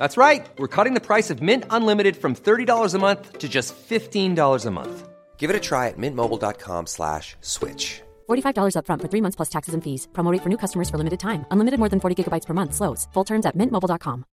That's 0.00 0.16
right. 0.16 0.48
We're 0.56 0.74
cutting 0.76 0.94
the 0.94 1.06
price 1.06 1.28
of 1.28 1.42
Mint 1.42 1.64
Unlimited 1.68 2.16
from 2.16 2.34
$30 2.34 2.94
a 2.94 2.98
month 2.98 3.38
to 3.38 3.48
just 3.50 3.74
$15 3.76 4.66
a 4.66 4.70
month. 4.70 5.08
Give 5.36 5.50
it 5.50 5.56
a 5.56 5.60
try 5.60 5.88
at 5.88 5.98
mintmobile.com 5.98 6.86
slash 6.86 7.36
switch. 7.42 8.00
$45 8.30 8.74
upfront 8.76 9.02
for 9.02 9.08
three 9.08 9.20
months 9.20 9.36
plus 9.36 9.50
taxes 9.50 9.74
and 9.74 9.84
fees. 9.84 10.08
Promo 10.12 10.32
rate 10.32 10.42
for 10.42 10.48
new 10.48 10.56
customers 10.56 10.88
for 10.88 10.96
limited 10.96 11.20
time. 11.20 11.44
Unlimited 11.50 11.78
more 11.78 11.90
than 11.90 12.00
40 12.00 12.16
gigabytes 12.16 12.46
per 12.46 12.54
month. 12.54 12.72
Slows. 12.74 13.08
Full 13.12 13.24
terms 13.24 13.44
at 13.44 13.56
mintmobile.com. 13.56 14.24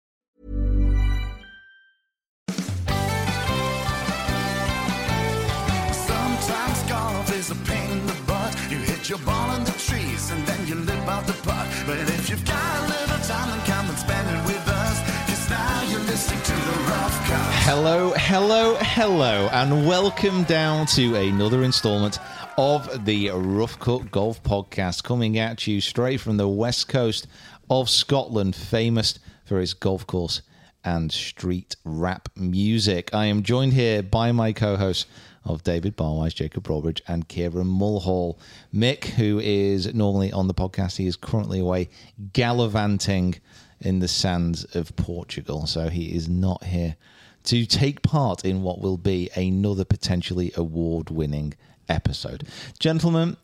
Sometimes 6.08 6.80
golf 6.94 7.28
is 7.40 7.52
a 7.52 7.56
pain 7.68 7.92
in 7.92 8.08
the 8.08 8.18
butt. 8.26 8.56
You 8.72 8.78
hit 8.78 9.10
your 9.10 9.20
ball 9.20 9.56
in 9.58 9.66
the 9.66 9.76
trees 9.88 10.32
and 10.32 10.48
then 10.48 10.68
you 10.68 10.76
lip 10.76 11.08
out 11.16 11.28
the 11.28 11.38
putt. 11.44 11.68
But 11.86 12.00
if 12.16 12.30
you've 12.30 12.46
got 12.46 12.97
Hello, 17.70 18.14
hello, 18.16 18.78
hello, 18.80 19.50
and 19.52 19.86
welcome 19.86 20.46
down 20.46 20.86
to 20.86 21.16
another 21.16 21.64
installment 21.64 22.18
of 22.58 23.04
the 23.04 23.30
Rough 23.32 23.78
Cut 23.78 24.10
Golf 24.10 24.42
Podcast, 24.42 25.04
coming 25.04 25.38
at 25.38 25.68
you 25.68 25.82
straight 25.82 26.22
from 26.22 26.38
the 26.38 26.48
west 26.48 26.88
coast 26.88 27.28
of 27.70 27.90
Scotland, 27.90 28.56
famous 28.56 29.20
for 29.44 29.60
its 29.60 29.74
golf 29.74 30.08
course 30.08 30.44
and 30.86 31.12
street 31.12 31.76
rap 31.84 32.30
music. 32.38 33.14
I 33.14 33.26
am 33.26 33.44
joined 33.44 33.74
here 33.74 34.02
by 34.02 34.32
my 34.32 34.54
co-hosts 34.54 35.06
of 35.44 35.64
David 35.64 35.98
Barwise, 35.98 36.36
Jacob 36.36 36.64
Broadbridge, 36.64 37.02
and 37.06 37.28
Kieran 37.28 37.68
Mulhall. 37.68 38.40
Mick, 38.74 39.04
who 39.04 39.40
is 39.40 39.94
normally 39.94 40.32
on 40.32 40.48
the 40.48 40.54
podcast, 40.54 40.96
he 40.96 41.06
is 41.06 41.18
currently 41.18 41.60
away 41.60 41.90
gallivanting 42.32 43.36
in 43.82 44.00
the 44.00 44.08
sands 44.08 44.64
of 44.74 44.96
Portugal, 44.96 45.68
so 45.68 45.90
he 45.90 46.16
is 46.16 46.30
not 46.30 46.64
here 46.64 46.96
to 47.48 47.66
take 47.66 48.02
part 48.02 48.44
in 48.46 48.62
what 48.62 48.80
will 48.82 48.98
be 48.98 49.30
another 49.36 49.86
potentially 49.86 50.52
award-winning 50.56 51.54
episode. 51.90 52.46
Gentlemen, 52.80 53.38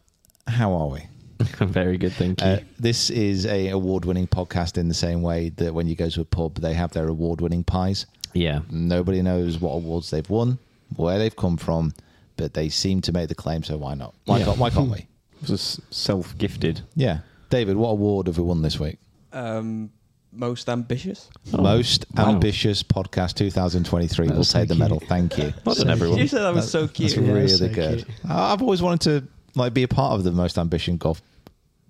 how 0.48 0.74
are 0.74 0.88
we? 0.88 1.08
Very 1.40 1.98
good, 1.98 2.14
thank 2.14 2.42
you. 2.42 2.48
Uh, 2.48 2.60
this 2.80 3.10
is 3.10 3.46
a 3.46 3.70
award-winning 3.70 4.28
podcast 4.28 4.78
in 4.78 4.88
the 4.88 4.94
same 4.94 5.22
way 5.22 5.50
that 5.50 5.74
when 5.74 5.88
you 5.88 5.96
go 5.96 6.10
to 6.10 6.22
a 6.22 6.26
pub, 6.26 6.56
they 6.56 6.74
have 6.74 6.92
their 6.92 7.08
award-winning 7.08 7.64
pies. 7.64 8.06
yeah, 8.34 8.60
Nobody 8.70 9.22
knows 9.22 9.60
what 9.60 9.72
awards 9.72 10.10
they've 10.10 10.30
won, 10.30 10.60
where 10.96 11.18
they've 11.18 11.36
come 11.36 11.58
from, 11.58 11.94
but 12.38 12.54
they 12.54 12.70
seem 12.70 13.02
to 13.02 13.12
make 13.12 13.30
the 13.30 13.36
claim. 13.36 13.64
So 13.64 13.78
why 13.78 13.94
not? 13.96 14.14
Why 14.26 14.40
Yeah. 14.40 14.46
can't? 14.46 14.58
Why 14.58 14.70
can't 14.70 14.90
we? 14.92 15.08
it 15.44 15.50
was 15.50 15.80
self-gifted. 15.92 16.82
Yeah, 16.96 17.20
David, 17.50 17.78
what 17.78 17.90
award 17.90 18.28
have 18.28 18.38
we 18.38 18.44
won 18.44 18.62
this 18.64 18.80
week? 18.80 18.98
Um, 19.32 19.92
most 20.34 20.70
ambitious. 20.70 21.30
Oh. 21.54 21.62
Most 21.62 22.06
wow. 22.16 22.30
ambitious 22.30 22.84
podcast 22.84 23.36
2023. 23.36 24.28
We'll 24.28 24.38
was 24.40 24.52
take 24.52 24.68
the 24.68 24.76
medal. 24.76 25.00
Thank 25.00 25.38
you. 25.38 25.54
Well 25.66 25.76
done, 25.76 25.90
everyone. 25.90 26.18
You 26.20 26.28
said 26.28 26.42
that 26.42 26.54
was 26.54 26.70
so 26.70 26.88
cute. 26.88 27.12
That's 27.16 27.22
Yeah, 27.28 27.34
really 27.34 27.48
so 27.48 27.70
good. 27.70 28.06
cute. 28.06 28.18
I- 28.30 28.54
I've 28.54 28.62
always 28.62 28.82
wanted 28.82 29.02
to 29.22 29.28
like 29.56 29.74
be 29.74 29.84
a 29.84 29.88
part 29.88 30.14
of 30.14 30.24
the 30.24 30.32
most 30.32 30.58
ambitious 30.58 30.96
golf 30.98 31.22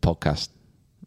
podcast 0.01 0.49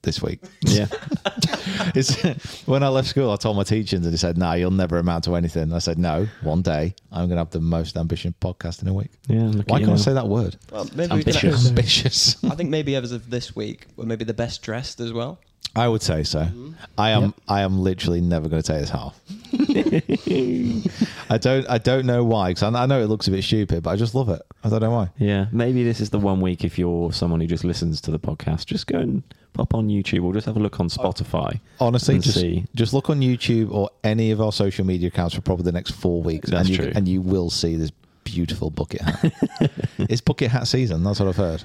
this 0.03 0.23
week. 0.23 0.41
Yeah, 0.63 0.87
It's 1.95 2.67
when 2.67 2.83
I 2.83 2.89
left 2.89 3.09
school, 3.09 3.31
I 3.31 3.37
told 3.37 3.57
my 3.57 3.65
teachers, 3.65 4.05
and 4.05 4.13
they 4.13 4.17
said, 4.17 4.39
"No, 4.39 4.53
you'll 4.53 4.71
never 4.71 4.99
amount 4.99 5.25
to 5.25 5.35
anything." 5.37 5.73
I 5.73 5.79
said, 5.79 5.99
"No, 5.99 6.27
one 6.43 6.63
day 6.63 6.95
I'm 7.11 7.27
going 7.29 7.37
to 7.37 7.37
have 7.39 7.51
the 7.51 7.61
most 7.61 7.97
ambitious 7.97 8.33
podcast 8.41 8.83
in 8.83 8.89
a 8.89 8.95
week." 8.95 9.11
yeah. 9.29 9.51
Why 9.67 9.81
can't 9.81 9.93
I 9.93 9.97
say 9.97 10.13
that 10.13 10.29
word? 10.29 10.57
Well, 10.71 10.85
maybe 10.95 11.15
we 11.17 11.23
can 11.25 11.35
Ambitious. 11.35 11.69
Ambitious. 11.69 12.45
I 12.45 12.55
think 12.55 12.71
maybe 12.71 12.95
as 12.97 13.13
of 13.13 13.31
this 13.31 13.55
week, 13.57 13.87
we're 13.97 14.07
maybe 14.07 14.25
the 14.25 14.35
best 14.35 14.63
dressed 14.63 15.01
as 15.01 15.13
well. 15.13 15.39
I 15.75 15.89
would 15.89 16.03
say 16.03 16.23
so. 16.23 16.41
Mm-hmm. 16.41 16.73
I 16.99 17.11
am. 17.11 17.35
I 17.49 17.61
am 17.63 17.81
literally 17.81 18.21
never 18.21 18.49
going 18.49 18.63
to 18.63 18.73
take 18.73 18.81
this 18.81 18.91
half. 18.91 19.19
I 21.31 21.39
don't. 21.39 21.69
I 21.69 21.79
don't 21.79 22.07
know 22.07 22.25
why. 22.25 22.51
Because 22.51 22.63
I, 22.63 22.83
I 22.83 22.87
know 22.87 23.01
it 23.03 23.07
looks 23.07 23.29
a 23.29 23.31
bit 23.31 23.45
stupid, 23.45 23.83
but 23.83 23.91
I 23.91 23.97
just 23.97 24.15
love 24.15 24.29
it. 24.29 24.43
I 24.65 24.69
don't 24.69 24.81
know 24.81 24.91
why. 24.91 25.11
Yeah, 25.19 25.47
maybe 25.53 25.85
this 25.85 26.01
is 26.01 26.11
the 26.11 26.19
one 26.19 26.41
week 26.41 26.65
if 26.65 26.79
you're 26.79 27.13
someone 27.13 27.41
who 27.41 27.47
just 27.47 27.65
listens 27.65 28.01
to 28.03 28.11
the 28.11 28.19
podcast, 28.19 28.67
just 28.67 28.87
go 28.87 28.99
and 28.99 29.23
pop 29.53 29.75
on 29.75 29.89
YouTube 29.89 30.25
or 30.25 30.33
just 30.33 30.47
have 30.47 30.57
a 30.57 30.61
look 30.61 30.81
on 30.81 30.89
Spotify. 30.89 31.61
Honestly, 31.81 32.15
and 32.17 32.25
just 32.25 32.39
see. 32.39 32.65
just 32.75 32.93
look 32.93 33.11
on 33.11 33.21
YouTube 33.21 33.71
or 33.73 33.91
any 34.05 34.31
of 34.31 34.41
our 34.41 34.53
social 34.53 34.85
media 34.85 35.09
accounts 35.09 35.35
for 35.35 35.41
probably 35.41 35.65
the 35.65 35.73
next 35.73 35.93
four 35.93 36.23
weeks, 36.23 36.51
That's 36.51 36.69
and 36.69 36.77
you 36.77 36.85
true. 36.85 36.93
and 36.95 37.09
you 37.09 37.21
will 37.21 37.51
see 37.51 37.77
this 37.77 37.91
beautiful 38.25 38.71
bucket 38.71 39.03
hat. 39.03 39.33
it's 39.99 40.21
bucket 40.21 40.51
hat 40.51 40.69
season. 40.69 41.03
That's 41.05 41.21
what 41.21 41.29
I've 41.29 41.37
heard. 41.37 41.65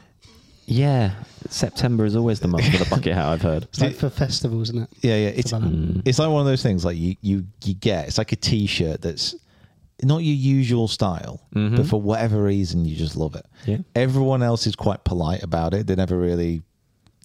Yeah, 0.66 1.12
September 1.50 2.06
is 2.06 2.16
always 2.16 2.40
the 2.40 2.48
month 2.48 2.70
for 2.72 2.78
the 2.78 2.90
bucket 2.90 3.14
hat. 3.14 3.26
I've 3.26 3.42
heard. 3.42 3.64
It's 3.64 3.82
like 3.82 3.96
for 3.96 4.10
festivals, 4.10 4.70
isn't 4.70 4.84
it? 4.84 4.90
Yeah, 5.02 5.16
yeah. 5.16 5.30
It's 5.30 5.50
Something 5.50 5.72
like 5.72 5.96
mm. 5.98 6.02
it's 6.06 6.20
like 6.20 6.30
one 6.30 6.42
of 6.42 6.48
those 6.48 6.64
things 6.64 6.86
like 6.86 6.98
you 6.98 7.16
you 7.22 7.46
you 7.64 7.74
get. 7.74 8.08
It's 8.08 8.18
like 8.18 8.32
a 8.32 8.36
T-shirt 8.38 9.02
that's 9.02 9.36
not 10.04 10.20
your 10.20 10.36
usual 10.36 10.88
style, 10.88 11.42
mm-hmm. 11.54 11.76
but 11.76 11.86
for 11.86 12.02
whatever 12.02 12.42
reason 12.44 12.86
you 12.86 12.96
just 12.96 13.16
love 13.16 13.36
it. 13.36 13.46
Yeah. 13.66 13.78
Everyone 13.96 14.42
else 14.42 14.66
is 14.66 14.76
quite 14.76 15.04
polite 15.04 15.44
about 15.44 15.74
it. 15.74 15.88
They 15.88 15.96
never 15.96 16.18
really 16.18 16.64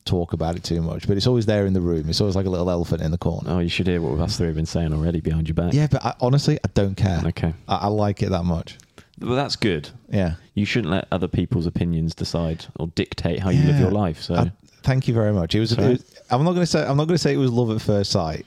talk 0.05 0.33
about 0.33 0.57
it 0.57 0.65
too 0.65 0.81
much, 0.83 1.07
but 1.07 1.17
it's 1.17 1.27
always 1.27 1.47
there 1.47 1.67
in 1.67 1.73
the 1.73 1.81
room. 1.81 2.09
It's 2.09 2.21
always 2.21 2.37
like 2.37 2.47
a 2.47 2.51
little 2.51 2.71
elephant 2.71 3.03
in 3.03 3.11
the 3.11 3.19
corner. 3.19 3.51
Oh, 3.51 3.59
you 3.59 3.69
should 3.69 3.87
hear 3.87 4.01
what 4.01 4.21
us 4.21 4.37
three 4.37 4.47
have 4.47 4.57
been 4.57 4.67
saying 4.67 4.93
already 4.93 5.21
behind 5.21 5.49
your 5.49 5.55
back. 5.55 5.73
Yeah, 5.73 5.89
but 5.91 6.05
I, 6.05 6.15
honestly, 6.21 6.59
I 6.65 6.69
don't 6.75 6.95
care. 6.95 7.23
Okay. 7.27 7.53
I, 7.69 7.77
I 7.77 7.87
like 7.89 8.23
it 8.23 8.31
that 8.31 8.45
much. 8.45 8.79
Well, 9.21 9.35
that's 9.37 9.57
good. 9.57 9.89
Yeah. 10.11 10.35
You 10.55 10.65
shouldn't 10.67 10.91
let 10.93 11.09
other 11.11 11.29
people's 11.29 11.67
opinions 11.67 12.15
decide 12.15 12.67
or 12.79 12.89
dictate 12.89 13.41
how 13.41 13.51
you 13.51 13.63
live 13.65 13.81
your 13.81 13.91
life. 13.91 14.21
So 14.21 14.35
I- 14.35 14.53
thank 14.83 15.09
you 15.09 15.15
very 15.15 15.33
much. 15.33 15.55
It 15.55 15.61
was. 15.61 15.73
It 15.73 15.79
was 15.81 16.21
I'm 16.31 16.45
not 16.45 16.53
going 16.53 16.63
to 16.63 16.67
say. 16.67 16.81
I'm 16.85 16.97
not 16.97 17.07
going 17.07 17.15
to 17.17 17.19
say 17.19 17.33
it 17.35 17.39
was 17.39 17.51
love 17.51 17.71
at 17.71 17.81
first 17.81 18.11
sight. 18.11 18.47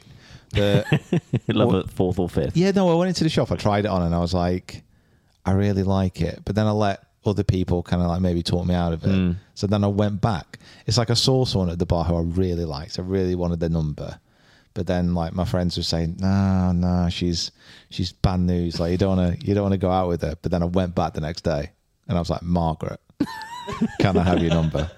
But 0.53 0.85
love 1.47 1.67
What- 1.67 1.85
it 1.85 1.91
fourth 1.91 2.19
or 2.19 2.29
fifth. 2.29 2.55
yeah, 2.57 2.71
no. 2.71 2.89
I 2.89 2.95
went 2.95 3.09
into 3.09 3.23
the 3.23 3.29
shop. 3.29 3.51
I 3.51 3.55
tried 3.55 3.85
it 3.85 3.89
on, 3.89 4.01
and 4.03 4.13
I 4.13 4.19
was 4.19 4.33
like, 4.33 4.83
I 5.45 5.51
really 5.51 5.83
like 5.83 6.21
it. 6.21 6.41
But 6.45 6.55
then 6.55 6.67
I 6.67 6.71
let 6.71 7.03
other 7.25 7.43
people 7.43 7.83
kind 7.83 8.01
of 8.01 8.07
like 8.07 8.21
maybe 8.21 8.41
talk 8.41 8.65
me 8.65 8.73
out 8.73 8.93
of 8.93 9.03
it. 9.03 9.09
Mm. 9.09 9.35
So 9.55 9.67
then 9.67 9.83
I 9.83 9.87
went 9.87 10.21
back. 10.21 10.57
It's 10.87 10.97
like 10.97 11.09
I 11.09 11.13
saw 11.15 11.45
someone 11.45 11.69
at 11.69 11.77
the 11.79 11.85
bar 11.85 12.03
who 12.03 12.15
I 12.15 12.21
really 12.21 12.65
liked. 12.65 12.97
I 12.97 13.01
really 13.01 13.35
wanted 13.35 13.59
their 13.59 13.69
number. 13.69 14.19
But 14.79 14.87
then 14.87 15.13
like 15.13 15.33
my 15.33 15.43
friends 15.43 15.75
were 15.75 15.83
saying, 15.83 16.19
no, 16.21 16.71
no, 16.71 17.09
she's 17.09 17.51
she's 17.89 18.13
bad 18.13 18.39
news. 18.39 18.79
Like 18.79 18.93
you 18.93 18.97
don't 18.97 19.17
want 19.17 19.37
to 19.37 19.45
you 19.45 19.53
don't 19.53 19.63
want 19.63 19.73
to 19.73 19.77
go 19.77 19.91
out 19.91 20.07
with 20.07 20.21
her. 20.21 20.35
But 20.41 20.51
then 20.51 20.63
I 20.63 20.67
went 20.67 20.95
back 20.95 21.15
the 21.15 21.19
next 21.19 21.41
day, 21.41 21.71
and 22.07 22.17
I 22.17 22.21
was 22.21 22.29
like, 22.29 22.43
Margaret, 22.43 23.01
can 23.99 24.15
I 24.15 24.23
have 24.23 24.41
your 24.41 24.51
number? 24.51 24.89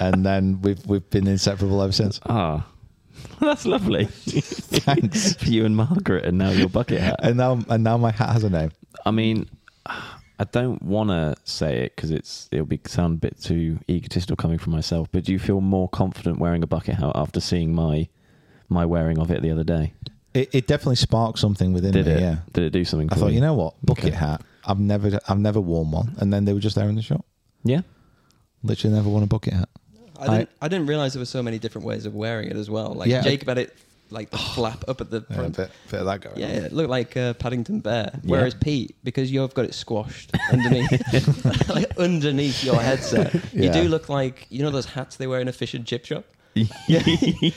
And 0.00 0.24
then 0.24 0.62
we've 0.62 0.82
we've 0.86 1.10
been 1.10 1.26
inseparable 1.26 1.82
ever 1.82 1.92
since. 1.92 2.18
Ah, 2.24 2.66
that's 3.38 3.66
lovely. 3.66 4.06
Thanks. 4.14 5.34
for 5.42 5.50
you 5.50 5.66
and 5.66 5.76
Margaret, 5.76 6.24
and 6.24 6.38
now 6.38 6.48
your 6.48 6.70
bucket 6.70 7.02
hat. 7.02 7.20
And 7.22 7.36
now 7.36 7.58
and 7.68 7.84
now 7.84 7.98
my 7.98 8.12
hat 8.12 8.30
has 8.30 8.42
a 8.42 8.48
name. 8.48 8.70
I 9.04 9.10
mean, 9.10 9.50
I 9.84 10.44
don't 10.50 10.80
want 10.80 11.10
to 11.10 11.36
say 11.44 11.84
it 11.84 11.94
because 11.94 12.10
it's 12.10 12.48
it'll 12.50 12.64
be 12.64 12.80
sound 12.86 13.18
a 13.18 13.20
bit 13.20 13.38
too 13.38 13.80
egotistical 13.86 14.36
coming 14.36 14.56
from 14.56 14.72
myself. 14.72 15.08
But 15.12 15.24
do 15.24 15.32
you 15.32 15.38
feel 15.38 15.60
more 15.60 15.90
confident 15.90 16.38
wearing 16.38 16.62
a 16.62 16.66
bucket 16.66 16.94
hat 16.94 17.12
after 17.14 17.38
seeing 17.38 17.74
my 17.74 18.08
my 18.68 18.84
wearing 18.84 19.18
of 19.18 19.30
it 19.30 19.42
the 19.42 19.50
other 19.50 19.64
day? 19.64 19.92
It, 20.34 20.50
it 20.54 20.66
definitely 20.66 20.96
sparked 20.96 21.38
something 21.38 21.72
within 21.72 21.92
Did 21.92 22.06
me. 22.06 22.12
it? 22.12 22.20
Yeah. 22.20 22.36
Did 22.52 22.64
it 22.64 22.70
do 22.70 22.84
something? 22.84 23.08
I 23.10 23.14
for 23.14 23.20
thought, 23.20 23.32
you 23.32 23.40
know 23.40 23.54
what, 23.54 23.74
bucket 23.84 24.06
Okay. 24.06 24.14
hat. 24.16 24.42
I've 24.66 24.78
never, 24.80 25.18
I've 25.28 25.38
never 25.38 25.60
worn 25.60 25.90
one, 25.92 26.14
and 26.18 26.32
then 26.32 26.44
they 26.44 26.52
were 26.52 26.60
just 26.60 26.74
there 26.76 26.88
in 26.88 26.94
the 26.96 27.02
shop. 27.02 27.24
Yeah. 27.64 27.82
Literally 28.62 28.96
never 28.96 29.08
worn 29.08 29.22
a 29.22 29.26
bucket 29.26 29.52
hat. 29.54 29.68
I 30.18 30.26
didn't. 30.38 30.50
I, 30.62 30.68
didn't 30.68 30.86
realize 30.86 31.12
there 31.12 31.20
were 31.20 31.26
so 31.26 31.42
many 31.42 31.58
different 31.58 31.86
ways 31.86 32.06
of 32.06 32.14
wearing 32.14 32.48
it 32.48 32.56
as 32.56 32.68
well. 32.70 32.94
Like 32.94 33.08
Yeah. 33.08 33.22
Jacob 33.22 33.48
had 33.48 33.58
it 33.58 33.76
like 34.10 34.30
the 34.30 34.38
flap 34.38 34.84
up 34.88 35.00
at 35.00 35.10
the 35.10 35.24
Yeah, 35.28 35.34
a 35.36 35.38
front. 35.38 35.56
bit, 35.56 35.70
bit 35.90 36.00
of 36.00 36.06
that 36.06 36.20
going. 36.20 36.38
Yeah, 36.38 36.46
on. 36.48 36.64
it 36.64 36.72
looked 36.72 36.88
like 36.90 37.16
uh, 37.16 37.34
Paddington 37.34 37.80
Bear. 37.80 38.18
Whereas 38.24 38.54
Pete, 38.54 38.96
because 39.04 39.30
you've 39.30 39.52
got 39.54 39.64
it 39.66 39.74
squashed 39.74 40.32
underneath, 40.52 41.68
like 41.68 41.96
underneath 41.98 42.64
your 42.64 42.80
headset, 42.80 43.34
you 43.52 43.70
do 43.70 43.82
look 43.84 44.08
like 44.08 44.46
you 44.48 44.62
know 44.62 44.70
those 44.70 44.86
hats 44.86 45.16
they 45.16 45.26
wear 45.26 45.40
in 45.40 45.48
a 45.48 45.52
fish 45.52 45.74
and 45.74 45.84
chip 45.86 46.04
shop. 46.06 46.24
yeah. 46.88 47.02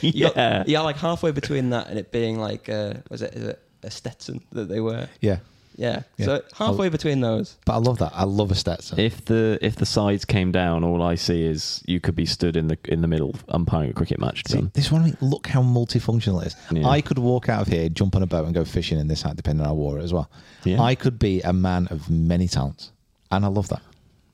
You 0.00 0.30
got, 0.30 0.68
yeah, 0.68 0.80
like 0.80 0.96
halfway 0.96 1.30
between 1.30 1.70
that 1.70 1.88
and 1.88 1.98
it 1.98 2.12
being 2.12 2.38
like, 2.38 2.68
uh, 2.68 2.94
was 3.10 3.22
it, 3.22 3.34
is 3.34 3.44
it 3.48 3.62
a 3.82 3.90
Stetson 3.90 4.42
that 4.52 4.68
they 4.68 4.80
were? 4.80 5.08
yeah. 5.20 5.38
Yeah. 5.76 6.02
Yeah. 6.18 6.26
So 6.26 6.42
halfway 6.54 6.90
between 6.90 7.22
those. 7.22 7.56
But 7.64 7.72
I 7.72 7.76
love 7.78 7.98
that. 7.98 8.12
I 8.14 8.24
love 8.24 8.50
a 8.50 8.54
Stetson. 8.54 9.00
If 9.00 9.24
the 9.24 9.58
if 9.62 9.76
the 9.76 9.86
sides 9.86 10.26
came 10.26 10.52
down, 10.52 10.84
all 10.84 11.02
I 11.02 11.14
see 11.14 11.42
is 11.42 11.82
you 11.86 12.00
could 12.00 12.14
be 12.14 12.26
stood 12.26 12.54
in 12.54 12.68
the 12.68 12.76
in 12.84 13.00
the 13.00 13.08
middle 13.08 13.34
umpiring 13.48 13.88
a 13.90 13.94
cricket 13.94 14.20
match. 14.20 14.42
See, 14.46 14.58
Done. 14.58 14.72
this 14.74 14.92
one, 14.92 15.00
I 15.00 15.04
mean, 15.06 15.16
look 15.22 15.46
how 15.46 15.62
multifunctional 15.62 16.42
it 16.42 16.48
is. 16.48 16.56
Yeah. 16.70 16.86
I 16.86 17.00
could 17.00 17.18
walk 17.18 17.48
out 17.48 17.62
of 17.62 17.68
here, 17.68 17.88
jump 17.88 18.14
on 18.14 18.22
a 18.22 18.26
boat, 18.26 18.44
and 18.44 18.54
go 18.54 18.64
fishing 18.66 18.98
in 18.98 19.08
this 19.08 19.22
hat, 19.22 19.36
depending 19.36 19.62
on 19.62 19.68
how 19.68 19.72
I 19.72 19.76
wore 19.76 19.98
it 19.98 20.02
as 20.02 20.12
well. 20.12 20.30
Yeah. 20.64 20.82
I 20.82 20.94
could 20.94 21.18
be 21.18 21.40
a 21.40 21.54
man 21.54 21.86
of 21.90 22.10
many 22.10 22.46
talents, 22.46 22.92
and 23.30 23.42
I 23.46 23.48
love 23.48 23.68
that. 23.68 23.80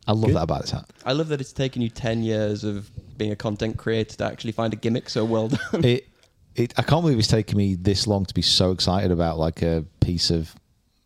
I 0.06 0.12
love 0.12 0.32
that 0.32 0.42
about 0.42 0.62
this 0.62 0.70
hat. 0.70 0.88
I 1.04 1.12
love 1.12 1.28
that 1.28 1.40
it's 1.40 1.52
taken 1.52 1.82
you 1.82 1.88
10 1.88 2.22
years 2.22 2.64
of 2.64 2.90
being 3.18 3.32
a 3.32 3.36
content 3.36 3.76
creator 3.76 4.16
to 4.18 4.24
actually 4.24 4.52
find 4.52 4.72
a 4.72 4.76
gimmick 4.76 5.08
so 5.08 5.24
well 5.24 5.48
done. 5.48 5.84
it, 5.84 6.08
it, 6.54 6.74
I 6.78 6.82
can't 6.82 7.02
believe 7.02 7.18
it's 7.18 7.28
taken 7.28 7.58
me 7.58 7.74
this 7.74 8.06
long 8.06 8.24
to 8.24 8.34
be 8.34 8.42
so 8.42 8.70
excited 8.70 9.10
about 9.10 9.38
like 9.38 9.62
a 9.62 9.84
piece 10.00 10.30
of 10.30 10.54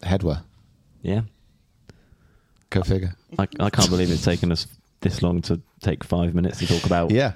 headwear. 0.03 0.43
Yeah. 1.03 1.23
Go 2.71 2.83
figure. 2.83 3.17
I, 3.39 3.49
I 3.59 3.71
can't 3.71 3.91
believe 3.91 4.11
it's 4.11 4.25
taken 4.25 4.53
us 4.53 4.67
this 5.01 5.23
long 5.23 5.43
to 5.43 5.61
take 5.81 6.05
five 6.05 6.35
minutes 6.35 6.59
to 6.59 6.67
talk 6.67 6.85
about 6.85 7.11
Yeah. 7.11 7.33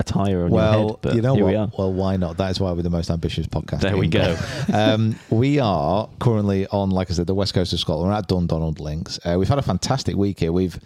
Attire 0.00 0.44
on 0.44 0.48
your 0.48 0.56
Well, 0.56 0.88
head. 0.88 0.96
But 1.02 1.14
you 1.14 1.22
know 1.22 1.34
here 1.34 1.44
what? 1.44 1.52
we. 1.52 1.74
Well, 1.78 1.92
why 1.92 2.16
not? 2.16 2.36
That 2.38 2.50
is 2.50 2.58
why 2.58 2.72
we're 2.72 2.82
the 2.82 2.90
most 2.90 3.10
ambitious 3.10 3.46
podcast. 3.46 3.80
There 3.82 3.96
we 3.96 4.08
go. 4.08 4.36
um, 4.72 5.14
we 5.30 5.58
are 5.60 6.08
currently 6.18 6.66
on, 6.68 6.90
like 6.90 7.10
I 7.10 7.14
said, 7.14 7.26
the 7.26 7.34
west 7.34 7.54
coast 7.54 7.72
of 7.72 7.78
Scotland. 7.80 8.08
We're 8.10 8.16
at 8.16 8.26
Dundonald 8.28 8.80
Links. 8.80 9.18
Uh, 9.24 9.36
we've 9.38 9.48
had 9.48 9.58
a 9.58 9.62
fantastic 9.62 10.16
week 10.16 10.40
here. 10.40 10.52
We've 10.52 10.78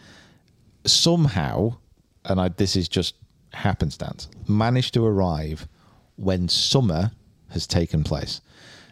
somehow, 0.86 1.76
and 2.24 2.40
I, 2.40 2.48
this 2.48 2.76
is 2.76 2.88
just 2.88 3.14
happenstance, 3.52 4.28
managed 4.48 4.94
to 4.94 5.04
arrive 5.06 5.66
when 6.16 6.48
summer 6.48 7.12
has 7.50 7.66
taken 7.66 8.04
place. 8.04 8.40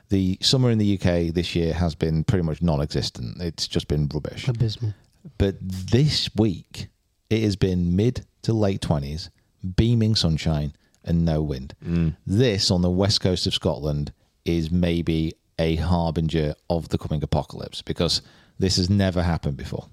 The 0.08 0.38
summer 0.40 0.70
in 0.70 0.78
the 0.78 0.94
UK 0.98 1.34
this 1.34 1.54
year 1.54 1.72
has 1.72 1.94
been 1.94 2.22
pretty 2.25 2.42
much 2.44 2.60
non-existent. 2.62 3.40
It's 3.40 3.66
just 3.66 3.88
been 3.88 4.08
rubbish. 4.12 4.46
Abysmal. 4.46 4.94
But 5.38 5.56
this 5.60 6.28
week, 6.36 6.88
it 7.30 7.42
has 7.42 7.56
been 7.56 7.96
mid 7.96 8.26
to 8.42 8.52
late 8.52 8.80
20s, 8.82 9.30
beaming 9.76 10.14
sunshine 10.14 10.75
and 11.05 11.25
no 11.25 11.43
wind. 11.43 11.75
Mm. 11.85 12.17
This 12.26 12.70
on 12.70 12.82
the 12.82 12.91
west 12.91 13.20
coast 13.20 13.47
of 13.47 13.55
Scotland 13.55 14.12
is 14.44 14.70
maybe 14.70 15.35
a 15.59 15.76
harbinger 15.76 16.55
of 16.70 16.88
the 16.88 16.99
coming 16.99 17.23
apocalypse 17.23 17.82
because 17.82 18.23
this 18.59 18.76
has 18.76 18.91
never 18.91 19.23
happened 19.23 19.56
before. 19.56 19.87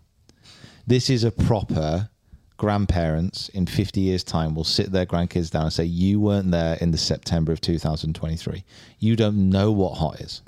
This 0.87 1.09
is 1.09 1.23
a 1.23 1.31
proper 1.31 2.09
grandparents 2.57 3.49
in 3.49 3.65
50 3.65 4.01
years' 4.01 4.23
time 4.23 4.53
will 4.53 4.63
sit 4.63 4.91
their 4.91 5.05
grandkids 5.05 5.49
down 5.49 5.63
and 5.63 5.73
say, 5.73 5.85
You 5.85 6.19
weren't 6.19 6.51
there 6.51 6.77
in 6.81 6.91
the 6.91 6.97
September 6.97 7.51
of 7.51 7.61
2023. 7.61 8.63
You 8.99 9.15
don't 9.15 9.49
know 9.49 9.71
what 9.71 9.97
hot 9.97 10.19
is. 10.19 10.41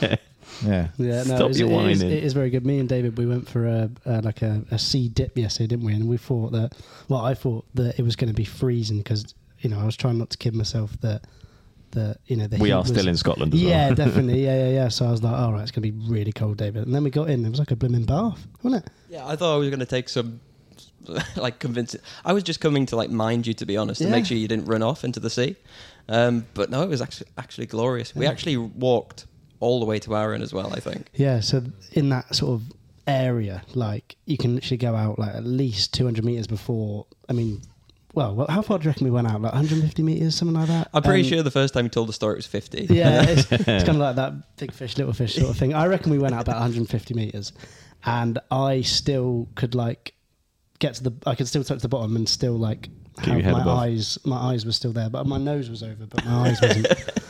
yeah. 0.64 0.88
Yeah, 0.98 1.22
no, 1.24 1.36
Stop 1.36 1.50
it's, 1.50 1.58
your 1.58 1.68
whining. 1.68 2.00
it 2.10 2.24
is 2.24 2.32
very 2.32 2.50
good. 2.50 2.64
Me 2.66 2.78
and 2.78 2.88
David, 2.88 3.16
we 3.18 3.26
went 3.26 3.48
for 3.48 3.66
a, 3.66 3.90
a 4.06 4.22
like 4.22 4.42
a, 4.42 4.62
a 4.70 4.78
sea 4.78 5.08
dip 5.08 5.36
yesterday, 5.36 5.68
didn't 5.68 5.84
we? 5.84 5.94
And 5.94 6.08
we 6.08 6.16
thought 6.16 6.52
that, 6.52 6.72
well, 7.08 7.20
I 7.20 7.34
thought 7.34 7.64
that 7.74 7.98
it 7.98 8.02
was 8.02 8.16
going 8.16 8.28
to 8.28 8.34
be 8.34 8.44
freezing 8.44 8.98
because 8.98 9.34
you 9.60 9.70
know 9.70 9.78
I 9.78 9.84
was 9.84 9.96
trying 9.96 10.18
not 10.18 10.30
to 10.30 10.38
kid 10.38 10.54
myself 10.54 10.98
that 11.00 11.22
that 11.92 12.18
you 12.26 12.36
know 12.36 12.46
the 12.46 12.58
We 12.58 12.68
heat 12.68 12.72
are 12.72 12.80
was- 12.80 12.88
still 12.88 13.06
in 13.08 13.16
Scotland 13.16 13.54
as 13.54 13.62
yeah, 13.62 13.86
well. 13.86 13.94
definitely, 14.04 14.44
yeah, 14.44 14.64
yeah, 14.66 14.70
yeah. 14.70 14.88
So 14.88 15.06
I 15.06 15.10
was 15.10 15.22
like, 15.22 15.32
all 15.34 15.52
right, 15.52 15.62
it's 15.62 15.70
going 15.70 15.82
to 15.84 15.92
be 15.92 16.08
really 16.10 16.32
cold, 16.32 16.56
David. 16.56 16.84
And 16.86 16.94
then 16.94 17.04
we 17.04 17.10
got 17.10 17.30
in, 17.30 17.44
it 17.44 17.50
was 17.50 17.58
like 17.58 17.70
a 17.70 17.76
blooming 17.76 18.04
bath, 18.04 18.46
wasn't 18.62 18.84
it? 18.84 18.90
Yeah, 19.08 19.26
I 19.26 19.36
thought 19.36 19.54
I 19.54 19.58
was 19.58 19.68
going 19.68 19.78
to 19.80 19.86
take 19.86 20.08
some, 20.08 20.40
like, 21.36 21.60
convincing. 21.60 22.00
I 22.24 22.32
was 22.32 22.42
just 22.42 22.60
coming 22.60 22.84
to, 22.86 22.96
like, 22.96 23.10
mind 23.10 23.46
you, 23.46 23.54
to 23.54 23.66
be 23.66 23.76
honest, 23.76 24.00
to 24.02 24.08
make 24.08 24.26
sure 24.26 24.36
you 24.36 24.48
didn't 24.48 24.64
run 24.64 24.82
off 24.82 25.04
into 25.04 25.20
the 25.20 25.30
sea. 25.30 25.54
Um, 26.08 26.46
but 26.54 26.68
no, 26.68 26.82
it 26.82 26.88
was 26.88 27.00
actually, 27.00 27.28
actually 27.38 27.66
glorious. 27.66 28.14
We 28.14 28.26
actually 28.26 28.56
walked 28.56 29.26
all 29.60 29.80
the 29.80 29.86
way 29.86 29.98
to 30.00 30.14
Arran 30.16 30.42
as 30.42 30.52
well, 30.52 30.72
I 30.74 30.80
think. 30.80 31.08
Yeah, 31.14 31.40
so 31.40 31.62
in 31.92 32.08
that 32.10 32.34
sort 32.34 32.52
of 32.60 32.72
area, 33.06 33.62
like 33.74 34.16
you 34.26 34.36
can 34.36 34.54
literally 34.54 34.76
go 34.78 34.94
out 34.94 35.18
like 35.18 35.34
at 35.34 35.44
least 35.44 35.92
200 35.94 36.24
meters 36.24 36.46
before. 36.46 37.06
I 37.28 37.32
mean, 37.32 37.60
well, 38.14 38.34
well, 38.34 38.46
how 38.48 38.62
far 38.62 38.78
do 38.78 38.84
you 38.84 38.90
reckon 38.90 39.04
we 39.04 39.10
went 39.10 39.26
out? 39.26 39.42
Like 39.42 39.52
150 39.52 40.02
meters, 40.02 40.36
something 40.36 40.54
like 40.56 40.68
that. 40.68 40.88
I'm 40.94 41.02
pretty 41.02 41.22
Um, 41.24 41.28
sure 41.28 41.42
the 41.42 41.50
first 41.50 41.74
time 41.74 41.84
you 41.84 41.90
told 41.90 42.08
the 42.08 42.12
story 42.12 42.34
it 42.34 42.36
was 42.36 42.46
50. 42.46 42.86
Yeah, 42.90 43.22
it's, 43.28 43.42
it's 43.52 43.66
kind 43.84 43.88
of 43.88 43.96
like 43.96 44.16
that 44.16 44.56
big 44.56 44.72
fish, 44.72 44.96
little 44.98 45.12
fish 45.12 45.34
sort 45.34 45.50
of 45.50 45.56
thing. 45.56 45.74
I 45.74 45.86
reckon 45.86 46.12
we 46.12 46.18
went 46.18 46.34
out 46.34 46.42
about 46.42 46.54
150 46.56 47.14
meters, 47.14 47.52
and 48.04 48.38
I 48.50 48.82
still 48.82 49.48
could 49.56 49.74
like 49.74 50.14
get 50.78 50.94
to 50.94 51.04
the. 51.04 51.12
I 51.26 51.34
could 51.34 51.48
still 51.48 51.64
touch 51.64 51.80
the 51.82 51.88
bottom 51.88 52.14
and 52.16 52.28
still 52.28 52.56
like 52.56 52.88
have 53.18 53.42
my 53.44 53.50
above. 53.62 53.66
eyes. 53.66 54.18
My 54.24 54.36
eyes 54.36 54.64
were 54.64 54.72
still 54.72 54.92
there, 54.92 55.08
but 55.10 55.26
my 55.26 55.38
nose 55.38 55.68
was 55.70 55.82
over, 55.82 56.06
but 56.06 56.24
my 56.24 56.48
eyes 56.50 56.60
wasn't. 56.60 56.86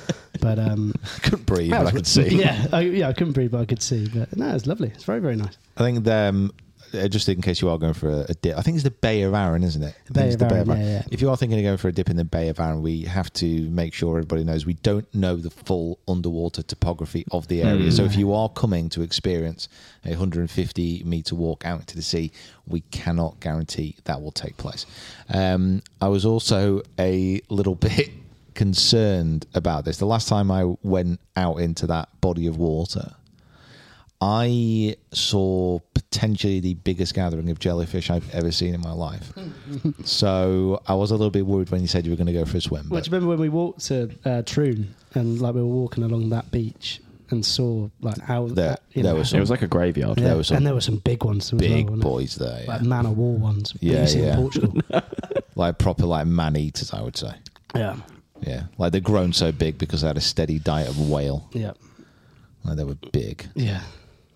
But 0.44 0.58
um, 0.58 0.92
Couldn't 1.22 1.46
breathe, 1.46 1.70
but 1.70 1.86
I 1.86 1.90
could 1.90 2.06
see. 2.06 2.28
Yeah, 2.36 2.66
I, 2.70 2.80
yeah, 2.80 3.08
I 3.08 3.14
couldn't 3.14 3.32
breathe, 3.32 3.52
but 3.52 3.62
I 3.62 3.64
could 3.64 3.80
see. 3.80 4.08
But 4.08 4.36
no, 4.36 4.54
it's 4.54 4.66
lovely. 4.66 4.88
It's 4.88 5.04
very, 5.04 5.20
very 5.20 5.36
nice. 5.36 5.56
I 5.78 5.80
think 5.80 6.04
the, 6.04 6.14
um, 6.14 6.52
uh, 6.92 7.08
just 7.08 7.28
in 7.28 7.40
case 7.40 7.60
you 7.62 7.70
are 7.70 7.78
going 7.78 7.94
for 7.94 8.10
a, 8.10 8.26
a 8.28 8.34
dip, 8.34 8.56
I 8.56 8.60
think 8.62 8.74
it's 8.74 8.84
the 8.84 8.90
Bay 8.90 9.22
of 9.22 9.32
Arran, 9.32 9.62
isn't 9.62 9.82
it? 9.82 9.94
I 10.10 10.12
think 10.12 10.14
Bay 10.14 10.32
of 10.34 10.38
the 10.38 10.54
Arran, 10.54 10.68
yeah, 10.68 10.84
yeah. 10.84 11.02
If 11.10 11.22
you 11.22 11.30
are 11.30 11.36
thinking 11.36 11.58
of 11.58 11.64
going 11.64 11.78
for 11.78 11.88
a 11.88 11.92
dip 11.92 12.10
in 12.10 12.16
the 12.16 12.24
Bay 12.24 12.50
of 12.50 12.60
Arran, 12.60 12.82
we 12.82 13.02
have 13.02 13.32
to 13.34 13.68
make 13.70 13.94
sure 13.94 14.18
everybody 14.18 14.44
knows 14.44 14.66
we 14.66 14.74
don't 14.74 15.12
know 15.14 15.36
the 15.36 15.50
full 15.50 15.98
underwater 16.06 16.62
topography 16.62 17.24
of 17.32 17.48
the 17.48 17.62
area. 17.62 17.90
So 17.90 18.04
if 18.04 18.16
you 18.16 18.32
are 18.34 18.50
coming 18.50 18.88
to 18.90 19.00
experience 19.02 19.68
a 20.04 20.10
150 20.10 21.04
meter 21.04 21.34
walk 21.34 21.64
out 21.64 21.80
into 21.80 21.96
the 21.96 22.02
sea, 22.02 22.32
we 22.66 22.80
cannot 22.90 23.40
guarantee 23.40 23.96
that 24.04 24.20
will 24.20 24.32
take 24.32 24.56
place. 24.58 24.84
Um, 25.32 25.82
I 26.00 26.08
was 26.08 26.26
also 26.26 26.82
a 26.98 27.40
little 27.48 27.74
bit 27.84 28.10
concerned 28.54 29.46
about 29.54 29.84
this. 29.84 29.98
The 29.98 30.06
last 30.06 30.28
time 30.28 30.50
I 30.50 30.64
went 30.82 31.20
out 31.36 31.56
into 31.56 31.86
that 31.88 32.08
body 32.20 32.46
of 32.46 32.56
water, 32.56 33.12
I 34.20 34.96
saw 35.12 35.80
potentially 35.92 36.60
the 36.60 36.74
biggest 36.74 37.14
gathering 37.14 37.50
of 37.50 37.58
jellyfish 37.58 38.10
I've 38.10 38.32
ever 38.34 38.50
seen 38.52 38.74
in 38.74 38.80
my 38.80 38.92
life. 38.92 39.32
so 40.04 40.80
I 40.86 40.94
was 40.94 41.10
a 41.10 41.14
little 41.14 41.30
bit 41.30 41.44
worried 41.46 41.70
when 41.70 41.80
you 41.82 41.86
said 41.88 42.06
you 42.06 42.12
were 42.12 42.16
going 42.16 42.28
to 42.28 42.32
go 42.32 42.44
for 42.44 42.56
a 42.56 42.60
swim. 42.60 42.88
Well, 42.88 43.00
But 43.00 43.04
do 43.04 43.10
you 43.10 43.14
remember 43.16 43.28
when 43.30 43.40
we 43.40 43.48
walked 43.48 43.84
to 43.86 44.10
uh, 44.24 44.42
Troon 44.42 44.94
and 45.14 45.40
like 45.40 45.54
we 45.54 45.60
were 45.60 45.66
walking 45.66 46.04
along 46.04 46.30
that 46.30 46.50
beach 46.50 47.00
and 47.30 47.44
saw 47.44 47.88
like 48.00 48.18
how 48.20 48.46
There- 48.46 48.78
you 48.92 49.02
there 49.02 49.12
know, 49.12 49.18
was 49.18 49.32
It 49.34 49.40
was 49.40 49.50
like 49.50 49.62
a 49.62 49.66
graveyard. 49.66 50.18
yeah, 50.18 50.24
there 50.28 50.36
was 50.36 50.48
some 50.48 50.58
and 50.58 50.66
there 50.66 50.74
were 50.74 50.80
some 50.80 50.98
big 50.98 51.24
ones, 51.24 51.52
as 51.52 51.58
big 51.58 51.70
well, 51.70 51.82
wasn't 51.84 51.98
it? 51.98 52.02
boys 52.02 52.34
there, 52.36 52.60
yeah. 52.64 52.70
like 52.70 52.82
man 52.82 53.06
of 53.06 53.16
war 53.18 53.36
ones. 53.36 53.74
Yeah, 53.80 54.06
yeah. 54.08 54.34
in 54.34 54.36
Portugal. 54.36 54.74
like 55.56 55.78
proper 55.78 56.06
like 56.06 56.26
man 56.26 56.56
eaters, 56.56 56.92
I 56.94 57.02
would 57.02 57.16
say. 57.16 57.32
yeah, 57.74 57.96
Yeah, 58.46 58.64
like 58.78 58.92
they're 58.92 59.00
grown 59.00 59.32
so 59.32 59.52
big 59.52 59.78
because 59.78 60.02
they 60.02 60.06
had 60.08 60.16
a 60.16 60.20
steady 60.22 60.58
diet 60.58 60.88
of 60.88 61.08
whale. 61.10 61.48
yeah, 61.52 61.72
Like 62.64 62.76
they 62.76 62.84
were 62.84 62.96
big. 63.12 63.46
yeah. 63.54 63.82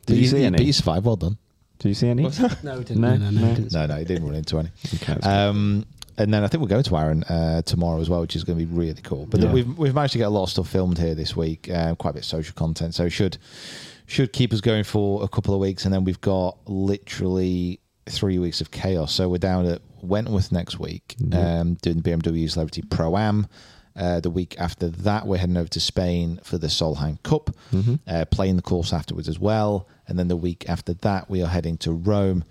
But 0.06 0.14
Did 0.14 0.22
you 0.22 0.28
see 0.28 0.44
any? 0.44 0.56
But 0.56 0.66
you 0.66 0.72
survived. 0.72 1.04
Well 1.04 1.16
done. 1.16 1.36
Do 1.78 1.88
you 1.88 1.94
see 1.94 2.08
any? 2.08 2.22
No, 2.62 2.78
we 2.78 2.84
didn't. 2.84 2.96
No, 2.98 3.16
No, 3.16 3.30
no, 3.30 3.30
no, 3.30 3.52
no. 3.54 3.68
No, 3.70 3.86
no, 3.86 3.96
he 3.96 4.04
didn't 4.04 4.24
run 4.24 4.34
into 4.34 4.58
any. 4.58 4.70
Okay, 4.94 5.12
Um, 5.22 5.84
and 6.16 6.34
then 6.34 6.42
I 6.42 6.48
think 6.48 6.60
we're 6.62 6.68
going 6.68 6.82
to 6.82 6.96
Arran 6.96 7.22
uh, 7.24 7.62
tomorrow 7.62 8.00
as 8.00 8.08
well, 8.10 8.20
which 8.22 8.34
is 8.34 8.42
going 8.42 8.58
to 8.58 8.64
be 8.64 8.72
really 8.72 9.00
cool. 9.02 9.26
But 9.26 9.40
Yeah. 9.40 9.52
we've 9.52 9.78
we've 9.78 9.94
managed 9.94 10.12
to 10.12 10.18
get 10.18 10.24
a 10.26 10.30
lot 10.30 10.44
of 10.44 10.50
stuff 10.50 10.68
filmed 10.68 10.98
here 10.98 11.14
this 11.14 11.36
week, 11.36 11.68
uh, 11.70 11.94
quite 11.94 12.10
a 12.10 12.14
bit 12.14 12.20
of 12.22 12.24
social 12.26 12.54
content, 12.54 12.94
so 12.94 13.08
should 13.08 13.36
should 14.06 14.32
keep 14.32 14.52
us 14.54 14.60
going 14.62 14.82
for 14.84 15.22
a 15.22 15.28
couple 15.28 15.52
of 15.54 15.60
weeks, 15.60 15.84
and 15.84 15.92
then 15.94 16.02
we've 16.04 16.20
got 16.22 16.56
literally 16.66 17.78
three 18.06 18.38
weeks 18.38 18.60
of 18.60 18.70
chaos. 18.70 19.12
So 19.12 19.28
we're 19.28 19.38
down 19.38 19.66
at 19.66 19.82
Wentworth 20.02 20.50
next 20.50 20.78
week, 20.78 21.14
um, 21.32 21.74
doing 21.82 22.00
the 22.00 22.10
BMW 22.10 22.50
Celebrity 22.50 22.82
Pro 22.82 23.16
Am. 23.18 23.46
Uh, 23.98 24.20
the 24.20 24.30
week 24.30 24.54
after 24.58 24.88
that, 24.88 25.26
we're 25.26 25.36
heading 25.38 25.56
over 25.56 25.68
to 25.68 25.80
Spain 25.80 26.38
for 26.44 26.56
the 26.56 26.68
Solheim 26.68 27.20
Cup, 27.24 27.50
uh, 28.06 28.24
playing 28.30 28.56
the 28.56 28.62
course 28.62 28.92
afterwards 28.92 29.28
as 29.28 29.38
well. 29.40 29.88
And 30.06 30.18
then 30.18 30.28
the 30.28 30.36
week 30.36 30.68
after 30.68 30.94
that, 30.94 31.28
we 31.28 31.42
are 31.42 31.48
heading 31.48 31.76
to 31.78 31.92
Rome 31.92 32.44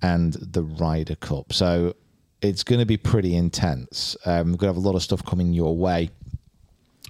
and 0.00 0.32
the 0.32 0.62
Ryder 0.62 1.16
Cup. 1.16 1.52
So 1.52 1.94
it's 2.42 2.62
going 2.64 2.78
to 2.80 2.86
be 2.86 2.96
pretty 2.96 3.36
intense. 3.36 4.16
Um, 4.24 4.52
we're 4.52 4.58
going 4.58 4.72
to 4.72 4.74
have 4.74 4.76
a 4.76 4.80
lot 4.80 4.94
of 4.96 5.02
stuff 5.02 5.24
coming 5.24 5.52
your 5.52 5.76
way, 5.76 6.10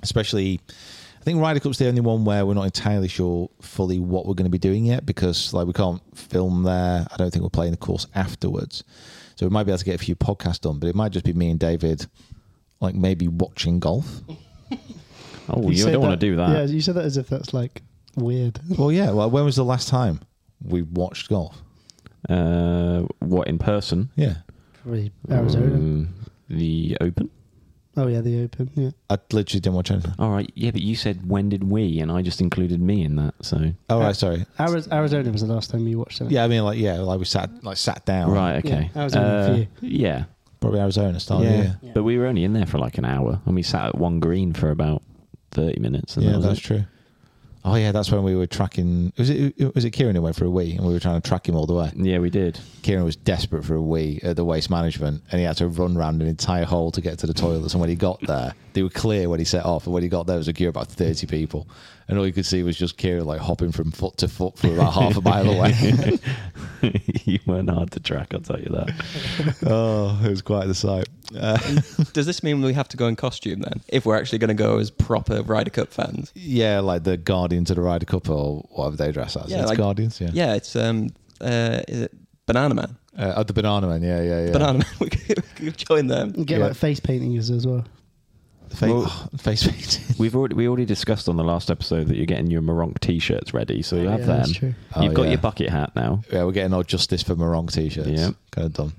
especially. 0.03 0.61
I 1.21 1.25
think 1.25 1.41
Ryder 1.41 1.61
Cup's 1.61 1.79
the 1.79 1.89
only 1.89 2.03
one 2.03 2.25
where 2.27 2.45
we're 2.45 2.53
not 2.55 2.65
entirely 2.65 3.09
sure 3.09 3.49
fully 3.63 3.99
what 3.99 4.27
we're 4.27 4.35
going 4.35 4.45
to 4.45 4.51
be 4.51 4.59
doing 4.59 4.85
yet 4.85 5.07
because 5.07 5.55
like 5.55 5.67
we 5.67 5.73
can't 5.73 6.03
film 6.15 6.65
there. 6.65 7.07
I 7.11 7.17
don't 7.17 7.31
think 7.31 7.43
we're 7.43 7.49
playing 7.49 7.71
the 7.71 7.79
course 7.79 8.07
afterwards, 8.15 8.85
so 9.35 9.47
we 9.47 9.51
might 9.51 9.65
be 9.65 9.71
able 9.73 9.79
to 9.79 9.85
get 9.87 9.95
a 9.95 10.05
few 10.05 10.17
podcasts 10.17 10.61
done. 10.61 10.79
But 10.79 10.89
it 10.89 10.95
might 10.95 11.13
just 11.13 11.25
be 11.25 11.33
me 11.33 11.49
and 11.51 11.59
David, 11.59 12.07
like 12.81 12.95
maybe 12.95 13.29
watching 13.29 13.79
golf. 13.81 14.21
Oh, 15.47 15.69
you, 15.71 15.77
said 15.77 15.93
don't 15.93 16.01
want 16.01 16.19
to 16.19 16.27
do 16.27 16.37
that. 16.37 16.49
Yeah, 16.51 16.65
you 16.65 16.81
said 16.81 16.95
that 16.95 17.05
as 17.05 17.19
if 17.19 17.29
that's 17.29 17.53
like 17.53 17.83
weird. 18.17 18.59
Well, 18.79 18.91
yeah. 18.91 19.11
Well, 19.11 19.29
when 19.31 19.45
was 19.45 19.57
the 19.57 19.65
last 19.65 19.89
time 19.89 20.21
we 20.65 20.81
watched 20.81 21.29
golf? 21.29 21.61
Uh, 22.31 23.03
what 23.19 23.47
in 23.49 23.59
person? 23.59 24.09
Yeah, 24.17 24.37
Probably 24.83 25.13
Arizona. 25.31 25.67
Mm, 25.77 26.09
the 26.49 26.97
Open. 27.03 27.29
Oh 27.99 28.07
yeah, 28.07 28.23
the 28.23 28.43
Open. 28.45 28.71
Yeah. 28.75 28.91
I 29.11 29.19
literally 29.33 29.61
didn't 29.61 29.75
watch 29.77 29.91
anything. 29.91 30.15
All 30.19 30.31
right, 30.31 30.51
yeah, 30.55 30.71
but 30.71 30.81
you 30.81 30.97
said 30.97 31.29
when 31.29 31.51
did 31.51 31.63
we, 31.71 32.01
and 32.01 32.11
I 32.11 32.23
just 32.23 32.41
included 32.41 32.81
me 32.81 33.05
in 33.05 33.17
that. 33.17 33.35
So 33.43 33.73
Oh, 33.91 34.01
right, 34.01 34.17
sorry. 34.17 34.47
Arizona 34.59 35.31
was 35.31 35.43
the 35.43 35.53
last 35.53 35.69
time 35.71 35.87
you 35.87 35.99
watched 35.99 36.23
it. 36.23 36.31
Yeah, 36.31 36.45
I 36.45 36.49
mean, 36.49 36.65
like, 36.65 36.79
yeah, 36.79 36.95
like 37.01 37.19
we 37.19 37.27
sat, 37.27 37.51
like, 37.63 37.77
sat 37.77 38.07
down. 38.07 38.31
right, 38.31 38.65
okay, 38.65 38.91
Yeah, 38.95 39.03
Arizona 39.03 39.47
for 39.47 39.53
Uh, 39.53 39.57
you. 39.57 39.67
yeah, 39.83 40.25
Probably 40.65 40.81
Arizona 40.81 41.21
start 41.21 41.45
yeah. 41.45 41.49
of 41.51 41.57
the 41.81 41.87
year. 41.87 41.95
But 41.95 42.03
we 42.03 42.19
were 42.19 42.27
only 42.27 42.45
in 42.45 42.53
there 42.53 42.67
for 42.67 42.79
like 42.79 42.99
an 42.99 43.05
hour, 43.05 43.41
and 43.47 43.55
we 43.55 43.63
sat 43.63 43.87
at 43.87 43.95
one 43.97 44.21
green 44.21 44.53
for 44.53 44.71
about 44.71 45.03
thirty 45.51 45.81
minutes. 45.81 46.17
And 46.17 46.25
Yeah, 46.25 46.33
that 46.33 46.37
was 46.39 46.47
that's 46.47 46.59
it. 46.59 46.63
true. 46.63 46.85
Oh 47.67 47.77
yeah, 47.77 47.93
that's 47.93 48.13
when 48.13 48.23
we 48.25 48.37
were 48.37 48.47
tracking. 48.47 49.11
Was 49.17 49.31
it 49.31 49.75
was 49.75 49.87
it 49.87 49.93
Kieran 49.93 50.15
who 50.15 50.21
went 50.21 50.37
for 50.37 50.45
a 50.45 50.51
wee, 50.51 50.73
and 50.77 50.87
we 50.87 50.93
were 50.93 51.01
trying 51.01 51.19
to 51.19 51.27
track 51.27 51.49
him 51.49 51.57
all 51.57 51.65
the 51.65 51.73
way. 51.73 51.91
Yeah, 51.97 52.19
we 52.19 52.29
did. 52.29 52.61
Kieran 52.83 53.05
was 53.05 53.17
desperate 53.17 53.65
for 53.65 53.75
a 53.75 53.81
wee 53.81 54.21
at 54.23 54.37
the 54.37 54.45
waste 54.45 54.69
management, 54.69 55.23
and 55.33 55.39
he 55.41 55.47
had 55.47 55.57
to 55.57 55.69
run 55.69 55.97
around 55.97 56.21
an 56.21 56.29
entire 56.29 56.65
hole 56.67 56.91
to 56.91 57.01
get 57.01 57.19
to 57.21 57.27
the 57.27 57.33
toilets. 57.33 57.73
And 57.73 57.81
when 57.81 57.89
he 57.89 57.97
got 57.97 58.21
there, 58.21 58.53
they 58.75 58.83
were 58.83 58.91
clear 58.91 59.31
when 59.31 59.39
he 59.39 59.47
set 59.47 59.65
off. 59.65 59.87
And 59.87 59.95
when 59.95 60.03
he 60.03 60.11
got 60.11 60.27
there, 60.27 60.35
there 60.35 60.41
was 60.41 60.49
a 60.49 60.53
queue 60.53 60.69
of 60.69 60.77
about 60.77 60.89
thirty 60.89 61.27
people, 61.27 61.67
and 62.09 62.19
all 62.19 62.27
you 62.27 62.33
could 62.33 62.47
see 62.47 62.63
was 62.63 62.77
just 62.77 62.97
Kieran 62.97 63.25
like 63.25 63.41
hopping 63.41 63.73
from 63.73 63.91
foot 63.91 64.17
to 64.19 64.29
foot 64.29 64.59
for 64.59 64.69
about 64.69 64.93
half 64.93 65.17
a 65.17 65.21
mile 65.21 65.51
away. 65.51 66.19
you 67.25 67.39
weren't 67.47 67.71
hard 67.71 67.91
to 67.93 68.01
track, 68.01 68.35
I'll 68.35 68.41
tell 68.41 68.59
you 68.61 68.69
that. 68.71 69.57
oh, 69.67 70.21
it 70.25 70.29
was 70.31 70.43
quite 70.43 70.67
the 70.67 70.75
sight. 70.75 71.09
Uh, 71.39 71.57
Does 72.13 72.27
this 72.27 72.43
mean 72.43 72.61
we 72.63 72.75
have 72.75 72.89
to 72.89 72.97
go 72.97 73.07
in 73.09 73.17
costume 73.17 73.61
then? 73.61 73.81
If 73.89 74.05
we're 74.07 74.17
actually 74.17 74.39
going 74.39 74.49
to 74.49 74.55
go 74.55 74.79
as 74.79 74.91
proper 74.91 75.43
Ryder 75.43 75.71
Cup 75.71 75.89
fans? 75.93 76.31
yeah, 76.35 76.81
like 76.81 77.05
the 77.05 77.17
Guardians 77.17 77.71
of 77.71 77.77
the 77.77 77.83
Ryder 77.83 78.07
Cup 78.07 78.29
or 78.29 78.61
whatever 78.71 78.97
they 78.97 79.11
dress 79.13 79.37
as. 79.37 79.51
Yeah, 79.51 79.61
it's 79.61 79.69
like- 79.69 79.79
Guardians. 79.79 80.21
Yeah. 80.21 80.31
Yeah, 80.33 80.55
it's 80.55 80.77
um, 80.77 81.09
uh, 81.41 81.81
is 81.89 82.03
it 82.03 82.13
Banana 82.47 82.75
Man? 82.75 82.97
Uh, 83.17 83.35
oh, 83.37 83.43
the 83.45 83.53
Banana 83.53 83.87
Man. 83.87 84.03
Yeah, 84.03 84.21
yeah, 84.23 84.45
yeah. 84.47 84.53
Banana 84.53 84.79
Man. 84.79 84.87
we 85.01 85.09
could, 85.09 85.77
join 85.77 86.09
them. 86.09 86.33
Get 86.33 86.59
Yeah. 86.59 86.67
like 86.67 86.77
face 86.77 87.01
paintings 87.01 87.51
as 87.51 87.67
well. 87.67 87.85
Face, 88.75 88.91
Well- 88.91 89.05
oh, 89.07 89.29
face 89.39 89.67
painting. 89.67 90.05
We've 90.19 90.35
already 90.35 90.55
we 90.55 90.67
already 90.69 90.85
discussed 90.85 91.29
on 91.29 91.37
the 91.37 91.45
last 91.45 91.71
episode 91.71 92.09
that 92.09 92.17
you're 92.17 92.27
getting 92.27 92.51
your 92.51 92.63
Meronk 92.63 92.99
t-shirts 93.01 93.55
ready, 93.55 93.83
so 93.83 93.97
you 93.97 94.09
have 94.09 94.21
yeah, 94.21 94.27
them. 94.27 94.37
that's 94.39 94.53
true. 94.53 94.75
You've 95.01 95.13
Oh, 95.13 95.15
got 95.15 95.23
yeah. 95.25 95.29
your 95.31 95.39
bucket 95.39 95.71
hat 95.71 95.93
now. 95.95 96.23
Yeah, 96.33 96.45
we're 96.45 96.53
getting 96.53 96.75
our 96.75 96.83
justice 96.85 97.23
for 97.23 97.35
Meronk 97.37 97.73
t-shirts. 97.73 98.09
Yeah. 98.09 98.31
kind 98.51 98.67
of 98.67 98.73
done. 98.73 98.93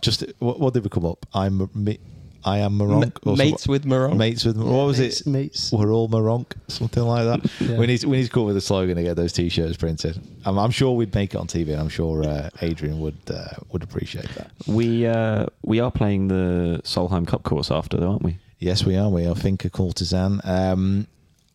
Just 0.00 0.22
what, 0.38 0.60
what 0.60 0.74
did 0.74 0.84
we 0.84 0.90
come 0.90 1.04
up? 1.06 1.26
I'm 1.34 1.68
me, 1.74 1.98
I 2.46 2.58
am 2.58 2.78
Meronk. 2.78 3.24
Ma- 3.26 3.34
mates 3.34 3.66
with 3.66 3.84
Meronk? 3.84 4.16
Mates 4.16 4.44
with 4.44 4.56
what 4.56 4.86
was 4.86 5.00
mates, 5.00 5.20
it? 5.22 5.26
Mates. 5.26 5.72
We're 5.72 5.92
all 5.92 6.08
Meronk, 6.08 6.52
something 6.68 7.02
like 7.02 7.24
that. 7.24 7.50
Yeah. 7.66 7.78
We 7.78 7.86
need 7.86 8.04
we 8.04 8.18
need 8.18 8.24
to 8.24 8.30
come 8.30 8.42
up 8.44 8.46
with 8.46 8.56
a 8.56 8.60
slogan 8.60 8.96
to 8.96 9.02
get 9.02 9.16
those 9.16 9.32
t-shirts 9.32 9.76
printed. 9.76 10.20
I'm, 10.44 10.56
I'm 10.58 10.70
sure 10.70 10.94
we'd 10.94 11.12
make 11.14 11.34
it 11.34 11.38
on 11.38 11.48
TV, 11.48 11.70
and 11.72 11.80
I'm 11.80 11.88
sure 11.88 12.22
uh, 12.22 12.50
Adrian 12.62 13.00
would 13.00 13.18
uh, 13.28 13.48
would 13.72 13.82
appreciate 13.82 14.28
that. 14.36 14.52
We 14.68 15.06
uh, 15.06 15.46
we 15.62 15.80
are 15.80 15.90
playing 15.90 16.28
the 16.28 16.80
Solheim 16.84 17.26
Cup 17.26 17.42
course 17.42 17.70
after, 17.72 17.96
though, 17.96 18.12
aren't 18.12 18.22
we? 18.22 18.38
Yes, 18.58 18.84
we 18.84 18.96
are. 18.96 19.08
We 19.08 19.26
are 19.26 19.34
Finca 19.34 19.68
Cortesin. 19.70 20.40
Um, 20.46 21.06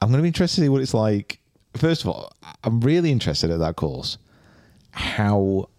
I'm 0.01 0.09
going 0.09 0.17
to 0.19 0.23
be 0.23 0.27
interested 0.27 0.61
to 0.61 0.65
see 0.65 0.69
what 0.69 0.81
it's 0.81 0.93
like. 0.93 1.39
First 1.75 2.01
of 2.03 2.09
all, 2.09 2.33
I'm 2.63 2.81
really 2.81 3.11
interested 3.11 3.49
at 3.51 3.59
that 3.59 3.77
course. 3.77 4.17
How 4.91 5.69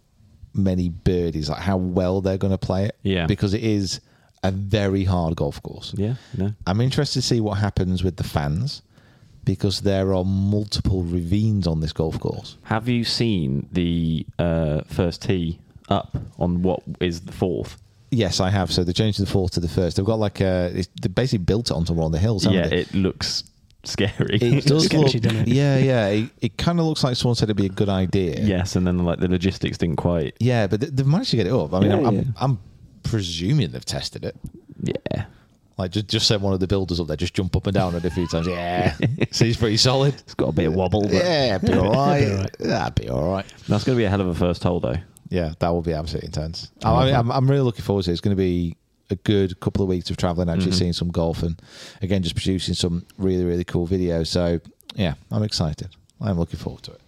many 0.54 0.88
birdies, 0.88 1.48
like 1.48 1.60
how 1.60 1.76
well 1.76 2.20
they're 2.20 2.38
going 2.38 2.52
to 2.52 2.58
play 2.58 2.86
it. 2.86 2.96
Yeah. 3.02 3.26
Because 3.26 3.54
it 3.54 3.62
is 3.62 4.00
a 4.42 4.50
very 4.50 5.04
hard 5.04 5.36
golf 5.36 5.62
course. 5.62 5.94
Yeah, 5.96 6.14
no. 6.36 6.52
I'm 6.66 6.80
interested 6.80 7.20
to 7.20 7.26
see 7.26 7.40
what 7.40 7.54
happens 7.58 8.02
with 8.02 8.16
the 8.16 8.24
fans 8.24 8.82
because 9.44 9.80
there 9.80 10.14
are 10.14 10.24
multiple 10.24 11.02
ravines 11.02 11.66
on 11.66 11.80
this 11.80 11.92
golf 11.92 12.18
course. 12.20 12.56
Have 12.64 12.88
you 12.88 13.04
seen 13.04 13.68
the 13.72 14.26
uh, 14.38 14.82
first 14.86 15.22
tee 15.22 15.58
up 15.88 16.16
on 16.38 16.62
what 16.62 16.80
is 17.00 17.20
the 17.22 17.32
fourth? 17.32 17.76
Yes, 18.10 18.40
I 18.40 18.50
have. 18.50 18.70
So 18.70 18.84
they 18.84 18.92
changed 18.92 19.20
the 19.20 19.26
fourth 19.26 19.52
to 19.52 19.60
the 19.60 19.68
first. 19.68 19.96
They've 19.96 20.04
got 20.06 20.18
like 20.18 20.40
a. 20.40 20.66
it's- 20.70 20.88
They 21.00 21.08
basically 21.08 21.44
built 21.44 21.70
it 21.70 21.74
onto 21.74 21.92
one 21.94 22.06
of 22.06 22.12
the 22.12 22.18
hills. 22.18 22.44
yeah, 22.46 22.68
they? 22.68 22.78
it 22.80 22.94
looks 22.94 23.44
scary. 23.84 24.36
It 24.40 24.64
does 24.66 24.84
sketchy, 24.84 25.18
look, 25.18 25.32
it? 25.32 25.48
yeah, 25.48 25.78
yeah. 25.78 26.06
It, 26.08 26.30
it 26.40 26.56
kind 26.58 26.78
of 26.78 26.86
looks 26.86 27.02
like 27.02 27.16
someone 27.16 27.36
said 27.36 27.46
it'd 27.46 27.56
be 27.56 27.66
a 27.66 27.68
good 27.70 27.88
idea. 27.88 28.38
yes, 28.40 28.76
and 28.76 28.86
then 28.86 28.98
like 28.98 29.18
the 29.18 29.28
logistics 29.28 29.78
didn't 29.78 29.96
quite. 29.96 30.36
yeah, 30.40 30.66
but 30.66 30.80
they- 30.80 30.88
they've 30.90 31.06
managed 31.06 31.30
to 31.30 31.36
get 31.36 31.46
it 31.46 31.52
up. 31.52 31.72
I 31.72 31.80
mean, 31.80 31.90
Yeah, 31.90 31.96
I'm, 31.96 32.06
I'm. 32.06 32.34
I'm 32.40 32.58
presuming 33.02 33.70
they've 33.72 33.84
tested 33.84 34.24
it. 34.24 34.36
Yeah, 34.82 35.24
Like 35.78 35.90
just 35.92 36.08
just 36.08 36.26
sent 36.26 36.42
one 36.42 36.52
of 36.54 36.60
the 36.60 36.66
builders 36.66 36.98
up 37.00 37.06
there, 37.06 37.16
just 37.16 37.34
jump 37.34 37.54
up 37.56 37.66
and 37.66 37.74
down 37.74 37.94
it 37.94 38.04
a 38.04 38.10
few 38.10 38.26
times. 38.26 38.46
Yeah, 38.46 38.96
seems 39.30 39.56
pretty 39.56 39.76
solid. 39.76 40.14
it's 40.14 40.34
got 40.34 40.48
a 40.48 40.52
bit 40.52 40.66
of 40.66 40.74
wobble. 40.74 41.02
But 41.02 41.12
Yeah, 41.12 41.58
be 41.62 41.72
all 41.74 41.92
right. 41.92 42.50
That'd 42.58 42.94
be 43.02 43.08
all 43.08 43.30
right. 43.32 43.46
That's 43.68 43.84
going 43.84 43.96
to 43.96 44.00
be 44.00 44.04
a 44.04 44.10
hell 44.10 44.20
of 44.20 44.26
a 44.28 44.34
first 44.34 44.62
hole, 44.62 44.80
though. 44.80 44.96
Yeah, 45.28 45.54
that 45.60 45.68
will 45.70 45.82
be 45.82 45.92
absolutely 45.94 46.26
intense. 46.26 46.70
I 46.84 47.06
mean, 47.06 47.14
I'm, 47.14 47.30
I'm 47.32 47.48
really 47.50 47.62
looking 47.62 47.84
forward 47.84 48.04
to 48.04 48.10
it. 48.10 48.12
It's 48.12 48.20
going 48.20 48.36
to 48.36 48.40
be 48.42 48.76
a 49.10 49.14
good 49.16 49.58
couple 49.60 49.82
of 49.82 49.88
weeks 49.88 50.10
of 50.10 50.16
traveling, 50.16 50.48
actually 50.50 50.66
Mm-hmm. 50.72 50.78
seeing 50.78 50.92
some 50.92 51.08
golf, 51.08 51.42
and 51.42 51.60
again, 52.02 52.22
just 52.22 52.34
producing 52.34 52.74
some 52.74 53.06
really, 53.18 53.44
really 53.44 53.64
cool 53.64 53.86
videos. 53.88 54.26
So, 54.26 54.60
yeah, 54.94 55.14
I'm 55.30 55.42
excited. 55.42 55.88
I'm 56.20 56.38
looking 56.38 56.58
forward 56.58 56.82
to 56.84 56.92
it. 56.92 57.00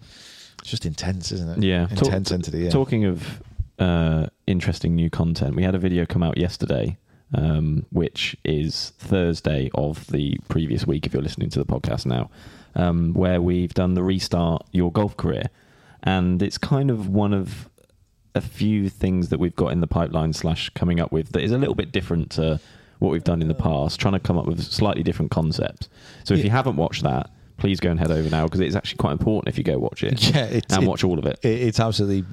It's 0.60 0.70
just 0.70 0.86
intense, 0.86 1.32
isn't 1.32 1.58
it? 1.62 1.66
Yeah, 1.66 1.86
Talk- 1.88 2.04
intense 2.08 2.30
into 2.30 2.50
the 2.50 2.58
year. 2.60 2.70
Talking 2.70 3.04
of 3.04 3.42
uh, 3.78 4.26
interesting 4.47 4.95
new 4.95 5.11
content, 5.11 5.54
we 5.57 5.62
had 5.62 5.75
a 5.75 5.78
video 5.78 6.07
come 6.07 6.23
out 6.23 6.37
yesterday, 6.38 6.97
um, 7.35 7.87
which 7.90 8.37
is 8.45 8.93
Thursday 8.99 9.71
of 9.75 10.07
the 10.09 10.38
previous 10.49 10.87
week. 10.87 11.07
If 11.07 11.12
you're 11.14 11.23
listening 11.23 11.50
to 11.50 11.59
the 11.59 11.64
podcast 11.66 12.07
now, 12.07 12.31
um, 12.76 13.12
where 13.14 13.40
we've 13.40 13.75
done 13.75 13.95
the 13.95 14.02
restart 14.02 14.66
your 14.73 14.93
golf 14.93 15.16
career, 15.16 15.45
and 16.02 16.43
it's 16.43 16.59
kind 16.59 16.90
of 16.90 17.09
one 17.09 17.33
of 17.33 17.69
a 18.35 18.40
few 18.40 18.88
things 18.88 19.28
that 19.28 19.38
we've 19.38 19.54
got 19.57 19.69
in 19.73 19.81
the 19.81 19.87
pipeline 19.87 20.33
slash 20.33 20.69
coming 20.71 21.00
up 21.00 21.12
with 21.12 21.31
that 21.33 21.43
is 21.43 21.52
a 21.52 21.59
little 21.59 21.75
bit 21.76 21.93
different 21.93 22.31
to 22.33 22.61
what 22.99 23.11
we've 23.11 23.25
done 23.25 23.40
in 23.43 23.49
the 23.49 23.54
past, 23.54 24.00
trying 24.00 24.14
to 24.14 24.21
come 24.21 24.37
up 24.38 24.47
with 24.47 24.62
slightly 24.62 25.02
different 25.02 25.31
concepts. 25.31 25.88
So 26.25 26.35
if 26.35 26.43
you 26.45 26.50
haven't 26.50 26.76
watched 26.76 27.02
that, 27.04 27.31
please 27.59 27.78
go 27.78 27.90
and 27.90 28.00
head 28.00 28.11
over 28.11 28.28
now 28.31 28.45
because 28.45 28.59
it's 28.61 28.75
actually 28.75 28.97
quite 28.97 29.12
important 29.12 29.49
if 29.49 29.57
you 29.59 29.62
go 29.62 29.78
watch 29.78 30.02
it 30.02 30.21
Yeah, 30.35 30.47
it's, 30.47 30.75
and 30.76 30.87
watch 30.87 31.04
all 31.04 31.19
of 31.19 31.26
it. 31.26 31.38
it- 31.43 31.61
it's 31.62 31.78
absolutely 31.78 32.25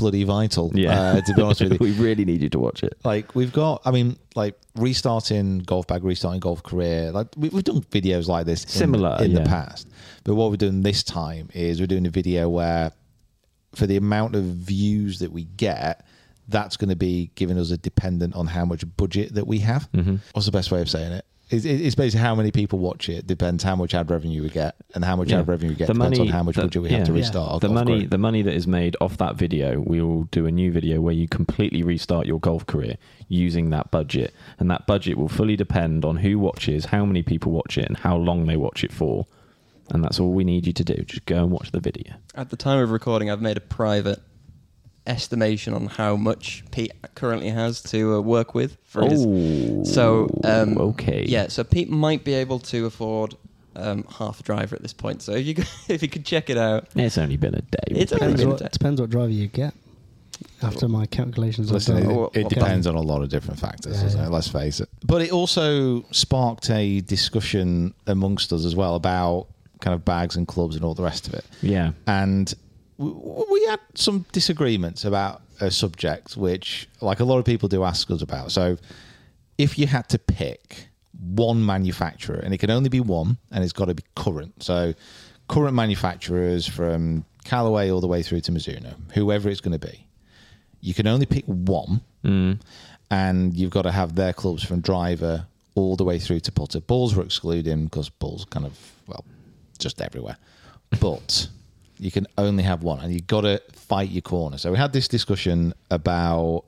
bloody 0.00 0.24
vital. 0.24 0.72
Yeah, 0.74 1.00
uh, 1.00 1.20
to 1.20 1.34
be 1.34 1.42
honest 1.42 1.60
with 1.60 1.72
you. 1.74 1.78
we 1.80 1.92
really 1.92 2.24
need 2.24 2.42
you 2.42 2.48
to 2.50 2.58
watch 2.58 2.82
it. 2.82 2.94
like 3.04 3.34
we've 3.36 3.52
got 3.52 3.82
i 3.84 3.90
mean 3.92 4.16
like 4.34 4.58
restarting 4.76 5.58
golf 5.60 5.86
bag 5.86 6.02
restarting 6.02 6.40
golf 6.40 6.62
career 6.62 7.12
like 7.12 7.28
we, 7.36 7.48
we've 7.50 7.64
done 7.64 7.80
videos 7.82 8.26
like 8.26 8.46
this 8.46 8.62
Similar, 8.68 9.16
in, 9.22 9.34
the 9.34 9.40
yeah. 9.42 9.46
past 9.46 9.88
but 10.24 10.34
what 10.34 10.50
we're 10.50 10.56
doing 10.56 10.82
this 10.82 11.02
time 11.04 11.48
is 11.54 11.78
we're 11.80 11.86
doing 11.86 12.06
a 12.06 12.10
video 12.10 12.48
where 12.48 12.90
for 13.74 13.86
the 13.86 13.96
amount 13.96 14.34
of 14.34 14.42
views 14.44 15.18
that 15.20 15.30
we 15.30 15.44
get 15.44 16.04
that's 16.48 16.76
going 16.76 16.88
to 16.90 16.96
be 16.96 17.30
giving 17.36 17.56
us 17.58 17.70
a 17.70 17.76
dependent 17.76 18.34
on 18.34 18.46
how 18.48 18.64
much 18.64 18.84
budget 18.96 19.34
that 19.34 19.46
we 19.46 19.58
have 19.60 19.88
Mm-hmm. 19.92 20.16
what's 20.32 20.46
the 20.46 20.52
best 20.52 20.70
way 20.72 20.80
of 20.80 20.90
saying 20.90 21.12
it 21.12 21.24
it's, 21.50 21.64
it's 21.64 21.94
basically 21.94 22.20
how 22.24 22.34
many 22.34 22.50
people 22.50 22.78
watch 22.78 23.08
it 23.08 23.26
depends 23.26 23.62
how 23.64 23.74
much 23.76 23.94
ad 23.94 24.10
revenue 24.10 24.42
we 24.42 24.48
get 24.50 24.76
and 24.94 25.04
how 25.04 25.16
much 25.16 25.30
Yeah. 25.30 25.40
ad 25.40 25.48
revenue 25.48 25.70
we 25.70 25.74
get 25.76 25.88
The 25.88 25.94
depends 25.94 26.18
money- 26.18 26.30
on 26.30 26.32
how 26.34 26.42
much 26.42 26.54
the- 26.56 26.62
budget 26.62 26.82
we 26.82 26.88
have 26.90 27.06
to 27.06 27.12
restart 27.12 27.50
our 27.52 27.60
the 27.60 27.68
money, 27.68 27.98
career. 27.98 28.08
the 28.08 28.18
money 28.18 28.42
that 28.42 28.54
is 28.54 28.66
made 28.66 28.96
off 29.00 29.16
that 29.18 29.36
video, 29.36 29.80
we 29.80 30.00
will 30.00 30.24
do 30.30 30.46
a 30.46 30.50
new 30.50 30.70
video 30.72 31.00
where 31.00 31.14
you 31.14 31.26
completely 31.28 31.82
restart 31.82 32.26
your 32.26 32.38
golf 32.40 32.66
career 32.66 32.96
using 33.28 33.70
that 33.70 33.90
budget, 33.90 34.32
and 34.58 34.70
that 34.70 34.86
budget 34.86 35.16
will 35.18 35.28
fully 35.28 35.56
depend 35.56 36.04
on 36.04 36.16
who 36.18 36.38
watches, 36.38 36.86
how 36.86 37.04
many 37.04 37.22
people 37.22 37.52
watch 37.52 37.76
it, 37.78 37.86
and 37.86 37.96
how 37.98 38.16
long 38.16 38.46
they 38.46 38.56
watch 38.56 38.82
it 38.84 38.92
for. 38.92 39.26
And 39.92 40.04
that's 40.04 40.20
all 40.20 40.32
we 40.32 40.44
need 40.44 40.66
you 40.68 40.72
to 40.72 40.84
do. 40.84 40.94
Just 41.04 41.26
go 41.26 41.42
and 41.42 41.50
watch 41.50 41.72
the 41.72 41.80
video. 41.80 42.14
At 42.36 42.50
the 42.50 42.56
time 42.56 42.78
of 42.80 42.90
recording, 42.92 43.28
I've 43.30 43.42
made 43.42 43.56
a 43.56 43.60
private 43.60 44.20
estimation 45.10 45.74
on 45.74 45.86
how 45.86 46.16
much 46.16 46.64
Pete 46.70 46.92
currently 47.14 47.50
has 47.50 47.82
to 47.84 48.14
uh, 48.16 48.20
work 48.20 48.54
with 48.54 48.76
for 48.84 49.02
his. 49.02 49.24
Oh, 49.26 49.84
So 49.84 50.28
um, 50.44 50.78
okay. 50.78 51.24
yeah. 51.26 51.48
So 51.48 51.64
Pete 51.64 51.90
might 51.90 52.24
be 52.24 52.34
able 52.34 52.58
to 52.60 52.86
afford 52.86 53.34
um, 53.76 54.04
half 54.18 54.40
a 54.40 54.42
driver 54.42 54.74
at 54.76 54.82
this 54.82 54.92
point. 54.94 55.22
So 55.22 55.32
if 55.32 55.46
you 55.46 55.54
could, 55.54 55.68
if 55.88 56.02
you 56.02 56.08
could 56.08 56.24
check 56.24 56.48
it 56.50 56.56
out, 56.56 56.88
It's 56.94 57.18
only 57.18 57.36
been 57.36 57.54
a 57.54 57.62
day. 57.62 57.78
It's 57.88 58.12
only 58.12 58.34
Depends 58.34 58.40
been 58.40 58.48
a 58.48 58.50
what, 58.52 58.60
day. 58.60 58.68
depends 58.72 59.00
what 59.00 59.10
driver 59.10 59.32
you 59.32 59.48
get. 59.48 59.74
After 60.62 60.88
my 60.88 61.04
calculations, 61.06 61.68
I've 61.68 61.74
Listen, 61.74 62.02
done. 62.02 62.10
it, 62.10 62.40
it 62.40 62.46
okay. 62.46 62.54
depends 62.54 62.86
on 62.86 62.94
a 62.94 63.00
lot 63.00 63.22
of 63.22 63.28
different 63.28 63.60
factors, 63.60 64.02
Yeah, 64.02 64.08
yeah. 64.22 64.26
it? 64.26 64.30
Let's 64.30 64.48
face 64.48 64.80
it. 64.80 64.88
But 65.04 65.20
it 65.22 65.32
also 65.32 66.02
sparked 66.12 66.70
a 66.70 67.00
discussion 67.02 67.92
amongst 68.06 68.50
us 68.52 68.64
as 68.64 68.74
well 68.74 68.94
about 68.94 69.48
kind 69.80 69.94
of 69.94 70.02
bags 70.04 70.36
and 70.36 70.46
clubs 70.48 70.76
and 70.76 70.84
all 70.84 70.94
the 70.94 71.02
rest 71.02 71.28
of 71.28 71.34
it. 71.34 71.44
Yeah. 71.62 71.92
And 72.06 72.46
w- 72.46 72.58
we 73.00 73.64
had 73.64 73.80
some 73.94 74.26
disagreements 74.32 75.04
about 75.04 75.40
a 75.60 75.70
subject 75.70 76.36
which, 76.36 76.88
like 77.00 77.20
a 77.20 77.24
lot 77.24 77.38
of 77.38 77.46
people 77.46 77.68
do 77.68 77.82
ask 77.82 78.10
us 78.10 78.20
about. 78.20 78.52
So, 78.52 78.76
if 79.56 79.78
you 79.78 79.86
had 79.86 80.08
to 80.10 80.18
pick 80.18 80.88
one 81.18 81.64
manufacturer, 81.64 82.36
and 82.36 82.52
it 82.52 82.58
can 82.58 82.70
only 82.70 82.90
be 82.90 83.00
one, 83.00 83.38
and 83.50 83.64
it's 83.64 83.72
got 83.72 83.86
to 83.86 83.94
be 83.94 84.02
current. 84.14 84.62
So, 84.62 84.94
current 85.48 85.74
manufacturers 85.74 86.66
from 86.66 87.24
Callaway 87.44 87.90
all 87.90 88.02
the 88.02 88.06
way 88.06 88.22
through 88.22 88.40
to 88.42 88.52
Mizuno, 88.52 88.94
whoever 89.14 89.48
it's 89.48 89.60
going 89.62 89.78
to 89.78 89.86
be. 89.86 90.06
You 90.82 90.92
can 90.92 91.06
only 91.06 91.26
pick 91.26 91.44
one, 91.46 92.02
mm. 92.22 92.60
and 93.10 93.54
you've 93.54 93.70
got 93.70 93.82
to 93.82 93.92
have 93.92 94.14
their 94.14 94.34
clubs 94.34 94.62
from 94.62 94.80
driver 94.80 95.46
all 95.74 95.96
the 95.96 96.04
way 96.04 96.18
through 96.18 96.40
to 96.40 96.52
putter. 96.52 96.80
Balls 96.80 97.14
were 97.14 97.22
excluded 97.22 97.82
because 97.84 98.10
balls 98.10 98.44
kind 98.44 98.66
of 98.66 98.78
well, 99.06 99.24
just 99.78 100.02
everywhere. 100.02 100.36
But 101.00 101.48
you 102.00 102.10
can 102.10 102.26
only 102.38 102.62
have 102.62 102.82
one, 102.82 102.98
and 103.00 103.12
you've 103.12 103.26
got 103.26 103.42
to 103.42 103.60
fight 103.72 104.10
your 104.10 104.22
corner. 104.22 104.56
So 104.58 104.72
we 104.72 104.78
had 104.78 104.92
this 104.92 105.06
discussion 105.06 105.74
about 105.90 106.64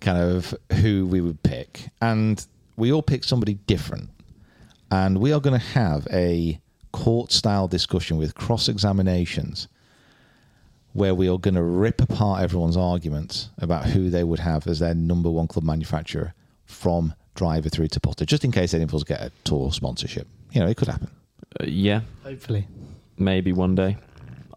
kind 0.00 0.18
of 0.18 0.54
who 0.80 1.06
we 1.06 1.20
would 1.20 1.42
pick, 1.42 1.88
and 2.02 2.44
we 2.76 2.92
all 2.92 3.02
picked 3.02 3.26
somebody 3.26 3.54
different. 3.54 4.10
And 4.90 5.18
we 5.18 5.32
are 5.32 5.40
going 5.40 5.58
to 5.58 5.66
have 5.66 6.08
a 6.12 6.58
court 6.92 7.30
style 7.30 7.68
discussion 7.68 8.16
with 8.16 8.34
cross 8.34 8.68
examinations 8.68 9.68
where 10.94 11.14
we 11.14 11.28
are 11.28 11.38
going 11.38 11.54
to 11.54 11.62
rip 11.62 12.02
apart 12.02 12.42
everyone's 12.42 12.76
arguments 12.76 13.50
about 13.58 13.84
who 13.86 14.10
they 14.10 14.24
would 14.24 14.40
have 14.40 14.66
as 14.66 14.80
their 14.80 14.94
number 14.94 15.30
one 15.30 15.46
club 15.46 15.64
manufacturer 15.64 16.34
from 16.64 17.14
driver 17.36 17.68
through 17.68 17.86
to 17.86 18.00
putter, 18.00 18.24
just 18.24 18.44
in 18.44 18.50
case 18.50 18.74
any 18.74 18.82
of 18.82 18.92
us 18.92 19.04
get 19.04 19.20
a 19.20 19.30
tour 19.44 19.70
sponsorship. 19.70 20.26
You 20.50 20.60
know, 20.60 20.66
it 20.66 20.76
could 20.76 20.88
happen. 20.88 21.08
Uh, 21.60 21.66
yeah, 21.68 22.00
Hopefully. 22.24 22.66
maybe 23.16 23.52
one 23.52 23.76
day. 23.76 23.96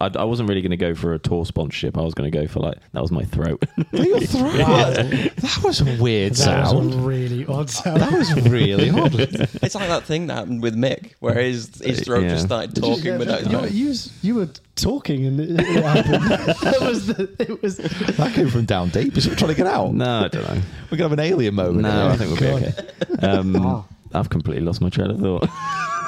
I, 0.00 0.10
I 0.16 0.24
wasn't 0.24 0.48
really 0.48 0.60
going 0.60 0.70
to 0.70 0.76
go 0.76 0.94
for 0.94 1.14
a 1.14 1.18
tour 1.18 1.44
sponsorship. 1.46 1.96
I 1.96 2.02
was 2.02 2.14
going 2.14 2.30
to 2.30 2.36
go 2.38 2.46
for 2.46 2.60
like 2.60 2.78
that 2.92 3.00
was 3.02 3.10
my 3.12 3.22
throat. 3.24 3.62
Your 3.92 4.20
throat. 4.20 4.52
That 4.54 5.60
was 5.62 5.80
a 5.80 5.84
weird 6.02 6.34
That 6.34 6.60
was 6.62 6.70
sound. 6.70 6.94
a 6.94 6.96
really 6.98 7.46
odd 7.46 7.70
sound. 7.70 8.00
That 8.00 8.12
was 8.12 8.32
really 8.48 8.90
odd. 8.90 9.14
It's 9.62 9.74
like 9.74 9.88
that 9.88 10.02
thing 10.04 10.26
that 10.26 10.34
happened 10.34 10.62
with 10.62 10.76
Mick, 10.76 11.12
where 11.20 11.34
his 11.34 11.80
his 11.82 12.00
throat 12.00 12.24
Yeah. 12.24 12.30
just 12.30 12.46
started 12.46 12.74
talking 12.74 13.18
without 13.18 13.40
his 13.40 13.48
you, 13.48 13.56
mouth. 13.58 13.72
you, 13.72 13.88
was- 13.88 14.12
you 14.24 14.34
were 14.34 14.48
talking 14.76 15.24
and 15.26 15.38
it, 15.40 15.50
it 15.60 15.84
happened. 15.84 16.24
that 16.62 16.80
was 16.80 17.06
the, 17.06 17.28
it 17.38 17.62
was. 17.62 17.76
That 17.76 18.32
came 18.34 18.48
from 18.50 18.64
down 18.64 18.88
deep. 18.88 19.16
Is 19.16 19.26
it 19.26 19.38
trying 19.38 19.50
to 19.52 19.56
get 19.56 19.66
out? 19.68 19.94
no, 19.94 20.24
I 20.24 20.28
don't 20.28 20.42
know. 20.42 20.62
We're 20.90 20.98
going 20.98 20.98
to 20.98 21.02
have 21.04 21.12
an 21.12 21.20
alien 21.20 21.54
moment. 21.54 21.82
No, 21.82 21.90
here. 21.90 22.10
I 22.10 22.16
think 22.16 22.40
we'll 22.40 22.60
be 22.60 22.66
okay. 22.66 23.26
Um, 23.26 23.84
I've 24.12 24.30
completely 24.30 24.64
lost 24.64 24.80
my 24.80 24.90
train 24.90 25.10
of 25.10 25.20
thought. 25.20 25.48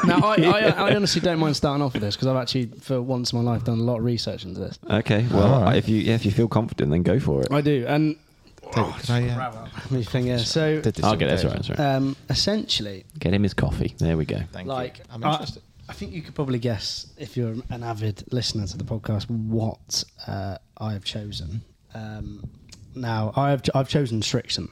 Now, 0.05 0.19
I, 0.23 0.35
I, 0.37 0.61
I 0.91 0.97
honestly 0.97 1.21
don't 1.21 1.39
mind 1.39 1.57
starting 1.57 1.83
off 1.83 1.93
with 1.93 2.03
this 2.03 2.17
because 2.17 2.29
I've 2.29 2.37
actually, 2.37 2.67
for 2.81 3.01
once 3.01 3.33
in 3.33 3.43
my 3.43 3.51
life, 3.51 3.65
done 3.65 3.79
a 3.79 3.83
lot 3.83 3.99
of 3.99 4.05
research 4.05 4.45
into 4.45 4.61
this. 4.61 4.79
okay, 4.91 5.27
well, 5.31 5.55
All 5.55 5.63
right. 5.63 5.77
if 5.77 5.89
you 5.89 5.97
yeah, 5.97 6.15
if 6.15 6.25
you 6.25 6.31
feel 6.31 6.49
confident, 6.49 6.91
then 6.91 7.03
go 7.03 7.19
for 7.19 7.41
it. 7.43 7.49
I 7.51 7.61
do, 7.61 7.85
and 7.89 8.17
Can 8.73 8.85
I, 9.09 9.29
uh, 9.29 9.69
the 9.91 10.03
thing 10.05 10.29
is, 10.29 10.49
so 10.51 10.81
did 10.81 11.03
I'll 11.03 11.17
get 11.17 11.29
it. 11.29 11.43
That's 11.43 11.45
right. 11.45 11.55
That's 11.55 11.71
right. 11.71 11.81
um, 11.81 12.17
essentially, 12.29 13.05
Get 13.19 13.33
him 13.35 13.43
his 13.43 13.55
coffee. 13.55 13.95
There 13.99 14.17
we 14.17 14.25
go. 14.25 14.41
Thank 14.53 14.69
like 14.69 14.99
you. 14.99 15.05
I'm 15.11 15.25
I- 15.25 15.33
interested. 15.33 15.63
I, 15.89 15.93
think 15.93 16.13
you 16.13 16.21
could 16.21 16.35
probably 16.35 16.59
guess 16.59 17.07
if 17.17 17.37
you're 17.37 17.55
an 17.71 17.85
avid 17.85 18.25
listener 18.33 18.67
to 18.67 18.77
the 18.77 18.83
podcast 18.85 19.31
what 19.31 20.03
uh, 20.27 20.59
I 20.79 20.93
have 20.95 21.05
chosen. 21.05 21.63
Um, 21.95 22.51
now 22.97 23.33
I 23.37 23.51
have 23.51 23.63
I've 23.75 23.89
chosen 23.89 24.21
Strixon. 24.21 24.69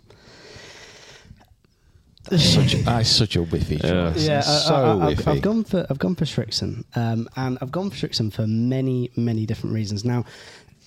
Such, 2.30 2.72
that's 2.84 3.08
such 3.10 3.36
a 3.36 3.40
whiffy 3.44 3.76
Yeah. 3.82 4.12
choice. 4.12 4.26
Yeah, 4.26 4.38
I- 4.38 4.40
so 4.42 4.74
I, 4.74 4.80
I, 5.08 5.14
whiffy. 5.14 5.18
I've, 5.20 5.28
I've 5.28 5.42
gone 5.42 5.64
for 5.64 5.86
I've 5.90 5.98
gone 5.98 6.14
for 6.14 6.24
Strixon, 6.24 6.84
um, 6.96 7.28
and 7.36 7.58
I've 7.60 7.70
gone 7.72 7.90
for 7.90 7.96
Strixon 7.96 8.32
for 8.32 8.46
many 8.46 9.10
many 9.16 9.44
different 9.46 9.74
reasons. 9.74 10.04
Now, 10.04 10.24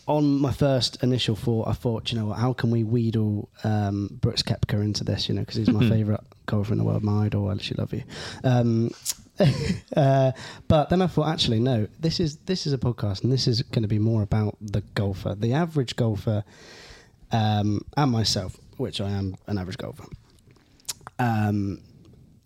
on 0.08 0.40
my 0.40 0.52
first 0.52 1.04
initial 1.04 1.36
thought, 1.36 1.68
I 1.68 1.74
thought, 1.74 2.12
you 2.12 2.18
know, 2.18 2.28
what, 2.28 2.40
how 2.40 2.54
can 2.54 2.72
we 2.72 2.84
wheedle 2.84 3.50
um, 3.64 4.18
Brooks 4.22 4.42
Koepka 4.42 4.82
into 4.82 5.04
this? 5.04 5.28
You 5.30 5.36
know, 5.36 5.42
because 5.42 5.58
he's 5.58 5.70
my 5.70 5.88
favourite 5.90 6.22
golfer 6.46 6.72
in 6.72 6.78
the 6.80 6.84
world, 6.86 7.04
my 7.04 7.26
idol. 7.26 7.50
I 7.50 7.54
actually 7.54 7.78
love 7.78 7.94
you. 7.94 8.04
Um, 8.44 8.90
uh, 9.96 10.32
but 10.68 10.90
then 10.90 11.02
I 11.02 11.08
thought, 11.08 11.28
actually, 11.28 11.60
no. 11.60 11.88
This 12.00 12.20
is 12.20 12.38
this 12.48 12.66
is 12.66 12.74
a 12.74 12.78
podcast, 12.80 13.24
and 13.24 13.32
this 13.32 13.48
is 13.48 13.62
going 13.62 13.84
to 13.84 13.88
be 13.88 14.00
more 14.00 14.24
about 14.24 14.58
the 14.60 14.82
golfer, 14.96 15.36
the 15.36 15.54
average 15.54 15.96
golfer, 15.96 16.44
um, 17.32 17.82
and 17.96 18.12
myself, 18.12 18.58
which 18.78 19.00
I 19.02 19.10
am 19.10 19.36
an 19.46 19.58
average 19.60 19.78
golfer. 19.78 20.06
Um, 21.20 21.82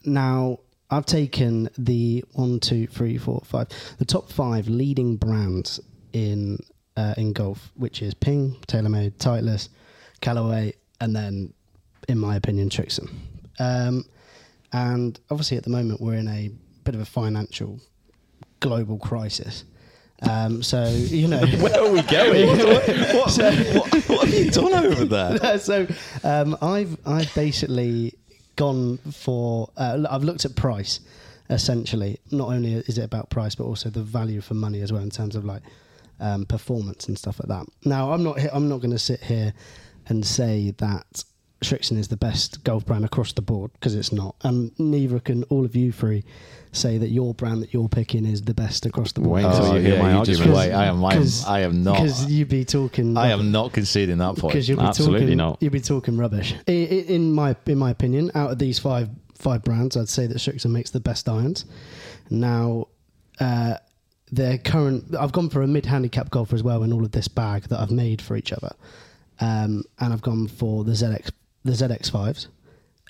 now, 0.04 0.60
I've 0.90 1.06
taken 1.06 1.70
the 1.78 2.24
one, 2.34 2.60
two, 2.60 2.88
three, 2.88 3.18
four, 3.18 3.42
five, 3.46 3.68
the 3.98 4.06
top 4.06 4.30
five 4.30 4.68
leading 4.68 5.16
brands 5.16 5.80
in 6.14 6.60
uh, 6.98 7.14
in 7.18 7.32
golf, 7.34 7.72
which 7.76 8.02
is 8.02 8.14
Ping, 8.14 8.58
TaylorMade, 8.68 9.14
Titleist, 9.14 9.70
Callaway, 10.20 10.74
and 11.00 11.16
then, 11.16 11.54
in 12.10 12.18
my 12.18 12.36
opinion, 12.36 12.70
Trixon. 12.70 13.10
Um, 13.60 14.06
and 14.74 15.20
obviously, 15.30 15.58
at 15.58 15.64
the 15.64 15.70
moment, 15.70 16.02
we're 16.02 16.16
in 16.16 16.28
a 16.28 16.52
bit 16.84 16.96
of 16.96 17.02
a 17.02 17.06
financial 17.06 17.80
global 18.60 18.98
crisis. 18.98 19.66
Um, 20.30 20.62
so 20.62 20.88
you 20.88 21.28
know, 21.28 21.40
Where 21.46 21.82
are 21.82 21.92
we 21.92 22.02
going? 22.04 22.48
what, 23.16 23.38
what, 23.38 23.94
what 24.08 24.26
have 24.28 24.34
you 24.34 24.52
done 24.52 24.86
over 24.86 25.06
there? 25.06 25.58
so 25.60 25.88
um, 26.24 26.58
I've 26.62 26.98
I've 27.06 27.34
basically 27.34 28.14
gone 28.56 28.98
for 29.12 29.70
uh, 29.78 30.06
I've 30.10 30.24
looked 30.24 30.46
at 30.46 30.56
price 30.56 31.00
essentially. 31.50 32.20
Not 32.32 32.50
only 32.50 32.74
is 32.74 32.98
it 32.98 33.04
about 33.04 33.30
price, 33.30 33.56
but 33.56 33.66
also 33.66 33.90
the 33.90 34.02
value 34.02 34.42
for 34.42 34.54
money 34.54 34.82
as 34.82 34.92
well 34.92 35.02
in 35.02 35.10
terms 35.10 35.36
of 35.36 35.46
like 35.46 35.62
um, 36.20 36.46
performance 36.46 37.08
and 37.08 37.18
stuff 37.18 37.40
like 37.40 37.50
that. 37.50 37.68
Now 37.86 38.12
I'm 38.12 38.24
not 38.24 38.40
I'm 38.54 38.70
not 38.70 38.78
going 38.80 38.92
to 38.92 39.00
sit 39.00 39.22
here 39.22 39.54
and 40.08 40.26
say 40.26 40.74
that 40.78 41.24
Strixon 41.64 41.98
is 41.98 42.08
the 42.08 42.18
best 42.18 42.64
golf 42.64 42.86
brand 42.86 43.06
across 43.06 43.34
the 43.34 43.42
board 43.42 43.72
because 43.74 43.96
it's 43.96 44.12
not, 44.12 44.36
and 44.44 44.72
neither 44.80 45.20
can 45.20 45.44
all 45.44 45.66
of 45.66 45.76
you 45.76 45.92
three 45.92 46.24
say 46.74 46.98
that 46.98 47.10
your 47.10 47.34
brand 47.34 47.62
that 47.62 47.74
you're 47.74 47.90
picking 47.90 48.26
is 48.26 48.42
the 48.44 48.54
best 48.54 48.86
across 48.86 49.12
the 49.12 49.22
board. 49.22 49.44
Wait 49.44 49.46
until 49.46 49.66
Oh, 49.66 49.76
you 49.76 49.82
hear 49.82 49.96
yeah, 49.96 50.02
my 50.02 50.12
you 50.12 50.18
argument. 50.20 50.54
wait. 50.54 50.72
I 50.72 50.86
am, 50.86 51.04
I 51.04 51.14
am, 51.16 51.28
I 51.48 51.60
am 51.62 51.84
not. 51.84 51.98
because 51.98 52.26
you'd 52.32 52.48
be 52.50 52.64
talking. 52.66 53.18
I 53.18 53.30
am 53.32 53.52
not 53.52 53.74
conceding 53.74 54.18
that 54.20 54.38
point. 54.38 54.54
because 54.54 54.70
you'll 54.70 54.80
be 54.80 54.86
Absolutely 54.86 55.20
talking, 55.22 55.38
not. 55.38 55.58
You'll 55.62 55.72
be 55.74 55.82
talking 55.82 56.18
rubbish. 56.18 56.54
I, 56.68 56.72
I, 56.72 56.74
in 56.74 57.34
my 57.34 57.56
in 57.66 57.78
my 57.78 57.92
opinion, 57.92 58.32
out 58.36 58.52
of 58.52 58.60
these 58.60 58.80
five 58.80 59.10
five 59.36 59.64
brands, 59.64 59.98
I'd 59.98 60.08
say 60.10 60.28
that 60.28 60.38
Strixon 60.38 60.72
makes 60.72 60.92
the 60.92 61.00
best 61.00 61.28
irons. 61.28 61.66
Now, 62.30 62.88
uh, 63.40 63.76
their 64.32 64.58
current, 64.58 65.14
I've 65.20 65.32
gone 65.34 65.50
for 65.50 65.62
a 65.62 65.68
mid 65.68 65.86
handicap 65.86 66.30
golfer 66.30 66.56
as 66.56 66.64
well 66.64 66.84
in 66.84 66.94
all 66.94 67.04
of 67.04 67.12
this 67.12 67.28
bag 67.28 67.64
that 67.64 67.80
I've 67.80 67.92
made 67.92 68.22
for 68.22 68.38
each 68.38 68.54
other, 68.54 68.72
um, 69.42 69.84
and 70.00 70.14
I've 70.14 70.22
gone 70.22 70.48
for 70.48 70.84
the 70.86 70.94
ZX 70.94 71.32
the 71.66 71.74
ZX 71.74 72.10
fives. 72.10 72.48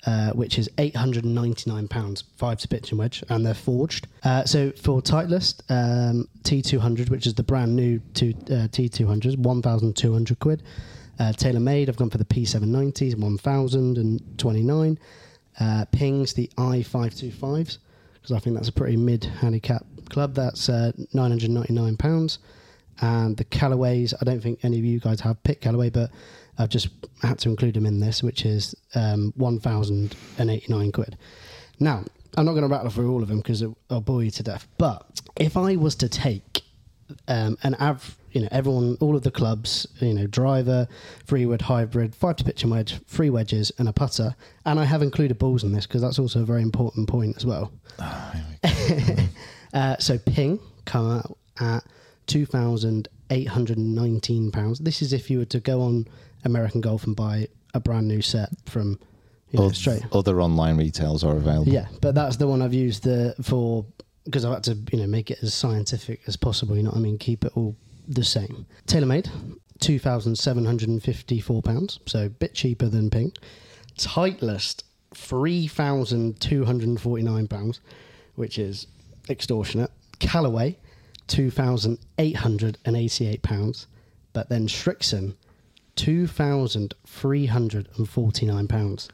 Uh, 0.04 0.32
which 0.32 0.58
is 0.58 0.68
eight 0.78 0.96
hundred 0.96 1.24
and 1.24 1.32
ninety 1.32 1.70
nine 1.70 1.86
pounds, 1.86 2.24
five 2.36 2.58
to 2.58 2.66
pitch 2.66 2.90
and 2.90 2.98
wedge, 2.98 3.22
and 3.28 3.46
they're 3.46 3.54
forged. 3.54 4.08
Uh, 4.24 4.44
so 4.44 4.72
for 4.72 5.00
Titleist 5.00 5.62
um, 5.70 6.26
T 6.42 6.60
two 6.60 6.80
hundred, 6.80 7.08
which 7.08 7.24
is 7.24 7.34
the 7.34 7.44
brand 7.44 7.76
new 7.76 8.00
two, 8.12 8.34
uh, 8.50 8.66
T 8.72 8.88
two 8.88 9.06
hundred, 9.06 9.38
one 9.44 9.62
thousand 9.62 9.94
two 9.94 10.12
hundred 10.12 10.40
quid. 10.40 10.64
Uh, 11.18 11.30
TaylorMade, 11.32 11.88
I've 11.88 11.96
gone 11.96 12.10
for 12.10 12.18
the 12.18 12.24
P790s, 12.24 13.16
1029. 13.16 14.98
Uh, 15.60 15.84
Pings, 15.92 16.32
the 16.32 16.50
i525s, 16.56 17.78
because 18.14 18.32
I 18.32 18.38
think 18.38 18.56
that's 18.56 18.68
a 18.68 18.72
pretty 18.72 18.96
mid 18.96 19.24
handicap 19.24 19.84
club. 20.08 20.34
That's 20.34 20.68
uh, 20.68 20.90
£999. 21.14 22.38
And 23.00 23.36
the 23.36 23.44
Callaways, 23.44 24.14
I 24.20 24.24
don't 24.24 24.40
think 24.40 24.64
any 24.64 24.78
of 24.78 24.84
you 24.84 24.98
guys 24.98 25.20
have 25.20 25.42
picked 25.44 25.62
Callaway, 25.62 25.90
but 25.90 26.10
I've 26.58 26.68
just 26.68 26.88
had 27.22 27.38
to 27.40 27.48
include 27.48 27.74
them 27.74 27.86
in 27.86 28.00
this, 28.00 28.22
which 28.22 28.44
is 28.44 28.74
um, 28.94 29.32
1,089 29.36 30.92
quid. 30.92 31.16
Now, 31.80 32.04
I'm 32.36 32.44
not 32.44 32.52
going 32.52 32.62
to 32.62 32.68
rattle 32.68 32.90
through 32.90 33.10
all 33.10 33.22
of 33.22 33.28
them 33.28 33.38
because 33.38 33.62
I'll 33.90 34.00
bore 34.00 34.22
you 34.22 34.30
to 34.32 34.42
death. 34.42 34.66
But 34.78 35.22
if 35.36 35.56
I 35.56 35.76
was 35.76 35.94
to 35.96 36.08
take 36.08 36.62
um, 37.28 37.58
an 37.62 37.74
av, 37.76 38.16
you 38.32 38.42
know, 38.42 38.48
everyone, 38.50 38.96
all 39.00 39.16
of 39.16 39.22
the 39.22 39.30
clubs, 39.30 39.86
you 40.00 40.14
know, 40.14 40.26
driver, 40.26 40.88
three 41.26 41.46
wood 41.46 41.62
hybrid, 41.62 42.14
five 42.14 42.36
to 42.36 42.44
pitch 42.44 42.62
and 42.62 42.72
wedge, 42.72 43.00
three 43.06 43.30
wedges, 43.30 43.72
and 43.78 43.88
a 43.88 43.92
putter. 43.92 44.34
And 44.64 44.80
I 44.80 44.84
have 44.84 45.02
included 45.02 45.38
balls 45.38 45.64
in 45.64 45.72
this 45.72 45.86
because 45.86 46.02
that's 46.02 46.18
also 46.18 46.42
a 46.42 46.46
very 46.46 46.62
important 46.62 47.08
point 47.08 47.36
as 47.36 47.44
well. 47.44 47.72
uh, 49.74 49.96
so 49.98 50.18
Ping 50.18 50.58
come 50.84 51.18
out 51.18 51.38
at 51.60 51.84
two 52.26 52.46
thousand 53.32 53.42
eight 53.42 53.48
hundred 53.48 53.78
and 53.78 53.94
nineteen 53.94 54.50
pounds. 54.50 54.78
This 54.78 55.02
is 55.02 55.12
if 55.12 55.30
you 55.30 55.38
were 55.38 55.44
to 55.46 55.60
go 55.60 55.82
on 55.82 56.06
American 56.44 56.80
Golf 56.80 57.04
and 57.04 57.16
buy 57.16 57.48
a 57.74 57.80
brand 57.80 58.08
new 58.08 58.22
set 58.22 58.50
from 58.66 58.98
you 59.50 59.60
know, 59.60 59.70
straight. 59.70 60.02
Other 60.12 60.40
online 60.40 60.76
retails 60.76 61.24
are 61.24 61.36
available. 61.36 61.72
Yeah, 61.72 61.86
but 62.00 62.14
that's 62.14 62.36
the 62.36 62.46
one 62.46 62.62
I've 62.62 62.74
used 62.74 63.04
the 63.04 63.34
for 63.42 63.84
because 64.24 64.44
I've 64.44 64.54
had 64.54 64.64
to 64.64 64.78
you 64.92 64.98
know 64.98 65.06
make 65.06 65.30
it 65.30 65.38
as 65.42 65.54
scientific 65.54 66.20
as 66.26 66.36
possible. 66.36 66.76
You 66.76 66.82
know 66.82 66.90
what 66.90 66.98
I 66.98 67.00
mean? 67.00 67.18
Keep 67.18 67.44
it 67.44 67.52
all 67.54 67.76
the 68.08 68.24
same. 68.24 68.66
TaylorMade, 68.86 69.30
two 69.80 69.98
thousand 69.98 70.36
seven 70.36 70.64
hundred 70.64 70.88
and 70.88 71.02
fifty-four 71.02 71.62
pounds, 71.62 72.00
so 72.06 72.26
a 72.26 72.28
bit 72.28 72.54
cheaper 72.54 72.88
than 72.88 73.10
Ping. 73.10 73.32
Titleist, 73.98 74.84
three 75.14 75.66
thousand 75.66 76.40
two 76.40 76.64
hundred 76.64 76.88
and 76.88 77.00
forty-nine 77.00 77.46
pounds, 77.48 77.80
which 78.34 78.58
is 78.58 78.86
extortionate. 79.28 79.90
Callaway, 80.18 80.78
two 81.26 81.50
thousand 81.50 81.98
eight 82.18 82.36
hundred 82.36 82.78
and 82.84 82.96
eighty-eight 82.96 83.42
pounds, 83.42 83.86
but 84.32 84.48
then 84.48 84.66
forty-nine 88.08 88.68
pounds. 88.68 89.08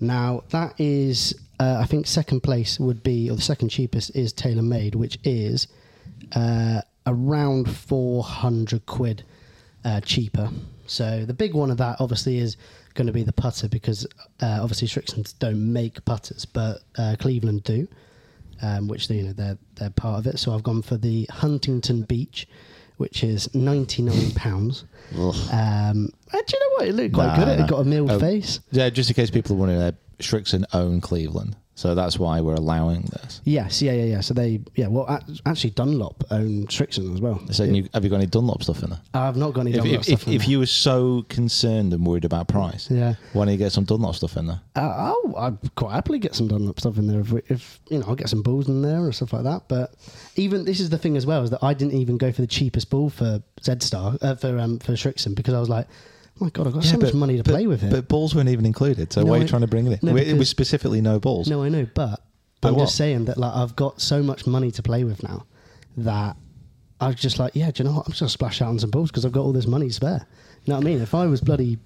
Now 0.00 0.44
that 0.50 0.74
is, 0.78 1.34
uh, 1.58 1.78
I 1.80 1.86
think, 1.86 2.06
second 2.06 2.40
place 2.40 2.80
would 2.80 3.02
be, 3.02 3.30
or 3.30 3.36
the 3.36 3.42
second 3.42 3.68
cheapest 3.68 4.16
is 4.16 4.32
TaylorMade, 4.32 4.94
which 4.94 5.18
is 5.24 5.68
uh, 6.34 6.80
around 7.06 7.70
four 7.70 8.22
hundred 8.22 8.86
quid 8.86 9.22
uh, 9.84 10.00
cheaper. 10.00 10.50
So 10.86 11.24
the 11.24 11.34
big 11.34 11.54
one 11.54 11.70
of 11.70 11.76
that 11.78 12.00
obviously 12.00 12.38
is 12.38 12.56
going 12.94 13.06
to 13.06 13.12
be 13.12 13.22
the 13.22 13.32
putter 13.32 13.68
because 13.68 14.04
uh, 14.42 14.58
obviously 14.60 14.88
Strixons 14.88 15.38
don't 15.38 15.72
make 15.72 16.04
putters, 16.04 16.44
but 16.44 16.82
uh, 16.98 17.14
Cleveland 17.18 17.62
do, 17.62 17.86
um, 18.62 18.88
which 18.88 19.08
they, 19.08 19.16
you 19.16 19.22
know 19.24 19.32
they're 19.32 19.58
they're 19.76 19.90
part 19.90 20.18
of 20.18 20.26
it. 20.26 20.38
So 20.38 20.52
I've 20.52 20.62
gone 20.62 20.82
for 20.82 20.96
the 20.96 21.26
Huntington 21.30 22.02
Beach, 22.02 22.46
which 22.98 23.22
is 23.24 23.52
ninety 23.54 24.02
nine 24.02 24.30
pounds. 24.32 24.84
um, 25.16 25.18
uh, 26.32 26.38
do 26.38 26.54
you 26.54 26.60
know 26.60 26.74
what? 26.76 26.88
It 26.88 26.94
looked 26.94 27.14
quite 27.14 27.26
Nah, 27.26 27.36
good. 27.44 27.48
It 27.48 27.60
nah. 27.60 27.66
got 27.66 27.80
a 27.80 27.84
milled 27.84 28.10
Oh, 28.10 28.18
face. 28.18 28.60
Yeah, 28.70 28.90
just 28.90 29.10
in 29.10 29.14
case 29.14 29.30
people 29.30 29.56
are 29.56 29.58
wondering, 29.58 29.80
uh, 29.80 29.92
Strixon 30.18 30.64
own 30.72 31.00
Cleveland, 31.00 31.56
so 31.74 31.94
that's 31.94 32.18
why 32.18 32.40
we're 32.42 32.54
allowing 32.54 33.02
this. 33.02 33.40
Yes, 33.44 33.80
yeah, 33.80 33.92
yeah, 33.92 34.04
yeah. 34.04 34.20
So 34.20 34.34
they, 34.34 34.60
yeah, 34.74 34.88
well, 34.88 35.06
actually 35.46 35.70
Dunlop 35.70 36.24
own 36.30 36.66
Strixon 36.66 37.14
as 37.14 37.20
well. 37.22 37.40
So 37.52 37.64
you, 37.64 37.88
have 37.94 38.04
you 38.04 38.10
got 38.10 38.16
any 38.16 38.26
Dunlop 38.26 38.62
stuff 38.62 38.82
in 38.82 38.90
there? 38.90 39.00
I've 39.14 39.36
not 39.36 39.54
got 39.54 39.62
any 39.62 39.70
If, 39.70 39.76
Dunlop 39.78 39.94
if, 40.00 40.04
stuff 40.04 40.22
if, 40.28 40.28
if 40.42 40.48
you 40.48 40.58
were 40.58 40.66
so 40.66 41.22
concerned 41.28 41.94
and 41.94 42.04
worried 42.06 42.24
about 42.26 42.48
price, 42.48 42.90
Yeah. 42.90 43.14
why 43.32 43.44
don't 43.46 43.52
you 43.52 43.58
get 43.58 43.72
some 43.72 43.84
Dunlop 43.84 44.14
stuff 44.16 44.36
in 44.36 44.46
there? 44.48 44.60
Uh, 44.76 45.12
oh, 45.14 45.34
I'd 45.38 45.74
quite 45.74 45.92
happily 45.94 46.18
get 46.18 46.34
some 46.34 46.48
Dunlop 46.48 46.78
stuff 46.80 46.98
in 46.98 47.06
there 47.06 47.20
if, 47.20 47.32
we, 47.32 47.40
if 47.48 47.80
you 47.88 47.98
know 47.98 48.06
I'll 48.08 48.14
get 48.16 48.28
some 48.28 48.42
balls 48.42 48.68
in 48.68 48.82
there 48.82 49.06
or 49.06 49.12
stuff 49.12 49.32
like 49.32 49.44
that. 49.44 49.62
But 49.68 49.94
even 50.36 50.64
this 50.64 50.80
is 50.80 50.90
the 50.90 50.98
thing 50.98 51.16
as 51.16 51.24
well 51.24 51.42
is 51.42 51.50
that 51.50 51.62
I 51.64 51.72
didn't 51.72 51.94
even 51.94 52.18
go 52.18 52.30
for 52.30 52.42
the 52.42 52.46
cheapest 52.46 52.90
ball 52.90 53.08
for 53.10 53.42
Z 53.62 53.76
Star 53.80 54.16
uh, 54.20 54.34
for 54.34 54.58
um, 54.58 54.78
for 54.80 54.92
Strixon 54.92 55.34
because 55.34 55.54
I 55.54 55.60
was 55.60 55.68
like, 55.70 55.86
my 56.44 56.50
god, 56.50 56.66
I've 56.66 56.72
got 56.74 56.84
so 56.84 56.96
much 56.98 57.14
money 57.14 57.36
to 57.36 57.42
but- 57.42 57.52
play 57.52 57.66
with 57.66 57.80
here. 57.82 57.90
But 57.90 58.08
balls 58.08 58.34
weren't 58.34 58.48
even 58.48 58.66
included, 58.66 59.12
so 59.12 59.22
No, 59.22 59.30
why 59.30 59.38
are 59.38 59.42
you 59.42 59.48
trying 59.48 59.60
to 59.62 59.66
bring 59.68 59.86
it 59.86 59.92
in? 60.02 60.06
no, 60.08 60.12
We- 60.14 60.22
it 60.22 60.36
was 60.38 60.48
specifically 60.48 61.00
no 61.00 61.18
balls. 61.18 61.48
no, 61.48 61.62
I 61.62 61.68
know, 61.68 61.86
but, 61.94 62.20
But 62.60 62.68
I'm 62.68 62.74
what? 62.74 62.84
just 62.84 62.96
saying 62.96 63.26
that 63.26 63.38
like 63.38 63.54
I've 63.54 63.76
got 63.76 64.00
so 64.00 64.22
much 64.22 64.46
money 64.46 64.70
to 64.72 64.82
play 64.82 65.04
with 65.04 65.22
now 65.22 65.44
that 65.98 66.36
I 67.00 67.06
was 67.08 67.16
just 67.16 67.38
like, 67.38 67.54
yeah, 67.54 67.70
do 67.70 67.82
you 67.82 67.88
know 67.88 67.96
what? 67.96 68.06
I'm 68.06 68.12
just 68.12 68.20
gonna 68.20 68.28
splash 68.30 68.60
out 68.62 68.68
on 68.68 68.78
some 68.78 68.90
balls 68.90 69.10
because 69.10 69.24
I've 69.24 69.32
got 69.32 69.42
all 69.42 69.52
this 69.52 69.66
money 69.66 69.88
spare. 69.90 70.26
You 70.64 70.72
know 70.72 70.76
what 70.78 70.86
I 70.86 70.90
mean? 70.90 71.00
If 71.00 71.14
I 71.14 71.26
was 71.26 71.40
bloody 71.40 71.78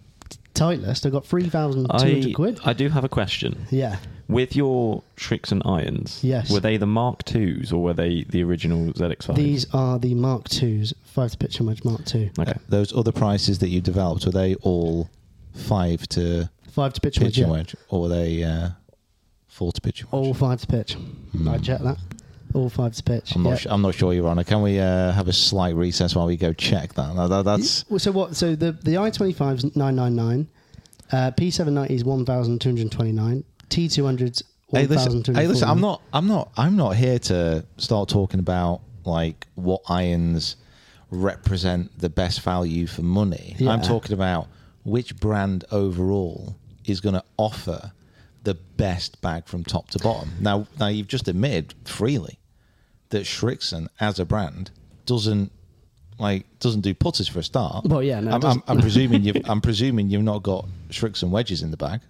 Titleist, 0.55 1.05
I 1.07 1.11
got 1.11 1.27
three 1.27 1.49
thousand 1.49 1.87
two 1.87 1.97
hundred 1.97 2.35
quid. 2.35 2.61
I 2.65 2.73
do 2.73 2.89
have 2.89 3.05
a 3.05 3.09
question. 3.09 3.67
Yeah. 3.71 3.97
With 4.27 4.57
your 4.57 5.03
tricks 5.17 5.53
and 5.53 5.61
irons, 5.67 6.21
Yes. 6.23 6.51
were 6.51 6.61
they 6.61 6.77
the 6.79 6.87
Mark 6.87 7.25
Twos 7.25 7.73
or 7.73 7.83
were 7.83 7.93
they 7.93 8.25
the 8.29 8.43
original 8.43 8.93
ZX5? 8.95 9.35
These 9.37 9.67
are 9.75 9.99
the 9.99 10.15
Mark 10.15 10.49
Twos, 10.49 10.95
five 11.05 11.31
to 11.33 11.37
pitch 11.39 11.59
and 11.59 11.67
wedge 11.69 11.85
Mark 11.85 12.05
Two. 12.07 12.31
Okay. 12.39 12.53
Uh, 12.53 12.55
those 12.69 12.97
other 12.97 13.13
prices 13.13 13.59
that 13.59 13.69
you 13.69 13.81
developed, 13.83 14.25
were 14.25 14.33
they 14.33 14.55
all 14.57 15.11
five 15.53 16.09
to 16.11 16.49
Five 16.71 16.95
to 16.95 17.01
pitch 17.01 17.19
and 17.19 17.27
wedge. 17.27 17.39
and 17.39 17.47
yeah. 17.47 17.53
wedge, 17.53 17.77
or 17.91 18.01
were 18.01 18.09
they 18.09 18.43
uh, 18.43 18.71
four 19.47 19.73
to 19.73 19.81
pitch 19.81 20.01
and 20.01 20.11
wedge? 20.13 20.27
All 20.27 20.35
five 20.35 20.61
to 20.63 20.67
pitch. 20.67 20.97
I 21.47 21.59
check 21.59 21.81
that. 21.83 21.99
All 22.55 22.69
five 22.71 22.95
to 22.95 23.03
pitch. 23.03 23.33
Hmm. 23.33 23.39
I'm 23.39 23.43
not. 23.45 23.51
yeah. 23.51 23.57
Su- 23.57 23.69
I'm 23.71 23.83
not 23.83 23.95
sure, 23.95 24.13
Your 24.15 24.27
Honour. 24.29 24.45
Can 24.45 24.63
we 24.63 24.79
uh, 24.79 25.13
have 25.13 25.29
a 25.29 25.33
slight 25.33 25.75
recess 25.77 26.17
while 26.17 26.27
we 26.27 26.37
go 26.37 26.53
check 26.53 26.95
that? 26.95 27.15
That- 27.15 27.29
that- 27.29 27.45
that's 27.45 27.85
Well, 27.91 27.99
So 27.99 28.11
what? 28.11 28.37
So 28.37 28.57
the 28.57 28.73
the 28.73 28.97
i 28.99 29.11
twenty 29.11 29.33
five 29.35 29.59
is 29.59 29.77
nine 29.77 29.97
nine 29.97 30.17
nine. 30.17 30.49
Uh, 31.13 31.31
P 31.33 31.51
seven 31.51 31.75
ninety 31.75 31.95
is 31.95 32.05
one 32.05 32.25
thousand 32.25 32.61
two 32.61 32.71
hundred 32.71 32.91
twenty 32.91 33.13
nine. 33.13 33.45
T 33.69 33.89
two 33.89 34.05
hundreds 34.05 34.43
Hey, 34.71 34.87
listen, 34.87 35.23
hey, 35.35 35.47
listen. 35.47 35.69
I'm 35.69 35.81
not. 35.81 36.03
I'm 36.13 36.27
not. 36.27 36.51
I'm 36.57 36.77
not 36.77 36.97
here 36.97 37.19
to 37.21 37.65
start 37.77 38.09
talking 38.09 38.41
about 38.41 38.81
like 39.05 39.47
what 39.55 39.83
irons 39.89 40.57
represent 41.11 41.97
the 41.99 42.09
best 42.09 42.41
value 42.41 42.87
for 42.87 43.03
money. 43.03 43.57
I'm 43.61 43.83
talking 43.83 44.15
about 44.15 44.49
which 44.85 45.17
brand 45.17 45.65
overall 45.71 46.57
is 46.85 47.01
going 47.01 47.15
to 47.15 47.25
offer 47.37 47.93
the 48.43 48.55
best 48.55 49.21
bag 49.23 49.47
from 49.47 49.65
top 49.65 49.89
to 49.91 49.99
bottom. 49.99 50.31
Now, 50.41 50.67
now 50.79 50.89
you've 50.89 51.09
just 51.09 51.29
admitted 51.29 51.75
freely 51.85 52.39
that 53.11 53.23
Strixon 53.23 53.89
as 54.01 54.19
a 54.19 54.25
brand 54.25 54.71
doesn't 55.07 55.53
like 56.19 56.47
doesn't 56.59 56.83
do 56.83 56.95
putters 56.95 57.29
for 57.29 57.39
a 57.39 57.43
start. 57.45 57.87
Well, 57.87 58.03
yeah, 58.03 58.21
no, 58.21 58.33
I'm, 58.33 58.45
I'm. 58.45 58.63
I'm 58.67 58.81
presuming 58.81 59.23
you've 59.25 59.49
I'm 59.49 59.61
presuming 59.61 60.09
you've 60.11 60.23
not 60.23 60.43
got 60.43 60.67
Strixon 60.89 61.31
wedges 61.31 61.63
in 61.63 61.71
the 61.71 61.77
bag. 61.77 62.01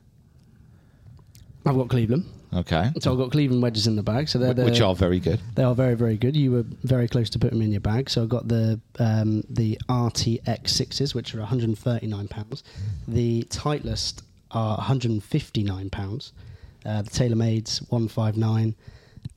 I've 1.66 1.76
got 1.76 1.88
Cleveland. 1.88 2.24
Okay, 2.54 2.92
So 3.00 3.10
I've 3.10 3.18
got 3.18 3.32
Cleveland 3.32 3.62
wedges 3.62 3.88
in 3.88 3.96
the 3.96 4.02
bag. 4.02 4.28
So 4.28 4.38
they're 4.38 4.54
the, 4.54 4.64
which 4.64 4.80
are 4.80 4.94
very 4.94 5.18
good. 5.18 5.40
They 5.56 5.64
are 5.64 5.74
very, 5.74 5.94
very 5.94 6.16
good. 6.16 6.36
You 6.36 6.52
were 6.52 6.64
very 6.84 7.08
close 7.08 7.28
to 7.30 7.38
putting 7.38 7.58
them 7.58 7.66
in 7.66 7.72
your 7.72 7.80
bag. 7.80 8.08
So 8.08 8.22
I've 8.22 8.28
got 8.28 8.46
the 8.46 8.80
um, 9.00 9.42
the 9.50 9.76
RTX 9.88 10.68
sixes, 10.68 11.14
which 11.16 11.34
are 11.34 11.40
139 11.40 12.28
pounds. 12.28 12.62
The 13.08 13.42
Titleist 13.44 14.22
are 14.52 14.76
159 14.76 15.90
pounds. 15.90 16.32
Uh, 16.86 17.02
the 17.02 17.10
TaylorMade's 17.10 17.78
159. 17.90 18.76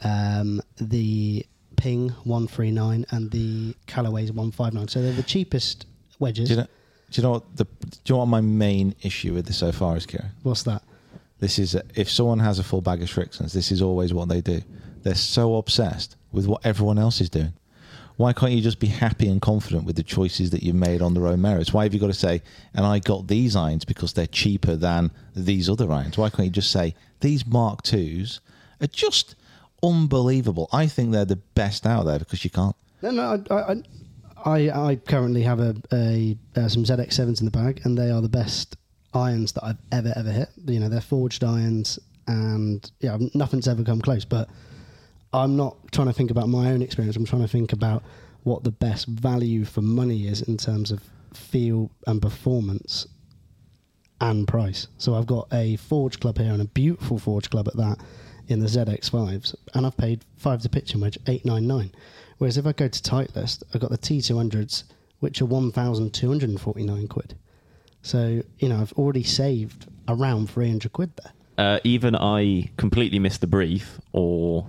Um, 0.03 0.61
the 0.79 1.43
Ping 1.75 2.09
139 2.09 3.05
and 3.09 3.31
the 3.31 3.75
Callaway's 3.87 4.31
159. 4.31 4.87
So 4.89 5.01
they're 5.01 5.13
the 5.13 5.23
cheapest 5.23 5.87
wedges. 6.19 6.49
Do 6.49 6.55
you 6.55 6.61
know? 6.61 6.67
Do 7.09 7.21
you 7.21 7.23
know 7.23 7.31
what 7.31 7.55
the? 7.55 7.63
Do 7.63 7.69
you 8.05 8.13
know 8.13 8.17
what 8.19 8.25
my 8.27 8.41
main 8.41 8.93
issue 9.01 9.33
with 9.33 9.47
this 9.47 9.57
so 9.57 9.71
far 9.71 9.97
is, 9.97 10.05
Kieran? 10.05 10.29
What's 10.43 10.63
that? 10.63 10.83
This 11.39 11.59
is 11.59 11.75
if 11.95 12.09
someone 12.09 12.39
has 12.39 12.59
a 12.59 12.63
full 12.63 12.81
bag 12.81 13.01
of 13.01 13.09
Strixons, 13.09 13.53
this 13.53 13.71
is 13.71 13.81
always 13.81 14.13
what 14.13 14.29
they 14.29 14.41
do. 14.41 14.61
They're 15.03 15.15
so 15.15 15.55
obsessed 15.55 16.15
with 16.31 16.47
what 16.47 16.65
everyone 16.65 16.97
else 16.97 17.21
is 17.21 17.29
doing. 17.29 17.53
Why 18.17 18.33
can't 18.33 18.51
you 18.51 18.61
just 18.61 18.79
be 18.79 18.87
happy 18.87 19.29
and 19.29 19.39
confident 19.39 19.85
with 19.85 19.95
the 19.95 20.03
choices 20.03 20.49
that 20.49 20.63
you've 20.63 20.75
made 20.75 21.03
on 21.03 21.13
their 21.13 21.27
own 21.27 21.39
merits? 21.39 21.71
Why 21.71 21.83
have 21.83 21.93
you 21.93 21.99
got 21.99 22.07
to 22.07 22.13
say, 22.13 22.41
and 22.73 22.83
I 22.83 22.97
got 22.97 23.27
these 23.27 23.55
irons 23.55 23.85
because 23.85 24.13
they're 24.13 24.25
cheaper 24.25 24.75
than 24.75 25.11
these 25.35 25.69
other 25.69 25.91
irons? 25.91 26.17
Why 26.17 26.31
can't 26.31 26.47
you 26.47 26.51
just 26.51 26.71
say, 26.71 26.95
these 27.19 27.45
Mark 27.45 27.81
IIs 27.93 28.39
are 28.81 28.87
just 28.87 29.35
unbelievable? 29.83 30.67
I 30.73 30.87
think 30.87 31.11
they're 31.11 31.25
the 31.25 31.35
best 31.35 31.85
out 31.85 32.05
there 32.05 32.17
because 32.17 32.43
you 32.43 32.49
can't. 32.49 32.75
No, 33.03 33.11
no. 33.11 33.43
I, 33.51 33.55
I, 33.55 33.81
I, 34.45 34.89
I 34.89 34.95
currently 34.95 35.43
have 35.43 35.59
a, 35.59 35.75
a 35.93 36.35
uh, 36.55 36.67
some 36.67 36.85
ZX 36.85 37.13
sevens 37.13 37.39
in 37.39 37.45
the 37.45 37.51
bag, 37.51 37.81
and 37.83 37.95
they 37.95 38.09
are 38.09 38.21
the 38.21 38.29
best 38.29 38.77
irons 39.17 39.51
that 39.53 39.63
I've 39.63 39.77
ever 39.91 40.13
ever 40.15 40.31
hit. 40.31 40.49
You 40.65 40.79
know, 40.79 40.89
they're 40.89 41.01
forged 41.01 41.43
irons, 41.43 41.99
and 42.27 42.89
yeah, 42.99 43.17
nothing's 43.33 43.67
ever 43.67 43.83
come 43.83 44.01
close. 44.01 44.25
But 44.25 44.49
I'm 45.33 45.55
not 45.55 45.91
trying 45.91 46.07
to 46.07 46.13
think 46.13 46.31
about 46.31 46.49
my 46.49 46.71
own 46.71 46.81
experience. 46.81 47.15
I'm 47.15 47.25
trying 47.25 47.41
to 47.41 47.47
think 47.47 47.73
about 47.73 48.03
what 48.43 48.63
the 48.63 48.71
best 48.71 49.07
value 49.07 49.65
for 49.65 49.81
money 49.81 50.27
is 50.27 50.41
in 50.41 50.57
terms 50.57 50.91
of 50.91 51.01
feel 51.33 51.91
and 52.07 52.21
performance 52.21 53.07
and 54.21 54.47
price. 54.47 54.87
So 54.97 55.15
I've 55.15 55.27
got 55.27 55.47
a 55.53 55.75
Forge 55.75 56.19
Club 56.19 56.37
here 56.37 56.51
and 56.51 56.61
a 56.61 56.65
beautiful 56.65 57.19
Forge 57.19 57.49
Club 57.49 57.67
at 57.67 57.75
that 57.75 57.99
in 58.47 58.59
the 58.59 58.67
ZX5s, 58.67 59.53
and 59.73 59.85
I've 59.85 59.97
paid 59.97 60.23
five 60.37 60.61
to 60.61 60.69
pitch 60.69 60.93
and 60.93 61.01
wedge 61.01 61.17
eight 61.27 61.45
nine 61.45 61.67
nine. 61.67 61.91
Whereas 62.37 62.57
if 62.57 62.65
I 62.65 62.71
go 62.71 62.87
to 62.87 63.01
Titleist, 63.01 63.63
I've 63.73 63.81
got 63.81 63.89
the 63.89 63.97
T200s, 63.97 64.83
which 65.19 65.41
are 65.41 65.45
one 65.45 65.71
thousand 65.71 66.13
two 66.13 66.29
hundred 66.29 66.49
and 66.49 66.61
forty 66.61 66.83
nine 66.83 67.07
quid. 67.07 67.35
So 68.07 68.41
you 68.59 68.69
know 68.69 68.79
I've 68.79 68.93
already 68.93 69.23
saved 69.23 69.87
around 70.07 70.49
three 70.49 70.69
hundred 70.69 70.93
quid 70.93 71.11
there. 71.21 71.33
Uh, 71.57 71.79
even 71.83 72.15
I 72.15 72.69
completely 72.77 73.19
missed 73.19 73.41
the 73.41 73.47
brief, 73.47 73.99
or 74.13 74.65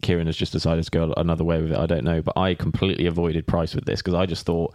Kieran 0.00 0.26
has 0.26 0.36
just 0.36 0.52
decided 0.52 0.84
to 0.84 0.90
go 0.92 1.12
another 1.16 1.42
way 1.42 1.60
with 1.60 1.72
it. 1.72 1.78
I 1.78 1.86
don't 1.86 2.04
know, 2.04 2.22
but 2.22 2.38
I 2.38 2.54
completely 2.54 3.06
avoided 3.06 3.48
price 3.48 3.74
with 3.74 3.84
this 3.84 4.00
because 4.00 4.14
I 4.14 4.26
just 4.26 4.46
thought 4.46 4.74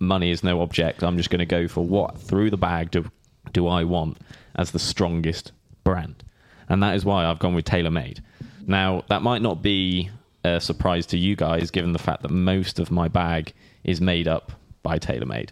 money 0.00 0.32
is 0.32 0.42
no 0.42 0.62
object. 0.62 1.04
I'm 1.04 1.16
just 1.16 1.30
going 1.30 1.38
to 1.38 1.46
go 1.46 1.68
for 1.68 1.84
what 1.84 2.18
through 2.18 2.50
the 2.50 2.56
bag 2.56 2.90
do 2.90 3.08
do 3.52 3.68
I 3.68 3.84
want 3.84 4.18
as 4.56 4.72
the 4.72 4.80
strongest 4.80 5.52
brand, 5.84 6.24
and 6.68 6.82
that 6.82 6.96
is 6.96 7.04
why 7.04 7.24
I've 7.24 7.38
gone 7.38 7.54
with 7.54 7.66
TaylorMade. 7.66 8.18
Now 8.66 9.04
that 9.10 9.22
might 9.22 9.42
not 9.42 9.62
be 9.62 10.10
a 10.42 10.60
surprise 10.60 11.06
to 11.06 11.16
you 11.16 11.36
guys, 11.36 11.70
given 11.70 11.92
the 11.92 12.00
fact 12.00 12.22
that 12.22 12.32
most 12.32 12.80
of 12.80 12.90
my 12.90 13.06
bag 13.06 13.52
is 13.84 14.00
made 14.00 14.26
up 14.26 14.50
by 14.82 14.98
TaylorMade. 14.98 15.50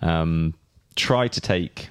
Um, 0.00 0.54
try 0.98 1.28
to 1.28 1.40
take 1.40 1.88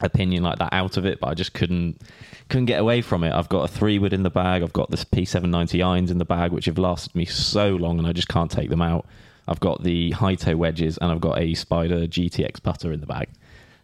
opinion 0.00 0.42
like 0.42 0.58
that 0.58 0.72
out 0.72 0.96
of 0.96 1.06
it, 1.06 1.20
but 1.20 1.28
I 1.28 1.34
just 1.34 1.52
couldn't 1.54 2.00
couldn't 2.48 2.66
get 2.66 2.80
away 2.80 3.02
from 3.02 3.24
it. 3.24 3.32
I've 3.32 3.48
got 3.48 3.64
a 3.64 3.68
three 3.68 3.98
wood 3.98 4.12
in 4.12 4.22
the 4.22 4.30
bag. 4.30 4.62
I've 4.62 4.72
got 4.72 4.90
this 4.90 5.04
P790 5.04 5.84
irons 5.84 6.10
in 6.10 6.18
the 6.18 6.24
bag, 6.24 6.50
which 6.50 6.64
have 6.64 6.78
lasted 6.78 7.14
me 7.14 7.26
so 7.26 7.68
long, 7.68 7.98
and 7.98 8.06
I 8.06 8.12
just 8.12 8.28
can't 8.28 8.50
take 8.50 8.70
them 8.70 8.80
out. 8.80 9.06
I've 9.46 9.60
got 9.60 9.82
the 9.82 10.12
high 10.12 10.34
toe 10.34 10.56
wedges, 10.56 10.98
and 10.98 11.12
I've 11.12 11.20
got 11.20 11.38
a 11.38 11.54
Spider 11.54 12.06
GTX 12.06 12.62
putter 12.62 12.92
in 12.92 13.00
the 13.00 13.06
bag. 13.06 13.28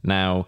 Now, 0.02 0.46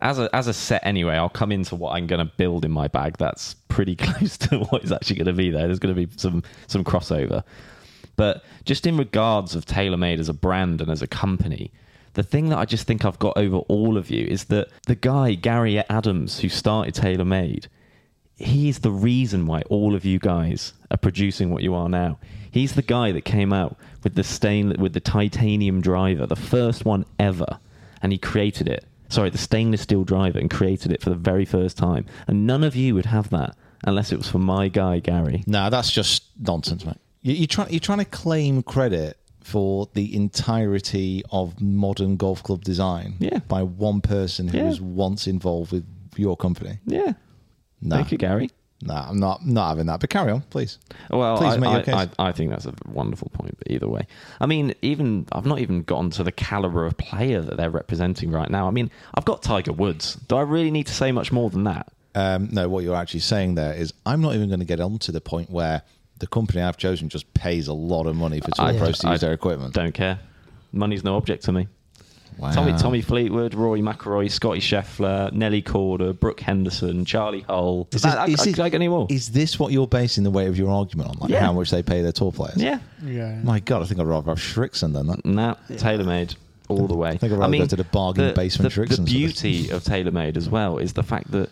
as 0.00 0.18
a 0.18 0.28
as 0.34 0.46
a 0.46 0.52
set 0.52 0.84
anyway, 0.84 1.14
I'll 1.14 1.28
come 1.28 1.52
into 1.52 1.76
what 1.76 1.92
I'm 1.92 2.06
going 2.06 2.24
to 2.24 2.32
build 2.36 2.64
in 2.64 2.70
my 2.70 2.88
bag. 2.88 3.16
That's 3.18 3.54
pretty 3.68 3.96
close 4.06 4.36
to 4.38 4.58
what 4.58 4.84
is 4.84 4.92
actually 4.92 5.16
going 5.16 5.26
to 5.26 5.32
be 5.32 5.50
there. 5.50 5.66
There's 5.66 5.78
going 5.78 5.94
to 5.94 6.06
be 6.06 6.12
some 6.16 6.42
some 6.66 6.84
crossover. 6.84 7.42
But 8.16 8.44
just 8.64 8.86
in 8.86 8.96
regards 8.96 9.56
of 9.56 9.64
TaylorMade 9.64 10.20
as 10.20 10.28
a 10.28 10.34
brand 10.34 10.80
and 10.80 10.90
as 10.90 11.02
a 11.02 11.06
company, 11.08 11.72
the 12.14 12.22
thing 12.22 12.48
that 12.48 12.58
I 12.58 12.64
just 12.64 12.86
think 12.86 13.04
I've 13.04 13.18
got 13.18 13.36
over 13.36 13.58
all 13.58 13.96
of 13.96 14.10
you 14.10 14.26
is 14.26 14.44
that 14.44 14.68
the 14.86 14.94
guy, 14.94 15.34
Gary 15.34 15.78
Adams, 15.78 16.40
who 16.40 16.48
started 16.48 16.94
TaylorMade, 16.94 17.66
he's 18.36 18.80
the 18.80 18.90
reason 18.90 19.46
why 19.46 19.62
all 19.62 19.94
of 19.94 20.04
you 20.04 20.18
guys 20.18 20.72
are 20.90 20.96
producing 20.96 21.50
what 21.50 21.62
you 21.62 21.74
are 21.74 21.88
now. 21.88 22.18
He's 22.50 22.74
the 22.74 22.82
guy 22.82 23.12
that 23.12 23.24
came 23.24 23.52
out 23.52 23.76
with 24.02 24.14
the 24.14 24.24
stain 24.24 24.74
with 24.78 24.92
the 24.92 25.00
titanium 25.00 25.80
driver, 25.80 26.26
the 26.26 26.36
first 26.36 26.84
one 26.84 27.04
ever, 27.18 27.58
and 28.00 28.12
he 28.12 28.18
created 28.18 28.68
it 28.68 28.84
sorry, 29.08 29.30
the 29.30 29.38
stainless 29.38 29.82
steel 29.82 30.04
driver 30.04 30.38
and 30.38 30.50
created 30.50 30.92
it 30.92 31.00
for 31.00 31.10
the 31.10 31.16
very 31.16 31.44
first 31.44 31.76
time. 31.76 32.04
And 32.26 32.46
none 32.46 32.64
of 32.64 32.76
you 32.76 32.94
would 32.94 33.06
have 33.06 33.30
that 33.30 33.56
unless 33.84 34.12
it 34.12 34.18
was 34.18 34.28
for 34.28 34.38
my 34.38 34.68
guy, 34.68 34.98
Gary. 34.98 35.44
No, 35.46 35.70
that's 35.70 35.90
just 35.90 36.24
nonsense, 36.40 36.84
mate. 36.84 36.96
You, 37.22 37.34
you're 37.34 37.46
trying 37.46 37.70
you're 37.70 37.80
trying 37.80 37.98
to 37.98 38.04
claim 38.04 38.62
credit 38.62 39.18
for 39.44 39.88
the 39.92 40.14
entirety 40.16 41.22
of 41.30 41.60
modern 41.60 42.16
golf 42.16 42.42
club 42.42 42.64
design 42.64 43.14
Yeah. 43.20 43.38
by 43.46 43.62
one 43.62 44.00
person 44.00 44.48
who 44.48 44.56
Yeah. 44.58 44.64
was 44.64 44.80
once 44.80 45.26
involved 45.26 45.70
with 45.70 45.84
your 46.16 46.36
company. 46.36 46.78
Yeah. 46.86 47.12
No, 47.82 47.96
Thank 47.96 48.12
you, 48.12 48.16
Gary. 48.18 48.50
no, 48.82 48.94
I'm 48.94 49.18
not 49.20 49.44
not 49.46 49.68
having 49.68 49.84
that. 49.86 50.00
But 50.00 50.08
carry 50.08 50.32
on, 50.32 50.40
please. 50.48 50.78
Well, 51.10 51.36
Please 51.36 51.54
I, 51.54 51.56
make 51.58 51.70
your 51.70 51.80
I, 51.96 52.06
case. 52.06 52.14
I, 52.18 52.28
I 52.28 52.32
think 52.32 52.50
that's 52.50 52.64
a 52.64 52.72
wonderful 52.86 53.28
point. 53.34 53.56
But 53.58 53.70
either 53.70 53.86
way, 53.86 54.06
I 54.40 54.46
mean, 54.46 54.74
even 54.80 55.26
I've 55.32 55.44
not 55.44 55.58
even 55.58 55.82
gotten 55.82 56.08
to 56.12 56.24
the 56.24 56.32
caliber 56.32 56.86
of 56.86 56.96
player 56.96 57.42
that 57.42 57.56
they're 57.58 57.70
representing 57.70 58.30
right 58.30 58.48
now. 58.50 58.66
I 58.66 58.70
mean, 58.70 58.90
I've 59.14 59.26
got 59.26 59.42
Tiger 59.42 59.72
Woods. 59.72 60.16
Do 60.28 60.36
I 60.36 60.40
really 60.42 60.70
need 60.70 60.86
to 60.86 60.94
say 60.94 61.12
much 61.12 61.30
more 61.32 61.50
than 61.50 61.64
that? 61.64 61.92
Um, 62.14 62.48
no, 62.50 62.68
what 62.70 62.82
you're 62.84 62.96
actually 62.96 63.20
saying 63.20 63.56
there 63.56 63.74
is 63.74 63.92
I'm 64.06 64.22
not 64.22 64.34
even 64.36 64.48
going 64.48 64.60
to 64.60 64.66
get 64.66 64.80
on 64.80 64.98
to 65.00 65.12
the 65.12 65.20
point 65.20 65.50
where 65.50 65.82
the 66.18 66.26
company 66.26 66.62
I've 66.62 66.76
chosen 66.76 67.08
just 67.08 67.32
pays 67.34 67.68
a 67.68 67.72
lot 67.72 68.06
of 68.06 68.16
money 68.16 68.40
for 68.40 68.50
tour 68.52 68.66
I- 68.66 68.78
pros 68.78 68.98
to 69.00 69.08
I 69.08 69.12
use 69.12 69.20
their 69.20 69.32
equipment. 69.32 69.74
Don't 69.74 69.92
care. 69.94 70.18
Money's 70.72 71.04
no 71.04 71.16
object 71.16 71.44
to 71.44 71.52
me. 71.52 71.68
Wow. 72.36 72.50
Tommy 72.50 72.72
Tommy 72.76 73.00
Fleetwood, 73.00 73.54
Rory 73.54 73.80
McIlroy, 73.80 74.28
Scottie 74.28 74.58
Scheffler, 74.60 75.30
Nelly 75.32 75.62
Korda, 75.62 76.18
Brooke 76.18 76.40
Henderson, 76.40 77.04
Charlie 77.04 77.42
Hull. 77.42 77.86
Is, 77.92 78.02
That- 78.02 78.26
this, 78.26 78.40
I- 78.40 78.42
is, 78.42 78.48
I- 78.48 78.50
this, 78.50 78.58
I 78.58 78.68
get 78.70 78.74
any 78.76 78.88
more? 78.88 79.06
is 79.08 79.30
this 79.30 79.56
what 79.58 79.72
you're 79.72 79.86
basing 79.86 80.24
the 80.24 80.32
weight 80.32 80.48
of 80.48 80.58
your 80.58 80.70
argument 80.70 81.10
on? 81.10 81.16
Like 81.20 81.30
Yeah. 81.30 81.40
how 81.40 81.52
much 81.52 81.70
they 81.70 81.82
pay 81.84 82.02
their 82.02 82.10
tour 82.10 82.32
players? 82.32 82.56
yeah. 82.56 82.80
Yeah. 83.06 83.38
My 83.44 83.60
God, 83.60 83.82
I 83.82 83.84
think 83.86 84.00
I'd 84.00 84.06
rather 84.06 84.30
have 84.32 84.38
Shrixon 84.38 84.92
than 84.94 85.06
that. 85.06 85.24
Nah, 85.24 85.54
TaylorMade 85.70 86.34
all 86.68 86.88
the 86.88 86.96
way. 86.96 87.10
I 87.10 87.16
think 87.18 87.32
I'd 87.34 87.38
rather 87.38 87.56
go 87.56 87.66
to 87.66 87.76
the 87.76 87.84
bargain 87.84 88.34
basement 88.34 88.74
the, 88.74 88.80
Shrixons 88.82 88.88
the 88.88 88.96
for 88.96 89.02
this. 89.02 89.12
beauty 89.12 89.70
of 89.70 89.84
TaylorMade 89.84 90.36
as 90.36 90.48
well 90.48 90.78
is 90.78 90.94
the 90.94 91.02
fact 91.04 91.30
that 91.30 91.50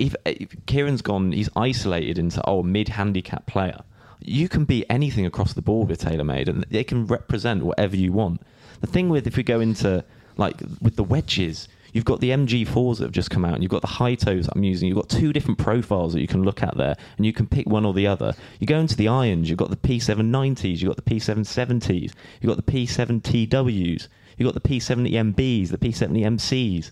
if, 0.00 0.14
uh, 0.14 0.32
if 0.40 0.56
Kieran's 0.66 1.02
gone, 1.02 1.32
he's 1.32 1.50
isolated 1.54 2.18
into 2.18 2.42
oh 2.46 2.62
mid 2.62 2.88
handicap 2.88 3.46
player. 3.46 3.80
You 4.20 4.48
can 4.48 4.64
be 4.64 4.88
anything 4.90 5.26
across 5.26 5.52
the 5.52 5.62
board 5.62 5.88
with 5.88 6.02
TaylorMade, 6.02 6.48
and 6.48 6.64
they 6.64 6.84
can 6.84 7.06
represent 7.06 7.62
whatever 7.62 7.96
you 7.96 8.12
want. 8.12 8.42
The 8.80 8.86
thing 8.86 9.08
with 9.08 9.26
if 9.26 9.36
we 9.36 9.42
go 9.42 9.60
into 9.60 10.04
like 10.36 10.60
with 10.80 10.96
the 10.96 11.04
wedges, 11.04 11.68
you've 11.92 12.06
got 12.06 12.20
the 12.20 12.30
MG4s 12.30 12.98
that 12.98 13.04
have 13.04 13.12
just 13.12 13.30
come 13.30 13.44
out, 13.44 13.54
and 13.54 13.62
you've 13.62 13.70
got 13.70 13.82
the 13.82 13.88
high 13.88 14.14
toes 14.14 14.48
I'm 14.50 14.64
using. 14.64 14.88
You've 14.88 14.96
got 14.96 15.10
two 15.10 15.32
different 15.34 15.58
profiles 15.58 16.14
that 16.14 16.20
you 16.20 16.28
can 16.28 16.42
look 16.42 16.62
at 16.62 16.76
there, 16.76 16.96
and 17.18 17.26
you 17.26 17.34
can 17.34 17.46
pick 17.46 17.66
one 17.66 17.84
or 17.84 17.92
the 17.92 18.06
other. 18.06 18.34
You 18.58 18.66
go 18.66 18.78
into 18.78 18.96
the 18.96 19.08
irons, 19.08 19.48
you've 19.50 19.58
got 19.58 19.70
the 19.70 19.76
P790s, 19.76 20.80
you've 20.80 20.94
got 20.94 21.04
the 21.04 21.10
P770s, 21.10 22.12
you've 22.40 22.56
got 22.56 22.64
the 22.64 22.72
P7TWs, 22.72 24.08
you've 24.38 24.52
got 24.52 24.62
the 24.62 24.68
P70MBs, 24.68 25.68
the 25.68 25.78
P70MCs. 25.78 26.90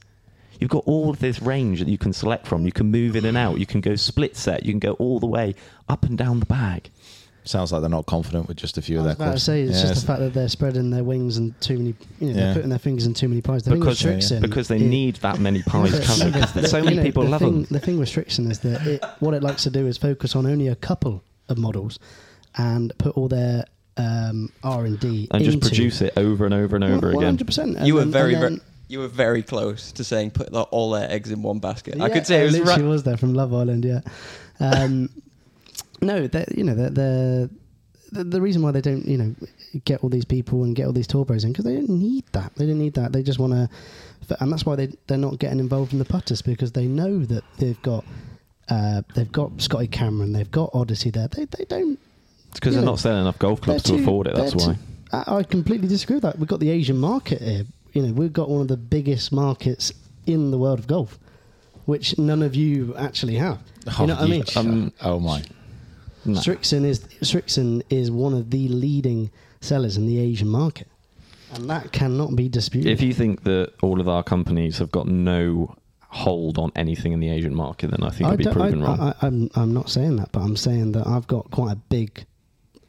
You've 0.58 0.70
got 0.70 0.84
all 0.86 1.10
of 1.10 1.18
this 1.20 1.40
range 1.40 1.78
that 1.80 1.88
you 1.88 1.98
can 1.98 2.12
select 2.12 2.46
from. 2.46 2.64
You 2.66 2.72
can 2.72 2.90
move 2.90 3.16
in 3.16 3.24
and 3.24 3.36
out. 3.36 3.58
You 3.58 3.66
can 3.66 3.80
go 3.80 3.94
split 3.96 4.36
set. 4.36 4.64
You 4.66 4.72
can 4.72 4.80
go 4.80 4.92
all 4.94 5.20
the 5.20 5.26
way 5.26 5.54
up 5.88 6.04
and 6.04 6.18
down 6.18 6.40
the 6.40 6.46
bag. 6.46 6.90
Sounds 7.44 7.72
like 7.72 7.80
they're 7.80 7.88
not 7.88 8.04
confident 8.04 8.46
with 8.46 8.58
just 8.58 8.76
a 8.76 8.82
few 8.82 8.96
I 8.96 9.00
of 9.00 9.06
was 9.06 9.16
their 9.16 9.26
about 9.28 9.34
to 9.38 9.40
say 9.42 9.62
it's 9.62 9.70
Yeah, 9.76 9.80
just 9.80 9.84
it's- 9.84 10.00
the 10.02 10.06
fact 10.06 10.20
that 10.20 10.34
they're 10.34 10.48
spreading 10.48 10.90
their 10.90 11.04
wings 11.04 11.38
and 11.38 11.58
too 11.62 11.78
many. 11.78 11.94
You 12.20 12.26
know, 12.26 12.28
Yeah. 12.28 12.34
they're 12.34 12.54
putting 12.54 12.68
their 12.70 12.78
fingers 12.78 13.06
in 13.06 13.14
too 13.14 13.28
many 13.28 13.40
pies. 13.40 13.62
The 13.62 13.70
Because, 13.74 14.02
thing 14.02 14.16
with 14.16 14.24
Strixon 14.24 14.40
because 14.42 14.68
they 14.68 14.76
is- 14.76 14.82
need 14.82 15.16
that 15.16 15.40
many 15.40 15.62
pies 15.66 15.92
the- 15.92 16.04
coming. 16.04 16.32
the- 16.32 16.50
Because 16.54 16.70
so 16.70 16.82
many 16.82 16.96
know, 16.96 17.02
people 17.04 17.22
the 17.22 17.30
love 17.30 17.40
thing, 17.40 17.62
them. 17.62 17.66
The 17.70 17.80
thing 17.80 17.98
with 17.98 18.10
Strixon 18.10 18.50
is 18.50 18.58
that 18.60 18.86
it, 18.86 19.04
what 19.20 19.32
it 19.32 19.42
likes 19.42 19.62
to 19.62 19.70
do 19.70 19.86
is 19.86 19.96
focus 19.96 20.36
on 20.36 20.44
only 20.44 20.66
a 20.68 20.74
couple 20.76 21.22
of 21.48 21.56
models 21.56 21.98
and 22.58 22.92
put 22.98 23.16
all 23.16 23.28
their 23.28 23.64
um, 23.96 24.50
R 24.62 24.84
and 24.84 25.00
D 25.00 25.26
And 25.30 25.42
just 25.42 25.60
produce 25.60 26.02
it 26.02 26.12
over 26.16 26.44
and 26.44 26.52
over 26.54 26.76
and 26.76 26.84
over 26.84 27.06
One 27.08 27.16
again. 27.16 27.24
hundred 27.24 27.46
percent. 27.46 27.80
You 27.80 27.94
were 27.94 28.04
very, 28.04 28.34
very, 28.34 28.60
you 28.88 28.98
were 28.98 29.08
very 29.08 29.42
close 29.42 29.92
to 29.92 30.02
saying 30.02 30.32
put 30.32 30.50
the, 30.50 30.62
all 30.62 30.90
their 30.90 31.10
eggs 31.10 31.30
in 31.30 31.42
one 31.42 31.58
basket. 31.58 32.00
I 32.00 32.08
could 32.08 32.26
say 32.26 32.40
it 32.40 32.44
was 32.44 32.52
literally 32.58 32.82
right. 32.82 32.88
was 32.88 33.02
there 33.02 33.16
from 33.16 33.34
Love 33.34 33.54
Island. 33.54 33.84
Yeah. 33.84 34.00
Um, 34.60 35.10
no, 36.00 36.28
you 36.54 36.64
know 36.64 36.74
they're, 36.74 36.90
they're, 36.90 37.50
the 38.10 38.24
the 38.24 38.40
reason 38.40 38.62
why 38.62 38.70
they 38.70 38.80
don't 38.80 39.06
you 39.06 39.18
know 39.18 39.34
get 39.84 40.02
all 40.02 40.08
these 40.08 40.24
people 40.24 40.64
and 40.64 40.74
get 40.74 40.86
all 40.86 40.92
these 40.92 41.06
tour 41.06 41.24
pros 41.24 41.44
in 41.44 41.52
because 41.52 41.66
they 41.66 41.74
don't 41.74 41.90
need 41.90 42.24
that. 42.32 42.54
They 42.56 42.66
don't 42.66 42.78
need 42.78 42.94
that. 42.94 43.12
They 43.12 43.22
just 43.22 43.38
want 43.38 43.52
to, 43.52 43.68
and 44.40 44.50
that's 44.50 44.64
why 44.64 44.76
they 44.76 44.88
they're 45.06 45.18
not 45.18 45.38
getting 45.38 45.60
involved 45.60 45.92
in 45.92 45.98
the 45.98 46.04
putters 46.04 46.40
because 46.40 46.72
they 46.72 46.86
know 46.86 47.24
that 47.24 47.44
they've 47.58 47.80
got. 47.82 48.04
Uh, 48.70 49.00
they've 49.14 49.32
got 49.32 49.50
Scotty 49.62 49.86
Cameron, 49.86 50.34
they've 50.34 50.50
got 50.50 50.68
Odyssey 50.74 51.08
there. 51.08 51.26
They 51.28 51.46
they 51.46 51.64
don't. 51.64 51.98
It's 52.50 52.60
because 52.60 52.74
they're 52.74 52.84
know, 52.84 52.92
not 52.92 52.98
selling 52.98 53.22
enough 53.22 53.38
golf 53.38 53.62
clubs 53.62 53.82
to 53.84 53.92
too- 53.96 54.02
afford 54.02 54.26
it. 54.26 54.34
That's 54.34 54.54
why. 54.54 54.74
too- 54.74 54.78
I, 55.10 55.36
I 55.36 55.42
completely 55.42 55.88
disagree 55.88 56.16
with 56.16 56.24
that. 56.24 56.38
We've 56.38 56.48
got 56.48 56.60
the 56.60 56.68
Asian 56.68 56.98
market 56.98 57.40
here. 57.40 57.64
You 57.98 58.06
know, 58.06 58.12
we've 58.12 58.32
got 58.32 58.48
one 58.48 58.60
of 58.60 58.68
the 58.68 58.76
biggest 58.76 59.32
markets 59.32 59.92
in 60.24 60.52
the 60.52 60.58
world 60.58 60.78
of 60.78 60.86
golf, 60.86 61.18
which 61.86 62.16
none 62.16 62.42
of 62.44 62.54
you 62.54 62.94
actually 62.96 63.34
have. 63.34 63.58
Oh, 63.88 64.02
you 64.02 64.06
know 64.06 64.14
what 64.14 64.22
I 64.22 64.26
mean? 64.28 64.44
Um, 64.54 64.92
oh 65.02 65.18
my! 65.18 65.42
No. 66.24 66.38
Strixon 66.38 66.84
is 66.84 67.00
Strixon 67.22 67.82
is 67.90 68.12
one 68.12 68.34
of 68.34 68.50
the 68.50 68.68
leading 68.68 69.32
sellers 69.60 69.96
in 69.96 70.06
the 70.06 70.20
Asian 70.20 70.46
market, 70.46 70.86
and 71.54 71.68
that 71.70 71.90
cannot 71.90 72.36
be 72.36 72.48
disputed. 72.48 72.88
If 72.92 73.00
you 73.00 73.12
think 73.12 73.42
that 73.42 73.72
all 73.82 74.00
of 74.00 74.08
our 74.08 74.22
companies 74.22 74.78
have 74.78 74.92
got 74.92 75.08
no 75.08 75.74
hold 76.10 76.56
on 76.56 76.70
anything 76.76 77.10
in 77.10 77.18
the 77.18 77.30
Asian 77.30 77.52
market, 77.52 77.90
then 77.90 78.04
I 78.04 78.10
think 78.10 78.30
I 78.30 78.34
it'd 78.34 78.46
be 78.46 78.52
proven 78.52 78.80
I, 78.80 78.86
wrong. 78.86 79.00
I, 79.00 79.26
I'm 79.26 79.50
I'm 79.56 79.74
not 79.74 79.90
saying 79.90 80.14
that, 80.18 80.30
but 80.30 80.42
I'm 80.42 80.54
saying 80.56 80.92
that 80.92 81.04
I've 81.04 81.26
got 81.26 81.50
quite 81.50 81.72
a 81.72 81.76
big, 81.76 82.24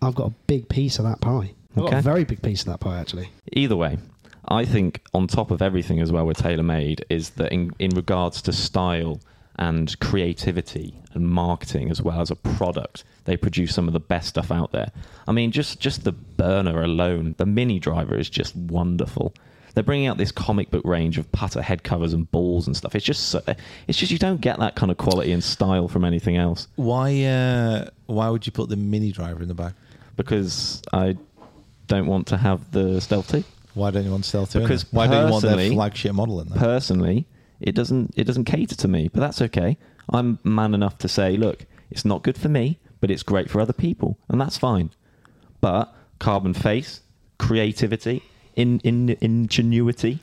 I've 0.03 0.13
got 0.13 0.27
a 0.27 0.33
big 0.45 0.69
piece 0.69 0.99
of 0.99 1.05
that 1.05 1.19
pie. 1.19 1.53
I've 1.71 1.77
got 1.77 1.85
Okay. 1.87 1.97
a 1.97 2.01
very 2.03 2.25
big 2.25 2.43
piece 2.43 2.61
of 2.61 2.67
that 2.67 2.79
pie 2.79 2.99
actually. 2.99 3.29
Either 3.53 3.75
way, 3.75 3.97
I 4.47 4.65
think 4.65 5.01
on 5.13 5.27
top 5.27 5.51
of 5.51 5.61
everything 5.61 5.99
as 5.99 6.11
well 6.11 6.25
with 6.25 6.37
TaylorMade 6.37 7.01
is 7.09 7.31
that 7.31 7.51
in, 7.51 7.71
in 7.79 7.91
regards 7.91 8.41
to 8.43 8.53
style 8.53 9.19
and 9.57 9.99
creativity 9.99 10.95
and 11.13 11.27
marketing 11.27 11.91
as 11.91 12.01
well 12.01 12.21
as 12.21 12.31
a 12.31 12.35
product, 12.35 13.03
they 13.25 13.35
produce 13.35 13.73
some 13.75 13.87
of 13.87 13.93
the 13.93 13.99
best 13.99 14.29
stuff 14.29 14.51
out 14.51 14.71
there. 14.71 14.91
I 15.27 15.31
mean, 15.31 15.51
just 15.51 15.79
just 15.79 16.03
the 16.03 16.13
burner 16.13 16.81
alone, 16.81 17.35
the 17.37 17.45
mini 17.45 17.79
driver 17.79 18.17
is 18.17 18.29
just 18.29 18.55
wonderful. 18.55 19.33
They're 19.75 19.83
bringing 19.83 20.07
out 20.07 20.17
this 20.17 20.31
comic 20.31 20.71
book 20.71 20.83
range 20.83 21.17
of 21.17 21.31
putter 21.31 21.61
head 21.61 21.83
covers 21.83 22.13
and 22.13 22.29
balls 22.31 22.65
and 22.65 22.75
stuff. 22.75 22.95
It's 22.95 23.05
just 23.05 23.29
so, 23.29 23.41
it's 23.87 23.97
just 23.97 24.11
you 24.11 24.17
don't 24.17 24.41
get 24.41 24.59
that 24.59 24.75
kind 24.75 24.91
of 24.91 24.97
quality 24.97 25.31
and 25.31 25.43
style 25.43 25.87
from 25.87 26.03
anything 26.03 26.37
else 26.37 26.67
Why? 26.75 27.23
Uh, 27.23 27.89
why 28.07 28.29
would 28.29 28.45
you 28.45 28.51
put 28.51 28.69
the 28.69 28.75
mini 28.75 29.11
driver 29.11 29.41
in 29.41 29.47
the 29.47 29.53
back? 29.53 29.73
because 30.19 30.81
I 30.91 31.15
don't 31.87 32.05
want 32.05 32.27
to 32.27 32.37
have 32.37 32.71
the 32.71 32.99
Stealth 32.99 33.29
2. 33.31 33.41
Why 33.73 33.91
don't 33.91 34.03
you 34.05 34.11
want 34.11 34.25
Stealth 34.25 34.51
two? 34.53 34.59
in 34.59 34.63
Because 34.65 34.91
why 34.91 35.07
don't 35.07 35.25
you 35.27 35.31
want 35.31 35.43
their 35.43 35.51
personally- 35.55 35.75
flagship 35.75 36.13
model 36.13 36.41
in 36.41 36.49
there? 36.49 36.57
personally, 36.57 37.27
it 37.61 37.75
doesn't 37.75 38.13
it 38.15 38.23
doesn't 38.25 38.45
cater 38.45 38.75
to 38.75 38.87
me, 38.87 39.09
but 39.09 39.19
that's 39.19 39.41
okay. 39.41 39.77
I'm 40.11 40.39
man 40.43 40.73
enough 40.73 40.97
to 40.99 41.07
say, 41.07 41.37
look, 41.37 41.65
it's 41.91 42.03
not 42.05 42.23
good 42.23 42.37
for 42.37 42.49
me, 42.49 42.79
but 42.99 43.11
it's 43.11 43.23
great 43.23 43.49
for 43.49 43.61
other 43.61 43.73
people, 43.73 44.17
and 44.27 44.39
that's 44.41 44.57
fine. 44.57 44.91
But 45.61 45.93
carbon 46.19 46.53
face, 46.53 47.01
creativity, 47.37 48.23
in, 48.55 48.79
in 48.79 49.17
ingenuity, 49.21 50.19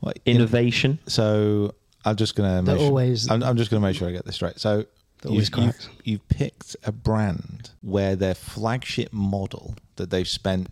What, 0.00 0.18
in- 0.24 0.36
innovation. 0.36 0.98
So 1.06 1.74
I'm 2.04 2.16
just 2.16 2.34
gonna. 2.36 2.62
They're 2.62 2.74
Make 2.74 2.78
sure, 2.80 2.86
always- 2.88 3.30
I'm, 3.30 3.42
I'm 3.42 3.56
just 3.56 3.70
gonna 3.70 3.80
make 3.86 3.96
sure 3.96 4.08
I 4.08 4.12
get 4.12 4.24
this 4.24 4.34
straight. 4.36 4.58
So 4.58 4.84
They're 5.22 5.30
always 5.30 5.50
you've, 5.50 5.64
you've, 5.64 5.88
you've 6.04 6.28
picked 6.28 6.76
a 6.84 6.92
brand 6.92 7.70
where 7.82 8.16
their 8.16 8.34
flagship 8.34 9.12
model 9.12 9.74
that 9.96 10.10
they've 10.10 10.28
spent 10.28 10.68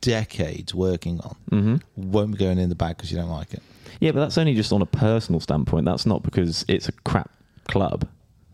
decades 0.00 0.74
working 0.74 1.20
on 1.20 1.36
hmm 1.50 1.76
won't 1.96 2.32
be 2.32 2.38
going 2.38 2.58
in 2.58 2.68
the 2.68 2.74
bag 2.74 2.96
because 2.96 3.10
you 3.12 3.18
don't 3.18 3.28
like 3.30 3.52
it. 3.54 3.62
Yeah, 4.00 4.12
but 4.12 4.20
that's 4.20 4.38
only 4.38 4.54
just 4.54 4.72
on 4.72 4.80
a 4.82 4.86
personal 4.86 5.40
standpoint. 5.40 5.84
That's 5.84 6.06
not 6.06 6.22
because 6.22 6.64
it's 6.68 6.88
a 6.88 6.92
crap 6.92 7.30
club. 7.68 8.08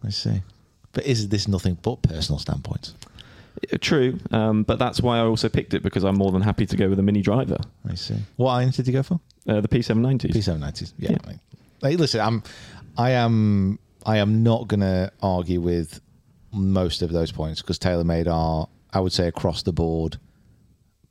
I 0.04 0.10
see. 0.10 0.42
But 0.92 1.06
is 1.06 1.28
this 1.28 1.46
nothing 1.46 1.78
but 1.82 2.02
personal 2.02 2.38
standpoints? 2.38 2.94
Uh, 3.72 3.76
True, 3.80 4.18
um, 4.32 4.64
but 4.64 4.78
that's 4.78 5.00
why 5.00 5.18
I 5.18 5.20
also 5.20 5.48
picked 5.48 5.72
it 5.74 5.82
because 5.82 6.04
I'm 6.04 6.16
more 6.16 6.32
than 6.32 6.42
happy 6.42 6.66
to 6.66 6.76
go 6.76 6.88
with 6.88 6.98
a 6.98 7.02
mini 7.02 7.22
driver, 7.22 7.58
I 7.88 7.94
see. 7.94 8.16
What 8.36 8.50
irons 8.52 8.76
did 8.76 8.86
you 8.86 8.92
go 8.92 9.02
for? 9.02 9.20
uh, 9.48 9.60
the 9.60 9.68
P790s. 9.68 10.32
P790s. 10.32 10.92
Yeah. 10.98 11.12
Yeah. 11.12 11.16
I 11.24 11.28
mean, 11.28 11.40
hey, 11.82 11.96
listen, 11.96 12.20
I'm, 12.20 12.42
I 12.98 13.10
am, 13.12 13.78
I 14.04 14.16
am 14.18 14.42
not 14.42 14.66
going 14.68 14.80
to 14.80 15.12
argue 15.22 15.60
with 15.60 16.00
most 16.52 17.02
of 17.02 17.12
those 17.12 17.30
points 17.30 17.60
because 17.62 17.78
TaylorMade 17.78 18.26
are, 18.26 18.68
I 18.92 19.00
would 19.00 19.12
say, 19.12 19.28
across 19.28 19.62
the 19.62 19.72
board, 19.72 20.18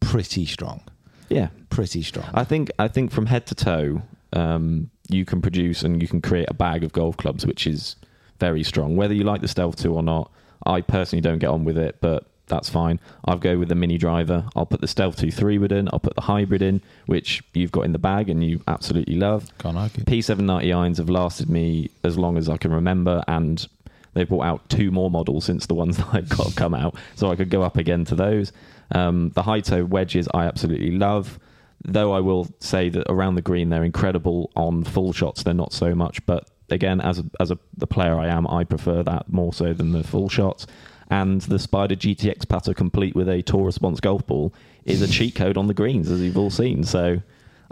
pretty 0.05 0.45
strong. 0.45 0.81
Yeah, 1.29 1.49
Pretty 1.69 2.03
strong. 2.03 2.29
I 2.33 2.43
think 2.43 2.71
I 2.79 2.87
think 2.87 3.11
from 3.11 3.25
head 3.25 3.47
to 3.47 3.55
toe, 3.55 4.01
um, 4.33 4.89
you 5.09 5.25
can 5.25 5.41
produce 5.41 5.81
and 5.83 6.01
you 6.01 6.07
can 6.07 6.21
create 6.21 6.47
a 6.49 6.53
bag 6.53 6.83
of 6.83 6.93
golf 6.93 7.17
clubs, 7.17 7.45
which 7.45 7.67
is 7.67 7.95
very 8.39 8.63
strong. 8.63 8.95
Whether 8.95 9.13
you 9.13 9.23
like 9.23 9.41
the 9.41 9.47
Stealth 9.47 9.75
Two 9.75 9.93
or 9.93 10.03
not, 10.03 10.31
I 10.65 10.81
personally 10.81 11.21
don't 11.21 11.39
get 11.39 11.49
on 11.49 11.65
with 11.65 11.77
it, 11.77 11.97
but 11.99 12.25
that's 12.47 12.69
fine. 12.69 12.99
I'll 13.25 13.39
go 13.39 13.57
with 13.57 13.69
the 13.69 13.75
mini 13.75 13.97
driver. 13.97 14.45
I'll 14.55 14.67
put 14.67 14.81
the 14.81 14.87
Stealth 14.87 15.17
Two 15.17 15.31
three 15.31 15.57
wood 15.57 15.71
in. 15.71 15.89
I'll 15.91 15.99
put 15.99 16.15
the 16.15 16.21
hybrid 16.21 16.61
in, 16.61 16.81
which 17.07 17.43
you've 17.53 17.71
got 17.71 17.81
in 17.85 17.91
the 17.91 17.99
bag 17.99 18.29
and 18.29 18.43
you 18.43 18.61
absolutely 18.67 19.15
love. 19.15 19.51
Can't 19.57 19.77
argue. 19.77 20.03
P790 20.05 20.75
irons 20.77 20.97
have 20.99 21.09
lasted 21.09 21.49
me 21.49 21.89
as 22.03 22.17
long 22.17 22.37
as 22.37 22.47
I 22.47 22.57
can 22.57 22.71
remember, 22.71 23.23
and 23.27 23.67
they've 24.13 24.29
brought 24.29 24.45
out 24.45 24.69
two 24.69 24.91
more 24.91 25.09
models 25.11 25.43
since 25.45 25.65
the 25.65 25.73
ones 25.73 25.97
that 25.97 26.07
I've 26.13 26.29
got 26.29 26.55
come 26.55 26.73
out, 26.75 26.95
so 27.15 27.31
I 27.31 27.35
could 27.35 27.49
go 27.49 27.63
up 27.63 27.75
again 27.77 28.05
to 28.05 28.15
those. 28.15 28.53
Um, 28.91 29.31
the 29.31 29.43
high 29.43 29.61
toe 29.61 29.83
wedges 29.85 30.27
I 30.33 30.45
absolutely 30.45 30.91
love. 30.91 31.39
though 31.83 32.13
I 32.13 32.19
will 32.19 32.47
say 32.59 32.89
that 32.89 33.09
around 33.11 33.35
the 33.35 33.41
green 33.41 33.69
they're 33.69 33.83
incredible 33.83 34.51
on 34.55 34.83
full 34.83 35.13
shots. 35.13 35.43
They're 35.43 35.53
not 35.53 35.73
so 35.73 35.95
much, 35.95 36.25
but 36.25 36.49
again, 36.69 37.01
as 37.01 37.19
a, 37.19 37.25
as 37.39 37.51
a 37.51 37.57
the 37.77 37.87
player 37.87 38.15
I 38.15 38.27
am, 38.27 38.47
I 38.47 38.63
prefer 38.63 39.03
that 39.03 39.31
more 39.31 39.53
so 39.53 39.73
than 39.73 39.91
the 39.91 40.03
full 40.03 40.29
shots. 40.29 40.67
And 41.09 41.41
the 41.41 41.59
Spider 41.59 41.95
GTX 41.95 42.47
putter, 42.47 42.73
complete 42.73 43.15
with 43.15 43.29
a 43.29 43.43
tour 43.43 43.65
response 43.65 43.99
golf 43.99 44.25
ball, 44.25 44.53
is 44.85 45.01
a 45.03 45.07
cheat 45.07 45.35
code 45.35 45.57
on 45.57 45.67
the 45.67 45.73
greens, 45.73 46.09
as 46.09 46.19
you've 46.21 46.37
all 46.37 46.49
seen. 46.49 46.83
So 46.83 47.21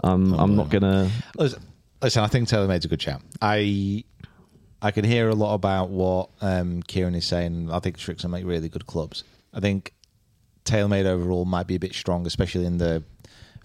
um, 0.04 0.34
I'm 0.34 0.54
not 0.54 0.68
gonna. 0.68 1.10
Listen, 1.36 1.62
listen, 2.00 2.22
I 2.22 2.28
think 2.28 2.48
Taylor 2.48 2.68
TaylorMade's 2.68 2.84
a 2.84 2.88
good 2.88 3.00
champ. 3.00 3.24
I 3.42 4.04
I 4.80 4.90
can 4.90 5.04
hear 5.04 5.28
a 5.30 5.34
lot 5.34 5.54
about 5.54 5.88
what 5.88 6.28
um, 6.42 6.82
Kieran 6.82 7.14
is 7.14 7.24
saying. 7.24 7.70
I 7.72 7.80
think 7.80 7.96
Strixon 7.96 8.30
make 8.30 8.44
really 8.44 8.68
good 8.68 8.86
clubs. 8.86 9.24
I 9.52 9.60
think 9.60 9.93
TaylorMade 10.64 11.04
overall 11.06 11.44
might 11.44 11.66
be 11.66 11.74
a 11.74 11.78
bit 11.78 11.94
strong, 11.94 12.26
especially 12.26 12.64
in 12.66 12.78
the, 12.78 13.02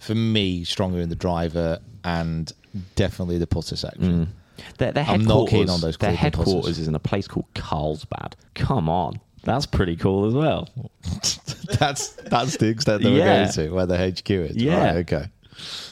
for 0.00 0.14
me, 0.14 0.64
stronger 0.64 1.00
in 1.00 1.08
the 1.08 1.16
driver 1.16 1.78
and 2.04 2.52
definitely 2.96 3.38
the 3.38 3.46
putter 3.46 3.76
section. 3.76 4.32
Their, 4.78 4.92
their 4.92 5.04
I'm 5.04 5.24
not 5.24 5.48
keen 5.48 5.70
on 5.70 5.80
those 5.80 5.96
their 5.96 6.12
headquarters 6.12 6.54
putters. 6.54 6.78
is 6.78 6.88
in 6.88 6.94
a 6.94 6.98
place 6.98 7.26
called 7.26 7.46
Carlsbad. 7.54 8.36
Come 8.54 8.88
on, 8.90 9.18
that's 9.42 9.64
pretty 9.64 9.96
cool 9.96 10.26
as 10.26 10.34
well. 10.34 10.68
that's 11.78 12.08
that's 12.08 12.56
the 12.58 12.68
extent 12.68 13.02
that 13.02 13.10
Yeah. 13.10 13.18
we're 13.24 13.42
going 13.44 13.52
to 13.52 13.70
where 13.70 13.86
the 13.86 13.96
HQ 14.10 14.30
is. 14.30 14.56
Yeah. 14.56 14.84
Right, 14.84 14.96
okay. 14.98 15.26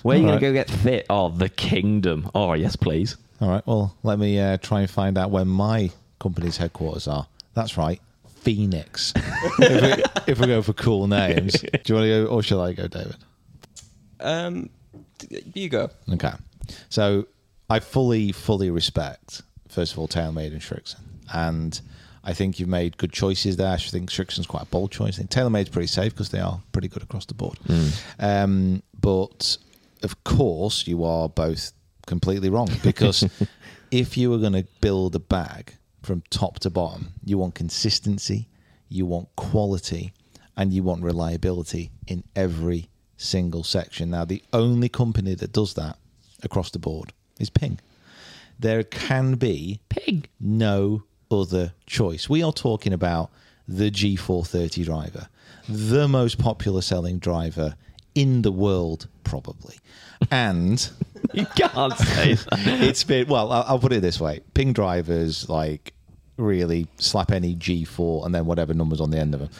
Where 0.03 0.17
are 0.17 0.21
you 0.21 0.27
Alright. 0.27 0.41
gonna 0.41 0.53
go 0.53 0.55
get 0.55 0.71
fit? 0.71 1.07
Oh, 1.11 1.29
the 1.31 1.49
Kingdom. 1.49 2.31
Oh, 2.35 2.53
yes, 2.55 2.77
please. 2.77 3.17
All 3.41 3.49
right. 3.49 3.67
Well, 3.67 3.95
let 4.03 4.19
me 4.19 4.39
uh, 4.39 4.57
try 4.59 4.81
and 4.81 4.91
find 4.91 5.17
out 5.17 5.31
where 5.31 5.45
my 5.45 5.91
company's 6.19 6.57
headquarters 6.59 7.07
are. 7.09 7.27
That's 7.55 7.77
right, 7.79 8.01
Phoenix. 8.41 9.13
if, 9.17 9.97
we, 9.97 10.33
if 10.33 10.41
we 10.41 10.47
go 10.47 10.63
for 10.63 10.73
cool 10.73 11.07
names, 11.07 11.53
do 11.61 11.69
you 11.87 11.95
want 11.95 12.05
to 12.05 12.09
go, 12.09 12.27
or 12.27 12.43
shall 12.43 12.61
I 12.61 12.73
go, 12.73 12.87
David? 12.87 13.17
Um, 14.21 14.71
you 15.55 15.69
go. 15.69 15.91
Okay. 16.13 16.33
So 16.89 17.27
I 17.71 17.81
fully, 17.81 18.33
fully 18.33 18.71
respect, 18.71 19.43
first 19.69 19.93
of 19.93 19.99
all, 19.99 20.09
TaylorMade 20.09 20.53
and 20.53 20.61
Srixon. 20.61 21.01
And 21.33 21.81
I 22.25 22.33
think 22.33 22.59
you've 22.59 22.69
made 22.69 22.97
good 22.97 23.13
choices 23.13 23.57
there. 23.57 23.73
I 23.73 23.77
think 23.77 24.11
Srixon's 24.11 24.47
quite 24.47 24.65
a 24.65 24.67
bold 24.67 24.91
choice. 24.91 25.15
I 25.15 25.19
think 25.19 25.31
TaylorMade's 25.31 25.69
pretty 25.71 25.89
safe 25.89 26.13
because 26.13 26.31
they 26.31 26.41
are 26.41 26.61
pretty 26.73 26.89
good 26.89 27.03
across 27.03 27.27
the 27.27 27.35
board. 27.35 27.59
Um, 28.19 28.83
but 29.01 29.57
of 30.03 30.25
course, 30.25 30.87
you 30.87 31.05
are 31.05 31.29
both 31.29 31.73
completely 32.07 32.51
wrong 32.51 32.69
because 32.83 33.29
if 33.91 34.17
you 34.17 34.31
were 34.31 34.39
going 34.39 34.55
to 34.55 34.67
build 34.81 35.15
a 35.15 35.19
bag 35.19 35.75
from 36.03 36.23
top 36.31 36.59
to 36.61 36.71
bottom, 36.71 37.13
you 37.25 37.39
want 37.39 37.55
consistency, 37.55 38.49
you 38.89 39.07
want 39.07 39.29
quality, 39.37 40.13
and 40.57 40.73
you 40.73 40.83
want 40.83 41.03
reliability 41.03 41.91
in 42.07 42.25
every 42.35 42.89
single 43.17 43.65
section. 43.65 44.11
Now, 44.11 44.25
the 44.25 44.43
only 44.53 44.89
company 44.89 45.35
that 45.35 45.53
does 45.53 45.75
that 45.75 45.99
across 46.43 46.71
the 46.71 46.79
board 46.79 47.13
is 47.39 47.51
Ping. 47.51 47.79
There 48.59 48.83
can 48.83 49.35
be 49.35 49.81
Ping. 49.89 50.27
no 50.41 51.05
other 51.31 51.75
choice. 51.87 52.29
We 52.29 52.43
are 52.43 52.53
talking 52.53 52.93
about 52.93 53.31
the 53.67 53.91
G430 53.91 54.85
driver, 54.85 55.29
the 55.69 56.09
most 56.09 56.39
popular 56.39 56.81
selling 56.81 57.19
driver 57.19 57.77
in 58.15 58.43
the 58.43 58.53
world, 58.53 59.09
probably. 59.25 59.77
And 60.31 60.91
You 61.33 61.47
can't 61.47 61.97
say 61.97 62.35
that. 62.51 62.83
it's 62.83 63.05
been 63.05 63.29
well. 63.29 63.53
I'll, 63.53 63.65
I'll 63.67 63.79
put 63.79 63.93
it 63.93 64.03
this 64.03 64.21
way: 64.21 64.41
Ping 64.55 64.73
drivers 64.73 65.49
like 65.49 65.93
really 66.37 66.87
slap 66.99 67.33
any 67.33 67.55
G4 67.57 68.25
and 68.25 68.33
then 68.35 68.47
whatever 68.47 68.73
numbers 68.73 69.01
on 69.01 69.11
the 69.11 69.19
end 69.19 69.35
of 69.35 69.41
them. 69.41 69.51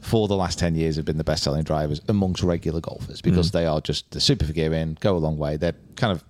For 0.00 0.28
the 0.28 0.36
last 0.36 0.58
ten 0.58 0.74
years, 0.74 0.96
have 0.96 1.04
been 1.04 1.18
the 1.18 1.24
best-selling 1.24 1.62
drivers 1.62 2.00
amongst 2.08 2.42
regular 2.42 2.80
golfers 2.80 3.20
because 3.22 3.50
mm. 3.50 3.52
they 3.52 3.66
are 3.66 3.80
just 3.80 4.10
the 4.10 4.20
super 4.20 4.44
forgiving, 4.44 4.98
go 5.00 5.16
a 5.16 5.18
long 5.18 5.38
way. 5.38 5.56
They're 5.56 5.74
kind 5.96 6.12
of 6.12 6.24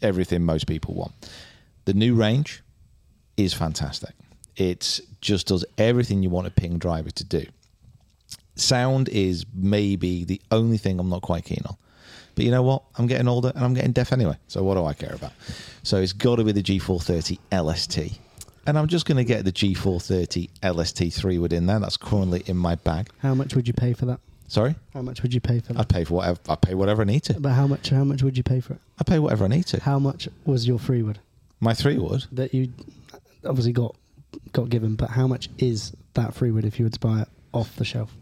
everything 0.00 0.44
most 0.44 0.66
people 0.66 0.94
want. 0.94 1.12
The 1.84 1.94
new 1.94 2.14
range 2.14 2.62
is 3.36 3.52
fantastic. 3.52 4.14
It 4.56 5.00
just 5.20 5.48
does 5.48 5.64
everything 5.76 6.22
you 6.22 6.30
want 6.30 6.46
a 6.46 6.50
Ping 6.50 6.78
driver 6.78 7.10
to 7.10 7.24
do. 7.24 7.46
Sound 8.60 9.08
is 9.08 9.44
maybe 9.54 10.24
the 10.24 10.40
only 10.50 10.78
thing 10.78 10.98
I'm 10.98 11.08
not 11.08 11.22
quite 11.22 11.44
keen 11.44 11.62
on. 11.66 11.76
But 12.34 12.44
you 12.44 12.50
know 12.50 12.62
what? 12.62 12.82
I'm 12.96 13.06
getting 13.06 13.26
older 13.28 13.52
and 13.54 13.64
I'm 13.64 13.74
getting 13.74 13.92
deaf 13.92 14.12
anyway. 14.12 14.36
So 14.48 14.62
what 14.62 14.74
do 14.74 14.84
I 14.84 14.94
care 14.94 15.14
about? 15.14 15.32
So 15.82 15.96
it's 15.98 16.12
got 16.12 16.36
to 16.36 16.44
be 16.44 16.52
the 16.52 16.62
G430 16.62 17.38
LST. 17.52 18.18
And 18.66 18.78
I'm 18.78 18.86
just 18.86 19.06
going 19.06 19.16
to 19.16 19.24
get 19.24 19.44
the 19.44 19.52
G430 19.52 20.50
LST3 20.62 21.40
wood 21.40 21.52
in 21.52 21.66
there. 21.66 21.80
That's 21.80 21.96
currently 21.96 22.42
in 22.46 22.56
my 22.56 22.74
bag. 22.76 23.08
How 23.18 23.34
much 23.34 23.54
would 23.54 23.66
you 23.66 23.74
pay 23.74 23.92
for 23.92 24.06
that? 24.06 24.20
Sorry? 24.46 24.74
How 24.94 25.02
much 25.02 25.22
would 25.22 25.34
you 25.34 25.40
pay 25.40 25.60
for 25.60 25.72
that? 25.72 25.80
I'd 25.80 25.88
pay 25.88 26.04
for 26.04 26.14
whatever 26.14 26.40
I 26.48 26.54
pay 26.54 26.74
whatever 26.74 27.02
I 27.02 27.04
need 27.06 27.20
to. 27.24 27.40
But 27.40 27.50
how 27.52 27.66
much? 27.66 27.90
How 27.90 28.04
much 28.04 28.22
would 28.22 28.36
you 28.36 28.42
pay 28.42 28.60
for 28.60 28.74
it? 28.74 28.80
I 28.98 29.04
pay 29.04 29.18
whatever 29.18 29.44
I 29.44 29.48
need 29.48 29.66
to. 29.66 29.80
How 29.80 29.98
much 29.98 30.28
was 30.44 30.66
your 30.66 30.78
free 30.78 31.02
wood 31.02 31.18
My 31.60 31.74
three 31.74 31.98
wood. 31.98 32.24
that 32.32 32.54
you 32.54 32.72
obviously 33.44 33.72
got 33.72 33.94
got 34.52 34.68
given? 34.70 34.94
But 34.96 35.10
how 35.10 35.26
much 35.26 35.48
is 35.58 35.92
that 36.14 36.34
free 36.34 36.50
wood 36.50 36.64
if 36.64 36.78
you 36.78 36.86
were 36.86 36.90
to 36.90 37.00
buy 37.00 37.22
it 37.22 37.28
off 37.52 37.76
the 37.76 37.84
shelf? 37.84 38.14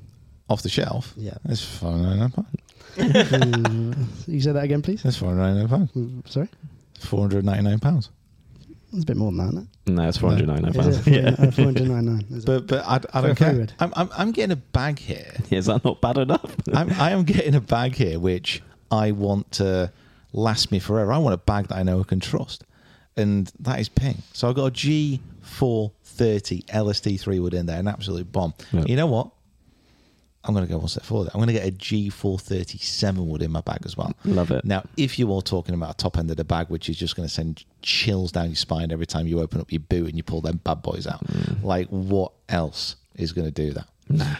Off 0.49 0.63
the 0.63 0.69
shelf. 0.69 1.13
Yeah. 1.17 1.35
It's 1.47 1.65
four 1.65 1.93
hundred 1.93 2.17
ninety 2.19 2.35
pounds. 2.37 2.49
You 4.29 4.41
say 4.41 4.53
that 4.53 4.65
again, 4.65 4.81
please. 4.83 5.03
That's 5.03 5.17
four 5.17 5.29
hundred 5.29 5.43
ninety 5.43 5.59
nine 5.61 5.69
pounds. 5.69 5.91
Mm, 5.93 6.29
Sorry, 6.29 6.49
Four 7.01 7.21
hundred 7.21 7.45
ninety 7.45 7.63
nine 7.65 7.79
pounds. 7.81 8.11
it's 8.93 9.03
a 9.03 9.07
bit 9.07 9.17
more 9.17 9.31
than 9.33 9.39
that, 9.39 9.49
isn't 9.49 9.69
it? 9.87 9.91
No, 9.93 10.09
it's 10.09 10.19
499 10.19 10.73
pounds. 10.73 11.07
Yeah. 11.07 11.51
Four 11.51 11.65
hundred 11.67 11.89
ninety 11.89 12.07
nine. 12.11 12.43
But 12.45 12.67
but 12.69 12.85
I, 12.87 13.01
I 13.13 13.21
don't 13.21 13.31
a 13.33 13.35
care. 13.35 13.67
I'm, 13.81 13.93
I'm 13.97 14.09
I'm 14.17 14.33
getting 14.33 14.53
a 14.53 14.57
bag 14.57 14.99
here. 14.99 15.33
Is 15.51 15.67
that 15.67 15.85
not 15.85 16.01
bad 16.01 16.17
enough? 16.19 16.57
I'm, 16.73 16.91
I 16.93 17.11
am 17.11 17.25
getting 17.25 17.55
a 17.55 17.61
bag 17.61 17.95
here 17.95 18.19
which 18.19 18.63
I 18.91 19.11
want 19.13 19.51
to 19.53 19.93
last 20.33 20.71
me 20.73 20.79
forever. 20.79 21.13
I 21.13 21.19
want 21.19 21.35
a 21.35 21.39
bag 21.39 21.69
that 21.69 21.77
I 21.77 21.83
know 21.83 22.01
I 22.01 22.05
can 22.05 22.19
trust, 22.21 22.65
and 23.17 23.53
that 23.61 23.79
is 23.81 23.89
Ping. 23.89 24.23
So 24.33 24.49
I 24.49 24.53
got 24.53 24.67
a 24.67 24.71
G430 24.73 26.65
LST3 26.67 27.41
wood 27.43 27.55
in 27.55 27.67
there, 27.67 27.79
an 27.79 27.89
absolute 27.89 28.31
bomb. 28.33 28.55
Yeah. 28.73 28.85
You 28.87 28.97
know 28.97 29.07
what? 29.07 29.31
I'm 30.47 30.55
going 30.55 30.67
to 30.67 30.73
go 30.73 30.79
one 30.79 30.89
step 30.89 31.03
further. 31.05 31.31
I'm 31.35 31.39
going 31.41 31.49
to 31.49 31.53
get 31.53 31.67
a 31.67 31.73
G437 31.73 33.27
wood 33.27 33.43
in 33.43 33.51
my 33.51 33.61
bag 33.61 33.81
as 33.85 33.97
well. 33.97 34.13
Love 34.25 34.51
it. 34.51 34.65
Now, 34.65 34.85
if 34.97 35.19
you 35.19 35.33
are 35.35 35.43
talking 35.43 35.75
about 35.75 35.91
a 35.91 35.97
top 35.97 36.17
end 36.19 36.31
of 36.31 36.37
the 36.37 36.45
bag, 36.45 36.69
which 36.69 36.89
is 36.89 36.97
just 36.97 37.17
going 37.17 37.29
to 37.29 37.33
send 37.35 37.65
chills 37.83 38.33
down 38.33 38.47
your 38.47 38.55
spine 38.57 38.93
every 38.93 39.07
time 39.07 39.27
you 39.27 39.41
open 39.41 39.61
up 39.61 39.73
your 39.73 39.81
boot 39.81 40.07
and 40.09 40.17
you 40.17 40.23
pull 40.23 40.41
them 40.41 40.61
bad 40.65 40.83
boys 40.83 41.07
out, 41.07 41.25
mm. 41.27 41.63
like 41.63 41.89
what 41.89 42.33
else 42.49 42.97
is 43.17 43.33
going 43.33 43.47
to 43.47 43.51
do 43.53 43.73
that? 43.73 43.89
Nah. 44.09 44.37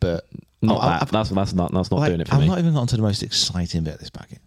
But 0.00 0.26
Not 0.62 0.76
I- 0.82 0.86
I- 0.86 0.90
that. 0.90 1.02
I've- 1.02 1.10
That's 1.12 1.30
that's 1.30 1.52
not 1.52 1.72
that's 1.72 1.90
not 1.90 2.00
like, 2.00 2.08
doing 2.10 2.20
it 2.20 2.28
for 2.28 2.34
I've 2.34 2.40
me. 2.40 2.48
not 2.48 2.58
even 2.58 2.72
gotten 2.74 2.88
to 2.88 2.96
the 2.96 3.02
most 3.02 3.22
exciting 3.22 3.84
bit 3.84 3.94
of 3.94 4.00
this 4.00 4.10
packet. 4.10 4.38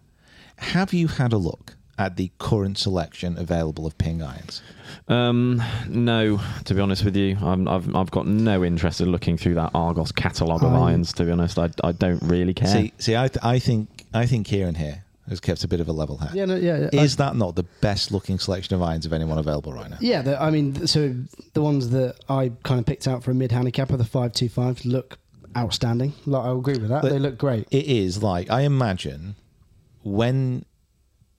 Have 0.56 0.92
you 0.92 1.08
had 1.08 1.32
a 1.32 1.38
look 1.38 1.76
at 1.98 2.16
the 2.16 2.30
current 2.38 2.78
selection 2.78 3.36
available 3.38 3.86
of 3.86 3.96
ping 3.98 4.22
irons? 4.22 4.62
Um, 5.08 5.62
no, 5.88 6.40
to 6.64 6.74
be 6.74 6.80
honest 6.80 7.04
with 7.04 7.16
you, 7.16 7.36
I'm, 7.42 7.66
I've 7.68 7.94
I've 7.94 8.10
got 8.10 8.26
no 8.26 8.64
interest 8.64 9.00
in 9.00 9.10
looking 9.10 9.36
through 9.36 9.54
that 9.54 9.72
Argos 9.74 10.12
catalogue 10.12 10.62
of 10.62 10.72
irons. 10.72 11.12
To 11.14 11.24
be 11.24 11.30
honest, 11.32 11.58
I, 11.58 11.70
I 11.82 11.92
don't 11.92 12.22
really 12.22 12.54
care. 12.54 12.68
See, 12.68 12.92
see, 12.98 13.16
I, 13.16 13.28
th- 13.28 13.44
I 13.44 13.58
think 13.58 14.06
I 14.14 14.26
think 14.26 14.46
Kieran 14.46 14.76
here 14.76 15.04
has 15.28 15.40
kept 15.40 15.64
a 15.64 15.68
bit 15.68 15.80
of 15.80 15.88
a 15.88 15.92
level 15.92 16.18
head. 16.18 16.34
Yeah, 16.34 16.44
no, 16.44 16.56
yeah. 16.56 16.88
yeah. 16.92 17.02
Is 17.02 17.16
that 17.16 17.36
not 17.36 17.54
the 17.56 17.62
best 17.80 18.12
looking 18.12 18.38
selection 18.38 18.74
of 18.74 18.82
irons 18.82 19.06
of 19.06 19.12
anyone 19.12 19.38
available 19.38 19.72
right 19.72 19.88
now? 19.90 19.98
Yeah, 20.00 20.22
the, 20.22 20.40
I 20.40 20.50
mean, 20.50 20.86
so 20.86 21.14
the 21.54 21.62
ones 21.62 21.90
that 21.90 22.16
I 22.28 22.52
kind 22.62 22.80
of 22.80 22.86
picked 22.86 23.06
out 23.08 23.22
for 23.22 23.30
a 23.30 23.34
mid 23.34 23.52
handicapper, 23.52 23.96
the 23.96 24.04
five 24.04 24.32
two 24.32 24.48
five, 24.48 24.84
look 24.84 25.18
outstanding. 25.56 26.12
Like 26.26 26.44
I 26.44 26.52
agree 26.52 26.78
with 26.78 26.88
that. 26.88 27.02
But 27.02 27.12
they 27.12 27.18
look 27.18 27.38
great. 27.38 27.66
It 27.70 27.86
is 27.86 28.22
like 28.22 28.50
I 28.50 28.62
imagine 28.62 29.36
when 30.04 30.64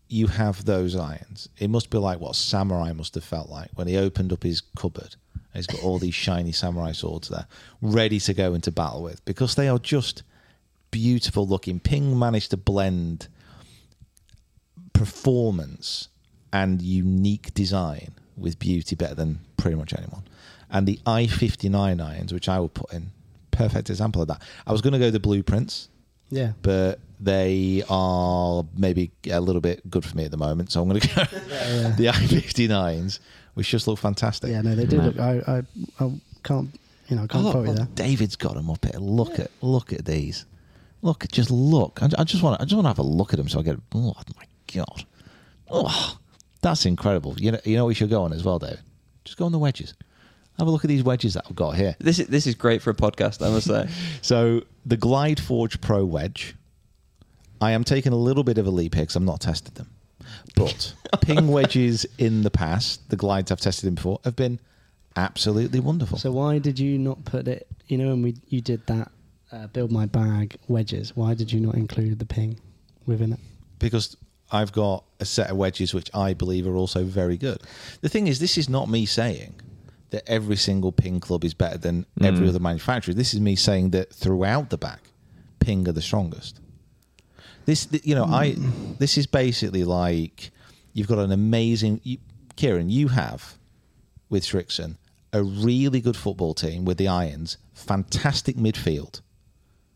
you 0.07 0.27
have 0.27 0.65
those 0.65 0.95
irons, 0.95 1.49
it 1.57 1.69
must 1.69 1.89
be 1.89 1.97
like 1.97 2.19
what 2.19 2.35
Samurai 2.35 2.93
must 2.93 3.15
have 3.15 3.23
felt 3.23 3.49
like 3.49 3.69
when 3.75 3.87
he 3.87 3.97
opened 3.97 4.31
up 4.31 4.43
his 4.43 4.61
cupboard 4.75 5.15
he's 5.53 5.67
got 5.67 5.83
all 5.83 5.99
these 5.99 6.15
shiny 6.15 6.51
samurai 6.51 6.91
swords 6.91 7.29
there, 7.29 7.47
ready 7.81 8.19
to 8.19 8.33
go 8.33 8.53
into 8.53 8.71
battle 8.71 9.03
with, 9.03 9.23
because 9.25 9.55
they 9.55 9.67
are 9.67 9.79
just 9.79 10.23
beautiful 10.91 11.47
looking. 11.47 11.79
Ping 11.79 12.17
managed 12.17 12.51
to 12.51 12.57
blend 12.57 13.27
performance 14.93 16.09
and 16.51 16.81
unique 16.81 17.53
design 17.53 18.13
with 18.37 18.59
beauty 18.59 18.95
better 18.95 19.15
than 19.15 19.39
pretty 19.57 19.75
much 19.75 19.93
anyone. 19.93 20.23
And 20.69 20.87
the 20.87 20.99
i59 21.05 22.03
irons, 22.03 22.33
which 22.33 22.49
I 22.49 22.59
will 22.59 22.69
put 22.69 22.91
in, 22.93 23.11
perfect 23.51 23.89
example 23.89 24.21
of 24.21 24.27
that. 24.27 24.41
I 24.65 24.71
was 24.71 24.81
going 24.81 24.93
to 24.93 24.99
go 24.99 25.11
the 25.11 25.19
blueprints, 25.19 25.89
Yeah. 26.33 26.53
but 26.61 26.99
they 27.19 27.83
are 27.89 28.65
maybe 28.75 29.11
a 29.29 29.39
little 29.39 29.61
bit 29.61 29.89
good 29.89 30.03
for 30.03 30.17
me 30.17 30.25
at 30.25 30.31
the 30.31 30.37
moment. 30.37 30.71
So 30.71 30.81
I'm 30.81 30.89
going 30.89 30.99
to 30.99 31.07
go 31.07 31.13
the 31.97 32.07
i59s, 32.07 33.19
which 33.53 33.69
just 33.69 33.87
look 33.87 33.99
fantastic. 33.99 34.49
Yeah, 34.49 34.61
no, 34.61 34.75
they 34.75 34.85
do 34.85 34.99
look. 35.01 35.19
I, 35.19 35.39
I, 35.47 35.57
I 36.03 36.11
can't, 36.43 36.77
you 37.07 37.15
know, 37.15 37.23
I 37.23 37.27
can't 37.27 37.45
Oh, 37.45 37.51
fault 37.53 37.67
you 37.67 37.73
there. 37.75 37.87
David's 37.95 38.35
got 38.35 38.55
them 38.55 38.69
up 38.69 38.83
here. 38.83 38.99
Look 38.99 39.39
at 39.39 39.51
look 39.61 39.93
at 39.93 40.05
these. 40.05 40.45
Look, 41.01 41.25
just 41.31 41.51
look. 41.51 41.99
I, 42.01 42.09
I 42.17 42.23
just 42.23 42.43
want 42.43 42.59
I 42.59 42.65
just 42.65 42.75
want 42.75 42.85
to 42.85 42.89
have 42.89 42.99
a 42.99 43.03
look 43.03 43.31
at 43.33 43.37
them 43.37 43.47
so 43.47 43.59
I 43.59 43.63
get. 43.63 43.77
Oh 43.93 44.13
my 44.35 44.45
god! 44.73 45.05
Oh, 45.69 46.17
that's 46.61 46.85
incredible. 46.85 47.35
You 47.37 47.51
know, 47.53 47.59
you 47.63 47.77
know 47.77 47.83
what 47.85 47.89
we 47.89 47.93
should 47.93 48.09
go 48.09 48.23
on 48.23 48.33
as 48.33 48.43
well, 48.43 48.59
David. 48.59 48.79
Just 49.23 49.37
go 49.37 49.45
on 49.45 49.51
the 49.51 49.59
wedges. 49.59 49.93
Have 50.57 50.67
a 50.67 50.71
look 50.71 50.83
at 50.83 50.87
these 50.87 51.03
wedges 51.03 51.33
that 51.33 51.45
I've 51.49 51.55
got 51.55 51.75
here. 51.75 51.95
This 51.99 52.19
is 52.19 52.27
this 52.27 52.47
is 52.47 52.55
great 52.55 52.81
for 52.81 52.89
a 52.89 52.93
podcast, 52.93 53.45
I 53.45 53.49
must 53.49 53.67
say. 53.67 53.87
So 54.21 54.61
the 54.85 54.97
Glide 54.97 55.39
Forge 55.39 55.81
Pro 55.81 56.05
wedge, 56.05 56.55
I 57.61 57.71
am 57.71 57.83
taking 57.83 58.13
a 58.13 58.17
little 58.17 58.43
bit 58.43 58.57
of 58.57 58.67
a 58.67 58.71
leap 58.71 58.95
here 58.95 59.03
because 59.03 59.15
I'm 59.15 59.25
not 59.25 59.41
tested 59.41 59.75
them. 59.75 59.89
But 60.55 60.93
ping 61.21 61.47
wedges 61.47 62.05
in 62.17 62.43
the 62.43 62.51
past, 62.51 63.09
the 63.09 63.15
glides 63.15 63.51
I've 63.51 63.59
tested 63.59 63.87
them 63.87 63.95
before, 63.95 64.19
have 64.23 64.35
been 64.35 64.59
absolutely 65.15 65.79
wonderful. 65.79 66.17
So 66.17 66.31
why 66.31 66.59
did 66.59 66.79
you 66.79 66.97
not 66.97 67.25
put 67.25 67.47
it? 67.47 67.67
You 67.87 67.97
know, 67.97 68.09
when 68.09 68.21
we 68.21 68.35
you 68.47 68.61
did 68.61 68.85
that 68.87 69.11
uh, 69.51 69.67
build 69.67 69.91
my 69.91 70.05
bag 70.05 70.57
wedges, 70.67 71.15
why 71.15 71.33
did 71.33 71.51
you 71.51 71.59
not 71.59 71.75
include 71.75 72.19
the 72.19 72.25
ping 72.25 72.59
within 73.05 73.33
it? 73.33 73.39
because 73.83 74.15
I've 74.49 74.71
got 74.71 75.03
a 75.19 75.25
set 75.25 75.49
of 75.51 75.57
wedges 75.57 75.93
which 75.93 76.09
I 76.13 76.33
believe 76.33 76.65
are 76.67 76.75
also 76.75 77.03
very 77.03 77.37
good. 77.37 77.59
The 78.01 78.07
thing 78.09 78.27
is, 78.27 78.39
this 78.39 78.57
is 78.57 78.69
not 78.69 78.89
me 78.89 79.05
saying 79.05 79.55
that 80.13 80.29
every 80.29 80.55
single 80.55 80.91
ping 80.91 81.19
club 81.19 81.43
is 81.43 81.55
better 81.55 81.77
than 81.77 82.05
mm. 82.19 82.25
every 82.25 82.47
other 82.47 82.59
manufacturer. 82.59 83.15
This 83.15 83.33
is 83.33 83.41
me 83.41 83.55
saying 83.55 83.89
that 83.89 84.13
throughout 84.13 84.69
the 84.69 84.77
back, 84.77 85.01
ping 85.59 85.87
are 85.89 85.91
the 85.91 86.03
strongest. 86.03 86.59
This, 87.65 87.87
you 88.03 88.13
know, 88.13 88.25
I. 88.25 88.51
Mm. 88.51 88.99
This 88.99 89.17
is 89.17 89.25
basically 89.25 89.83
like 89.83 90.51
you've 90.93 91.07
got 91.07 91.17
an 91.17 91.31
amazing. 91.31 91.99
You, 92.03 92.19
Kieran, 92.55 92.89
you 92.89 93.07
have 93.07 93.57
with 94.29 94.43
Srixon 94.43 94.97
a 95.33 95.43
really 95.43 95.99
good 95.99 96.15
football 96.15 96.53
team 96.53 96.85
with 96.85 96.97
the 96.97 97.07
Irons, 97.07 97.57
fantastic 97.73 98.55
midfield. 98.55 99.21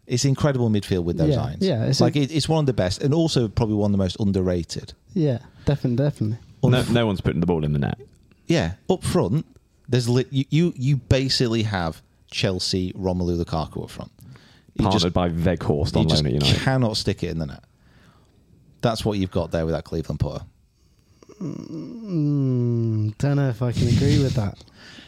It's 0.07 0.25
incredible 0.25 0.69
midfield 0.71 1.03
with 1.03 1.17
those 1.17 1.35
Yeah, 1.35 1.43
irons. 1.43 1.65
yeah, 1.65 1.81
it's 1.83 1.89
it's 1.91 2.01
like 2.01 2.15
a- 2.15 2.21
it, 2.21 2.31
it's 2.31 2.49
one 2.49 2.61
of 2.61 2.65
the 2.65 2.73
best, 2.73 3.03
and 3.03 3.13
also 3.13 3.47
probably 3.47 3.75
one 3.75 3.89
of 3.89 3.91
the 3.91 4.03
most 4.03 4.17
underrated. 4.19 4.93
Yeah, 5.13 5.39
definitely, 5.65 6.03
definitely. 6.03 6.37
No, 6.63 6.83
no 6.91 7.05
one's 7.05 7.21
putting 7.21 7.39
the 7.39 7.45
ball 7.45 7.63
in 7.63 7.73
the 7.73 7.79
net. 7.79 7.99
Yeah, 8.47 8.73
up 8.89 9.03
front, 9.03 9.45
there's 9.89 10.09
li- 10.09 10.25
you, 10.29 10.45
you 10.49 10.73
you 10.75 10.95
basically 10.97 11.63
have 11.63 12.01
Chelsea 12.31 12.93
Romelu 12.93 13.41
Lukaku 13.43 13.83
up 13.83 13.89
front. 13.89 14.11
You 14.75 14.83
Partnered 14.83 15.01
just, 15.01 15.13
by 15.13 15.29
Weghorst 15.29 15.95
you 15.95 16.01
on 16.01 16.07
loan 16.07 16.25
at 16.25 16.33
United. 16.33 16.47
You 16.47 16.63
cannot 16.63 16.97
stick 16.97 17.23
it 17.23 17.31
in 17.31 17.39
the 17.39 17.47
net. 17.47 17.63
That's 18.81 19.03
what 19.03 19.17
you've 19.17 19.31
got 19.31 19.51
there 19.51 19.65
with 19.65 19.73
that 19.73 19.85
Cleveland 19.85 20.19
putter. 20.19 20.45
Mm, 21.41 23.17
don't 23.17 23.35
know 23.35 23.49
if 23.49 23.61
I 23.61 23.71
can 23.71 23.87
agree 23.87 24.21
with 24.21 24.33
that. 24.35 24.57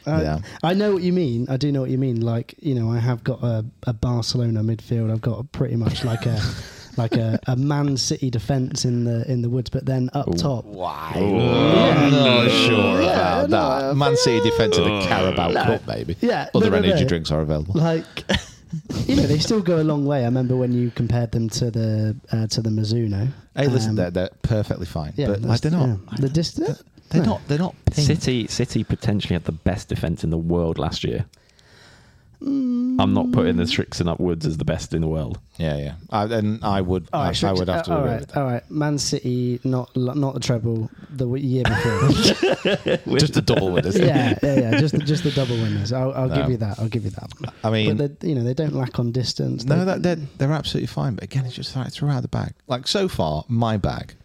I, 0.06 0.22
Yeah. 0.24 0.40
I 0.64 0.74
know 0.74 0.94
what 0.94 1.04
you 1.04 1.14
mean. 1.14 1.48
I 1.50 1.58
do 1.58 1.72
know 1.72 1.82
what 1.82 1.90
you 1.90 1.98
mean. 1.98 2.22
Like 2.22 2.56
you 2.60 2.74
know, 2.76 2.92
I 2.92 3.00
have 3.00 3.24
got 3.24 3.44
a, 3.44 3.66
a 3.84 3.94
Barcelona 3.94 4.62
midfield. 4.62 5.12
I've 5.12 5.22
got 5.22 5.40
a 5.40 5.44
pretty 5.44 5.76
much 5.76 6.04
like 6.04 6.26
a 6.26 6.40
like 6.98 7.14
a, 7.14 7.40
a 7.48 7.56
Man 7.56 7.98
City 7.98 8.30
defense 8.30 8.86
in 8.86 9.04
the 9.04 9.30
in 9.32 9.42
the 9.42 9.50
woods. 9.50 9.70
But 9.70 9.86
then 9.86 10.10
up 10.14 10.28
top, 10.38 10.66
Why? 10.66 11.12
I'm 11.16 12.12
not 12.12 12.50
sure 12.52 13.02
Yeah, 13.02 13.42
about 13.44 13.50
no, 13.50 13.88
that. 13.90 13.96
Man 13.96 14.16
City 14.18 14.42
defence 14.50 14.78
in 14.78 14.84
the 14.84 15.06
Carabao 15.08 15.50
No. 15.50 15.64
Cup, 15.64 15.88
maybe. 15.88 16.16
Yeah, 16.22 16.50
Other 16.54 16.70
no, 16.70 16.80
no, 16.80 16.88
energy 16.88 17.04
no. 17.04 17.10
drinks 17.10 17.32
are 17.32 17.42
available. 17.42 17.74
like 17.76 18.24
you 19.08 19.16
know, 19.16 19.24
they 19.24 19.40
still 19.40 19.62
go 19.62 19.82
a 19.82 19.84
long 19.84 20.06
way. 20.06 20.22
I 20.22 20.26
remember 20.26 20.56
when 20.56 20.72
you 20.74 20.92
compared 20.92 21.32
them 21.32 21.50
to 21.50 21.72
the 21.72 22.16
uh, 22.32 22.48
to 22.48 22.62
the 22.62 22.70
Mizuno. 22.70 23.30
Hey, 23.56 23.68
listen, 23.68 23.92
Um, 23.92 23.96
they're, 23.96 24.12
they're 24.12 24.30
perfectly 24.44 24.86
fine, 24.86 25.14
yeah, 25.16 25.28
but 25.28 25.42
that's- 25.42 25.50
like, 25.50 25.62
they're 25.62 25.72
not. 25.80 25.90
yeah. 25.90 26.18
The 26.20 26.30
distance. 26.30 26.84
They're 27.10 27.26
not. 27.26 27.42
They're 27.48 27.58
not. 27.58 27.76
Ping. 27.86 28.06
City 28.06 28.46
City 28.48 28.84
potentially 28.84 29.34
had 29.34 29.46
the 29.46 29.52
best 29.52 29.88
defense 29.90 30.24
in 30.24 30.30
the 30.30 30.38
world 30.38 30.78
last 30.78 31.04
year. 31.04 31.26
I'm 32.42 33.14
not 33.14 33.32
putting 33.32 33.58
the 33.58 33.64
Srixon 33.64 34.08
upwards 34.10 34.46
as 34.46 34.58
the 34.58 34.66
best 34.66 34.94
in 34.94 35.02
the 35.02 35.08
world. 35.08 35.40
Yeah, 35.58 35.76
yeah. 35.78 35.96
I, 36.10 36.24
and 36.24 36.64
I 36.64 36.80
would. 36.80 37.10
All 37.12 37.22
I, 37.22 37.28
right, 37.28 37.44
I 37.44 37.52
would 37.52 37.68
have 37.68 37.84
to 37.86 37.92
uh, 37.92 37.96
all 37.96 38.00
agree 38.02 38.12
right, 38.12 38.20
with 38.22 38.30
that. 38.30 38.38
all 38.40 38.46
right. 38.46 38.72
Man 38.72 38.98
City, 38.98 39.60
not 39.66 39.94
not 39.96 40.34
the 40.36 40.40
treble 40.40 40.90
the 41.10 41.28
year 41.36 41.64
before. 41.64 42.10
Just 43.20 43.34
the 43.34 43.44
double 43.46 43.72
winners. 43.72 43.98
yeah, 44.00 44.38
yeah, 44.42 44.60
yeah. 44.60 44.80
Just 44.80 44.94
the, 44.94 45.00
just 45.00 45.24
the 45.24 45.32
double 45.32 45.56
winners. 45.56 45.92
I'll, 45.92 46.14
I'll 46.14 46.30
No. 46.30 46.36
give 46.36 46.50
you 46.52 46.58
that. 46.58 46.80
I'll 46.80 46.88
give 46.90 47.04
you 47.04 47.12
that. 47.12 47.32
I 47.64 47.70
mean, 47.70 47.98
but 47.98 48.24
you 48.24 48.36
know 48.36 48.44
they 48.44 48.54
don't 48.54 48.74
lack 48.74 49.00
on 49.00 49.12
distance. 49.12 49.66
No, 49.66 49.80
They- 49.80 49.86
that 49.86 50.04
they're, 50.04 50.16
they're 50.38 50.52
absolutely 50.54 50.88
fine. 50.88 51.16
But 51.16 51.26
again, 51.26 51.46
it's 51.46 51.56
just 51.56 51.76
like 51.76 51.92
throughout 51.92 52.22
the 52.22 52.28
bag. 52.30 52.54
Like 52.68 52.88
so 52.88 53.08
far, 53.10 53.44
my 53.50 53.76
bag. 53.78 54.16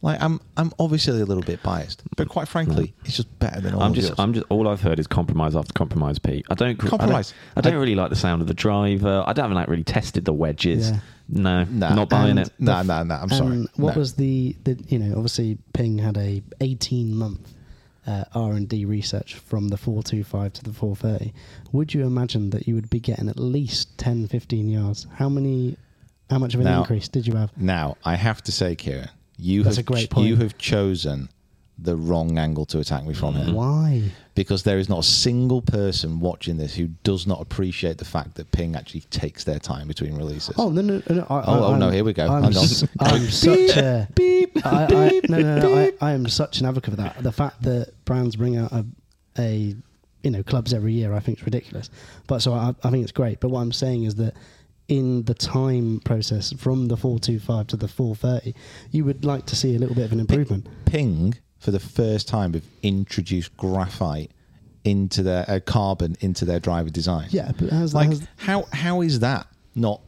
Like 0.00 0.22
I'm, 0.22 0.40
I'm 0.56 0.72
obviously 0.78 1.20
a 1.20 1.24
little 1.24 1.42
bit 1.42 1.60
biased, 1.62 2.02
but 2.16 2.28
quite 2.28 2.46
frankly, 2.46 2.94
it's 3.04 3.16
just 3.16 3.36
better 3.40 3.60
than 3.60 3.74
all 3.74 3.82
I'm 3.82 3.90
of 3.90 3.96
just, 3.96 4.08
yours. 4.10 4.18
I'm 4.20 4.32
just. 4.32 4.46
All 4.48 4.68
I've 4.68 4.80
heard 4.80 5.00
is 5.00 5.08
compromise 5.08 5.56
after 5.56 5.72
compromise, 5.72 6.20
Pete. 6.20 6.46
I 6.50 6.54
don't 6.54 6.78
Compromise. 6.78 7.34
I 7.56 7.60
don't, 7.60 7.66
I 7.66 7.70
don't 7.70 7.78
I- 7.78 7.80
really 7.82 7.94
like 7.96 8.10
the 8.10 8.16
sound 8.16 8.40
of 8.40 8.46
the 8.46 8.54
driver. 8.54 9.24
I 9.26 9.32
don't 9.32 9.46
have 9.46 9.52
like 9.52 9.66
really 9.68 9.82
tested 9.84 10.24
the 10.24 10.32
wedges. 10.32 10.90
Yeah. 10.92 11.00
No, 11.30 11.64
Nah. 11.64 11.94
not 11.94 12.08
buying 12.08 12.30
And 12.30 12.38
it. 12.46 12.52
No, 12.60 12.80
no, 12.82 13.02
no. 13.02 13.14
I'm 13.16 13.28
sorry. 13.28 13.66
What 13.76 13.94
No. 13.94 13.98
was 14.00 14.14
the, 14.14 14.54
the 14.64 14.82
you 14.88 14.98
know 15.00 15.14
obviously 15.16 15.58
Ping 15.72 15.98
had 15.98 16.16
a 16.16 16.42
18 16.60 17.12
month 17.14 17.52
uh, 18.06 18.24
R 18.34 18.52
and 18.52 18.68
D 18.68 18.84
research 18.84 19.34
from 19.34 19.66
the 19.68 19.76
425 19.76 20.52
to 20.54 20.62
the 20.64 20.72
430. 20.72 21.34
Would 21.72 21.92
you 21.92 22.06
imagine 22.06 22.50
that 22.50 22.68
you 22.68 22.74
would 22.76 22.88
be 22.88 23.00
getting 23.00 23.28
at 23.28 23.38
least 23.38 23.98
10, 23.98 24.28
15 24.28 24.68
yards? 24.70 25.06
How 25.16 25.28
many? 25.28 25.76
How 26.30 26.38
much 26.38 26.54
of 26.54 26.60
an 26.60 26.66
Now- 26.66 26.80
increase 26.82 27.08
did 27.08 27.26
you 27.26 27.34
have? 27.34 27.50
Now 27.58 27.96
I 28.04 28.14
have 28.14 28.40
to 28.44 28.52
say, 28.52 28.76
Kira, 28.76 29.08
you 29.38 29.62
That's 29.62 29.76
have 29.76 29.84
a 29.84 29.86
great 29.86 30.10
point. 30.10 30.26
you 30.28 30.36
have 30.36 30.58
chosen 30.58 31.28
the 31.80 31.94
wrong 31.96 32.38
angle 32.38 32.66
to 32.66 32.80
attack 32.80 33.04
me 33.04 33.14
from 33.14 33.34
here. 33.34 33.54
Why? 33.54 34.02
Because 34.34 34.64
there 34.64 34.78
is 34.78 34.88
not 34.88 34.98
a 35.00 35.02
single 35.04 35.62
person 35.62 36.18
watching 36.18 36.56
this 36.56 36.74
who 36.74 36.88
does 37.04 37.24
not 37.26 37.40
appreciate 37.40 37.98
the 37.98 38.04
fact 38.04 38.34
that 38.34 38.50
Ping 38.50 38.74
actually 38.74 39.02
takes 39.02 39.44
their 39.44 39.60
time 39.60 39.86
between 39.86 40.16
releases. 40.16 40.54
Oh 40.58 40.70
no 40.70 40.80
no 40.82 41.00
no! 41.08 41.26
I, 41.30 41.38
Oh, 41.46 41.64
oh, 41.66 41.76
no, 41.76 41.90
here 41.90 42.02
we 42.04 42.12
go. 42.12 42.26
I'm, 42.26 42.44
s- 42.46 42.84
I'm 43.00 43.22
such 43.28 43.76
a 43.76 44.08
beep. 44.14 44.64
I, 44.66 44.84
I, 44.86 45.20
no, 45.28 45.38
no, 45.38 45.58
no. 45.60 45.76
I, 45.78 45.92
I 46.00 46.12
am 46.12 46.26
such 46.28 46.58
an 46.60 46.66
advocate 46.66 46.90
for 46.94 46.96
that. 46.96 47.22
The 47.22 47.32
fact 47.32 47.62
that 47.62 47.92
brands 48.04 48.34
bring 48.34 48.56
out 48.56 48.72
a, 48.72 48.84
a 49.38 49.74
you 50.24 50.30
know, 50.32 50.42
clubs 50.42 50.74
every 50.74 50.92
year, 50.94 51.14
I 51.14 51.20
think 51.20 51.38
is 51.38 51.44
ridiculous. 51.44 51.90
But 52.26 52.40
so 52.42 52.52
I, 52.54 52.74
I 52.82 52.90
think 52.90 53.04
it's 53.04 53.12
great. 53.12 53.38
But 53.38 53.50
what 53.50 53.60
I'm 53.60 53.72
saying 53.72 54.02
is 54.02 54.16
that 54.16 54.34
in 54.88 55.22
the 55.24 55.34
time 55.34 56.00
process 56.00 56.52
from 56.52 56.88
the 56.88 56.96
425 56.96 57.66
to 57.68 57.76
the 57.76 57.88
430, 57.88 58.58
you 58.90 59.04
would 59.04 59.24
like 59.24 59.46
to 59.46 59.56
see 59.56 59.76
a 59.76 59.78
little 59.78 59.94
bit 59.94 60.06
of 60.06 60.12
an 60.12 60.20
improvement. 60.20 60.66
Ping, 60.86 61.34
for 61.58 61.70
the 61.70 61.80
first 61.80 62.26
time, 62.26 62.54
have 62.54 62.64
introduced 62.82 63.56
graphite 63.56 64.30
into 64.84 65.22
their 65.22 65.44
uh, 65.48 65.60
carbon 65.64 66.16
into 66.20 66.44
their 66.44 66.60
driver 66.60 66.88
design. 66.88 67.28
Yeah, 67.30 67.52
but 67.58 67.70
has, 67.70 67.94
like 67.94 68.10
how 68.36 68.64
how 68.72 69.02
is 69.02 69.20
that 69.20 69.46
not 69.74 70.00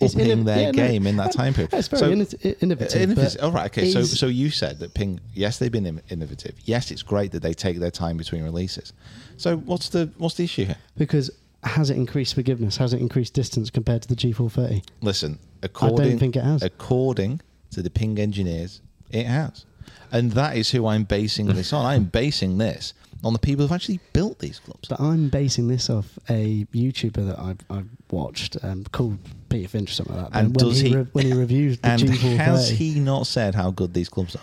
upping 0.00 0.26
inno- 0.26 0.44
their 0.44 0.58
yeah, 0.58 0.70
no, 0.70 0.72
game 0.72 1.06
in 1.06 1.16
that 1.16 1.32
time 1.32 1.54
period? 1.54 1.74
It's 1.74 1.88
very 1.88 2.14
inno- 2.14 2.62
innovative, 2.62 3.02
innovative. 3.02 3.42
All 3.42 3.50
right, 3.50 3.66
okay. 3.66 3.90
So 3.90 4.02
so 4.02 4.26
you 4.26 4.50
said 4.50 4.78
that 4.78 4.94
Ping, 4.94 5.18
yes, 5.34 5.58
they've 5.58 5.72
been 5.72 6.00
innovative. 6.08 6.54
Yes, 6.64 6.90
it's 6.90 7.02
great 7.02 7.32
that 7.32 7.42
they 7.42 7.54
take 7.54 7.78
their 7.78 7.90
time 7.90 8.16
between 8.16 8.44
releases. 8.44 8.92
So 9.36 9.56
what's 9.56 9.88
the 9.88 10.12
what's 10.18 10.36
the 10.36 10.44
issue 10.44 10.66
here? 10.66 10.78
because 10.96 11.30
has 11.66 11.90
it 11.90 11.96
increased 11.96 12.34
forgiveness? 12.34 12.76
Has 12.76 12.92
it 12.92 13.00
increased 13.00 13.34
distance 13.34 13.70
compared 13.70 14.02
to 14.02 14.08
the 14.08 14.16
G430? 14.16 14.84
Listen, 15.02 15.38
according 15.62 16.00
I 16.00 16.08
don't 16.10 16.18
think 16.18 16.36
it 16.36 16.44
has. 16.44 16.62
According 16.62 17.40
to 17.72 17.82
the 17.82 17.90
Ping 17.90 18.18
engineers, 18.18 18.80
it 19.10 19.26
has, 19.26 19.66
and 20.12 20.32
that 20.32 20.56
is 20.56 20.70
who 20.70 20.86
I'm 20.86 21.04
basing 21.04 21.46
this 21.46 21.72
on. 21.72 21.84
I'm 21.84 22.04
basing 22.04 22.58
this 22.58 22.94
on 23.24 23.32
the 23.32 23.38
people 23.38 23.64
who've 23.64 23.72
actually 23.72 24.00
built 24.12 24.38
these 24.38 24.58
clubs. 24.58 24.88
But 24.88 25.00
I'm 25.00 25.28
basing 25.28 25.68
this 25.68 25.88
off 25.90 26.18
a 26.28 26.64
YouTuber 26.66 27.26
that 27.28 27.38
I've, 27.38 27.58
I've 27.70 27.88
watched 28.10 28.56
um, 28.62 28.84
called 28.92 29.18
Peter 29.48 29.68
Finch, 29.68 29.90
or 29.90 29.94
something 29.94 30.16
like 30.16 30.30
that. 30.32 30.38
And 30.38 30.48
when 30.56 30.68
does 30.68 30.80
he, 30.80 30.88
he- 30.90 30.96
re- 30.96 31.06
when 31.12 31.26
he 31.26 31.32
reviews 31.44 31.78
the 31.78 31.88
And 31.88 32.02
G430, 32.02 32.36
has 32.36 32.68
he 32.70 33.00
not 33.00 33.26
said 33.26 33.54
how 33.54 33.70
good 33.70 33.94
these 33.94 34.08
clubs 34.08 34.36
are? 34.36 34.42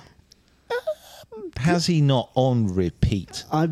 Has 1.58 1.86
he 1.86 2.02
not 2.02 2.30
on 2.36 2.74
repeat? 2.74 3.46
I 3.52 3.70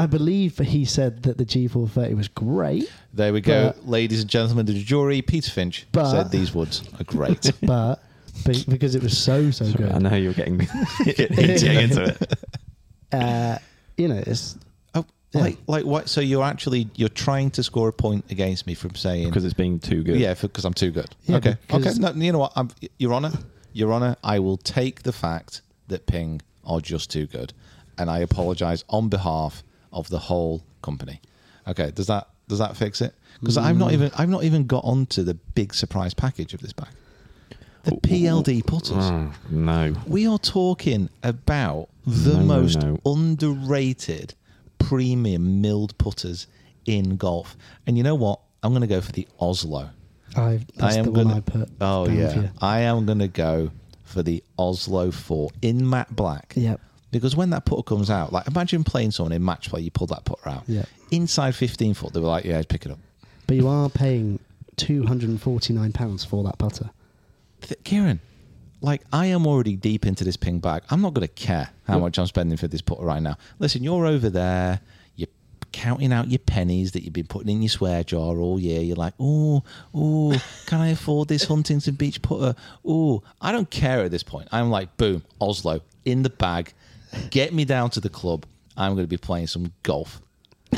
I 0.00 0.06
believe 0.06 0.58
he 0.58 0.84
said 0.84 1.22
that 1.24 1.36
the 1.38 1.44
G430 1.44 2.16
was 2.16 2.28
great, 2.28 2.90
There 3.12 3.32
we 3.32 3.40
go, 3.40 3.68
But- 3.68 3.88
ladies 3.88 4.20
and 4.22 4.30
gentlemen 4.30 4.68
of 4.68 4.74
the 4.74 4.82
jury. 4.82 5.20
Peter 5.22 5.50
Finch 5.50 5.86
But- 5.92 6.10
said 6.10 6.30
these 6.30 6.54
woods 6.54 6.82
are 6.98 7.04
great. 7.04 7.52
but 7.62 8.02
because 8.68 8.94
it 8.94 9.02
was 9.02 9.16
so 9.18 9.50
so 9.50 9.66
I 9.66 9.72
good. 9.72 9.92
I 9.92 9.98
know 9.98 10.14
you're 10.16 10.32
getting, 10.32 10.58
getting 11.04 11.78
into 11.80 12.04
it. 12.04 12.38
Uh, 13.12 13.58
you 13.96 14.08
know, 14.08 14.22
it's 14.26 14.56
oh, 14.94 15.04
Yeah. 15.32 15.40
like, 15.42 15.58
like 15.66 15.84
what? 15.84 16.08
So 16.08 16.20
you're 16.20 16.44
actually 16.44 16.88
you're 16.94 17.08
trying 17.10 17.50
to 17.52 17.62
score 17.62 17.88
a 17.88 17.92
point 17.92 18.24
against 18.30 18.66
me 18.66 18.74
from 18.74 18.94
saying 18.94 19.28
because 19.28 19.44
it's 19.44 19.54
being 19.54 19.78
too 19.78 20.02
good. 20.02 20.18
Yeah, 20.18 20.34
because 20.34 20.64
I'm 20.64 20.74
too 20.74 20.90
good. 20.90 21.10
Yeah, 21.26 21.36
okay, 21.36 21.56
okay. 21.70 21.92
No, 21.98 22.12
you 22.12 22.32
know 22.32 22.38
what? 22.38 22.52
I'm, 22.56 22.70
Your 22.98 23.12
Honor, 23.12 23.32
Your 23.72 23.92
Honor, 23.92 24.16
I 24.24 24.38
will 24.38 24.56
take 24.56 25.02
the 25.02 25.12
fact 25.12 25.60
that 25.88 26.06
Ping 26.06 26.40
are 26.64 26.80
just 26.80 27.10
too 27.10 27.26
good, 27.26 27.52
and 27.98 28.08
I 28.08 28.20
apologise 28.20 28.84
on 28.88 29.08
behalf 29.08 29.62
of 29.92 30.08
the 30.08 30.18
whole 30.18 30.62
company. 30.82 31.20
Okay, 31.68 31.90
does 31.90 32.06
that 32.08 32.28
does 32.48 32.58
that 32.58 32.76
fix 32.76 33.00
it? 33.00 33.14
Because 33.40 33.56
I've 33.56 33.76
not 33.76 33.92
even 33.92 34.10
I've 34.16 34.28
not 34.28 34.44
even 34.44 34.66
got 34.66 34.84
onto 34.84 35.22
the 35.22 35.34
big 35.34 35.72
surprise 35.74 36.14
package 36.14 36.54
of 36.54 36.60
this 36.60 36.72
bag. 36.72 36.88
The 37.84 37.92
PLD 37.92 38.66
putters. 38.66 38.92
Oh, 38.92 39.32
no. 39.48 39.94
We 40.06 40.26
are 40.26 40.38
talking 40.38 41.08
about 41.22 41.88
the 42.06 42.34
No, 42.34 42.40
no, 42.40 42.44
most 42.44 42.82
no. 42.82 42.98
underrated 43.06 44.34
premium 44.78 45.62
milled 45.62 45.96
putters 45.96 46.46
in 46.84 47.16
golf. 47.16 47.56
And 47.86 47.96
you 47.96 48.02
know 48.04 48.14
what? 48.14 48.40
I'm 48.62 48.72
going 48.72 48.82
to 48.82 48.86
go 48.86 49.00
for 49.00 49.12
the 49.12 49.26
Oslo. 49.40 49.88
I 50.36 50.60
that's 50.76 50.94
I 50.96 50.98
am 50.98 51.06
the 51.06 51.10
gonna, 51.12 51.36
I 51.36 51.40
put. 51.40 51.70
Oh 51.80 52.06
down 52.06 52.16
yeah, 52.18 52.32
for 52.34 52.40
you. 52.40 52.50
I 52.60 52.80
am 52.80 53.06
going 53.06 53.18
to 53.20 53.28
go 53.28 53.70
for 54.04 54.22
the 54.22 54.44
Oslo 54.58 55.10
Four 55.10 55.48
in 55.62 55.88
matte 55.88 56.14
black. 56.14 56.52
Yep. 56.56 56.80
Because 57.10 57.34
when 57.34 57.50
that 57.50 57.64
putter 57.64 57.82
comes 57.82 58.08
out, 58.10 58.32
like 58.32 58.46
imagine 58.46 58.84
playing 58.84 59.10
someone 59.10 59.32
in 59.32 59.44
match 59.44 59.68
play, 59.70 59.80
you 59.80 59.90
pull 59.90 60.06
that 60.08 60.24
putter 60.24 60.48
out. 60.48 60.62
Yeah. 60.68 60.84
Inside 61.10 61.54
15 61.56 61.94
foot, 61.94 62.12
they 62.12 62.20
were 62.20 62.28
like, 62.28 62.44
"Yeah, 62.44 62.62
pick 62.68 62.86
it 62.86 62.92
up." 62.92 62.98
But 63.46 63.56
you 63.56 63.66
are 63.68 63.88
paying 63.90 64.38
two 64.76 65.04
hundred 65.06 65.28
and 65.30 65.40
forty 65.42 65.72
nine 65.72 65.92
pounds 65.92 66.24
for 66.24 66.44
that 66.44 66.56
putter. 66.58 66.90
th- 67.62 67.82
Kieran, 67.84 68.20
like 68.80 69.02
I 69.12 69.26
am 69.26 69.46
already 69.46 69.74
deep 69.76 70.06
into 70.06 70.22
this 70.24 70.36
ping 70.36 70.60
bag. 70.60 70.82
I'm 70.90 71.00
not 71.02 71.12
going 71.14 71.26
to 71.26 71.34
care 71.34 71.70
how 71.86 71.98
much 71.98 72.18
I'm 72.18 72.26
spending 72.26 72.56
for 72.56 72.68
this 72.68 72.80
putter 72.80 73.04
right 73.04 73.20
now. 73.20 73.36
Listen, 73.58 73.82
you're 73.82 74.06
over 74.06 74.30
there. 74.30 74.80
You're 75.16 75.28
counting 75.72 76.12
out 76.12 76.28
your 76.30 76.38
pennies 76.38 76.92
that 76.92 77.02
you've 77.02 77.12
been 77.12 77.26
putting 77.26 77.48
in 77.50 77.60
your 77.62 77.68
swear 77.68 78.04
jar 78.04 78.38
all 78.38 78.58
year. 78.60 78.80
You're 78.82 78.96
like, 78.96 79.14
oh, 79.18 79.64
oh, 79.94 80.40
can 80.66 80.80
I 80.80 80.88
afford 80.90 81.26
this 81.28 81.44
Huntington 81.44 81.96
Beach 81.96 82.22
putter? 82.22 82.54
Oh, 82.86 83.22
I 83.40 83.50
don't 83.52 83.68
care 83.68 84.04
at 84.04 84.12
this 84.12 84.22
point. 84.22 84.48
I'm 84.52 84.70
like, 84.70 84.96
boom, 84.96 85.24
Oslo 85.40 85.80
in 86.04 86.22
the 86.22 86.30
bag. 86.30 86.72
Get 87.30 87.52
me 87.52 87.64
down 87.64 87.90
to 87.90 88.00
the 88.00 88.08
club. 88.08 88.46
I'm 88.76 88.94
going 88.94 89.04
to 89.04 89.08
be 89.08 89.16
playing 89.16 89.48
some 89.48 89.72
golf. 89.82 90.20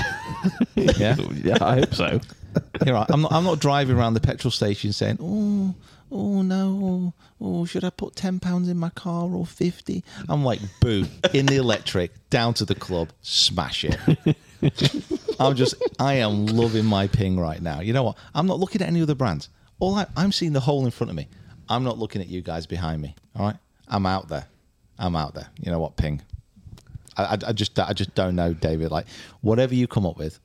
yeah. 0.74 1.16
yeah, 1.44 1.58
I 1.60 1.80
hope 1.80 1.94
so. 1.94 2.20
You're 2.86 2.94
right. 2.94 3.06
I'm 3.10 3.22
not. 3.22 3.32
I'm 3.32 3.44
not 3.44 3.60
driving 3.60 3.96
around 3.96 4.14
the 4.14 4.20
petrol 4.20 4.50
station 4.50 4.92
saying, 4.92 5.18
"Oh, 5.20 5.74
oh 6.10 6.42
no, 6.42 7.14
oh, 7.40 7.64
should 7.64 7.84
I 7.84 7.90
put 7.90 8.16
ten 8.16 8.40
pounds 8.40 8.68
in 8.68 8.78
my 8.78 8.90
car 8.90 9.28
or 9.28 9.46
50? 9.46 10.04
I'm 10.28 10.44
like, 10.44 10.60
"Boo!" 10.80 11.06
In 11.32 11.46
the 11.46 11.56
electric, 11.56 12.12
down 12.30 12.54
to 12.54 12.64
the 12.64 12.74
club, 12.74 13.10
smash 13.22 13.84
it. 13.84 13.96
I'm 15.40 15.54
just. 15.54 15.74
I 15.98 16.14
am 16.14 16.46
loving 16.46 16.84
my 16.84 17.06
ping 17.06 17.38
right 17.38 17.60
now. 17.60 17.80
You 17.80 17.92
know 17.92 18.02
what? 18.02 18.16
I'm 18.34 18.46
not 18.46 18.58
looking 18.58 18.82
at 18.82 18.88
any 18.88 19.02
other 19.02 19.14
brands. 19.14 19.48
All 19.78 19.94
I, 19.94 20.06
I'm 20.16 20.32
seeing 20.32 20.52
the 20.52 20.60
hole 20.60 20.84
in 20.84 20.90
front 20.90 21.10
of 21.10 21.16
me. 21.16 21.28
I'm 21.68 21.84
not 21.84 21.98
looking 21.98 22.20
at 22.20 22.28
you 22.28 22.42
guys 22.42 22.66
behind 22.66 23.00
me. 23.00 23.14
All 23.36 23.46
right. 23.46 23.56
I'm 23.88 24.06
out 24.06 24.28
there. 24.28 24.46
I'm 25.02 25.16
out 25.16 25.34
there. 25.34 25.48
You 25.60 25.70
know 25.70 25.80
what? 25.80 25.96
Ping. 25.96 26.22
I, 27.16 27.24
I, 27.24 27.38
I 27.48 27.52
just. 27.52 27.78
I 27.78 27.92
just 27.92 28.14
don't 28.14 28.36
know, 28.36 28.54
David. 28.54 28.90
Like, 28.90 29.06
whatever 29.40 29.74
you 29.74 29.86
come 29.86 30.06
up 30.06 30.16
with. 30.16 30.38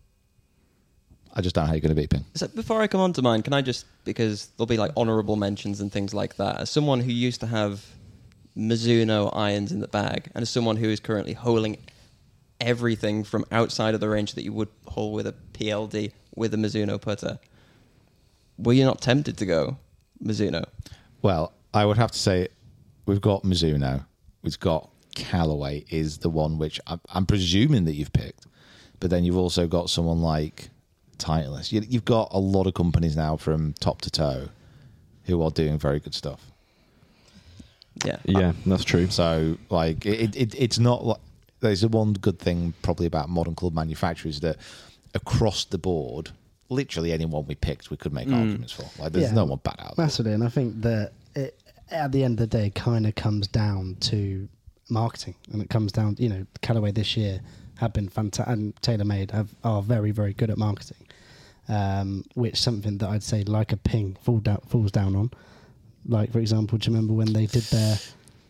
I 1.34 1.42
just 1.42 1.54
don't 1.54 1.66
know 1.66 1.68
how 1.68 1.74
you're 1.74 1.82
going 1.82 1.96
to 1.96 2.02
beat 2.02 2.10
ping. 2.10 2.26
So 2.34 2.48
before 2.48 2.82
I 2.82 2.88
come 2.88 3.00
on 3.00 3.14
to 3.14 3.22
mine, 3.22 3.44
can 3.44 3.54
I 3.54 3.62
just 3.62 3.86
because 4.06 4.48
there'll 4.58 4.66
be 4.66 4.78
like 4.78 4.92
honourable 4.98 5.36
mentions 5.36 5.82
and 5.82 5.92
things 5.92 6.12
like 6.12 6.38
that. 6.38 6.60
As 6.62 6.72
someone 6.72 7.00
who 7.00 7.12
used 7.12 7.42
to 7.42 7.48
have 7.48 7.86
Mizuno 8.58 9.30
irons 9.38 9.72
in 9.72 9.80
the 9.80 9.88
bag, 9.88 10.32
and 10.34 10.42
as 10.42 10.50
someone 10.50 10.78
who 10.78 10.90
is 10.90 11.00
currently 11.00 11.34
holing 11.34 11.78
everything 12.60 13.24
from 13.24 13.46
outside 13.52 13.94
of 13.94 14.00
the 14.00 14.10
range 14.10 14.34
that 14.34 14.44
you 14.44 14.52
would 14.52 14.70
hole 14.88 15.14
with 15.14 15.28
a 15.28 15.36
PLD 15.54 16.12
with 16.36 16.56
a 16.56 16.58
Mizuno 16.58 17.00
putter, 17.00 17.38
were 18.58 18.74
you 18.74 18.84
not 18.84 19.00
tempted 19.00 19.38
to 19.38 19.46
go 19.46 19.78
Mizuno? 20.24 20.66
Well, 21.22 21.54
I 21.72 21.86
would 21.86 21.98
have 21.98 22.12
to 22.12 22.18
say 22.18 22.48
we've 23.06 23.22
got 23.22 23.44
Mizuno, 23.44 24.06
we've 24.48 24.60
got 24.62 24.90
Callaway 25.14 25.84
is 25.90 26.20
the 26.20 26.30
one 26.30 26.58
which 26.58 26.80
I'm, 26.88 27.02
I'm 27.10 27.26
presuming 27.26 27.84
that 27.84 27.96
you've 27.96 28.14
picked, 28.14 28.48
but 29.02 29.10
then 29.10 29.26
you've 29.26 29.36
also 29.36 29.68
got 29.68 29.90
someone 29.90 30.22
like 30.22 30.70
Titleist. 31.18 31.74
You, 31.74 31.82
you've 31.86 32.06
got 32.06 32.30
a 32.32 32.40
lot 32.40 32.66
of 32.66 32.74
companies 32.74 33.18
now 33.18 33.36
from 33.36 33.74
top 33.74 34.02
to 34.04 34.10
toe 34.10 34.48
who 35.26 35.42
are 35.44 35.52
doing 35.52 35.78
very 35.78 36.00
good 36.00 36.14
stuff. 36.16 36.50
Yeah, 38.06 38.18
Yeah, 38.24 38.54
that's 38.66 38.86
true. 38.86 39.10
So, 39.10 39.58
like, 39.70 40.06
it, 40.06 40.34
it 40.36 40.56
it's 40.56 40.80
not 40.80 41.04
like 41.04 41.20
there's 41.60 41.82
the 41.82 41.90
one 41.90 42.14
good 42.14 42.40
thing 42.40 42.74
probably 42.82 43.08
about 43.08 43.28
modern 43.28 43.56
club 43.56 43.74
manufacturers 43.74 44.40
that 44.42 44.56
across 45.14 45.66
the 45.66 45.78
board, 45.78 46.30
literally 46.70 47.12
anyone 47.12 47.46
we 47.48 47.56
picked, 47.56 47.90
we 47.92 47.98
could 47.98 48.14
make 48.14 48.28
mm. 48.30 48.40
arguments 48.40 48.72
for. 48.72 48.86
Like, 49.02 49.12
there's 49.12 49.30
Yeah. 49.30 49.36
no 49.36 49.46
one 49.46 49.60
bad 49.62 49.76
out. 49.80 49.98
there. 49.98 50.06
Massively, 50.06 50.32
and 50.32 50.44
I 50.44 50.50
think 50.50 50.82
that 50.84 51.12
it, 51.36 51.60
at 51.92 52.12
the 52.12 52.24
end 52.24 52.40
of 52.40 52.50
the 52.50 52.58
day, 52.58 52.70
kind 52.70 53.06
of 53.08 53.16
comes 53.16 53.48
down 53.48 53.98
to 54.02 54.48
marketing, 54.90 55.36
and 55.52 55.62
it 55.62 55.70
comes 55.70 55.92
down, 55.92 56.16
you 56.20 56.30
know, 56.30 56.46
Callaway 56.62 56.92
this 56.92 57.18
year 57.18 57.42
have 57.76 57.94
been 57.94 58.10
fantastic, 58.10 58.52
and 58.54 58.76
TaylorMade 58.78 59.32
have 59.32 59.50
are 59.64 59.82
very, 59.82 60.12
very 60.12 60.34
good 60.34 60.50
at 60.50 60.58
marketing, 60.58 61.06
um, 61.70 62.24
which 62.34 62.58
something 62.62 62.98
that 63.00 63.10
I'd 63.10 63.24
say 63.24 63.44
like 63.44 63.72
a 63.74 63.78
ping 63.78 64.18
fall 64.22 64.40
down, 64.40 64.60
falls 64.68 64.92
down 64.92 65.16
on. 65.16 65.32
Like 66.08 66.32
for 66.32 66.40
example, 66.40 66.78
do 66.78 66.90
you 66.90 66.96
remember 66.96 67.14
when 67.14 67.34
they 67.34 67.46
did 67.46 67.64
their 67.64 67.98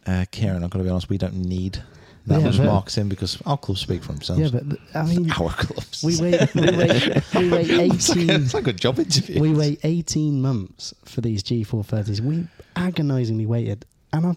Uh, 0.05 0.25
Kieran, 0.31 0.63
I've 0.63 0.69
got 0.69 0.77
to 0.79 0.83
be 0.83 0.89
honest, 0.89 1.09
we 1.09 1.17
don't 1.17 1.35
need 1.35 1.81
that 2.27 2.41
Yeah, 2.55 2.65
marketing 2.65 3.07
because 3.09 3.41
our 3.45 3.57
clubs 3.57 3.81
speak 3.81 4.03
for 4.03 4.11
themselves. 4.13 4.41
yeah, 4.53 4.59
but 4.61 4.77
I 4.93 5.03
mean, 5.05 5.31
our 5.39 5.49
clubs. 5.49 6.03
we 6.03 6.17
wait, 6.21 6.53
we 6.53 6.61
wait, 6.61 7.23
we 7.35 7.49
wait 7.49 7.69
it's, 7.69 7.69
like 7.69 7.69
a, 7.69 7.81
eighteen. 7.81 8.29
it's 8.29 8.53
like 8.53 8.67
a 8.67 8.73
job 8.73 8.99
interview. 8.99 9.41
we 9.41 9.51
wait 9.53 9.79
18 9.83 10.41
months 10.41 10.93
for 11.05 11.21
these 11.21 11.41
G430s. 11.43 12.19
We 12.21 12.45
agonizingly 12.77 13.45
waited, 13.45 13.85
and 14.13 14.25
our, 14.25 14.35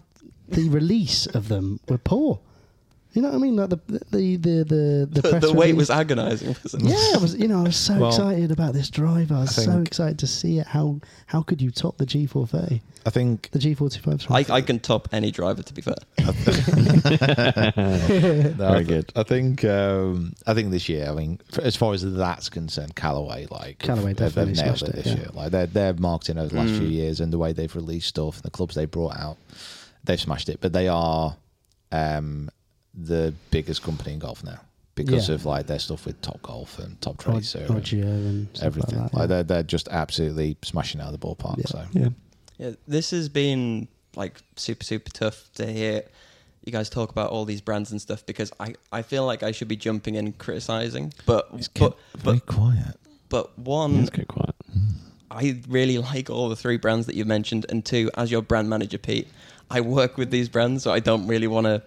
the 0.49 0.67
release 0.69 1.27
of 1.27 1.47
them 1.47 1.79
were 1.87 1.97
poor. 1.97 2.39
You 3.13 3.21
know 3.21 3.27
what 3.29 3.35
I 3.35 3.39
mean? 3.39 3.55
Like 3.57 3.69
the 3.69 3.79
the 3.87 3.99
the 4.09 4.37
the 4.37 4.63
the, 4.63 5.07
the, 5.21 5.29
press 5.29 5.41
the 5.43 5.51
wait 5.53 5.75
was 5.75 5.89
agonising. 5.89 6.55
wasn't 6.63 6.83
it? 6.83 6.89
Yeah, 6.91 7.15
I 7.15 7.17
was. 7.21 7.35
You 7.35 7.47
know, 7.49 7.59
I 7.59 7.63
was 7.63 7.75
so 7.75 7.97
Well, 7.99 8.09
excited 8.09 8.51
about 8.51 8.73
this 8.73 8.89
driver. 8.89 9.33
I 9.35 9.39
was 9.41 9.57
I 9.59 9.63
so 9.63 9.81
excited 9.81 10.19
to 10.19 10.27
see 10.27 10.59
it. 10.59 10.67
How 10.67 10.99
how 11.25 11.41
could 11.41 11.61
you 11.61 11.71
top 11.71 11.97
the 11.97 12.05
G430? 12.05 12.81
I 13.03 13.09
think 13.09 13.49
The 13.51 13.57
G425. 13.59 14.49
I, 14.51 14.55
I 14.57 14.61
can 14.61 14.79
top 14.79 15.09
any 15.11 15.31
driver. 15.31 15.63
To 15.63 15.73
be 15.73 15.81
fair, 15.81 15.95
No, 16.19 16.29
I 17.05 17.71
Very 18.55 18.85
th- 18.85 18.87
good. 18.87 19.11
I 19.15 19.23
think 19.23 19.65
um, 19.65 20.33
I 20.47 20.53
think 20.53 20.71
this 20.71 20.87
year. 20.87 21.09
I 21.09 21.13
mean, 21.13 21.39
f- 21.51 21.59
as 21.59 21.75
far 21.75 21.93
as 21.93 22.03
that's 22.13 22.49
concerned, 22.49 22.95
Callaway 22.95 23.47
like 23.49 23.79
Callaway 23.79 24.13
they've, 24.13 24.17
definitely 24.33 24.53
they've 24.53 24.65
nailed 24.65 24.77
smashed 24.79 24.93
it 24.95 24.99
it, 24.99 25.03
this 25.03 25.13
yeah. 25.13 25.19
year. 25.21 25.29
Like 25.33 25.51
their 25.51 25.65
their 25.67 25.93
marketing 25.93 26.37
over 26.37 26.49
the 26.49 26.55
last 26.55 26.69
Mm. 26.71 26.77
few 26.79 26.87
years 26.87 27.19
and 27.19 27.33
the 27.33 27.37
way 27.37 27.51
they've 27.53 27.75
released 27.75 28.07
stuff 28.09 28.35
and 28.35 28.43
the 28.43 28.51
clubs 28.51 28.75
they 28.75 28.85
brought 28.85 29.17
out, 29.17 29.37
they've 30.03 30.21
smashed 30.21 30.47
it. 30.49 30.59
But 30.61 30.71
they 30.73 30.87
are 30.87 31.35
um, 31.91 32.49
the 32.93 33.33
biggest 33.51 33.81
company 33.83 34.13
in 34.13 34.19
golf 34.19 34.43
now 34.43 34.59
because 34.95 35.29
Yeah. 35.29 35.35
of 35.35 35.45
like 35.45 35.67
their 35.67 35.79
stuff 35.79 36.05
with 36.05 36.19
Top 36.21 36.41
Golf 36.41 36.77
and 36.79 36.99
Top 37.01 37.19
Or- 37.27 37.33
Tracer, 37.33 37.65
or 37.69 37.77
and 37.77 37.93
and 37.93 38.59
everything. 38.61 38.99
Like 38.99 39.13
Like, 39.13 39.13
that, 39.13 39.19
yeah. 39.21 39.27
they're 39.27 39.43
they're 39.43 39.63
just 39.63 39.87
absolutely 39.89 40.57
smashing 40.63 40.99
out 41.01 41.13
of 41.13 41.19
the 41.19 41.25
ballpark. 41.25 41.57
Yeah. 41.57 41.65
So 41.67 41.85
Yeah. 41.93 42.09
Yeah, 42.57 42.71
this 42.87 43.11
has 43.11 43.27
been 43.29 43.87
like 44.15 44.41
super 44.55 44.83
super 44.83 45.09
tough 45.09 45.49
to 45.55 45.65
hear 45.71 46.03
you 46.65 46.71
guys 46.71 46.89
talk 46.89 47.09
about 47.09 47.31
all 47.31 47.45
these 47.45 47.61
brands 47.61 47.91
and 47.91 47.99
stuff 47.99 48.23
because 48.25 48.51
I, 48.59 48.75
I 48.91 49.01
feel 49.01 49.25
like 49.25 49.41
I 49.41 49.51
should 49.51 49.67
be 49.67 49.75
jumping 49.77 50.13
in 50.15 50.33
criticizing, 50.33 51.11
but 51.25 51.47
it's 51.55 51.67
but 51.69 51.97
very 52.17 52.37
but, 52.37 52.45
quiet. 52.45 52.97
but 53.29 53.57
one 53.57 53.97
Let's 53.97 54.11
get 54.11 54.27
quiet. 54.27 54.53
Hmm. 54.71 54.79
I 55.31 55.59
really 55.67 55.97
like 55.97 56.29
all 56.29 56.49
the 56.49 56.55
three 56.55 56.77
brands 56.77 57.07
that 57.07 57.15
you've 57.15 57.25
mentioned, 57.25 57.65
and 57.69 57.83
two, 57.83 58.11
as 58.15 58.29
your 58.29 58.41
brand 58.43 58.69
manager, 58.69 58.97
Pete, 58.99 59.27
I 59.71 59.81
work 59.81 60.17
with 60.17 60.29
these 60.29 60.49
brands, 60.49 60.83
so 60.83 60.91
I 60.91 60.99
don't 60.99 61.25
really 61.25 61.47
want 61.47 61.65
to 61.65 61.81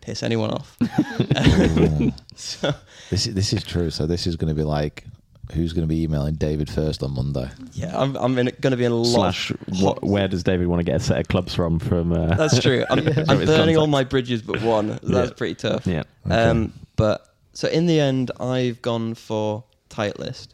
piss 0.00 0.22
anyone 0.22 0.50
off. 0.50 0.76
so 2.36 2.72
This 3.10 3.26
is, 3.26 3.34
this 3.34 3.52
is 3.52 3.64
true. 3.64 3.90
So 3.90 4.06
this 4.06 4.26
is 4.26 4.36
going 4.36 4.48
to 4.48 4.54
be 4.54 4.64
like, 4.64 5.04
who's 5.52 5.72
going 5.72 5.82
to 5.82 5.88
be 5.88 6.02
emailing 6.02 6.34
David 6.34 6.70
first 6.70 7.02
on 7.02 7.12
Monday? 7.12 7.48
yeah, 7.72 7.98
I'm 7.98 8.16
I'm 8.16 8.34
going 8.34 8.46
to 8.52 8.76
be 8.76 8.84
in 8.84 8.92
a 8.92 8.96
lot. 8.96 9.34
Slash, 9.34 9.52
what, 9.80 10.02
where 10.02 10.28
does 10.28 10.42
David 10.44 10.66
want 10.68 10.80
to 10.80 10.84
get 10.84 10.96
a 10.96 11.00
set 11.00 11.18
of 11.18 11.28
clubs 11.28 11.54
from? 11.54 11.78
From 11.78 12.12
uh, 12.12 12.34
That's 12.36 12.60
true. 12.60 12.84
I'm, 12.90 13.06
I'm 13.28 13.46
burning 13.46 13.76
all 13.76 13.86
my 13.86 14.04
bridges 14.04 14.42
but 14.42 14.62
one. 14.62 14.98
That's 15.02 15.30
Yeah. 15.30 15.34
pretty 15.36 15.54
tough. 15.56 15.86
Yeah. 15.86 16.02
Um, 16.30 16.72
but 16.96 17.26
so 17.52 17.68
in 17.68 17.86
the 17.86 17.98
end, 18.00 18.30
I've 18.40 18.80
gone 18.82 19.14
for 19.14 19.64
Titleist. 19.88 20.48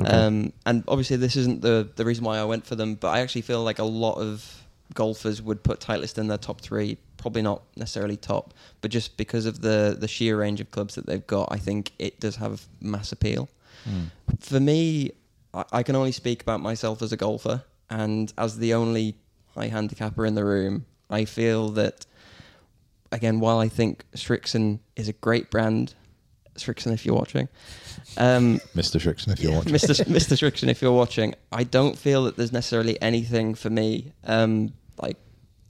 Okay. 0.00 0.10
Um, 0.10 0.52
and 0.66 0.82
obviously, 0.88 1.16
this 1.18 1.36
isn't 1.36 1.62
the 1.62 1.88
the 1.94 2.04
reason 2.04 2.24
why 2.24 2.38
I 2.38 2.44
went 2.44 2.66
for 2.66 2.74
them, 2.74 2.96
but 2.96 3.08
I 3.08 3.20
actually 3.20 3.42
feel 3.42 3.62
like 3.62 3.78
a 3.78 3.84
lot 3.84 4.14
of 4.14 4.63
golfers 4.92 5.40
would 5.40 5.62
put 5.62 5.80
Titleist 5.80 6.18
in 6.18 6.26
their 6.26 6.38
top 6.38 6.60
three. 6.60 6.98
Probably 7.16 7.42
not 7.42 7.62
necessarily 7.76 8.16
top, 8.16 8.52
but 8.82 8.90
just 8.90 9.16
because 9.16 9.46
of 9.46 9.62
the 9.62 9.96
the 9.98 10.08
sheer 10.08 10.36
range 10.38 10.60
of 10.60 10.70
clubs 10.70 10.94
that 10.96 11.06
they've 11.06 11.26
got, 11.26 11.48
I 11.50 11.56
think 11.56 11.92
it 11.98 12.20
does 12.20 12.36
have 12.36 12.66
mass 12.80 13.12
appeal. 13.12 13.48
Hmm. 13.84 14.04
For 14.40 14.60
me, 14.60 15.12
I, 15.54 15.64
I 15.72 15.82
can 15.82 15.96
only 15.96 16.12
speak 16.12 16.42
about 16.42 16.60
myself 16.60 17.00
as 17.00 17.12
a 17.12 17.16
golfer, 17.16 17.64
and 17.88 18.32
as 18.36 18.58
the 18.58 18.74
only 18.74 19.16
high 19.54 19.68
handicapper 19.68 20.26
in 20.26 20.34
the 20.34 20.44
room, 20.44 20.84
I 21.08 21.24
feel 21.24 21.70
that 21.70 22.04
again, 23.10 23.40
while 23.40 23.58
I 23.58 23.68
think 23.68 24.04
Srixon 24.14 24.80
is 24.96 25.08
a 25.08 25.12
great 25.12 25.50
brand, 25.50 25.94
Srixon, 26.56 26.92
if 26.92 27.04
you're 27.04 27.14
watching, 27.14 27.48
um, 28.16 28.60
Mr. 28.74 29.00
Srixon, 29.00 29.32
if 29.32 29.40
you're 29.40 29.52
watching. 29.56 29.72
Mr. 29.72 29.94
Mr. 30.06 30.36
Srixon, 30.36 30.68
if 30.68 30.80
you're 30.82 30.92
watching, 30.92 31.34
I 31.52 31.64
don't 31.64 31.98
feel 31.98 32.24
that 32.24 32.36
there's 32.36 32.52
necessarily 32.52 33.00
anything 33.02 33.54
for 33.54 33.70
me. 33.70 34.12
Um, 34.24 34.72
like 35.00 35.16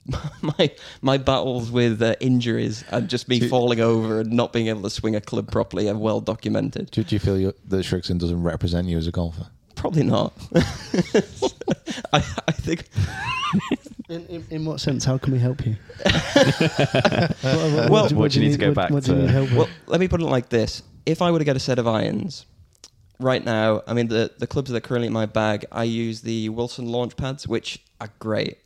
my 0.41 0.71
my 1.01 1.17
battles 1.17 1.71
with 1.71 2.01
uh, 2.01 2.15
injuries 2.19 2.83
and 2.91 3.09
just 3.09 3.27
me 3.27 3.39
Do- 3.39 3.49
falling 3.49 3.79
over 3.79 4.19
and 4.19 4.31
not 4.31 4.53
being 4.53 4.67
able 4.67 4.83
to 4.83 4.89
swing 4.89 5.15
a 5.15 5.21
club 5.21 5.51
properly 5.51 5.89
are 5.89 5.97
well 5.97 6.21
documented. 6.21 6.91
Do, 6.91 7.03
do 7.03 7.15
you 7.15 7.19
feel 7.19 7.35
that 7.35 7.85
Srixon 7.85 8.19
doesn't 8.19 8.43
represent 8.43 8.87
you 8.87 8.97
as 8.97 9.07
a 9.07 9.11
golfer? 9.11 9.47
Probably 9.85 10.01
not. 10.03 10.33
I, 12.11 12.17
I 12.47 12.51
think 12.51 12.87
In, 14.09 14.25
in, 14.25 14.45
in 14.49 14.65
what 14.65 14.79
sense? 14.79 15.05
How 15.05 15.19
can 15.19 15.31
we 15.31 15.37
help 15.37 15.63
you? 15.63 15.75
Well, 17.43 18.07
do- 18.07 18.15
what 18.15 18.31
do 18.31 18.39
you 18.39 18.47
need 18.47 18.53
to 18.53 18.57
go 18.57 18.73
back 18.73 18.89
what 18.89 19.03
do 19.03 19.13
you 19.15 19.21
to- 19.21 19.27
help? 19.27 19.51
Well, 19.51 19.69
let 19.85 19.99
me 19.99 20.07
put 20.07 20.21
it 20.21 20.25
like 20.25 20.49
this: 20.49 20.81
if 21.05 21.21
I 21.21 21.29
were 21.29 21.37
to 21.37 21.45
get 21.45 21.55
a 21.55 21.59
set 21.59 21.77
of 21.77 21.87
irons 21.87 22.47
right 23.19 23.45
now, 23.45 23.83
I 23.85 23.93
mean 23.93 24.07
the 24.07 24.31
the 24.39 24.47
clubs 24.47 24.71
that 24.71 24.77
are 24.77 24.81
currently 24.87 25.05
in 25.07 25.13
my 25.13 25.27
bag, 25.27 25.65
I 25.71 25.83
use 25.83 26.21
the 26.21 26.49
Wilson 26.49 26.87
launch 26.87 27.15
pads, 27.15 27.47
which 27.47 27.83
are 28.01 28.09
great. 28.17 28.57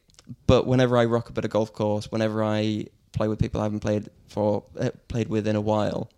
But 0.48 0.68
whenever 0.68 0.96
I 0.98 1.04
rock 1.04 1.30
up 1.30 1.38
at 1.38 1.44
a 1.44 1.50
golf 1.50 1.74
course, 1.74 2.10
whenever 2.14 2.42
I 2.46 2.86
play 3.12 3.28
with 3.28 3.40
people 3.40 3.60
I 3.60 3.66
haven't 3.66 3.82
played 3.82 4.08
for 4.30 4.64
uh, 4.80 4.92
played 5.10 5.28
with 5.28 5.48
in 5.48 5.58
a 5.58 5.62
while, 5.62 6.10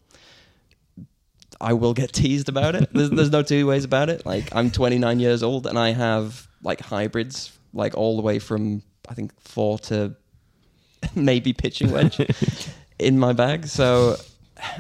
I 1.62 1.74
will 1.74 1.94
get 1.94 2.12
teased 2.12 2.50
about 2.50 2.76
it. 2.76 2.90
There's, 2.92 3.10
there's 3.12 3.30
no 3.30 3.44
two 3.44 3.68
ways 3.68 3.84
about 3.84 4.10
it. 4.10 4.26
Like 4.26 4.54
I'm 4.56 4.72
29 4.72 5.20
years 5.20 5.44
old 5.44 5.68
and 5.68 5.78
I 5.78 5.92
have 5.92 6.48
like 6.64 6.82
hybrids, 6.82 7.58
like 7.74 7.96
all 7.96 8.16
the 8.16 8.24
way 8.24 8.40
from 8.40 8.82
I 9.08 9.14
think 9.14 9.40
four 9.40 9.78
to 9.80 10.16
maybe 11.16 11.54
pitching 11.54 11.92
wedge 11.92 12.20
in 13.00 13.20
my 13.20 13.34
bag. 13.34 13.68
So 13.68 14.18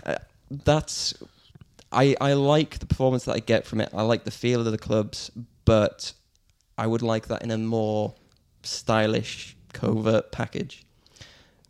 uh, 0.06 0.16
that's 0.50 1.14
I 1.92 2.16
I 2.20 2.34
like 2.34 2.80
the 2.80 2.86
performance 2.86 3.26
that 3.26 3.36
I 3.36 3.40
get 3.40 3.66
from 3.66 3.82
it. 3.82 3.90
I 3.94 4.02
like 4.02 4.24
the 4.24 4.32
feel 4.32 4.66
of 4.66 4.72
the 4.72 4.78
clubs, 4.78 5.32
but 5.66 6.14
I 6.78 6.88
would 6.88 7.02
like 7.02 7.28
that 7.28 7.44
in 7.44 7.52
a 7.52 7.58
more 7.58 8.16
stylish, 8.64 9.56
covert 9.74 10.32
package. 10.32 10.86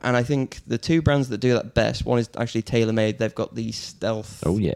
And 0.03 0.17
I 0.17 0.23
think 0.23 0.59
the 0.65 0.77
two 0.77 1.01
brands 1.01 1.29
that 1.29 1.37
do 1.39 1.53
that 1.53 1.73
best, 1.73 2.05
one 2.05 2.19
is 2.19 2.29
actually 2.37 2.63
TaylorMade. 2.63 3.17
They've 3.19 3.35
got 3.35 3.53
the 3.55 3.71
Stealth. 3.71 4.43
Oh 4.45 4.57
yeah, 4.57 4.73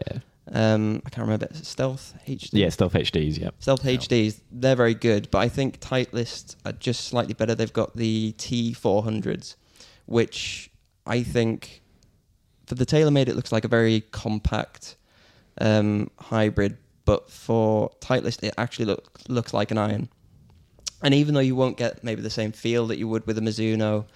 Um, 0.52 1.02
I 1.04 1.10
can't 1.10 1.26
remember. 1.26 1.48
Stealth 1.52 2.14
HD. 2.28 2.50
yeah. 2.52 2.68
Stealth 2.68 2.92
HDs. 2.94 3.38
Yeah. 3.40 3.50
Stealth 3.58 3.82
HDs, 3.82 4.40
they're 4.52 4.76
very 4.76 4.94
good, 4.94 5.28
but 5.32 5.38
I 5.38 5.48
think 5.48 5.80
Titleist 5.80 6.54
are 6.64 6.72
just 6.72 7.04
slightly 7.08 7.34
better. 7.34 7.54
They've 7.56 7.72
got 7.72 7.96
the 7.96 8.34
T400s, 8.38 9.56
which 10.06 10.70
I 11.06 11.22
think 11.22 11.82
for 12.66 12.76
the 12.76 12.86
TaylorMade, 12.86 13.28
it 13.28 13.34
looks 13.36 13.50
like 13.52 13.64
a 13.64 13.68
very 13.68 14.02
compact 14.12 14.96
um, 15.60 16.10
hybrid, 16.18 16.76
but 17.04 17.30
for 17.30 17.90
Titleist, 18.00 18.42
it 18.44 18.54
actually 18.58 18.84
look, 18.86 19.20
looks 19.28 19.52
like 19.52 19.70
an 19.72 19.78
iron. 19.78 20.08
And 21.02 21.14
even 21.14 21.34
though 21.34 21.40
you 21.40 21.54
won't 21.56 21.76
get 21.76 22.02
maybe 22.02 22.22
the 22.22 22.30
same 22.30 22.52
feel 22.52 22.86
that 22.86 22.98
you 22.98 23.06
would 23.08 23.26
with 23.26 23.38
a 23.38 23.40
Mizuno 23.40 24.06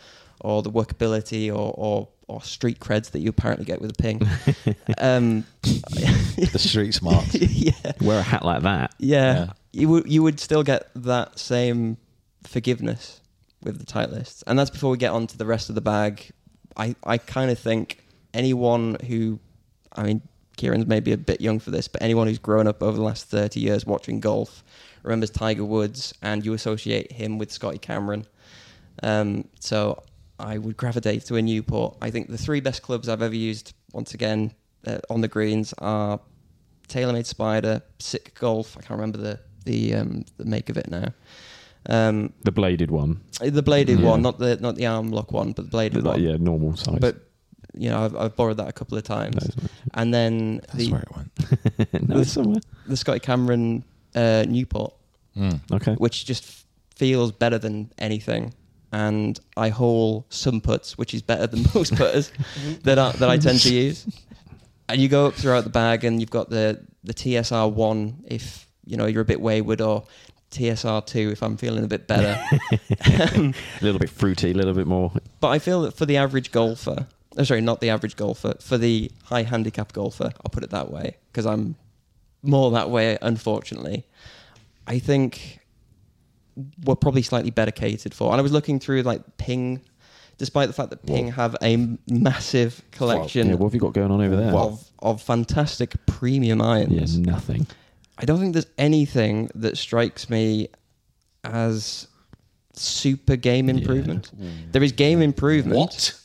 or 0.40 0.62
the 0.62 0.70
workability 0.70 1.48
or, 1.50 1.72
or, 1.76 2.08
or 2.28 2.42
street 2.42 2.78
creds 2.80 3.10
that 3.12 3.20
you 3.20 3.28
apparently 3.30 3.64
get 3.64 3.80
with 3.80 3.90
a 3.90 3.94
ping, 3.94 4.20
um, 4.98 5.44
The 5.62 6.58
street 6.58 6.92
smart. 6.94 7.32
yeah, 7.34 7.72
Wear 8.00 8.20
a 8.20 8.22
hat 8.22 8.44
like 8.44 8.62
that. 8.62 8.94
yeah, 8.98 9.34
Yeah. 9.34 9.52
you 9.72 9.88
would 9.88 10.10
you 10.10 10.22
would 10.22 10.40
still 10.40 10.62
get 10.62 10.88
that 10.94 11.38
same 11.38 11.96
forgiveness 12.44 13.20
with 13.62 13.78
the 13.78 13.84
Titleists, 13.84 14.42
and 14.46 14.58
that's 14.58 14.70
before 14.70 14.90
we 14.90 14.96
get 14.96 15.12
on 15.12 15.26
to 15.26 15.36
the 15.38 15.46
rest 15.46 15.68
of 15.68 15.74
the 15.74 15.80
bag. 15.80 16.30
I 16.76 16.94
I 17.04 17.18
kind 17.18 17.50
of 17.50 17.58
think 17.58 18.04
anyone 18.32 18.96
who, 19.06 19.38
I 19.92 20.02
mean, 20.04 20.22
Kieran's 20.56 20.86
maybe 20.86 21.12
a 21.12 21.18
bit 21.18 21.40
young 21.40 21.58
for 21.58 21.70
this, 21.70 21.88
but 21.88 22.00
anyone 22.00 22.26
who's 22.26 22.38
grown 22.38 22.66
up 22.66 22.82
over 22.82 22.96
the 22.96 23.02
last 23.02 23.26
thirty 23.26 23.60
years 23.60 23.84
watching 23.84 24.20
golf 24.20 24.64
remembers 25.02 25.30
Tiger 25.30 25.64
Woods, 25.64 26.14
and 26.22 26.44
you 26.44 26.52
associate 26.54 27.12
him 27.12 27.38
with 27.38 27.50
Scotty 27.50 27.78
Cameron. 27.78 28.26
Um, 29.02 29.48
so 29.58 30.02
I 30.40 30.58
would 30.58 30.76
gravitate 30.76 31.24
to 31.26 31.36
a 31.36 31.42
Newport. 31.42 31.96
I 32.02 32.10
think 32.10 32.28
the 32.28 32.38
three 32.38 32.60
best 32.60 32.82
clubs 32.82 33.08
I've 33.08 33.22
ever 33.22 33.34
used, 33.34 33.74
once 33.92 34.14
again, 34.14 34.52
uh, 34.86 34.98
on 35.08 35.20
the 35.20 35.28
greens 35.28 35.72
are 35.78 36.20
TaylorMade 36.88 37.26
Spider, 37.26 37.82
SIK 37.98 38.34
Golf. 38.38 38.76
I 38.76 38.80
can't 38.80 38.98
remember 39.00 39.18
the 39.18 39.38
the 39.64 39.94
um, 39.94 40.24
the 40.38 40.44
make 40.44 40.70
of 40.70 40.76
it 40.76 40.88
now. 40.90 41.08
Um, 41.86 42.32
The 42.42 42.52
bladed 42.52 42.90
one. 42.90 43.20
the 43.40 43.62
bladed 43.62 44.00
Yeah. 44.00 44.06
one, 44.10 44.22
not 44.22 44.38
the 44.38 44.56
not 44.56 44.76
the 44.76 44.86
arm 44.86 45.10
lock 45.10 45.32
one, 45.32 45.52
but 45.52 45.64
the 45.66 45.70
bladed 45.70 46.02
Like, 46.04 46.16
one. 46.16 46.22
yeah, 46.22 46.36
normal 46.38 46.76
size. 46.76 46.98
But 47.00 47.16
you 47.74 47.88
know, 47.88 48.04
I've, 48.04 48.16
I've 48.16 48.36
borrowed 48.36 48.56
that 48.56 48.68
a 48.68 48.72
couple 48.72 48.98
of 48.98 49.04
times. 49.04 49.36
No, 49.56 49.68
And 49.94 50.12
then 50.12 50.56
That's 50.56 50.74
the 50.74 50.90
where 50.92 51.02
it 51.02 51.16
went. 51.16 52.08
no, 52.08 52.18
it's 52.20 52.32
somewhere. 52.32 52.60
the 52.88 52.96
Scotty 52.96 53.20
Cameron 53.20 53.84
uh, 54.14 54.44
Newport, 54.48 54.94
Mm. 55.36 55.60
Okay. 55.72 55.94
which 55.94 56.24
just 56.26 56.64
feels 56.96 57.30
better 57.30 57.56
than 57.58 57.92
anything. 57.98 58.52
And 58.92 59.38
I 59.56 59.68
hole 59.68 60.26
some 60.30 60.60
putts, 60.60 60.98
which 60.98 61.14
is 61.14 61.22
better 61.22 61.46
than 61.46 61.64
most 61.74 61.96
putters 61.96 62.32
that 62.82 62.98
I, 62.98 63.12
that 63.12 63.30
I 63.30 63.38
tend 63.38 63.60
to 63.60 63.72
use. 63.72 64.06
And 64.88 65.00
you 65.00 65.08
go 65.08 65.26
up 65.26 65.34
throughout 65.34 65.64
the 65.64 65.70
bag, 65.70 66.04
and 66.04 66.20
you've 66.20 66.30
got 66.30 66.50
the 66.50 66.84
the 67.04 67.14
TSR 67.14 67.72
one 67.72 68.22
if 68.26 68.66
you 68.84 68.96
know 68.96 69.06
you're 69.06 69.22
a 69.22 69.26
bit 69.26 69.40
wayward, 69.40 69.80
or 69.80 70.04
TSR 70.50 71.06
two 71.06 71.30
if 71.30 71.42
I'm 71.42 71.56
feeling 71.56 71.84
a 71.84 71.88
bit 71.88 72.06
better. 72.06 72.40
Um, 73.36 73.54
a 73.80 73.84
little 73.84 73.98
bit 73.98 74.10
fruity, 74.10 74.50
a 74.50 74.54
little 74.54 74.74
bit 74.74 74.86
more. 74.86 75.12
But 75.40 75.48
I 75.48 75.58
feel 75.58 75.82
that 75.82 75.94
for 75.94 76.06
the 76.06 76.16
average 76.16 76.52
golfer, 76.52 77.06
oh, 77.36 77.42
sorry, 77.44 77.60
not 77.60 77.80
the 77.80 77.90
average 77.90 78.16
golfer, 78.16 78.54
for 78.60 78.78
the 78.78 79.10
high 79.24 79.42
handicap 79.42 79.92
golfer, 79.92 80.32
I'll 80.44 80.50
put 80.50 80.62
it 80.62 80.70
that 80.70 80.90
way 80.90 81.16
because 81.32 81.46
I'm 81.46 81.76
more 82.42 82.70
that 82.72 82.90
way, 82.90 83.18
unfortunately. 83.20 84.06
I 84.86 84.98
think 84.98 85.59
we're 86.84 86.96
probably 86.96 87.22
slightly 87.22 87.50
better 87.50 87.70
catered 87.70 88.14
for. 88.14 88.30
And 88.32 88.38
I 88.38 88.42
was 88.42 88.52
looking 88.52 88.78
through 88.80 89.02
like 89.02 89.22
Ping, 89.38 89.80
despite 90.38 90.68
the 90.68 90.72
fact 90.74 90.90
that 90.90 91.04
Ping 91.06 91.32
have 91.32 91.56
a 91.62 91.96
massive 92.08 92.82
collection 92.90 93.48
Yeah, 93.48 93.54
what 93.54 93.66
have 93.68 93.74
you 93.74 93.80
got 93.80 93.92
going 93.94 94.10
on 94.10 94.20
over 94.20 94.36
there? 94.36 94.52
of, 94.54 94.84
of 95.00 95.22
fantastic 95.22 95.94
premium 96.06 96.60
irons. 96.60 97.16
yeah, 97.18 97.24
nothing. 97.32 97.66
I 98.18 98.24
don't 98.24 98.38
think 98.38 98.52
there's 98.52 98.66
anything 98.76 99.50
that 99.54 99.78
strikes 99.78 100.28
me 100.28 100.68
as 101.44 102.06
super 102.74 103.36
game 103.36 103.68
improvement. 103.68 104.30
Mm. 104.38 104.72
There 104.72 104.82
is 104.82 104.92
game 104.92 105.22
improvement. 105.22 105.76
What? 105.78 106.20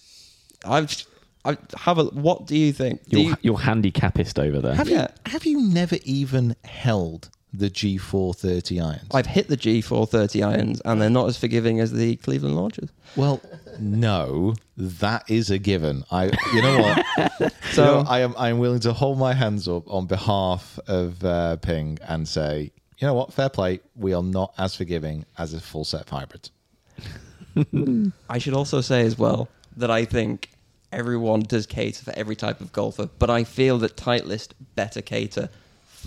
I've 0.65 1.05
I 1.45 1.57
have 1.77 1.99
a. 1.99 2.05
What 2.05 2.47
do 2.47 2.57
you 2.57 2.73
think? 2.73 3.07
Do 3.07 3.19
You're, 3.21 3.29
you- 3.31 3.37
you're 3.43 3.57
handicapist 3.57 4.39
over 4.43 4.59
there. 4.61 4.73
Have 4.73 4.89
Yeah. 4.89 5.07
you 5.25 5.31
have 5.31 5.45
you 5.45 5.61
never 5.61 5.97
even 6.03 6.55
held 6.63 7.29
the 7.59 7.69
G430 7.69 8.83
irons? 8.83 9.07
I've 9.13 9.25
hit 9.25 9.47
the 9.47 9.57
G430 9.57 10.45
irons, 10.47 10.81
and 10.85 11.01
they're 11.01 11.09
not 11.09 11.27
as 11.27 11.37
forgiving 11.37 11.79
as 11.79 11.91
the 11.91 12.15
Cleveland 12.17 12.55
launchers. 12.55 12.89
Well, 13.15 13.41
no, 13.79 14.55
that 14.77 15.29
is 15.29 15.49
a 15.51 15.57
given. 15.57 16.03
I, 16.11 16.25
you 16.53 16.61
know 16.61 16.81
what? 16.81 17.53
So- 17.73 17.99
You 17.99 18.03
know, 18.03 18.03
I 18.07 18.19
am 18.19 18.35
I 18.37 18.49
am 18.49 18.59
willing 18.59 18.79
to 18.81 18.93
hold 18.93 19.17
my 19.17 19.33
hands 19.33 19.67
up 19.67 19.83
on 19.89 20.05
behalf 20.05 20.79
of 20.87 21.23
uh, 21.23 21.57
Ping 21.57 21.97
and 22.07 22.27
say, 22.27 22.71
you 22.97 23.07
know 23.07 23.13
what? 23.13 23.33
Fair 23.33 23.49
play. 23.49 23.79
We 23.95 24.13
are 24.13 24.23
not 24.23 24.53
as 24.57 24.75
forgiving 24.75 25.25
as 25.37 25.53
a 25.53 25.59
full 25.59 25.83
set 25.83 26.01
of 26.01 26.09
hybrids. 26.09 26.51
I 28.29 28.37
should 28.37 28.53
also 28.53 28.81
say 28.81 29.01
as 29.05 29.17
well 29.17 29.49
that 29.77 29.91
I 29.91 30.05
think 30.05 30.49
everyone 30.91 31.41
does 31.41 31.65
cater 31.65 32.03
for 32.03 32.11
every 32.17 32.35
type 32.35 32.61
of 32.61 32.71
golfer, 32.71 33.09
but 33.19 33.29
I 33.29 33.43
feel 33.43 33.77
that 33.79 33.97
Titleist 33.97 34.49
better 34.75 35.01
cater 35.01 35.49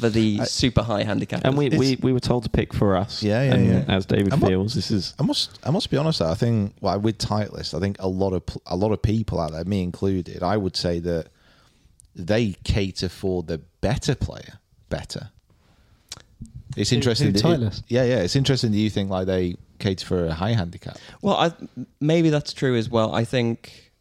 for 0.00 0.08
the 0.08 0.44
super 0.44 0.82
high 0.82 1.02
handicap. 1.02 1.42
And 1.44 1.56
we, 1.56 1.68
we, 1.70 1.96
we 2.00 2.12
were 2.12 2.20
told 2.20 2.44
to 2.44 2.48
pick 2.50 2.72
for 2.72 2.96
us. 2.96 3.22
Yeah, 3.22 3.42
yeah, 3.42 3.54
and 3.54 3.66
yeah. 3.66 3.84
As 3.88 4.06
David 4.06 4.32
And 4.32 4.42
what- 4.42 4.48
feels, 4.48 4.74
this 4.74 4.90
is 4.90 5.14
I 5.18 5.22
must 5.22 5.58
I 5.64 5.70
must 5.70 5.90
be 5.90 5.96
honest. 5.96 6.22
I 6.22 6.34
think 6.34 6.74
well, 6.80 6.98
with 7.00 7.18
Titleist, 7.18 7.74
I 7.74 7.80
think 7.80 7.96
a 8.00 8.08
lot 8.08 8.32
of 8.32 8.42
a 8.66 8.76
lot 8.76 8.92
of 8.92 9.02
people 9.02 9.40
out 9.40 9.52
there, 9.52 9.64
me 9.64 9.82
included, 9.82 10.42
I 10.42 10.56
would 10.56 10.76
say 10.76 10.98
that 11.00 11.28
they 12.14 12.54
cater 12.64 13.08
for 13.08 13.42
the 13.42 13.58
better 13.80 14.14
player 14.14 14.58
better. 14.88 15.30
It's 16.76 16.92
interesting. 16.92 17.28
who, 17.28 17.32
that- 17.32 17.42
Titleist? 17.42 17.82
yeah, 17.88 18.04
yeah. 18.04 18.18
It's 18.18 18.36
interesting 18.36 18.70
that 18.72 18.78
you 18.78 18.90
think 18.90 19.10
like 19.10 19.26
they 19.26 19.56
cater 19.78 20.04
for 20.06 20.26
a 20.26 20.34
high 20.34 20.52
handicap. 20.52 20.98
Well, 21.22 21.36
I, 21.36 21.52
maybe 22.00 22.30
that's 22.30 22.52
true 22.52 22.76
as 22.76 22.88
well. 22.88 23.14
I 23.14 23.24
think 23.24 23.92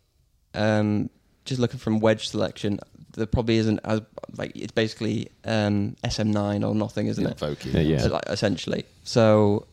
um, 0.53 1.09
just 1.45 1.59
looking 1.59 1.79
from 1.79 1.99
wedge 1.99 2.27
selection, 2.27 2.79
there 3.17 3.25
probably 3.25 3.57
isn't 3.57 3.79
as 3.83 4.01
like 4.37 4.51
it's 4.55 4.71
basically 4.71 5.29
um, 5.43 5.95
SM9 6.03 6.65
or 6.67 6.75
nothing, 6.75 7.07
isn't 7.07 7.25
it? 7.25 7.37
Vokey. 7.37 7.73
Yeah, 7.73 7.79
yeah. 7.81 7.97
So, 7.99 8.09
like, 8.09 8.23
essentially. 8.27 8.85
So, 9.03 9.65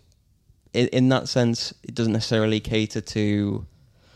in, 0.72 0.88
in 0.88 1.09
that 1.11 1.28
sense, 1.28 1.74
it 1.82 1.95
doesn't 1.95 2.14
necessarily 2.14 2.59
cater 2.59 3.03
to 3.03 3.66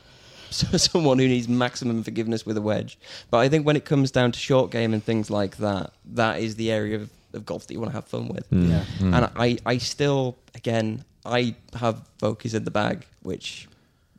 someone 0.50 1.18
who 1.18 1.28
needs 1.28 1.46
maximum 1.46 2.02
forgiveness 2.02 2.46
with 2.46 2.56
a 2.56 2.62
wedge. 2.62 2.98
But 3.30 3.38
I 3.38 3.50
think 3.50 3.66
when 3.66 3.76
it 3.76 3.84
comes 3.84 4.10
down 4.10 4.32
to 4.32 4.38
short 4.38 4.70
game 4.70 4.94
and 4.94 5.04
things 5.04 5.30
like 5.30 5.58
that, 5.58 5.92
that 6.14 6.40
is 6.40 6.56
the 6.56 6.72
area 6.72 6.96
of, 6.96 7.10
of 7.34 7.44
golf 7.44 7.66
that 7.66 7.74
you 7.74 7.80
want 7.80 7.92
to 7.92 7.96
have 7.96 8.06
fun 8.06 8.28
with. 8.28 8.50
Mm. 8.50 8.70
Yeah. 8.70 8.84
And 9.00 9.30
I, 9.36 9.58
I 9.66 9.76
still, 9.76 10.38
again, 10.54 11.04
I 11.26 11.54
have 11.74 12.02
Vokies 12.18 12.54
in 12.54 12.64
the 12.64 12.70
bag, 12.70 13.06
which 13.22 13.68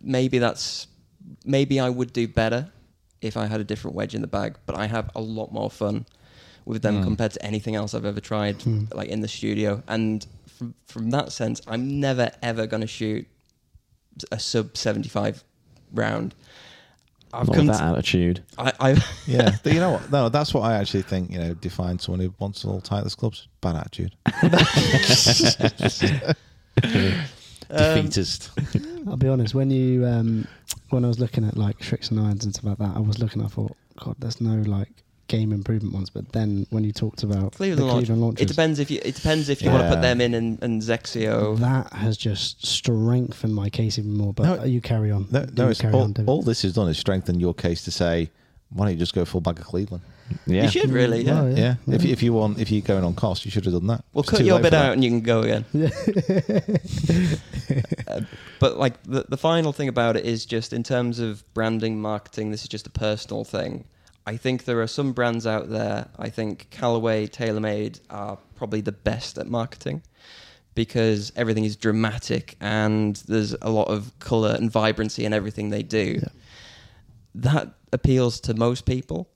maybe 0.01 0.38
that's 0.38 0.86
maybe 1.43 1.80
I 1.80 1.89
would 1.89 2.14
do 2.14 2.28
better 2.28 2.72
if 3.22 3.38
I 3.38 3.47
had 3.47 3.59
a 3.59 3.63
different 3.63 3.95
wedge 3.95 4.15
in 4.15 4.22
the 4.22 4.28
bag. 4.28 4.57
But 4.65 4.78
I 4.78 4.88
have 4.88 5.09
a 5.15 5.22
lot 5.22 5.51
more 5.51 5.70
fun 5.70 6.05
with 6.65 6.82
them 6.82 6.97
hmm. 6.97 7.03
compared 7.03 7.32
to 7.32 7.45
anything 7.45 7.76
else 7.76 7.93
I've 7.93 8.05
ever 8.05 8.22
tried, 8.22 8.61
hmm. 8.61 8.86
like 8.93 9.09
in 9.09 9.22
the 9.22 9.28
studio. 9.28 9.84
And 9.88 10.26
from 10.47 10.76
from 10.86 11.09
that 11.11 11.32
sense, 11.32 11.61
I'm 11.67 11.99
never 11.99 12.32
ever 12.41 12.67
going 12.67 12.82
to 12.82 12.88
shoot 12.88 13.28
a 14.32 14.39
sub 14.39 14.78
75 14.78 15.43
round. 15.93 16.36
I've 17.32 17.47
not 17.47 17.55
come 17.55 17.67
that 17.67 17.78
to, 17.78 17.84
attitude. 17.84 18.43
I, 18.57 18.74
I 18.80 19.03
Yeah, 19.28 19.55
but 19.63 19.74
you 19.74 19.80
know 19.80 19.91
what? 19.91 20.11
No, 20.11 20.30
that's 20.30 20.53
what 20.53 20.61
I 20.61 20.76
actually 20.76 21.03
think. 21.03 21.32
You 21.32 21.39
know, 21.39 21.53
defines 21.53 22.03
someone 22.03 22.22
who 22.22 22.34
wants 22.39 22.65
all 22.65 22.82
Titleist 22.82 23.17
clubs. 23.17 23.47
Bad 23.61 23.76
attitude. 23.76 24.15
Defeatist. 27.70 28.51
I'll 29.07 29.17
be 29.17 29.28
honest. 29.28 29.53
When 29.53 29.70
you 29.72 30.05
um, 30.05 30.47
when 30.89 31.05
I 31.05 31.07
was 31.07 31.20
looking 31.20 31.45
at 31.45 31.57
like 31.57 31.80
Srixon 31.80 32.24
irons 32.24 32.45
and 32.45 32.53
stuff 32.53 32.65
like 32.65 32.78
that, 32.80 32.95
I 32.95 32.99
was 32.99 33.20
looking. 33.20 33.43
I 33.43 33.47
thought, 33.47 33.76
God, 33.97 34.15
there's 34.20 34.41
no 34.41 34.55
like 34.70 34.89
game 35.28 35.51
improvement 35.51 35.93
ones. 35.93 36.09
But 36.09 36.32
then 36.34 36.65
when 36.72 36.84
you 36.84 36.91
talked 36.91 37.24
about 37.24 37.53
Cleveland, 37.53 37.82
the 37.82 37.86
launch. 37.86 38.05
Cleveland 38.05 38.22
launches, 38.22 38.43
It 38.43 38.47
depends 38.47 38.80
if 38.80 38.91
you. 38.91 38.99
It 39.03 39.15
depends 39.15 39.49
if 39.49 39.61
you 39.61 39.70
want 39.70 39.84
to 39.84 39.89
put 39.89 40.01
them 40.01 40.20
in 40.20 40.34
and, 40.34 40.61
and 40.61 40.82
XXIO. 40.82 41.57
that 41.59 41.93
has 41.93 42.17
just 42.17 42.65
strengthened 42.65 43.53
my 43.53 43.70
case 43.70 43.97
even 43.97 44.13
more. 44.13 44.34
But 44.34 44.43
No, 44.43 44.63
you 44.63 44.82
carry 44.82 45.11
on. 45.11 45.28
No, 45.32 45.45
no 45.53 45.70
it's 45.70 45.80
carry 45.80 45.93
all, 45.93 46.01
on, 46.03 46.15
all 46.26 46.41
this 46.41 46.63
has 46.63 46.74
done 46.74 46.89
is 46.89 46.97
strengthen 46.97 47.39
your 47.39 47.53
case 47.53 47.84
to 47.84 47.91
say 47.91 48.32
why 48.72 48.86
don't 48.86 48.93
you 48.93 48.99
just 48.99 49.15
go 49.15 49.26
full 49.26 49.41
bag 49.41 49.59
of 49.59 49.65
Cleveland? 49.65 50.03
Yeah. 50.45 50.63
You 50.63 50.69
should 50.69 50.91
really, 50.91 51.23
yeah. 51.23 51.41
Oh, 51.41 51.47
Yeah, 51.47 51.75
If, 51.88 52.05
if 52.05 52.23
you 52.23 52.34
want, 52.34 52.59
if 52.59 52.71
you're 52.71 52.82
going 52.82 53.03
on 53.03 53.13
cost, 53.15 53.45
you 53.45 53.51
should 53.51 53.65
have 53.65 53.73
done 53.73 53.88
that. 53.88 54.03
We'll 54.13 54.21
It's 54.21 54.30
cut 54.32 54.43
your 54.43 54.59
bit 54.59 54.73
out 54.73 54.93
and 54.93 55.03
you 55.03 55.09
can 55.09 55.21
go 55.21 55.41
again. 55.41 55.65
Uh, 58.07 58.21
but 58.59 58.77
like 58.77 59.01
the 59.03 59.23
the 59.30 59.38
final 59.38 59.71
thing 59.71 59.88
about 59.88 60.17
it 60.17 60.25
is 60.25 60.43
just 60.43 60.73
in 60.73 60.82
terms 60.82 61.19
of 61.19 61.43
branding, 61.53 62.01
marketing. 62.01 62.49
This 62.49 62.63
is 62.63 62.67
just 62.67 62.88
a 62.88 62.89
personal 62.89 63.43
thing. 63.43 63.86
I 64.25 64.38
think 64.38 64.65
there 64.65 64.82
are 64.82 64.88
some 64.88 65.13
brands 65.13 65.45
out 65.45 65.69
there. 65.69 66.07
I 66.17 66.30
think 66.30 66.67
Callaway, 66.71 67.27
TaylorMade 67.27 67.99
are 68.09 68.39
probably 68.55 68.82
the 68.82 68.91
best 68.91 69.38
at 69.38 69.47
marketing 69.47 70.01
because 70.75 71.32
everything 71.36 71.65
is 71.65 71.75
dramatic 71.75 72.55
and 72.61 73.15
there's 73.27 73.53
a 73.61 73.69
lot 73.69 73.88
of 73.88 74.17
color 74.19 74.55
and 74.57 74.71
vibrancy 74.71 75.25
in 75.25 75.34
everything 75.34 75.69
they 75.69 75.84
do. 75.84 76.21
That 77.36 77.73
appeals 77.91 78.39
to 78.41 78.53
most 78.53 78.86
people, 78.86 79.30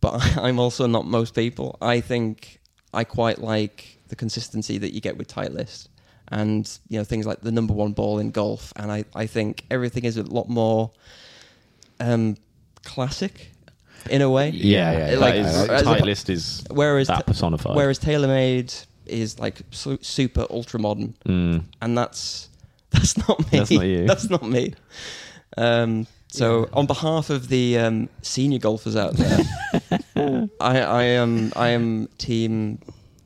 but 0.00 0.36
I'm 0.38 0.58
also 0.58 0.86
not 0.86 1.06
most 1.06 1.34
people. 1.34 1.76
I 1.80 2.00
think 2.00 2.60
I 2.94 3.04
quite 3.04 3.38
like 3.40 3.98
the 4.08 4.16
consistency 4.16 4.78
that 4.78 4.92
you 4.94 5.00
get 5.00 5.16
with 5.16 5.26
tight 5.28 5.50
Titleist 5.52 5.88
and 6.28 6.78
you 6.88 6.98
know 6.98 7.04
things 7.04 7.24
like 7.26 7.40
the 7.40 7.52
number 7.52 7.72
one 7.72 7.92
ball 7.92 8.18
in 8.18 8.30
golf 8.32 8.72
and 8.76 8.90
I, 8.90 9.04
I 9.14 9.26
think 9.26 9.64
everything 9.70 10.04
is 10.04 10.16
a 10.16 10.22
lot 10.24 10.48
more 10.48 10.90
um, 12.00 12.36
classic 12.84 13.52
in 14.10 14.22
a 14.22 14.30
way. 14.30 14.50
Yeah, 14.50 15.10
yeah. 15.12 15.18
Like, 15.18 15.34
is, 15.36 15.46
as 15.46 15.82
a- 15.82 15.84
Titleist 15.84 16.30
is 16.30 16.64
whereas 16.70 17.08
that 17.08 17.26
personified. 17.26 17.76
Whereas 17.76 17.98
TaylorMade 17.98 18.86
is 19.06 19.38
like 19.38 19.60
su- 19.70 19.98
super 20.02 20.46
ultra 20.50 20.80
modern, 20.80 21.14
Mm. 21.26 21.64
and 21.82 21.96
that's 21.98 22.48
that's 22.90 23.16
not 23.28 23.38
me. 23.52 23.58
That's 23.58 23.70
not 23.70 23.84
you. 23.86 24.06
That's 24.06 24.30
not 24.30 24.42
me. 24.42 24.74
Um, 25.56 26.06
so, 26.36 26.68
on 26.72 26.86
behalf 26.86 27.30
of 27.30 27.48
the 27.48 27.78
um, 27.78 28.08
senior 28.22 28.58
golfers 28.58 28.96
out 28.96 29.14
there, 29.14 29.38
I, 30.60 30.80
I 30.80 31.02
am 31.04 31.52
I 31.56 31.68
am 31.68 32.08
team 32.18 32.78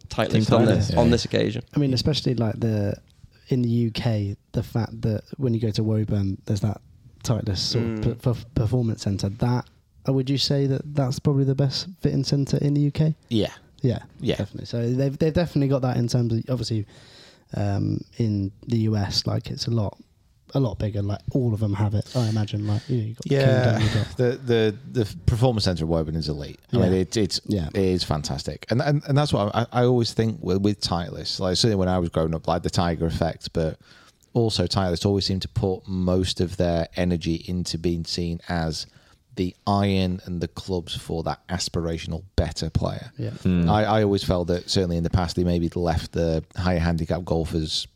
Titleist 0.08 0.52
on 0.52 0.64
this 0.66 0.90
yeah. 0.92 0.98
on 1.00 1.10
this 1.10 1.24
occasion. 1.24 1.62
I 1.74 1.78
mean, 1.78 1.92
especially 1.94 2.34
like 2.34 2.58
the 2.58 2.94
in 3.48 3.62
the 3.62 3.88
UK, 3.88 4.36
the 4.52 4.62
fact 4.62 5.00
that 5.02 5.22
when 5.36 5.54
you 5.54 5.60
go 5.60 5.70
to 5.70 5.82
Woburn, 5.82 6.38
there's 6.46 6.60
that 6.60 6.80
Titleist 7.24 7.58
sort 7.58 7.84
Mm. 7.84 8.06
of 8.06 8.22
per- 8.22 8.34
per- 8.34 8.44
performance 8.54 9.02
centre. 9.02 9.28
That 9.28 9.66
uh, 10.08 10.12
would 10.12 10.30
you 10.30 10.38
say 10.38 10.66
that 10.66 10.82
that's 10.94 11.18
probably 11.18 11.44
the 11.44 11.54
best 11.54 11.88
fitting 12.00 12.24
centre 12.24 12.56
in 12.58 12.74
the 12.74 12.86
UK? 12.88 13.14
Yeah, 13.28 13.52
Yeah, 13.82 14.02
Yeah. 14.20 14.36
definitely. 14.36 14.66
So 14.66 14.92
they've 14.92 15.16
they've 15.18 15.32
definitely 15.34 15.68
got 15.68 15.82
that 15.82 15.96
in 15.96 16.08
terms 16.08 16.32
of 16.32 16.42
obviously 16.48 16.86
um, 17.56 18.00
in 18.18 18.52
the 18.66 18.78
US, 18.90 19.26
like 19.26 19.50
it's 19.50 19.66
a 19.66 19.70
lot 19.72 19.98
a 20.54 20.60
lot 20.60 20.78
bigger. 20.78 21.02
Like 21.02 21.20
all 21.32 21.54
of 21.54 21.60
them 21.60 21.74
have 21.74 21.94
it. 21.94 22.10
I 22.16 22.28
imagine. 22.28 22.66
Like 22.66 22.88
you 22.88 22.96
know, 22.98 23.04
you've 23.04 23.16
got 23.18 23.30
yeah. 23.32 23.62
Kingdom, 23.78 23.82
you've 23.82 23.94
got 23.94 24.16
The 24.16 24.30
the 24.92 25.00
the 25.04 25.16
performance 25.26 25.64
center 25.64 25.84
of 25.84 25.90
Woburn 25.90 26.16
is 26.16 26.28
elite. 26.28 26.60
I 26.72 26.76
Yeah. 26.76 26.82
mean, 26.84 26.92
it, 26.94 27.16
it's 27.16 27.40
Yeah. 27.46 27.68
it 27.74 27.80
is 27.82 28.04
fantastic, 28.04 28.66
and 28.70 28.80
and, 28.82 29.02
and 29.06 29.16
that's 29.16 29.32
what 29.32 29.54
I, 29.54 29.66
I 29.72 29.84
always 29.84 30.12
think 30.12 30.38
with, 30.42 30.62
with 30.62 30.80
Titleist. 30.80 31.40
Like 31.40 31.56
certainly 31.56 31.76
when 31.76 31.88
I 31.88 31.98
was 31.98 32.08
growing 32.10 32.34
up, 32.34 32.46
like 32.48 32.62
the 32.62 32.70
Tiger 32.70 33.06
effect, 33.06 33.52
but 33.52 33.78
also 34.32 34.66
Titleist 34.66 35.04
always 35.06 35.24
seemed 35.26 35.42
to 35.42 35.48
put 35.48 35.86
most 35.88 36.40
of 36.40 36.56
their 36.56 36.88
energy 36.96 37.44
into 37.48 37.78
being 37.78 38.04
seen 38.04 38.40
as 38.48 38.86
the 39.36 39.54
iron 39.66 40.20
and 40.24 40.40
the 40.40 40.48
clubs 40.48 40.94
for 40.94 41.22
that 41.22 41.46
aspirational 41.48 42.24
better 42.36 42.68
player. 42.68 43.10
yeah. 43.16 43.30
Hmm. 43.30 43.70
I, 43.70 43.84
I 43.84 44.02
always 44.02 44.22
felt 44.24 44.48
that 44.48 44.68
certainly 44.68 44.96
in 44.96 45.04
the 45.04 45.10
past 45.10 45.36
they 45.36 45.44
maybe 45.44 45.68
left 45.74 46.12
the 46.12 46.44
higher 46.56 46.80
handicap 46.80 47.24
golfers 47.24 47.86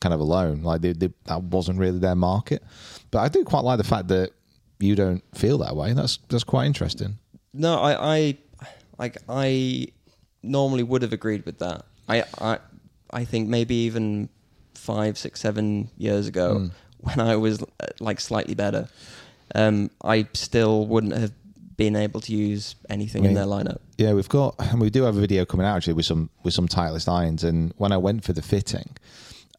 kind 0.00 0.14
of 0.14 0.20
alone. 0.20 0.62
Like 0.62 0.80
they, 0.80 0.92
they, 0.92 1.10
that 1.24 1.42
wasn't 1.42 1.78
really 1.78 1.98
their 1.98 2.14
market. 2.14 2.62
But 3.10 3.20
I 3.20 3.28
do 3.28 3.44
quite 3.44 3.64
like 3.64 3.78
the 3.78 3.84
fact 3.84 4.08
that 4.08 4.32
you 4.78 4.94
don't 4.94 5.22
feel 5.34 5.58
that 5.58 5.74
way. 5.76 5.92
That's 5.92 6.18
that's 6.28 6.44
quite 6.44 6.66
interesting. 6.66 7.18
No, 7.52 7.78
I, 7.78 8.16
I 8.16 8.38
like 8.98 9.16
I 9.28 9.88
normally 10.42 10.82
would 10.82 11.02
have 11.02 11.12
agreed 11.12 11.44
with 11.46 11.58
that. 11.58 11.84
I, 12.08 12.24
I, 12.40 12.58
I 13.10 13.24
think 13.24 13.48
maybe 13.48 13.74
even 13.74 14.28
five, 14.74 15.18
six, 15.18 15.40
seven 15.40 15.90
years 15.98 16.26
ago, 16.26 16.70
when 17.00 17.20
I 17.20 17.36
was 17.36 17.62
like 18.00 18.20
slightly 18.20 18.54
better, 18.54 18.88
um, 19.54 19.90
I 20.02 20.26
still 20.34 20.86
wouldn't 20.86 21.16
have 21.16 21.32
been 21.76 21.94
able 21.94 22.20
to 22.20 22.32
use 22.32 22.74
anything 22.90 23.24
in 23.24 23.34
their 23.34 23.44
lineup. 23.44 23.78
Yeah, 23.98 24.12
we've 24.12 24.28
got 24.28 24.56
and 24.58 24.80
we 24.80 24.90
do 24.90 25.02
have 25.04 25.16
a 25.16 25.20
video 25.20 25.44
coming 25.44 25.64
out 25.66 25.76
actually 25.76 25.92
with 25.94 26.06
some 26.06 26.30
with 26.42 26.54
some 26.54 26.68
Titleist 26.68 27.08
irons. 27.08 27.44
And 27.44 27.72
when 27.76 27.92
I 27.92 27.96
went 27.96 28.24
for 28.24 28.32
the 28.32 28.42
fitting, 28.42 28.96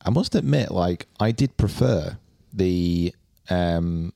I 0.05 0.09
must 0.09 0.35
admit, 0.35 0.71
like 0.71 1.07
I 1.19 1.31
did 1.31 1.57
prefer 1.57 2.17
the 2.53 3.13
um 3.49 4.13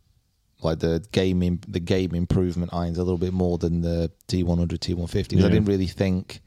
like 0.61 0.79
the 0.79 1.03
game 1.11 1.59
the 1.67 1.79
game 1.79 2.15
improvement 2.15 2.73
irons 2.73 2.97
a 2.97 3.03
little 3.03 3.17
bit 3.17 3.33
more 3.33 3.57
than 3.57 3.81
the 3.81 4.11
T100 4.27 4.67
T150 4.79 5.29
because 5.29 5.45
I 5.45 5.49
didn't 5.49 5.65
really 5.65 5.87
think 5.87 6.41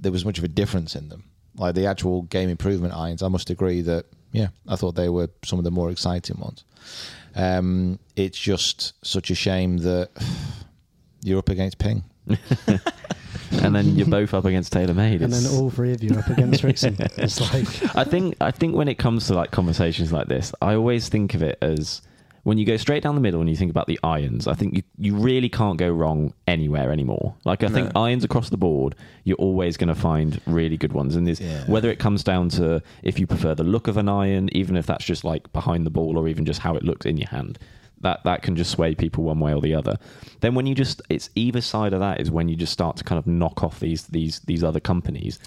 there 0.00 0.12
was 0.12 0.24
much 0.24 0.38
of 0.38 0.44
a 0.44 0.48
difference 0.48 0.94
in 0.94 1.08
them. 1.08 1.24
Like 1.56 1.74
the 1.74 1.86
actual 1.86 2.22
game 2.22 2.48
improvement 2.48 2.94
irons, 2.94 3.22
I 3.22 3.28
must 3.28 3.50
agree 3.50 3.80
that 3.82 4.06
yeah, 4.32 4.48
I 4.66 4.76
thought 4.76 4.94
they 4.94 5.08
were 5.08 5.28
some 5.44 5.58
of 5.58 5.64
the 5.64 5.70
more 5.70 5.90
exciting 5.90 6.38
ones. 6.38 6.64
Um, 7.34 7.98
it's 8.16 8.38
just 8.38 8.92
such 9.04 9.30
a 9.30 9.34
shame 9.34 9.78
that 9.78 10.10
you're 11.22 11.38
up 11.38 11.48
against 11.48 11.78
Ping. 11.78 12.04
and 13.62 13.74
then 13.74 13.96
you're 13.96 14.06
both 14.06 14.34
up 14.34 14.44
against 14.44 14.72
TaylorMade. 14.72 15.22
And 15.22 15.32
then 15.32 15.46
all 15.52 15.70
three 15.70 15.92
of 15.92 16.02
you 16.02 16.14
are 16.14 16.18
up 16.20 16.28
against 16.28 16.62
Srixon. 16.62 16.98
It's 17.18 17.40
like 17.40 17.96
I 17.96 18.04
think 18.04 18.36
I 18.40 18.50
think 18.50 18.74
when 18.76 18.88
it 18.88 18.96
comes 18.98 19.26
to 19.28 19.34
like 19.34 19.50
conversations 19.50 20.12
like 20.12 20.28
this, 20.28 20.52
I 20.60 20.74
always 20.74 21.08
think 21.08 21.34
of 21.34 21.42
it 21.42 21.58
as 21.62 22.02
when 22.44 22.56
you 22.56 22.64
go 22.64 22.76
straight 22.78 23.02
down 23.02 23.14
the 23.14 23.20
middle 23.20 23.40
and 23.40 23.50
you 23.50 23.56
think 23.56 23.70
about 23.70 23.86
the 23.88 23.98
irons. 24.02 24.46
I 24.46 24.54
think 24.54 24.74
you 24.74 24.82
you 24.98 25.16
really 25.16 25.48
can't 25.48 25.76
go 25.78 25.90
wrong 25.90 26.32
anywhere 26.46 26.92
anymore. 26.92 27.34
Like 27.44 27.62
I 27.62 27.68
think 27.68 27.90
irons 27.94 28.24
across 28.24 28.48
the 28.48 28.56
board, 28.56 28.94
you're 29.24 29.36
always 29.36 29.76
going 29.76 29.88
to 29.88 29.94
find 29.94 30.40
really 30.46 30.76
good 30.76 30.92
ones. 30.92 31.14
And 31.16 31.26
there's, 31.26 31.40
Yeah. 31.40 31.64
whether 31.66 31.90
it 31.90 31.98
comes 31.98 32.24
down 32.24 32.48
to 32.50 32.82
if 33.02 33.18
you 33.18 33.26
prefer 33.26 33.54
the 33.54 33.64
look 33.64 33.86
of 33.88 33.96
an 33.96 34.08
iron, 34.08 34.48
even 34.52 34.76
if 34.76 34.86
that's 34.86 35.04
just 35.04 35.24
like 35.24 35.52
behind 35.52 35.84
the 35.84 35.90
ball, 35.90 36.16
or 36.16 36.26
even 36.28 36.44
just 36.46 36.60
how 36.60 36.74
it 36.74 36.84
looks 36.84 37.04
in 37.06 37.16
your 37.18 37.28
hand. 37.28 37.58
That, 38.00 38.22
that 38.24 38.42
can 38.42 38.54
just 38.54 38.70
sway 38.70 38.94
people 38.94 39.24
one 39.24 39.40
way 39.40 39.52
or 39.52 39.60
the 39.60 39.74
other. 39.74 39.96
Then 40.40 40.54
when 40.54 40.66
you 40.66 40.74
just 40.74 41.02
it's 41.08 41.30
either 41.34 41.60
side 41.60 41.92
of 41.92 41.98
that 42.00 42.20
is 42.20 42.30
when 42.30 42.48
you 42.48 42.54
just 42.54 42.72
start 42.72 42.96
to 42.98 43.04
kind 43.04 43.18
of 43.18 43.26
knock 43.26 43.64
off 43.64 43.80
these 43.80 44.06
these 44.06 44.38
these 44.40 44.62
other 44.62 44.78
companies, 44.80 45.38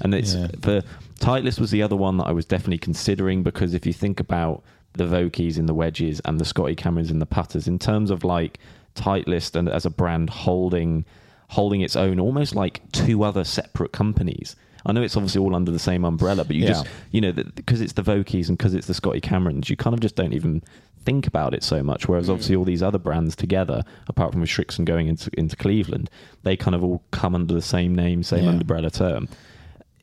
and 0.00 0.12
it's 0.14 0.34
Yeah. 0.34 0.48
the 0.58 0.84
Titleist 1.20 1.60
was 1.60 1.70
the 1.70 1.82
other 1.82 1.96
one 1.96 2.16
that 2.16 2.24
I 2.26 2.32
was 2.32 2.46
definitely 2.46 2.78
considering 2.78 3.42
because 3.42 3.74
if 3.74 3.86
you 3.86 3.92
think 3.92 4.18
about 4.18 4.62
the 4.94 5.04
Vokeys 5.04 5.56
and 5.56 5.68
the 5.68 5.74
wedges 5.74 6.20
and 6.24 6.40
the 6.40 6.44
Scotty 6.44 6.74
Camerons 6.74 7.10
and 7.10 7.22
the 7.22 7.26
putters 7.26 7.68
in 7.68 7.78
terms 7.78 8.10
of 8.10 8.24
like 8.24 8.58
Titleist 8.96 9.54
and 9.54 9.68
as 9.68 9.86
a 9.86 9.90
brand 9.90 10.30
holding 10.30 11.04
holding 11.48 11.80
its 11.80 11.94
own 11.96 12.18
almost 12.18 12.54
like 12.56 12.80
two 12.92 13.22
other 13.22 13.44
separate 13.44 13.92
companies. 13.92 14.56
I 14.86 14.92
know 14.92 15.02
it's 15.02 15.16
obviously 15.16 15.40
all 15.40 15.54
under 15.54 15.70
the 15.70 15.78
same 15.78 16.04
umbrella, 16.04 16.44
but 16.44 16.56
you 16.56 16.62
Yeah. 16.62 16.68
just 16.68 16.86
you 17.10 17.20
know 17.20 17.32
because 17.32 17.80
it's 17.80 17.92
the 17.94 18.02
Vokeys 18.02 18.48
and 18.48 18.56
because 18.58 18.74
it's 18.74 18.86
the 18.86 18.94
Scotty 18.94 19.20
Camerons, 19.20 19.68
you 19.68 19.76
kind 19.76 19.94
of 19.94 20.00
just 20.00 20.16
don't 20.16 20.32
even 20.32 20.62
think 21.04 21.26
about 21.26 21.54
it 21.54 21.62
so 21.62 21.82
much. 21.82 22.08
Whereas 22.08 22.28
obviously 22.28 22.56
all 22.56 22.64
these 22.64 22.82
other 22.82 22.98
brands 22.98 23.34
together, 23.36 23.82
apart 24.08 24.32
from 24.32 24.44
Srixon 24.44 24.84
going 24.84 25.06
into 25.08 25.30
into 25.38 25.56
Cleveland, 25.56 26.10
they 26.42 26.56
kind 26.56 26.74
of 26.74 26.82
all 26.84 27.02
come 27.10 27.34
under 27.34 27.54
the 27.54 27.62
same 27.62 27.94
name, 27.94 28.22
same 28.22 28.44
Yeah. 28.44 28.50
umbrella 28.50 28.90
term 28.90 29.28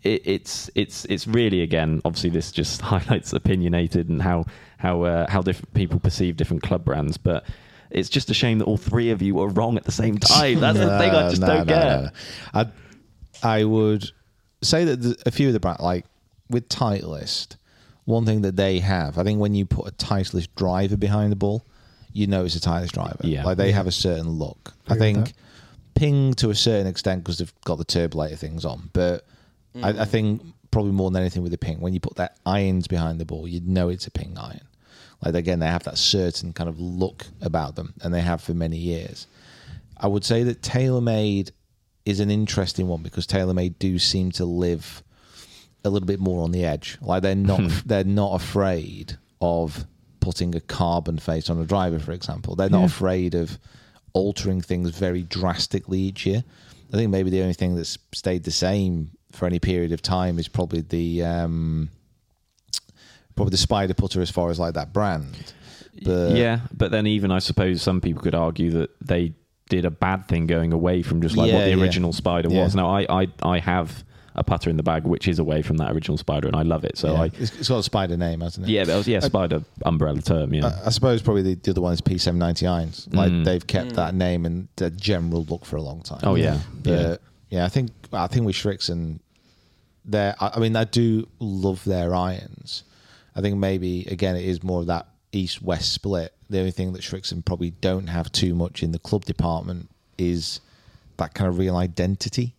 it, 0.03 0.21
it's 0.25 0.69
it's 0.75 1.05
it's 1.05 1.25
really 1.27 1.61
again 1.63 2.01
obviously 2.05 2.29
this 2.29 2.51
just 2.51 2.81
highlights 2.93 3.33
opinionated 3.33 4.09
and 4.09 4.21
how 4.21 4.45
how 4.77 5.01
uh, 5.01 5.27
how 5.29 5.41
different 5.41 5.73
people 5.73 5.99
perceive 5.99 6.37
different 6.37 6.61
club 6.61 6.85
brands 6.85 7.17
but 7.17 7.43
it's 7.89 8.07
just 8.07 8.29
a 8.29 8.33
shame 8.33 8.59
that 8.59 8.65
all 8.65 8.77
three 8.77 9.09
of 9.09 9.23
you 9.23 9.33
were 9.33 9.47
wrong 9.47 9.75
at 9.75 9.85
the 9.85 9.91
same 9.91 10.15
time 10.19 10.59
that's 10.59 10.77
the 10.77 10.97
thing 10.99 11.15
i 11.15 11.29
just 11.29 11.41
No, 11.41 11.47
don't 11.47 11.65
no, 11.65 11.73
get 11.73 12.01
no. 12.03 12.09
I 12.53 12.67
I 13.41 13.63
would 13.63 14.11
say 14.61 14.85
that 14.85 15.01
the, 15.01 15.17
a 15.25 15.31
few 15.31 15.47
of 15.47 15.53
the 15.53 15.59
brand 15.59 15.79
like 15.79 16.05
with 16.49 16.69
Titleist, 16.69 17.57
one 18.05 18.25
thing 18.25 18.41
that 18.41 18.55
they 18.55 18.79
have, 18.79 19.17
I 19.17 19.23
think 19.23 19.39
when 19.39 19.55
you 19.55 19.65
put 19.65 19.87
a 19.87 19.91
Titleist 19.91 20.49
driver 20.55 20.97
behind 20.97 21.31
the 21.31 21.35
ball, 21.35 21.65
you 22.13 22.27
know 22.27 22.45
it's 22.45 22.55
a 22.55 22.59
Titleist 22.59 22.93
driver. 22.93 23.19
Yeah. 23.21 23.43
like 23.43 23.57
they 23.57 23.71
have 23.71 23.87
a 23.87 23.91
certain 23.91 24.29
look. 24.29 24.73
I 24.87 24.95
Agree 24.95 25.13
with 25.13 25.25
think 25.25 25.33
Ping 25.95 26.33
to 26.35 26.49
a 26.49 26.55
certain 26.55 26.87
extent 26.87 27.23
because 27.23 27.39
they've 27.39 27.53
got 27.65 27.77
the 27.77 27.85
turbulator 27.85 28.37
things 28.37 28.65
on, 28.65 28.89
but 28.93 29.25
I, 29.75 29.89
I 29.89 29.93
mm. 29.93 30.07
think 30.07 30.41
probably 30.71 30.91
more 30.91 31.09
than 31.11 31.21
anything 31.21 31.43
with 31.43 31.51
the 31.51 31.57
Ping, 31.57 31.79
when 31.79 31.93
you 31.93 31.99
put 31.99 32.15
that 32.15 32.37
irons 32.45 32.87
behind 32.87 33.19
the 33.19 33.25
ball, 33.25 33.47
you 33.47 33.61
know 33.61 33.89
it's 33.89 34.07
a 34.07 34.11
Ping 34.11 34.37
iron. 34.37 34.61
Like 35.23 35.35
again, 35.35 35.59
they 35.59 35.67
have 35.67 35.83
that 35.83 35.97
certain 35.97 36.53
kind 36.53 36.69
of 36.69 36.79
look 36.79 37.25
about 37.41 37.75
them, 37.75 37.93
and 38.01 38.13
they 38.13 38.21
have 38.21 38.41
for 38.41 38.53
many 38.53 38.77
years. 38.77 39.27
I 39.99 40.07
would 40.07 40.23
say 40.23 40.43
that 40.43 40.61
TaylorMade 40.61 41.51
is 42.07 42.21
an 42.21 42.31
interesting 42.31 42.87
one 42.87 43.01
because 43.01 43.27
TaylorMade 43.27 43.75
do 43.79 43.99
seem 43.99 44.31
to 44.31 44.45
live 44.45 45.03
a 45.83 45.89
little 45.89 46.07
bit 46.07 46.21
more 46.21 46.41
on 46.41 46.51
the 46.51 46.63
edge. 46.63 46.97
Like 47.01 47.21
they're 47.21 47.35
not 47.35 47.61
they're 47.85 48.05
not 48.05 48.41
afraid 48.41 49.17
of 49.41 49.85
putting 50.21 50.55
a 50.55 50.61
carbon 50.61 51.19
face 51.19 51.49
on 51.49 51.59
a 51.59 51.65
driver, 51.65 51.99
for 51.99 52.13
example. 52.13 52.55
They're 52.55 52.69
not 52.69 52.85
afraid 52.85 53.35
of 53.35 53.59
altering 54.13 54.61
things 54.61 54.89
very 54.91 55.23
drastically 55.23 55.99
each 55.99 56.25
year. 56.25 56.43
I 56.93 56.95
think 56.95 57.11
maybe 57.11 57.29
the 57.29 57.41
only 57.41 57.53
thing 57.53 57.75
that's 57.75 57.97
stayed 58.13 58.45
the 58.45 58.51
same 58.51 59.11
for 59.33 59.45
any 59.45 59.59
period 59.59 59.91
of 59.91 60.01
time 60.01 60.39
is 60.39 60.47
probably 60.47 60.81
the 60.81 61.25
um, 61.25 61.89
probably 63.35 63.51
the 63.51 63.57
spider 63.57 63.93
putter 63.93 64.21
as 64.21 64.31
far 64.31 64.49
as 64.49 64.59
like 64.59 64.75
that 64.75 64.93
brand. 64.93 65.53
But 66.03 66.35
yeah 66.35 66.59
but 66.71 66.91
then 66.91 67.07
even 67.07 67.31
i 67.31 67.39
suppose 67.39 67.81
some 67.81 68.01
people 68.01 68.21
could 68.21 68.35
argue 68.35 68.69
that 68.69 68.91
they 69.01 69.33
did 69.69 69.85
a 69.85 69.91
bad 69.91 70.27
thing 70.27 70.47
going 70.47 70.73
away 70.73 71.01
from 71.01 71.21
just 71.21 71.35
like 71.37 71.51
what 71.51 71.59
Yeah, 71.59 71.65
the 71.65 71.75
yeah. 71.75 71.81
original 71.83 72.13
spider 72.13 72.49
Yeah. 72.49 72.63
was. 72.63 72.75
Now 72.75 72.89
I, 72.89 73.05
I 73.23 73.27
I 73.43 73.59
have 73.59 74.03
a 74.35 74.43
putter 74.43 74.69
in 74.69 74.77
the 74.77 74.83
bag 74.83 75.03
which 75.03 75.27
is 75.27 75.39
away 75.39 75.63
from 75.63 75.77
that 75.77 75.91
original 75.91 76.15
spider, 76.17 76.45
and 76.47 76.55
I 76.55 76.61
love 76.61 76.85
it. 76.85 76.95
So 76.97 77.11
Yeah. 77.13 77.21
I 77.21 77.25
it's, 77.25 77.51
it's 77.59 77.69
got 77.69 77.79
a 77.79 77.83
spider 77.83 78.15
name, 78.17 78.41
hasn't 78.41 78.67
it? 78.67 78.71
yeah, 78.71 78.83
that 78.83 78.95
was 78.95 79.07
yeah 79.07 79.19
spider 79.19 79.63
umbrella 79.83 80.21
term. 80.21 80.53
Yeah, 80.53 80.67
I, 80.83 80.87
I 80.87 80.89
suppose 80.91 81.21
probably 81.21 81.41
the, 81.41 81.55
the 81.55 81.71
other 81.71 81.81
one 81.81 81.93
is 81.93 82.01
P790 82.01 82.69
irons. 82.69 83.07
Like 83.11 83.31
Mm. 83.31 83.45
they've 83.45 83.65
kept 83.65 83.93
that 83.95 84.13
name 84.13 84.45
and 84.45 84.67
the 84.75 84.89
general 84.91 85.43
look 85.49 85.65
for 85.65 85.75
a 85.77 85.81
long 85.81 86.01
time. 86.01 86.19
Oh, 86.23 86.35
yeah. 86.35 86.59
But, 86.83 86.91
Yeah. 86.91 87.15
yeah. 87.49 87.65
I 87.65 87.69
think 87.69 87.91
I 88.13 88.27
think 88.27 88.45
with 88.45 88.55
Srixon, 88.55 89.19
there. 90.05 90.35
I 90.39 90.51
I 90.55 90.59
mean, 90.59 90.75
I 90.75 90.83
do 90.83 91.27
love 91.39 91.83
their 91.83 92.13
irons. 92.15 92.83
I 93.35 93.41
think 93.41 93.57
maybe 93.57 94.05
again 94.09 94.35
it 94.35 94.45
is 94.45 94.63
more 94.63 94.81
of 94.81 94.87
that 94.87 95.07
east 95.31 95.61
west 95.63 95.93
split. 95.93 96.33
The 96.49 96.59
only 96.59 96.71
thing 96.71 96.93
that 96.93 97.01
Srixon 97.01 97.43
probably 97.43 97.71
don't 97.71 98.07
have 98.07 98.31
too 98.31 98.55
much 98.55 98.83
in 98.83 98.91
the 98.91 98.99
club 98.99 99.25
department 99.25 99.89
is 100.17 100.61
that 101.17 101.33
kind 101.33 101.49
of 101.49 101.57
real 101.57 101.75
identity. 101.75 102.55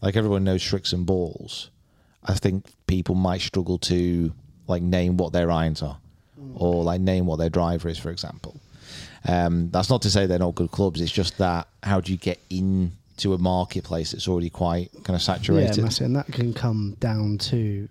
Like 0.00 0.16
everyone 0.16 0.44
knows 0.44 0.62
Srixon 0.62 1.04
balls. 1.04 1.70
I 2.24 2.34
think 2.34 2.66
people 2.86 3.14
might 3.14 3.40
struggle 3.40 3.78
to 3.78 4.32
like 4.66 4.82
name 4.82 5.16
what 5.16 5.32
their 5.32 5.50
irons 5.50 5.82
are, 5.82 5.98
or 6.54 6.84
like 6.84 7.00
name 7.00 7.26
what 7.26 7.36
their 7.36 7.50
driver 7.50 7.88
is, 7.88 7.98
for 7.98 8.10
example. 8.10 8.60
Um, 9.26 9.70
that's 9.70 9.90
not 9.90 10.02
to 10.02 10.10
say 10.10 10.26
they're 10.26 10.38
not 10.38 10.54
good 10.54 10.70
clubs. 10.70 11.00
It's 11.00 11.12
just 11.12 11.36
that 11.38 11.68
how 11.82 12.00
do 12.00 12.12
you 12.12 12.18
get 12.18 12.38
into 12.48 13.34
a 13.34 13.38
marketplace 13.38 14.12
that's 14.12 14.28
already 14.28 14.50
quite 14.50 14.90
kind 15.04 15.14
of 15.14 15.22
saturated? 15.22 15.76
Yeah, 15.76 15.84
massive. 15.84 16.06
And 16.06 16.16
that 16.16 16.26
can 16.32 16.54
come 16.54 16.96
down 17.00 17.36
to 17.38 17.88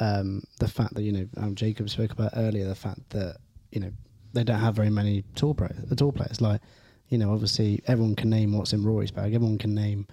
um, 0.00 0.42
the 0.58 0.68
fact 0.68 0.94
that, 0.94 1.02
you 1.02 1.12
know, 1.12 1.28
um, 1.36 1.54
Jacob 1.54 1.88
spoke 1.90 2.10
about 2.10 2.32
earlier, 2.36 2.66
the 2.66 2.74
fact 2.74 3.10
that, 3.10 3.36
you 3.70 3.80
know, 3.80 3.92
they 4.34 4.44
don't 4.44 4.60
have 4.60 4.74
very 4.74 4.90
many 4.90 5.24
tour, 5.34 5.54
pro- 5.54 5.68
tour 5.96 6.12
players. 6.12 6.40
Like, 6.40 6.60
you 7.08 7.18
know, 7.18 7.32
obviously 7.32 7.82
everyone 7.86 8.16
can 8.16 8.30
name 8.30 8.56
what's 8.56 8.72
in 8.72 8.84
Rory's 8.84 9.10
bag, 9.10 9.34
everyone 9.34 9.58
can 9.58 9.74
name 9.74 10.06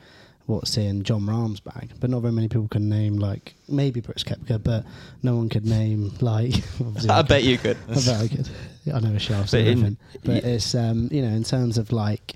what's 0.45 0.78
in 0.78 1.03
Jon 1.03 1.26
Rahm's 1.26 1.59
bag, 1.59 1.91
but 1.99 2.09
not 2.09 2.22
very 2.22 2.34
many 2.34 2.47
people 2.47 2.67
can 2.67 2.89
name, 2.89 3.17
like, 3.17 3.53
maybe 3.69 4.01
Brooks 4.01 4.24
Koepka, 4.24 4.61
but 4.63 4.86
no 5.24 5.36
one 5.36 5.49
could 5.49 5.65
name, 5.65 6.11
like, 6.19 6.53
I 7.09 7.22
bet 7.22 7.43
you 7.43 7.57
could. 7.57 7.78
I 7.89 7.93
bet 7.93 8.22
I 8.22 8.28
could. 8.28 8.49
I 8.93 8.99
know 8.99 9.15
a 9.15 9.19
shaft 9.19 9.51
But 9.51 9.61
in-. 9.61 9.97
But 10.24 10.43
it's 10.43 10.74
um, 10.76 11.07
you 11.11 11.22
know, 11.22 11.30
in 11.30 11.43
terms 11.43 11.78
of 11.78 11.91
like 11.91 12.34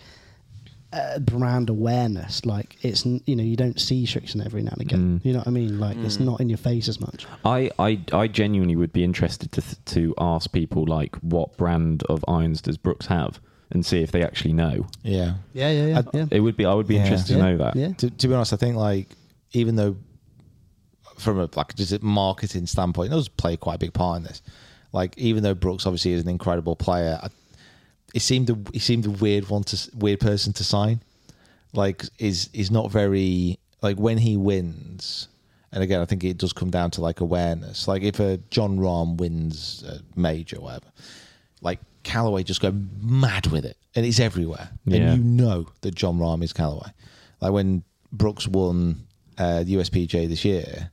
uh, 0.95 1.19
brand 1.19 1.69
awareness, 1.69 2.45
like 2.45 2.77
it's 2.81 3.05
you 3.05 3.35
know, 3.35 3.43
you 3.43 3.55
don't 3.55 3.79
see 3.79 4.05
Srixon 4.05 4.45
every 4.45 4.61
now 4.63 4.71
and 4.71 4.81
again. 4.81 5.19
Mm. 5.19 5.25
You 5.25 5.33
know 5.33 5.39
what 5.39 5.47
I 5.47 5.51
mean? 5.51 5.79
Like 5.79 5.97
it's 5.97 6.19
not 6.19 6.39
in 6.39 6.49
your 6.49 6.57
face 6.57 6.87
as 6.87 6.99
much. 6.99 7.25
I, 7.43 7.69
I 7.77 7.99
I 8.13 8.27
genuinely 8.27 8.75
would 8.75 8.93
be 8.93 9.03
interested 9.03 9.51
to 9.53 9.61
th- 9.61 9.83
to 9.85 10.13
ask 10.17 10.51
people 10.51 10.85
like 10.85 11.15
what 11.17 11.57
brand 11.57 12.03
of 12.09 12.23
irons 12.27 12.61
does 12.61 12.77
Brooks 12.77 13.07
have 13.07 13.39
and 13.71 13.85
see 13.85 14.01
if 14.01 14.11
they 14.11 14.23
actually 14.23 14.53
know. 14.53 14.85
yeah. 15.03 15.33
Yeah, 15.53 15.69
yeah, 15.71 15.85
yeah. 15.87 15.99
I- 16.05 16.17
yeah. 16.17 16.25
It 16.31 16.39
would 16.39 16.55
be 16.55 16.65
I 16.65 16.73
would 16.73 16.87
be 16.87 16.95
Yeah. 16.95 17.03
interested 17.03 17.37
yeah, 17.37 17.43
to 17.43 17.51
know 17.51 17.57
that. 17.57 17.75
Yeah. 17.75 17.93
To, 17.93 18.09
to 18.09 18.27
be 18.27 18.33
honest, 18.33 18.53
I 18.53 18.57
think 18.57 18.75
like 18.77 19.09
even 19.51 19.75
though 19.75 19.95
from 21.17 21.39
a 21.39 21.49
like 21.55 21.75
just 21.75 21.91
a 21.91 22.03
marketing 22.03 22.67
standpoint, 22.67 23.11
it 23.11 23.15
does 23.15 23.27
play 23.27 23.57
quite 23.57 23.75
a 23.75 23.79
big 23.79 23.93
part 23.93 24.17
in 24.17 24.23
this. 24.23 24.41
Like 24.91 25.17
even 25.17 25.43
though 25.43 25.53
Brooks 25.53 25.85
obviously 25.85 26.13
is 26.13 26.21
an 26.23 26.29
incredible 26.29 26.75
player, 26.75 27.19
I, 27.21 27.27
it 28.15 28.21
seemed 28.21 28.49
a, 28.49 28.57
he 28.73 28.79
seemed 28.79 29.05
a 29.05 29.09
weird 29.11 29.49
one 29.49 29.63
to 29.65 29.77
weird 29.95 30.19
person 30.19 30.53
to 30.53 30.63
sign. 30.63 31.01
Like 31.73 32.03
is 32.17 32.49
is 32.53 32.71
not 32.71 32.89
very 32.91 33.59
like 33.81 33.97
when 33.97 34.17
he 34.17 34.37
wins. 34.37 35.27
And 35.71 35.83
again, 35.83 35.99
I 35.99 36.05
think 36.05 36.23
it 36.23 36.37
does 36.37 36.53
come 36.53 36.69
down 36.71 36.89
to 36.91 37.01
like 37.01 37.19
awareness. 37.19 37.87
Like 37.87 38.01
if 38.01 38.19
a 38.21 38.37
Jon 38.49 38.77
Rahm 38.79 39.17
wins 39.17 39.83
a 39.83 39.99
major, 40.17 40.55
or 40.57 40.61
whatever, 40.61 40.85
like 41.61 41.79
Callaway 42.03 42.43
just 42.43 42.61
go 42.61 42.71
mad 43.01 43.47
with 43.47 43.65
it, 43.65 43.75
and 43.93 44.05
it's 44.05 44.21
everywhere, 44.21 44.69
Yeah. 44.85 44.97
and 45.11 45.17
you 45.17 45.23
know 45.45 45.67
that 45.81 45.93
Jon 45.93 46.17
Rahm 46.17 46.41
is 46.43 46.53
Callaway. 46.53 46.91
Like 47.41 47.51
when 47.51 47.83
Brooks 48.13 48.47
won 48.47 49.05
uh, 49.37 49.63
the 49.63 49.75
USPJ 49.75 50.29
this 50.29 50.45
year, 50.45 50.91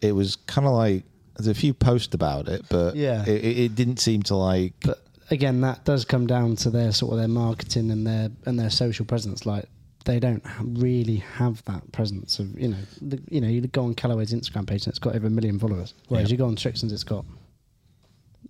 it 0.00 0.12
was 0.12 0.34
kind 0.34 0.66
of 0.66 0.72
like 0.74 1.04
there's 1.36 1.46
a 1.46 1.54
few 1.54 1.72
posts 1.72 2.12
about 2.14 2.48
it, 2.48 2.64
but 2.68 2.96
Yeah. 2.96 3.22
it, 3.28 3.44
it 3.44 3.58
it 3.66 3.74
didn't 3.76 3.98
seem 4.00 4.24
to 4.24 4.34
like. 4.34 4.72
But 4.80 4.98
again, 5.30 5.60
that 5.62 5.84
does 5.84 6.04
come 6.04 6.26
down 6.26 6.56
to 6.56 6.70
their 6.70 6.92
sort 6.92 7.12
of 7.12 7.18
their 7.18 7.28
marketing 7.28 7.90
and 7.90 8.06
their 8.06 8.30
and 8.46 8.58
their 8.58 8.70
social 8.70 9.04
presence. 9.04 9.46
Like 9.46 9.66
they 10.04 10.18
don't 10.20 10.42
really 10.62 11.16
have 11.16 11.62
that 11.66 11.90
presence 11.92 12.38
of 12.38 12.58
you 12.58 12.68
know 12.68 12.76
the, 13.02 13.20
you 13.30 13.40
know 13.40 13.48
you 13.48 13.60
go 13.62 13.84
on 13.84 13.94
Callaway's 13.94 14.32
Instagram 14.32 14.66
page 14.66 14.84
and 14.86 14.92
it's 14.92 14.98
got 14.98 15.14
over 15.14 15.26
a 15.26 15.30
million 15.30 15.58
followers, 15.58 15.94
whereas 16.08 16.28
Yeah. 16.28 16.32
you 16.34 16.38
go 16.38 16.46
on 16.46 16.56
Srixon's 16.56 16.92
it's 16.92 17.04
got 17.04 17.24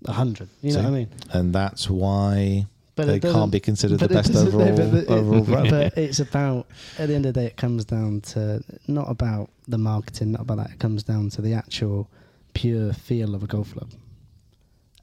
a 0.07 0.13
hundred. 0.13 0.49
You 0.63 0.73
know 0.73 0.79
See? 0.79 0.85
what 0.85 0.89
I 0.89 0.93
mean? 0.93 1.09
and 1.33 1.55
that's 1.55 1.91
why 1.91 2.67
But 2.95 3.07
they 3.09 3.19
can't 3.21 3.51
be 3.51 3.59
considered 3.61 3.99
the 3.99 4.09
best 4.09 4.33
no, 4.33 4.41
overall, 4.47 4.77
but 4.77 5.09
overall 5.09 5.41
brand. 5.43 5.71
But 5.71 5.99
it's 5.99 6.21
about 6.21 6.69
at 6.99 7.09
the 7.09 7.15
end 7.15 7.27
of 7.27 7.35
the 7.35 7.41
day, 7.41 7.47
it 7.47 7.57
comes 7.57 7.85
down 7.85 8.21
to 8.33 8.63
not 8.87 9.11
about 9.11 9.51
the 9.67 9.79
marketing, 9.79 10.33
not 10.33 10.43
about 10.43 10.59
that. 10.59 10.71
It 10.71 10.79
comes 10.79 11.03
down 11.03 11.31
to 11.31 11.43
the 11.43 11.55
actual 11.55 12.09
pure 12.55 12.93
feel 12.93 13.35
of 13.35 13.43
a 13.43 13.47
golf 13.49 13.73
club, 13.73 13.91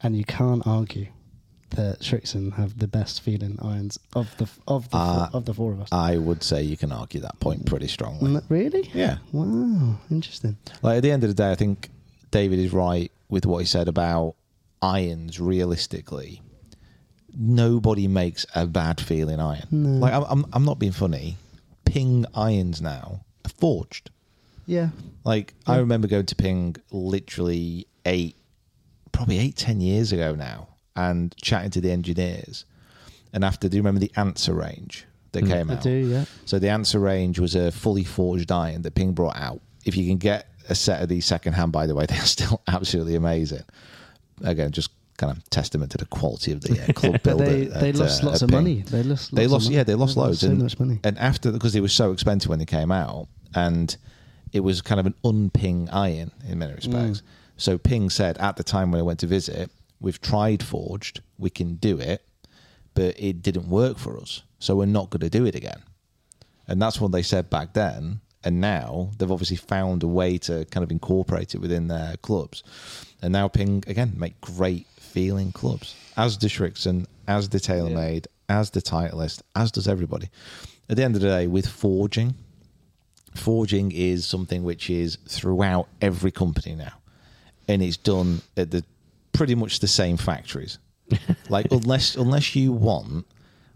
and 0.03 0.15
you 0.15 0.23
can't 0.23 0.65
argue 0.65 1.07
that 1.71 1.99
Srixon 1.99 2.53
have 2.53 2.77
the 2.79 2.87
best 2.87 3.21
feeling 3.21 3.57
irons 3.61 3.99
of 4.13 4.35
the 4.37 4.47
of 4.67 4.89
the 4.91 4.97
Uh, 4.97 5.29
four, 5.29 5.37
of 5.37 5.45
the 5.45 5.53
four 5.53 5.73
of 5.73 5.81
us. 5.81 5.89
I 5.91 6.17
would 6.17 6.43
say 6.43 6.63
you 6.63 6.77
can 6.77 6.91
argue 6.91 7.19
that 7.21 7.39
point 7.39 7.65
pretty 7.65 7.87
strongly. 7.87 8.39
Really? 8.49 8.89
Yeah. 8.93 9.17
Wow, 9.31 9.97
interesting. 10.09 10.57
Like 10.81 10.97
at 10.97 11.03
the 11.03 11.11
end 11.11 11.23
of 11.23 11.29
the 11.29 11.33
day, 11.33 11.51
I 11.51 11.55
think 11.55 11.89
David 12.31 12.59
is 12.59 12.71
right 12.71 13.11
with 13.29 13.45
what 13.45 13.57
he 13.59 13.65
said 13.65 13.87
about 13.87 14.35
irons. 14.81 15.39
Realistically, 15.39 16.41
nobody 17.37 18.07
makes 18.07 18.45
a 18.55 18.65
bad 18.67 19.01
feeling 19.01 19.39
iron. 19.39 19.99
Like 19.99 20.13
I'm, 20.13 20.23
I'm, 20.29 20.45
I'm 20.53 20.65
not 20.65 20.79
being 20.79 20.91
funny. 20.91 21.37
Ping 21.83 22.25
irons 22.33 22.81
now 22.81 23.21
are 23.45 23.49
forged. 23.49 24.11
Yeah. 24.65 24.89
Like 25.23 25.53
I 25.67 25.77
remember 25.77 26.07
going 26.07 26.25
to 26.27 26.35
Ping 26.35 26.75
literally 26.91 27.87
eight, 28.05 28.35
probably 29.11 29.39
eight, 29.39 29.55
ten 29.55 29.81
years 29.81 30.11
ago 30.11 30.35
now, 30.35 30.69
and 30.95 31.35
chatting 31.41 31.71
to 31.71 31.81
the 31.81 31.91
engineers. 31.91 32.65
And 33.33 33.43
after, 33.43 33.67
do 33.67 33.75
you 33.77 33.81
remember 33.81 33.99
the 33.99 34.11
Anser 34.15 34.55
range 34.57 35.05
that 35.33 35.45
came 35.45 35.69
I 35.69 35.75
out? 35.75 35.81
do. 35.81 35.89
Yeah. 35.89 36.25
So 36.45 36.59
the 36.59 36.67
Anser 36.67 37.01
range 37.01 37.39
was 37.39 37.55
a 37.55 37.71
fully 37.71 38.03
forged 38.03 38.51
iron 38.51 38.81
that 38.83 38.95
Ping 38.95 39.11
brought 39.13 39.35
out. 39.35 39.59
If 39.85 39.97
you 39.97 40.07
can 40.07 40.17
get 40.17 40.47
a 40.69 40.75
set 40.75 41.01
of 41.01 41.09
these 41.09 41.25
second 41.25 41.53
hand, 41.53 41.71
by 41.71 41.85
the 41.85 41.95
way, 41.95 42.05
they're 42.09 42.19
still 42.21 42.61
absolutely 42.67 43.15
amazing. 43.15 43.63
Again, 44.43 44.71
just 44.71 44.89
kind 45.17 45.35
of 45.35 45.49
testament 45.49 45.91
to 45.91 45.97
the 45.97 46.05
quality 46.05 46.51
of 46.51 46.61
the 46.61 46.81
uh, 46.81 46.93
club 46.93 47.19
But 47.23 47.37
they, 47.37 47.67
at- 47.67 47.79
they 47.79 47.91
lost 47.93 48.23
uh, 48.23 48.27
lots 48.27 48.41
of 48.41 48.49
Ping. 48.49 48.57
money. 48.57 48.81
They 48.81 49.03
lost. 49.03 49.33
They 49.35 49.43
lots 49.43 49.45
of 49.47 49.51
lost, 49.51 49.65
money. 49.65 49.75
yeah, 49.77 49.83
they 49.83 49.95
lost 49.95 50.17
loads. 50.17 50.39
So 50.41 50.47
and, 50.47 50.61
much 50.61 50.79
money. 50.79 50.99
And 51.03 51.17
after, 51.17 51.51
because 51.51 51.75
it 51.75 51.81
was 51.81 51.93
so 51.93 52.11
expensive 52.11 52.49
when 52.49 52.59
they 52.59 52.65
came 52.65 52.91
out, 52.91 53.27
and 53.53 53.95
it 54.53 54.61
was 54.61 54.81
kind 54.81 54.99
of 54.99 55.05
an 55.05 55.15
unping 55.25 55.89
iron 55.91 56.31
in 56.47 56.59
many 56.59 56.73
respects. 56.73 57.21
So 57.57 57.77
Ping 57.77 58.09
said 58.09 58.37
at 58.37 58.57
the 58.57 58.63
time 58.63 58.91
when 58.91 58.99
I 58.99 59.03
went 59.03 59.19
to 59.19 59.27
visit, 59.27 59.69
we've 59.99 60.21
tried 60.21 60.63
forged, 60.63 61.21
we 61.37 61.49
can 61.49 61.75
do 61.75 61.99
it, 61.99 62.21
but 62.93 63.19
it 63.19 63.41
didn't 63.41 63.69
work 63.69 63.97
for 63.97 64.19
us. 64.19 64.43
So 64.59 64.75
we're 64.75 64.85
not 64.85 65.09
going 65.09 65.21
to 65.21 65.29
do 65.29 65.45
it 65.45 65.55
again. 65.55 65.83
And 66.67 66.81
that's 66.81 66.99
what 66.99 67.11
they 67.11 67.21
said 67.21 67.49
back 67.49 67.73
then. 67.73 68.21
And 68.43 68.61
now 68.61 69.09
they've 69.17 69.31
obviously 69.31 69.57
found 69.57 70.03
a 70.03 70.07
way 70.07 70.37
to 70.39 70.65
kind 70.65 70.83
of 70.83 70.91
incorporate 70.91 71.55
it 71.55 71.59
within 71.59 71.87
their 71.87 72.15
clubs. 72.17 72.63
And 73.21 73.33
now 73.33 73.47
Ping, 73.47 73.83
again, 73.87 74.13
make 74.15 74.39
great 74.41 74.85
feeling 74.99 75.51
clubs, 75.51 75.95
as 76.15 76.37
does 76.37 76.51
Srixon, 76.51 77.07
as 77.27 77.49
the 77.49 77.57
TaylorMade, 77.57 78.27
as 78.49 78.69
the 78.69 78.81
Titleist, 78.81 79.41
as 79.55 79.71
does 79.71 79.87
everybody. 79.87 80.29
At 80.89 80.97
the 80.97 81.03
end 81.03 81.15
of 81.15 81.21
the 81.21 81.27
day, 81.27 81.47
with 81.47 81.67
forging, 81.67 82.35
forging 83.33 83.91
is 83.91 84.27
something 84.27 84.63
which 84.63 84.89
is 84.89 85.17
throughout 85.27 85.87
every 86.01 86.31
company 86.31 86.75
now. 86.75 86.93
And 87.67 87.81
it's 87.81 87.97
done 87.97 88.41
at 88.55 88.69
the 88.69 88.83
pretty 89.35 89.55
much 89.55 89.79
the 89.79 89.87
same 89.87 90.17
factories. 90.17 90.79
like 91.49 91.67
unless 91.71 92.15
unless 92.15 92.55
you 92.55 92.71
want 92.71 93.27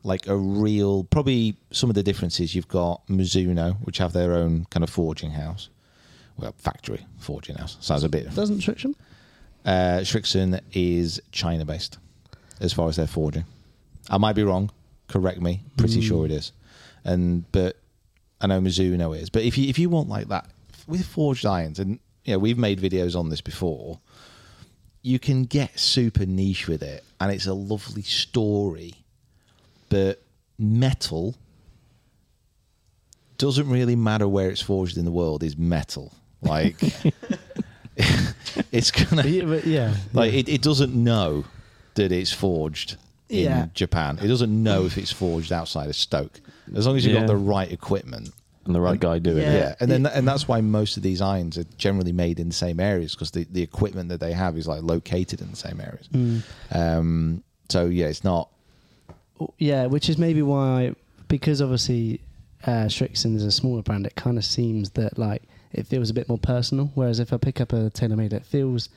like 0.04 0.28
a 0.28 0.36
real 0.36 1.04
probably 1.04 1.56
some 1.72 1.90
of 1.90 1.94
the 1.96 2.02
differences 2.04 2.56
you've 2.56 2.68
got 2.68 3.06
Mizuno, 3.08 3.76
which 3.82 3.98
have 4.00 4.14
their 4.14 4.34
own 4.34 4.66
kind 4.70 4.84
of 4.84 4.90
forging 4.90 5.32
house. 5.32 5.70
Well, 6.38 6.56
factory 6.58 7.06
forging 7.20 7.56
house. 7.58 7.78
Sounds 7.82 8.04
a 8.04 8.10
bit 8.10 8.34
Doesn't 8.34 8.60
Srixon? 8.62 8.96
uh, 9.66 10.00
Srixon 10.04 10.62
is 10.74 11.22
China 11.32 11.66
based 11.66 11.98
as 12.62 12.74
far 12.74 12.88
as 12.90 12.96
their 12.96 13.08
forging. 13.08 13.46
I 14.10 14.18
might 14.18 14.34
be 14.34 14.44
wrong. 14.44 14.72
Correct 15.08 15.42
me. 15.42 15.62
Pretty 15.78 16.02
sure 16.02 16.26
it 16.26 16.32
is. 16.32 16.52
And 17.04 17.50
but 17.52 17.78
I 18.42 18.48
know 18.48 18.60
Mizuno 18.62 19.16
is. 19.18 19.30
But 19.30 19.44
if 19.44 19.58
you 19.58 19.68
if 19.70 19.78
you 19.78 19.90
want 19.90 20.10
like 20.10 20.30
that 20.30 20.50
with 20.88 21.06
forged 21.06 21.46
irons, 21.46 21.78
and 21.80 22.00
you 22.24 22.34
know 22.34 22.40
we've 22.40 22.58
made 22.58 22.80
videos 22.80 23.16
on 23.20 23.30
this 23.30 23.42
before, 23.42 24.00
you 25.02 25.20
can 25.20 25.46
get 25.46 25.80
super 25.80 26.26
niche 26.26 26.68
with 26.68 26.84
it, 26.84 27.04
and 27.20 27.32
it's 27.32 27.48
a 27.48 27.54
lovely 27.54 28.02
story. 28.04 28.94
But 29.90 30.22
metal 30.58 31.36
doesn't 33.38 33.70
really 33.70 33.96
matter 33.96 34.28
where 34.28 34.50
it's 34.50 34.62
forged 34.62 34.98
in 34.98 35.06
the 35.06 35.12
world. 35.12 35.44
Is 35.44 35.58
metal 35.58 36.12
like? 36.42 36.76
it's 38.72 38.92
gonna 38.92 39.26
Yeah, 39.28 39.46
but 39.46 39.66
yeah. 39.66 39.96
like 40.14 40.34
it, 40.34 40.48
it 40.50 40.62
doesn't 40.62 40.94
know 40.94 41.46
that 41.96 42.12
it's 42.12 42.32
forged 42.32 42.98
in 43.30 43.44
Yeah. 43.46 43.68
Japan. 43.74 44.20
It 44.22 44.28
doesn't 44.28 44.52
know 44.64 44.86
if 44.86 44.98
it's 44.98 45.12
forged 45.12 45.52
outside 45.52 45.90
of 45.90 45.96
Stoke. 45.96 46.40
As 46.76 46.86
long 46.88 46.96
as 46.98 47.06
you've 47.06 47.14
Yeah. 47.14 47.22
got 47.22 47.28
the 47.28 47.36
right 47.38 47.72
equipment. 47.72 48.32
And 48.66 48.76
the 48.76 48.82
right 48.82 49.00
guy 49.00 49.20
doing 49.20 49.38
Yeah, 49.38 49.52
it. 49.52 49.56
Yeah, 49.56 49.76
and 49.80 49.92
then 49.92 50.06
and 50.06 50.28
that's 50.28 50.48
why 50.48 50.62
most 50.62 50.98
of 50.98 51.04
these 51.04 51.22
irons 51.22 51.58
are 51.58 51.64
generally 51.78 52.12
made 52.12 52.40
in 52.40 52.50
the 52.50 52.56
same 52.56 52.80
areas 52.80 53.16
because 53.16 53.32
the, 53.32 53.46
the 53.50 53.62
equipment 53.62 54.10
that 54.10 54.20
they 54.20 54.34
have 54.34 54.58
is 54.58 54.68
like 54.68 54.84
located 54.84 55.42
in 55.42 55.50
the 55.50 55.56
same 55.56 55.82
areas. 55.82 56.08
Mm. 56.10 56.44
Um, 56.72 57.44
so 57.70 57.86
yeah, 57.86 58.08
it's 58.08 58.24
not. 58.24 58.50
Yeah, 59.58 59.86
which 59.86 60.10
is 60.10 60.18
maybe 60.18 60.42
why, 60.42 60.94
because 61.30 61.62
obviously 61.62 62.20
uh, 62.66 62.88
Srixon 62.88 63.36
is 63.36 63.44
a 63.44 63.52
smaller 63.52 63.82
brand, 63.82 64.06
it 64.06 64.16
kind 64.16 64.38
of 64.38 64.44
seems 64.46 64.92
that 64.92 65.18
like 65.18 65.44
it 65.72 65.88
feels 65.88 66.10
a 66.10 66.14
bit 66.14 66.28
more 66.28 66.38
personal. 66.38 66.92
Whereas 66.94 67.20
if 67.20 67.32
I 67.32 67.38
pick 67.38 67.62
up 67.62 67.72
a 67.72 67.90
TaylorMade, 67.90 68.34
it 68.34 68.46
feels 68.46 68.90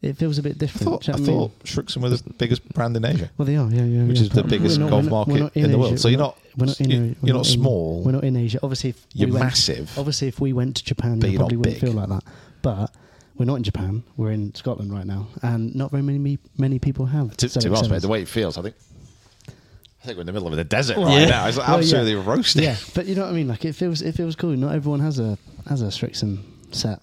it 0.00 0.16
feels 0.16 0.38
a 0.38 0.42
bit 0.42 0.52
I 0.52 0.58
different. 0.58 0.84
thought, 1.04 1.08
I 1.08 1.12
know 1.12 1.18
what 1.18 1.28
mean? 1.28 1.76
thought 1.76 1.96
were 1.96 2.08
the 2.10 2.22
biggest 2.38 2.68
brand 2.72 2.96
in 2.96 3.04
Asia, 3.04 3.30
Well, 3.36 3.46
they 3.46 3.56
are, 3.56 3.68
yeah, 3.70 3.84
yeah. 3.84 4.04
which 4.04 4.18
yeah, 4.18 4.22
is 4.24 4.28
the 4.30 4.44
biggest 4.44 4.78
not- 4.78 4.90
golf 4.90 5.04
not- 5.04 5.10
market 5.10 5.40
not 5.40 5.56
in, 5.56 5.70
the 5.72 5.78
world. 5.78 5.98
So 5.98 6.08
you're 6.08 6.18
not. 6.18 6.38
We're 6.56 6.66
not 6.66 6.80
in. 6.80 6.90
you're, 6.90 7.14
you're 7.22 7.36
not 7.36 7.46
in- 7.46 7.52
small. 7.52 8.02
We're 8.04 8.12
not 8.12 8.24
in 8.24 8.36
Asia. 8.36 8.58
Obviously, 8.62 8.90
if 8.90 9.06
You're 9.14 9.28
we 9.28 9.32
went, 9.34 9.44
massive. 9.44 9.96
Obviously, 9.98 10.28
if 10.28 10.40
we 10.40 10.52
went 10.52 10.76
to 10.76 10.84
Japan, 10.84 11.20
you 11.20 11.38
probably 11.38 11.56
wouldn't 11.56 11.78
feel 11.78 11.92
like 11.92 12.08
that. 12.08 12.24
But 12.62 12.90
we're 13.36 13.44
not 13.46 13.56
in 13.56 13.62
Japan. 13.62 14.02
We're 14.16 14.32
in 14.32 14.54
Scotland 14.54 14.92
right 14.92 15.06
now, 15.06 15.28
and 15.42 15.74
not 15.74 15.90
very 15.90 16.02
many 16.02 16.38
many 16.56 16.78
people 16.78 17.06
have. 17.06 17.36
to, 17.36 17.48
to 17.48 17.60
be 17.60 17.74
honest, 17.74 17.90
mate, 17.90 18.02
the 18.02 18.08
way 18.08 18.22
it 18.22 18.28
feels, 18.28 18.56
I 18.58 18.62
think. 18.62 18.74
I 20.02 20.06
think 20.06 20.16
we're 20.16 20.20
in 20.22 20.26
the 20.28 20.32
middle 20.32 20.48
of 20.48 20.56
the 20.56 20.64
desert 20.64 20.96
right 20.96 21.20
yeah. 21.22 21.26
now. 21.26 21.46
It's 21.48 21.56
like 21.58 21.66
Well, 21.68 21.76
yeah. 21.78 21.82
absolutely 21.98 22.14
roasting. 22.16 22.62
Yeah, 22.62 22.76
but 22.94 23.06
you 23.06 23.14
know 23.16 23.22
what 23.22 23.30
I 23.30 23.34
mean. 23.34 23.48
Like 23.48 23.64
it 23.64 23.74
feels 23.74 24.00
it 24.00 24.12
feels 24.14 24.36
cool. 24.36 24.50
Not 24.56 24.74
everyone 24.74 25.00
has 25.00 25.18
a 25.18 25.36
has 25.68 25.82
a 25.82 25.86
Srixon 25.86 26.42
set. 26.72 27.00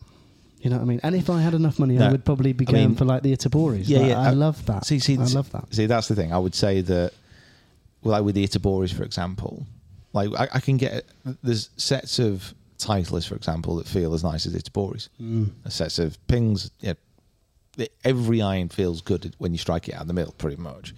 You 0.59 0.69
know 0.69 0.77
what 0.77 0.83
I 0.83 0.85
mean? 0.85 0.99
And 1.03 1.15
if 1.15 1.29
I 1.29 1.41
had 1.41 1.53
enough 1.53 1.77
money, 1.77 1.99
I 1.99 2.11
would 2.11 2.25
probably 2.25 2.53
be 2.53 2.65
I 2.67 2.71
going 2.71 2.87
mean- 2.89 2.95
for 2.95 3.05
like 3.05 3.21
the 3.23 3.35
Itoboris. 3.35 3.83
Yeah, 3.85 3.99
Like, 3.99 4.09
yeah. 4.09 4.19
I 4.19 4.27
uh, 4.29 4.33
love 4.35 4.65
that. 4.65 4.85
See, 4.85 4.99
see, 4.99 5.17
I 5.17 5.25
love 5.25 5.51
that. 5.51 5.73
See, 5.73 5.85
that's 5.85 6.07
the 6.07 6.15
thing. 6.15 6.33
I 6.33 6.39
would 6.39 6.55
say 6.55 6.81
that, 6.81 7.11
well, 8.01 8.13
like 8.13 8.23
with 8.23 8.35
the 8.35 8.47
Itoboris, 8.47 8.93
for 8.93 9.03
example, 9.03 9.65
like 10.13 10.29
I, 10.37 10.47
I 10.55 10.59
can 10.59 10.77
get 10.77 11.05
there's 11.43 11.69
sets 11.77 12.17
of 12.19 12.53
Titleist, 12.79 13.27
for 13.27 13.35
example, 13.35 13.75
that 13.77 13.87
feel 13.87 14.13
as 14.13 14.23
nice 14.23 14.45
as 14.45 14.55
Itoboris. 14.55 15.09
Mm. 15.21 15.51
Sets 15.69 15.99
of 15.99 16.17
pings. 16.27 16.71
Yeah, 16.79 16.93
every 18.03 18.41
iron 18.41 18.69
feels 18.69 19.01
good 19.01 19.35
when 19.37 19.51
you 19.51 19.57
strike 19.57 19.87
it 19.87 19.93
out 19.95 20.01
of 20.01 20.07
the 20.07 20.13
middle, 20.13 20.33
pretty 20.33 20.57
much. 20.57 20.93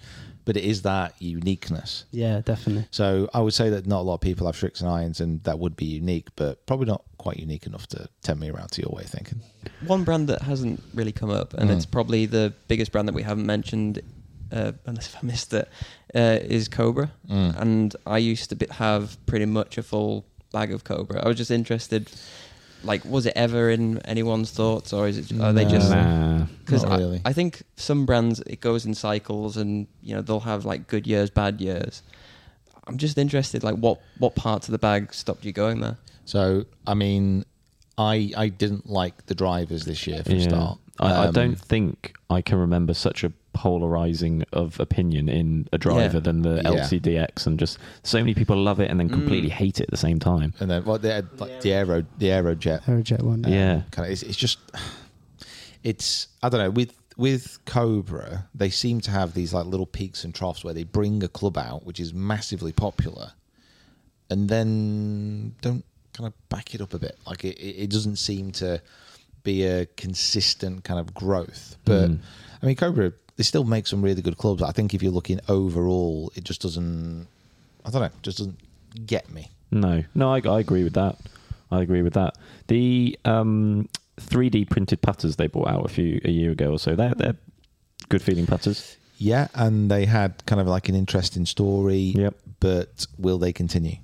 But 0.48 0.56
it 0.56 0.64
is 0.64 0.80
that 0.82 1.12
uniqueness. 1.20 2.06
Yeah, 2.10 2.40
definitely. 2.42 2.86
So 2.90 3.28
I 3.34 3.40
would 3.40 3.52
say 3.52 3.68
that 3.68 3.86
not 3.86 4.00
a 4.00 4.06
lot 4.08 4.14
of 4.14 4.20
people 4.22 4.46
have 4.46 4.56
Srixon 4.56 4.86
irons, 4.88 5.20
and 5.20 5.42
that 5.44 5.58
would 5.58 5.76
be 5.76 5.84
unique, 5.84 6.28
but 6.36 6.64
probably 6.64 6.86
not 6.86 7.02
quite 7.18 7.36
unique 7.36 7.66
enough 7.66 7.86
to 7.88 8.08
tempt 8.22 8.40
me 8.40 8.48
around 8.48 8.70
to 8.72 8.80
your 8.80 8.90
way 8.90 9.02
of 9.02 9.10
thinking. 9.10 9.42
One 9.86 10.04
brand 10.04 10.26
that 10.30 10.40
hasn't 10.42 10.82
really 10.94 11.12
come 11.12 11.28
up, 11.28 11.52
and 11.52 11.68
Mm. 11.68 11.76
it's 11.76 11.84
probably 11.84 12.24
the 12.24 12.54
biggest 12.66 12.92
brand 12.92 13.06
that 13.08 13.14
we 13.14 13.24
haven't 13.24 13.44
mentioned, 13.44 14.00
uh, 14.50 14.72
unless 14.86 15.08
if 15.08 15.16
I 15.22 15.26
missed 15.26 15.52
it, 15.52 15.68
uh, 16.14 16.38
is 16.40 16.66
Cobra. 16.68 17.10
Mm. 17.28 17.60
And 17.60 17.96
I 18.06 18.16
used 18.16 18.48
to 18.48 18.56
be, 18.56 18.66
have 18.70 19.18
pretty 19.26 19.44
much 19.44 19.76
a 19.76 19.82
full 19.82 20.24
bag 20.50 20.72
of 20.72 20.82
Cobra. 20.84 21.22
I 21.22 21.28
was 21.28 21.36
just 21.36 21.50
interested, 21.50 22.08
like, 22.84 23.04
was 23.04 23.26
it 23.26 23.32
ever 23.36 23.70
in 23.70 23.98
anyone's 24.06 24.50
thoughts, 24.50 24.92
or 24.92 25.08
is 25.08 25.18
it? 25.18 25.40
Are 25.40 25.52
they 25.52 25.64
just? 25.64 25.90
Nah. 25.90 26.46
Because 26.64 26.84
Not 26.84 26.98
really. 26.98 27.20
I, 27.24 27.30
I 27.30 27.32
think 27.32 27.62
some 27.76 28.06
brands 28.06 28.40
it 28.40 28.60
goes 28.60 28.86
in 28.86 28.94
cycles, 28.94 29.56
and 29.56 29.86
you 30.02 30.14
know 30.14 30.22
they'll 30.22 30.40
have 30.40 30.64
like 30.64 30.86
good 30.86 31.06
years, 31.06 31.30
bad 31.30 31.60
years. 31.60 32.02
I'm 32.86 32.96
just 32.96 33.18
interested, 33.18 33.62
like, 33.62 33.74
what 33.76 34.00
what 34.18 34.34
parts 34.34 34.68
of 34.68 34.72
the 34.72 34.78
bag 34.78 35.12
stopped 35.12 35.44
you 35.44 35.52
going 35.52 35.80
there? 35.80 35.98
So 36.24 36.64
I 36.86 36.94
mean, 36.94 37.44
I 37.98 38.32
I 38.36 38.48
didn't 38.48 38.88
like 38.88 39.26
the 39.26 39.34
drivers 39.34 39.84
this 39.84 40.06
year 40.06 40.22
for 40.24 40.32
a 40.32 40.40
start. 40.40 40.78
I, 41.00 41.12
I 41.12 41.26
Um, 41.26 41.32
don't 41.32 41.58
think 41.58 42.14
I 42.30 42.42
can 42.42 42.58
remember 42.58 42.94
such 42.94 43.24
a 43.24 43.32
polarizing 43.62 44.44
of 44.52 44.78
opinion 44.80 45.28
in 45.28 45.66
a 45.72 45.78
driver 45.78 46.18
Yeah. 46.18 46.26
than 46.28 46.42
the 46.42 46.56
Yeah. 46.62 46.70
LTDx, 46.70 47.46
and 47.46 47.58
just 47.58 47.78
so 48.04 48.18
many 48.18 48.34
people 48.34 48.56
love 48.56 48.78
it 48.80 48.88
and 48.90 48.98
then 49.00 49.08
completely 49.08 49.50
Mm. 49.50 49.60
hate 49.62 49.80
it 49.80 49.84
at 49.84 49.90
the 49.90 49.96
same 50.08 50.18
time. 50.20 50.54
And 50.60 50.70
then 50.70 50.84
what 50.84 51.02
they 51.02 51.10
had 51.12 51.26
like 51.40 51.60
the 51.62 51.72
aero 51.72 52.04
the 52.18 52.26
Aerojet 52.26 52.84
Aerojet 52.84 53.22
one. 53.22 53.44
Yeah. 53.48 53.82
kind 53.90 54.06
of 54.06 54.12
it's, 54.12 54.22
it's 54.22 54.36
just 54.36 54.58
it's 55.82 56.28
I 56.42 56.48
don't 56.48 56.60
know 56.60 56.70
with 56.70 56.92
with 57.16 57.58
Cobra 57.64 58.46
they 58.54 58.70
seem 58.70 59.00
to 59.02 59.10
have 59.10 59.34
these 59.34 59.52
like 59.52 59.66
little 59.66 59.86
peaks 59.86 60.24
and 60.24 60.34
troughs 60.34 60.62
where 60.64 60.74
they 60.74 60.84
bring 60.84 61.22
a 61.24 61.28
club 61.28 61.58
out 61.58 61.84
which 61.84 61.98
is 62.00 62.14
massively 62.14 62.72
popular 62.72 63.32
and 64.30 64.48
then 64.48 65.54
don't 65.60 65.84
kind 66.12 66.26
of 66.28 66.48
back 66.48 66.74
it 66.74 66.80
up 66.80 66.94
a 66.94 66.98
bit 66.98 67.16
like 67.26 67.44
it, 67.44 67.58
it 67.58 67.74
it 67.84 67.90
doesn't 67.90 68.16
seem 68.16 68.50
to 68.52 68.80
be 69.44 69.64
a 69.64 69.86
consistent 69.96 70.84
kind 70.84 71.00
of 71.00 71.14
growth 71.14 71.76
but 71.84 72.10
Mm. 72.10 72.18
I 72.62 72.66
mean 72.66 72.76
Cobra 72.76 73.12
they 73.38 73.42
still 73.42 73.64
make 73.64 73.86
some 73.86 74.02
really 74.02 74.20
good 74.20 74.36
clubs 74.36 74.62
I 74.62 74.72
think 74.72 74.92
if 74.92 75.02
you're 75.02 75.12
looking 75.12 75.40
overall 75.48 76.30
it 76.34 76.44
just 76.44 76.60
doesn't 76.60 77.26
I 77.86 77.90
don't 77.90 78.02
know 78.02 78.10
just 78.20 78.36
doesn't 78.38 78.58
get 79.06 79.30
me 79.32 79.50
No, 79.70 80.04
no, 80.14 80.32
I, 80.34 80.42
I 80.44 80.60
agree 80.60 80.84
with 80.84 80.94
that. 80.94 81.16
I 81.70 81.82
agree 81.82 82.02
with 82.02 82.14
that. 82.14 82.36
The 82.68 83.18
um, 83.24 83.88
3D 84.20 84.68
printed 84.70 85.00
putters 85.02 85.36
they 85.36 85.46
bought 85.46 85.68
out 85.68 85.84
a 85.84 85.88
few 85.88 86.20
a 86.24 86.30
year 86.30 86.50
ago 86.50 86.72
or 86.72 86.78
so, 86.78 86.94
they're 86.94 87.14
they're 87.14 87.36
good 88.08 88.22
feeling 88.22 88.46
putters. 88.46 88.96
Yeah, 89.18 89.48
and 89.54 89.90
they 89.90 90.06
had 90.06 90.44
kind 90.46 90.60
of 90.60 90.66
like 90.68 90.88
an 90.88 90.94
interesting 90.94 91.44
story. 91.44 92.14
Yep. 92.16 92.34
But 92.60 93.06
will 93.18 93.38
they 93.38 93.52
continue? 93.52 93.96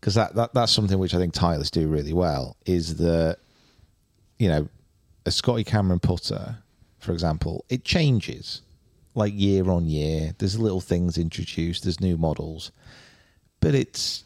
Because 0.00 0.14
that, 0.14 0.34
that 0.34 0.54
that's 0.54 0.72
something 0.72 0.98
which 0.98 1.14
I 1.14 1.18
think 1.18 1.34
Titleists 1.34 1.70
do 1.70 1.86
really 1.88 2.12
well. 2.12 2.56
Is 2.66 2.96
that 2.96 3.38
you 4.38 4.48
know 4.48 4.68
a 5.26 5.30
Scotty 5.30 5.64
Cameron 5.64 6.00
putter, 6.00 6.58
for 6.98 7.12
example, 7.12 7.64
it 7.68 7.84
changes 7.84 8.62
like 9.14 9.32
year 9.34 9.68
on 9.70 9.86
year. 9.86 10.34
There's 10.38 10.58
little 10.58 10.80
things 10.80 11.18
introduced. 11.18 11.82
There's 11.84 12.00
new 12.00 12.16
models, 12.16 12.70
but 13.60 13.74
it's 13.74 14.24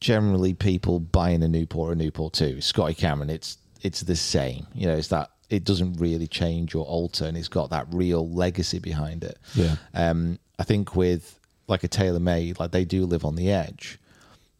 generally 0.00 0.54
people 0.54 0.98
buying 0.98 1.42
a 1.42 1.48
Newport 1.48 1.90
or 1.90 1.92
a 1.92 1.96
Newport 1.96 2.32
two. 2.32 2.60
Scotty 2.60 2.94
Cameron, 2.94 3.30
it's 3.30 3.58
it's 3.82 4.00
the 4.00 4.16
same. 4.16 4.66
You 4.74 4.86
know, 4.86 4.96
it's 4.96 5.08
that 5.08 5.30
it 5.48 5.64
doesn't 5.64 5.94
really 5.94 6.26
change 6.26 6.74
or 6.74 6.84
alter, 6.84 7.24
and 7.26 7.36
it's 7.36 7.48
got 7.48 7.70
that 7.70 7.86
real 7.92 8.28
legacy 8.30 8.78
behind 8.78 9.24
it. 9.24 9.38
Yeah. 9.54 9.76
Um, 9.94 10.38
I 10.58 10.64
think 10.64 10.94
with 10.94 11.38
like 11.66 11.84
a 11.84 11.88
TaylorMade, 11.88 12.58
like 12.58 12.70
they 12.70 12.84
do 12.84 13.04
live 13.06 13.24
on 13.24 13.36
the 13.36 13.50
edge, 13.50 13.98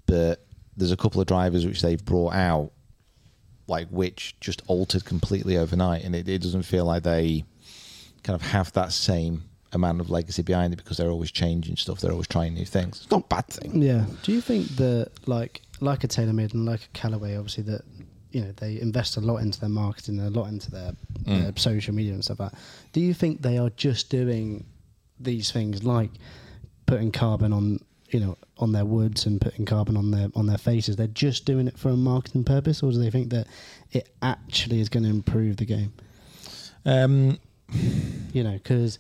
but 0.06 0.44
there's 0.76 0.92
a 0.92 0.96
couple 0.96 1.20
of 1.20 1.26
drivers 1.26 1.66
which 1.66 1.82
they've 1.82 2.04
brought 2.04 2.34
out, 2.34 2.72
like 3.70 3.88
which 3.88 4.36
just 4.40 4.62
altered 4.66 5.04
completely 5.04 5.56
overnight, 5.56 6.04
and 6.04 6.14
it, 6.14 6.28
it 6.28 6.42
doesn't 6.42 6.64
feel 6.64 6.84
like 6.84 7.02
they 7.04 7.44
kind 8.22 8.34
of 8.40 8.42
have 8.48 8.70
that 8.74 8.92
same 8.92 9.44
amount 9.72 10.00
of 10.00 10.10
legacy 10.10 10.42
behind 10.42 10.72
it 10.74 10.76
because 10.76 10.96
they're 10.98 11.10
always 11.10 11.30
changing 11.30 11.76
stuff. 11.76 12.00
They're 12.00 12.10
always 12.12 12.26
trying 12.28 12.54
new 12.54 12.64
things. 12.66 13.00
It's 13.02 13.10
not 13.10 13.24
a 13.24 13.28
bad 13.28 13.46
thing. 13.46 13.80
Yeah. 13.80 14.04
Do 14.24 14.32
you 14.32 14.40
think 14.40 14.66
that 14.76 15.10
like 15.26 15.62
like 15.80 16.04
a 16.04 16.08
TaylorMade 16.08 16.52
and 16.52 16.66
like 16.66 16.82
a 16.84 16.88
Callaway, 16.92 17.36
obviously 17.36 17.62
that 17.64 17.82
you 18.32 18.42
know 18.42 18.52
they 18.56 18.80
invest 18.80 19.16
a 19.16 19.20
lot 19.20 19.38
into 19.38 19.58
their 19.60 19.70
marketing, 19.70 20.20
a 20.20 20.28
lot 20.30 20.48
into 20.48 20.70
their, 20.70 20.92
Mm. 21.24 21.42
their 21.42 21.52
social 21.56 21.94
media 21.94 22.12
and 22.14 22.24
stuff 22.24 22.40
like 22.40 22.52
that. 22.52 22.58
Do 22.92 23.00
you 23.00 23.12
think 23.14 23.42
they 23.42 23.58
are 23.58 23.70
just 23.70 24.10
doing 24.10 24.64
these 25.18 25.52
things 25.52 25.84
like 25.84 26.10
putting 26.86 27.12
carbon 27.12 27.52
on 27.52 27.78
you 28.10 28.20
know 28.20 28.36
on 28.58 28.72
their 28.72 28.84
woods 28.84 29.26
and 29.26 29.40
putting 29.40 29.64
carbon 29.64 29.96
on 29.96 30.10
their 30.10 30.28
on 30.34 30.46
their 30.46 30.58
faces? 30.58 30.96
They're 30.96 31.06
just 31.06 31.44
doing 31.44 31.66
it 31.68 31.78
for 31.78 31.88
a 31.90 31.96
marketing 31.96 32.44
purpose, 32.44 32.82
or 32.82 32.90
do 32.92 32.98
they 32.98 33.10
think 33.10 33.30
that 33.30 33.46
it 33.92 34.08
actually 34.22 34.80
is 34.80 34.88
going 34.88 35.02
to 35.04 35.10
improve 35.10 35.56
the 35.56 35.64
game? 35.66 35.92
Um, 36.84 37.38
You 38.32 38.42
know, 38.44 38.52
because 38.52 38.98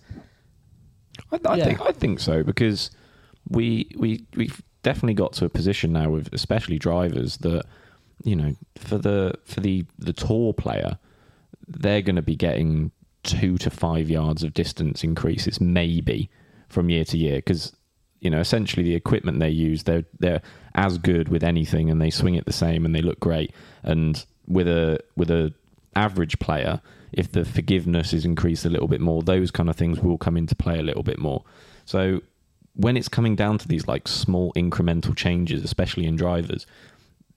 I, 1.32 1.38
I 1.44 1.56
Yeah. 1.56 1.64
think 1.64 1.80
I 1.80 1.92
think 1.92 2.20
so 2.20 2.42
because 2.42 2.90
we 3.48 3.90
we 3.96 4.24
we've 4.36 4.62
definitely 4.82 5.14
got 5.14 5.32
to 5.34 5.44
a 5.44 5.48
position 5.48 5.92
now 5.92 6.10
with 6.10 6.32
especially 6.32 6.78
drivers 6.78 7.38
that 7.38 7.64
you 8.24 8.36
know 8.36 8.54
for 8.76 8.98
the 8.98 9.34
for 9.44 9.60
the 9.60 9.84
the 9.98 10.12
tour 10.12 10.52
player 10.52 10.98
they're 11.68 12.02
going 12.02 12.16
to 12.16 12.22
be 12.22 12.36
getting 12.36 12.90
two 13.22 13.58
to 13.58 13.70
five 13.70 14.08
yards 14.08 14.42
of 14.42 14.54
distance 14.54 15.04
increases 15.04 15.60
maybe 15.60 16.30
from 16.68 16.88
year 16.90 17.04
to 17.04 17.18
year 17.18 17.36
because 17.36 17.72
you 18.20 18.30
know 18.30 18.40
essentially 18.40 18.82
the 18.82 18.94
equipment 18.94 19.40
they 19.40 19.50
use 19.50 19.82
they're 19.84 20.04
they're 20.18 20.42
as 20.74 20.98
good 20.98 21.28
with 21.28 21.42
anything 21.42 21.90
and 21.90 22.00
they 22.00 22.10
swing 22.10 22.34
it 22.34 22.44
the 22.46 22.52
same 22.52 22.84
and 22.84 22.94
they 22.94 23.02
look 23.02 23.20
great. 23.20 23.52
And 23.82 24.24
with 24.46 24.68
a 24.68 25.00
with 25.16 25.30
a 25.30 25.52
average 25.96 26.38
player 26.38 26.80
if 27.12 27.32
the 27.32 27.44
forgiveness 27.44 28.12
is 28.12 28.24
increased 28.24 28.64
a 28.64 28.70
little 28.70 28.86
bit 28.86 29.00
more 29.00 29.22
those 29.22 29.50
kind 29.50 29.68
of 29.68 29.76
things 29.76 30.00
will 30.00 30.18
come 30.18 30.36
into 30.36 30.54
play 30.54 30.78
a 30.78 30.82
little 30.82 31.02
bit 31.02 31.18
more. 31.18 31.42
So 31.84 32.22
when 32.74 32.96
it's 32.96 33.08
coming 33.08 33.34
down 33.34 33.58
to 33.58 33.68
these 33.68 33.88
like 33.88 34.06
small 34.06 34.52
incremental 34.52 35.16
changes 35.16 35.64
especially 35.64 36.06
in 36.06 36.16
drivers 36.16 36.66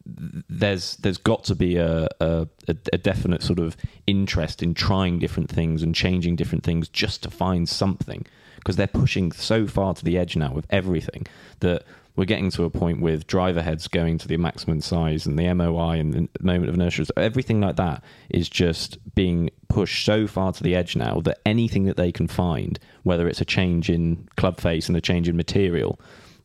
there's 0.06 0.98
there's 0.98 1.18
got 1.18 1.46
to 1.46 1.56
be 1.56 1.78
a, 1.78 2.08
a 2.20 2.48
a 2.68 2.76
a 2.92 2.98
definite 2.98 3.42
sort 3.42 3.60
of 3.60 3.78
interest 4.06 4.62
in 4.62 4.74
trying 4.74 5.18
different 5.18 5.50
things 5.50 5.82
and 5.82 5.96
changing 5.96 6.36
different 6.36 6.64
things 6.64 6.90
just 6.90 7.24
to 7.24 7.32
find 7.32 7.70
something 7.70 8.26
because 8.64 8.78
they're 8.78 8.88
pushing 8.88 9.32
so 9.34 9.68
far 9.68 9.94
to 9.94 10.06
the 10.06 10.18
edge 10.18 10.38
now 10.38 10.54
with 10.54 10.66
everything 10.70 11.28
that 11.60 11.84
we're 12.16 12.26
getting 12.26 12.50
to 12.52 12.64
a 12.64 12.70
point 12.70 13.02
with 13.02 13.28
driver 13.28 13.62
heads 13.62 13.88
going 13.88 14.18
to 14.20 14.28
the 14.28 14.38
maximum 14.38 14.80
size 14.80 15.26
and 15.26 15.38
the 15.38 15.52
MOI 15.54 16.00
and 16.00 16.14
the 16.14 16.30
moment 16.42 16.70
of 16.70 16.76
inertia, 16.76 17.06
everything 17.18 17.60
like 17.60 17.76
that 17.76 18.04
is 18.30 18.48
just 18.48 18.98
being 19.16 19.50
pushed 19.68 20.06
so 20.06 20.28
far 20.28 20.54
to 20.54 20.64
the 20.64 20.76
edge 20.76 20.96
now 20.96 21.20
that 21.22 21.40
anything 21.46 21.86
that 21.86 21.98
they 21.98 22.12
can 22.12 22.28
find, 22.28 22.80
whether 23.02 23.28
it's 23.28 23.42
a 23.42 23.46
change 23.46 23.90
in 23.90 24.30
club 24.38 24.60
face 24.60 24.88
and 24.88 24.96
a 24.96 25.02
change 25.02 25.28
in 25.28 25.36
material, 25.36 26.00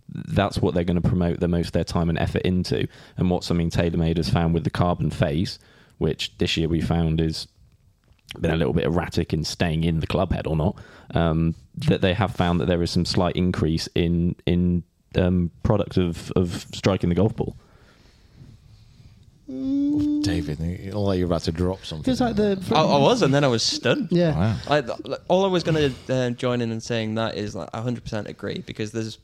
that's 0.09 0.59
what 0.59 0.75
they're 0.75 0.85
going 0.85 1.01
to 1.01 1.07
promote 1.07 1.39
the 1.39 1.49
most 1.49 1.66
of 1.66 1.73
their 1.73 1.85
time 1.85 2.09
and 2.09 2.19
effort 2.19 2.43
into. 2.43 2.89
And 3.19 3.31
what 3.31 3.45
something 3.45 3.71
TaylorMade 3.71 4.16
has 4.16 4.31
found 4.31 4.55
with 4.55 4.64
the 4.64 4.71
carbon 4.71 5.11
face, 5.11 5.59
which 5.99 6.37
this 6.39 6.57
year 6.57 6.69
we 6.69 6.81
found 6.81 7.21
is 7.21 7.47
been 8.41 8.51
a 8.51 8.57
little 8.57 8.72
bit 8.72 8.85
erratic 8.85 9.33
in 9.33 9.45
staying 9.45 9.85
in 9.85 10.01
the 10.01 10.07
club 10.07 10.33
head 10.33 10.47
or 10.47 10.57
not, 10.57 10.76
um, 11.14 11.55
that 11.76 12.01
they 12.01 12.14
have 12.14 12.35
found 12.35 12.61
that 12.61 12.66
there 12.66 12.83
is 12.83 12.91
some 12.91 13.05
slight 13.05 13.37
increase 13.37 13.89
in 13.95 14.35
in 14.47 14.83
um, 15.16 15.51
product 15.62 15.97
of, 15.97 16.31
of 16.33 16.66
striking 16.72 17.09
the 17.09 17.14
golf 17.14 17.35
ball. 17.35 17.57
David, 19.49 20.61
you 20.61 20.93
look 20.93 21.07
like 21.07 21.18
you're 21.18 21.26
about 21.26 21.43
to 21.43 21.53
drop 21.53 21.83
something. 21.83 22.03
Because 22.03 22.20
like 22.20 22.37
the 22.37 22.62
I, 22.70 22.83
I 22.83 22.99
was, 22.99 23.22
and 23.22 23.33
then 23.33 23.45
I 23.45 23.49
was 23.49 23.62
stunned. 23.62 24.09
yeah. 24.11 24.37
Wow. 24.37 24.57
I, 24.68 24.81
like, 24.81 25.20
all 25.29 25.47
I 25.47 25.49
was 25.49 25.64
going 25.64 25.95
to 25.95 26.14
uh, 26.14 26.31
join 26.31 26.61
in 26.61 26.70
and 26.70 26.83
saying 26.83 27.14
that 27.14 27.35
is 27.35 27.55
like 27.55 27.70
100% 27.72 28.29
agree 28.29 28.62
because 28.66 28.93
there's 28.93 29.16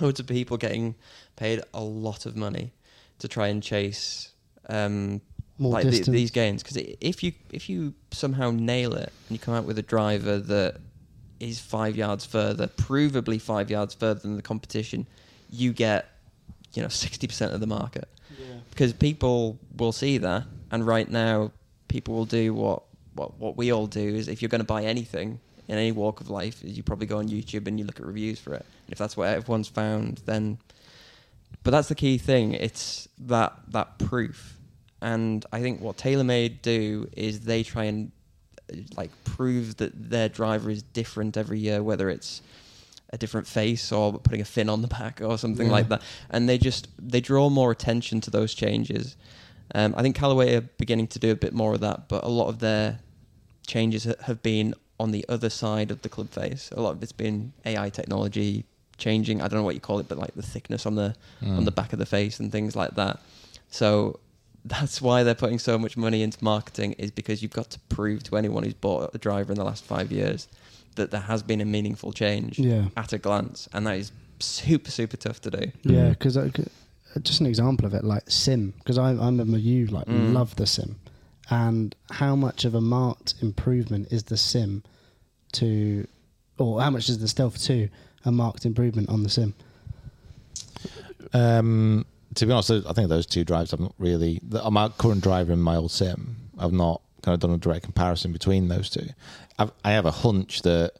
loads 0.00 0.20
of 0.20 0.28
people 0.28 0.56
getting 0.56 0.94
paid 1.34 1.60
a 1.74 1.80
lot 1.80 2.24
of 2.24 2.36
money 2.36 2.72
to 3.18 3.26
try 3.26 3.48
and 3.48 3.64
chase 3.64 4.30
um, 4.68 5.20
More 5.62 5.72
like 5.72 5.88
the, 5.88 6.00
these 6.10 6.32
gains. 6.32 6.62
Because 6.62 6.76
if 7.00 7.22
you 7.22 7.32
if 7.52 7.68
you 7.68 7.94
somehow 8.10 8.50
nail 8.50 8.94
it 8.94 9.12
and 9.28 9.30
you 9.30 9.38
come 9.38 9.54
out 9.54 9.64
with 9.64 9.78
a 9.78 9.82
driver 9.82 10.38
that 10.38 10.80
is 11.38 11.60
five 11.60 11.96
yards 11.96 12.26
further, 12.26 12.66
provably 12.66 13.40
five 13.40 13.70
yards 13.70 13.94
further 13.94 14.20
than 14.20 14.36
the 14.36 14.42
competition, 14.42 15.06
you 15.50 15.72
get 15.72 16.08
you 16.74 16.82
know 16.82 16.88
60% 16.88 17.54
of 17.54 17.60
the 17.60 17.66
market. 17.66 18.08
Because 18.70 18.92
people 18.92 19.58
will 19.76 19.92
see 19.92 20.18
that 20.18 20.44
and 20.70 20.86
right 20.86 21.08
now 21.08 21.52
people 21.88 22.14
will 22.14 22.24
do 22.24 22.52
what 22.54 22.82
what, 23.14 23.38
what 23.38 23.56
we 23.56 23.70
all 23.72 23.86
do 23.86 24.00
is 24.00 24.26
if 24.26 24.40
you're 24.40 24.48
going 24.48 24.60
to 24.60 24.66
buy 24.66 24.82
anything 24.82 25.38
in 25.68 25.76
any 25.76 25.92
walk 25.92 26.20
of 26.20 26.30
life 26.30 26.64
is 26.64 26.76
you 26.76 26.82
probably 26.82 27.06
go 27.06 27.18
on 27.18 27.28
youtube 27.28 27.68
and 27.68 27.78
you 27.78 27.84
look 27.84 28.00
at 28.00 28.06
reviews 28.06 28.40
for 28.40 28.54
it. 28.54 28.64
And 28.86 28.92
if 28.92 28.98
that's 28.98 29.16
what 29.16 29.28
everyone's 29.28 29.68
found 29.68 30.22
then 30.24 30.58
but 31.62 31.70
that's 31.70 31.88
the 31.88 31.94
key 31.94 32.18
thing. 32.18 32.54
It's 32.54 33.08
that 33.18 33.54
that 33.68 33.98
proof 33.98 34.51
and 35.02 35.44
i 35.52 35.60
think 35.60 35.80
what 35.80 35.96
TaylorMade 35.98 36.62
do 36.62 37.08
is 37.14 37.40
they 37.40 37.62
try 37.62 37.84
and 37.84 38.10
like 38.96 39.10
prove 39.24 39.76
that 39.76 39.92
their 40.10 40.28
driver 40.30 40.70
is 40.70 40.82
different 40.82 41.36
every 41.36 41.58
year 41.58 41.82
whether 41.82 42.08
it's 42.08 42.40
a 43.12 43.18
different 43.18 43.46
face 43.46 43.92
or 43.92 44.14
putting 44.18 44.40
a 44.40 44.44
fin 44.44 44.68
on 44.68 44.80
the 44.80 44.88
back 44.88 45.20
or 45.20 45.36
something 45.36 45.68
like 45.68 45.88
that. 45.90 46.02
And 46.30 46.48
they 46.48 46.58
just 46.58 46.88
they 46.98 47.20
draw 47.20 47.50
more 47.50 47.70
attention 47.70 48.20
to 48.22 48.30
those 48.30 48.54
changes. 48.54 49.16
Um, 49.74 49.94
I 49.96 50.02
think 50.02 50.16
Callaway 50.16 50.54
are 50.56 50.62
beginning 50.62 51.08
to 51.08 51.18
do 51.18 51.30
a 51.30 51.34
bit 51.36 51.52
more 51.52 51.74
of 51.74 51.80
that, 51.80 52.08
but 52.08 52.24
a 52.24 52.28
lot 52.28 52.48
of 52.48 52.58
their 52.58 53.00
changes 53.66 54.04
have 54.04 54.42
been 54.42 54.74
on 54.98 55.10
the 55.10 55.24
other 55.28 55.50
side 55.50 55.90
of 55.90 56.02
the 56.02 56.08
club 56.08 56.30
face. 56.30 56.70
A 56.72 56.80
lot 56.80 56.92
of 56.92 57.02
it's 57.02 57.12
been 57.12 57.52
AI 57.66 57.90
technology 57.90 58.64
changing. 58.96 59.42
I 59.42 59.48
don't 59.48 59.58
know 59.58 59.64
what 59.64 59.74
you 59.74 59.80
call 59.80 59.98
it, 59.98 60.08
but 60.08 60.16
like 60.18 60.34
the 60.34 60.42
thickness 60.42 60.86
on 60.86 60.94
the 60.94 61.14
on 61.42 61.64
the 61.64 61.70
back 61.70 61.92
of 61.92 61.98
the 61.98 62.06
face 62.06 62.40
and 62.40 62.50
things 62.50 62.74
like 62.74 62.94
that. 62.94 63.20
So 63.70 64.20
that's 64.64 65.02
why 65.02 65.22
they're 65.24 65.34
putting 65.34 65.58
so 65.58 65.78
much 65.78 65.96
money 65.96 66.22
into 66.22 66.42
marketing 66.42 66.92
is 66.92 67.10
because 67.10 67.42
you've 67.42 67.52
got 67.52 67.70
to 67.70 67.78
prove 67.88 68.22
to 68.24 68.36
anyone 68.36 68.62
who's 68.62 68.74
bought 68.74 69.10
a 69.14 69.18
driver 69.18 69.52
in 69.52 69.58
the 69.58 69.64
last 69.64 69.84
five 69.84 70.12
years 70.12 70.48
that 70.94 71.10
there 71.10 71.20
has 71.22 71.42
been 71.42 71.60
a 71.60 71.64
meaningful 71.64 72.12
change 72.12 72.58
Yeah. 72.58 72.86
at 72.96 73.12
a 73.12 73.18
glance, 73.18 73.68
and 73.72 73.86
that 73.86 73.98
is 73.98 74.12
super 74.40 74.90
super 74.90 75.16
tough 75.16 75.40
to 75.42 75.50
do. 75.50 75.72
Yeah, 75.82 76.10
because 76.10 76.38
just 77.22 77.40
an 77.40 77.46
example 77.46 77.86
of 77.86 77.94
it, 77.94 78.04
like 78.04 78.22
Sim, 78.30 78.72
because 78.78 78.98
I, 78.98 79.10
I 79.10 79.26
remember 79.26 79.58
you 79.58 79.86
like 79.86 80.06
Mm. 80.06 80.32
love 80.32 80.54
the 80.56 80.66
Sim, 80.66 80.96
and 81.50 81.94
how 82.10 82.36
much 82.36 82.64
of 82.64 82.74
a 82.74 82.80
marked 82.80 83.34
improvement 83.40 84.08
is 84.12 84.24
the 84.24 84.36
Sim 84.36 84.82
to, 85.52 86.06
or 86.58 86.80
how 86.80 86.90
much 86.90 87.08
is 87.08 87.18
the 87.18 87.28
Stealth 87.28 87.60
Two 87.62 87.88
a 88.24 88.30
marked 88.30 88.64
improvement 88.64 89.08
on 89.08 89.22
the 89.24 89.28
Sim? 89.28 89.54
Um, 91.32 92.04
to 92.34 92.46
be 92.46 92.52
honest, 92.52 92.70
I 92.70 92.92
think 92.92 93.08
those 93.08 93.26
two 93.26 93.44
drives 93.44 93.72
I've 93.72 93.80
not 93.80 93.94
really. 93.98 94.40
the- 94.42 94.68
My 94.70 94.88
current 94.88 95.22
driver 95.22 95.52
and 95.52 95.62
my 95.62 95.76
old 95.76 95.90
sim, 95.90 96.36
I've 96.58 96.72
not 96.72 97.02
kind 97.22 97.34
of 97.34 97.40
done 97.40 97.50
a 97.52 97.58
direct 97.58 97.84
comparison 97.84 98.32
between 98.32 98.68
those 98.68 98.90
two. 98.90 99.06
I've, 99.58 99.70
I 99.84 99.92
have 99.92 100.06
a 100.06 100.10
hunch 100.10 100.62
that, 100.62 100.92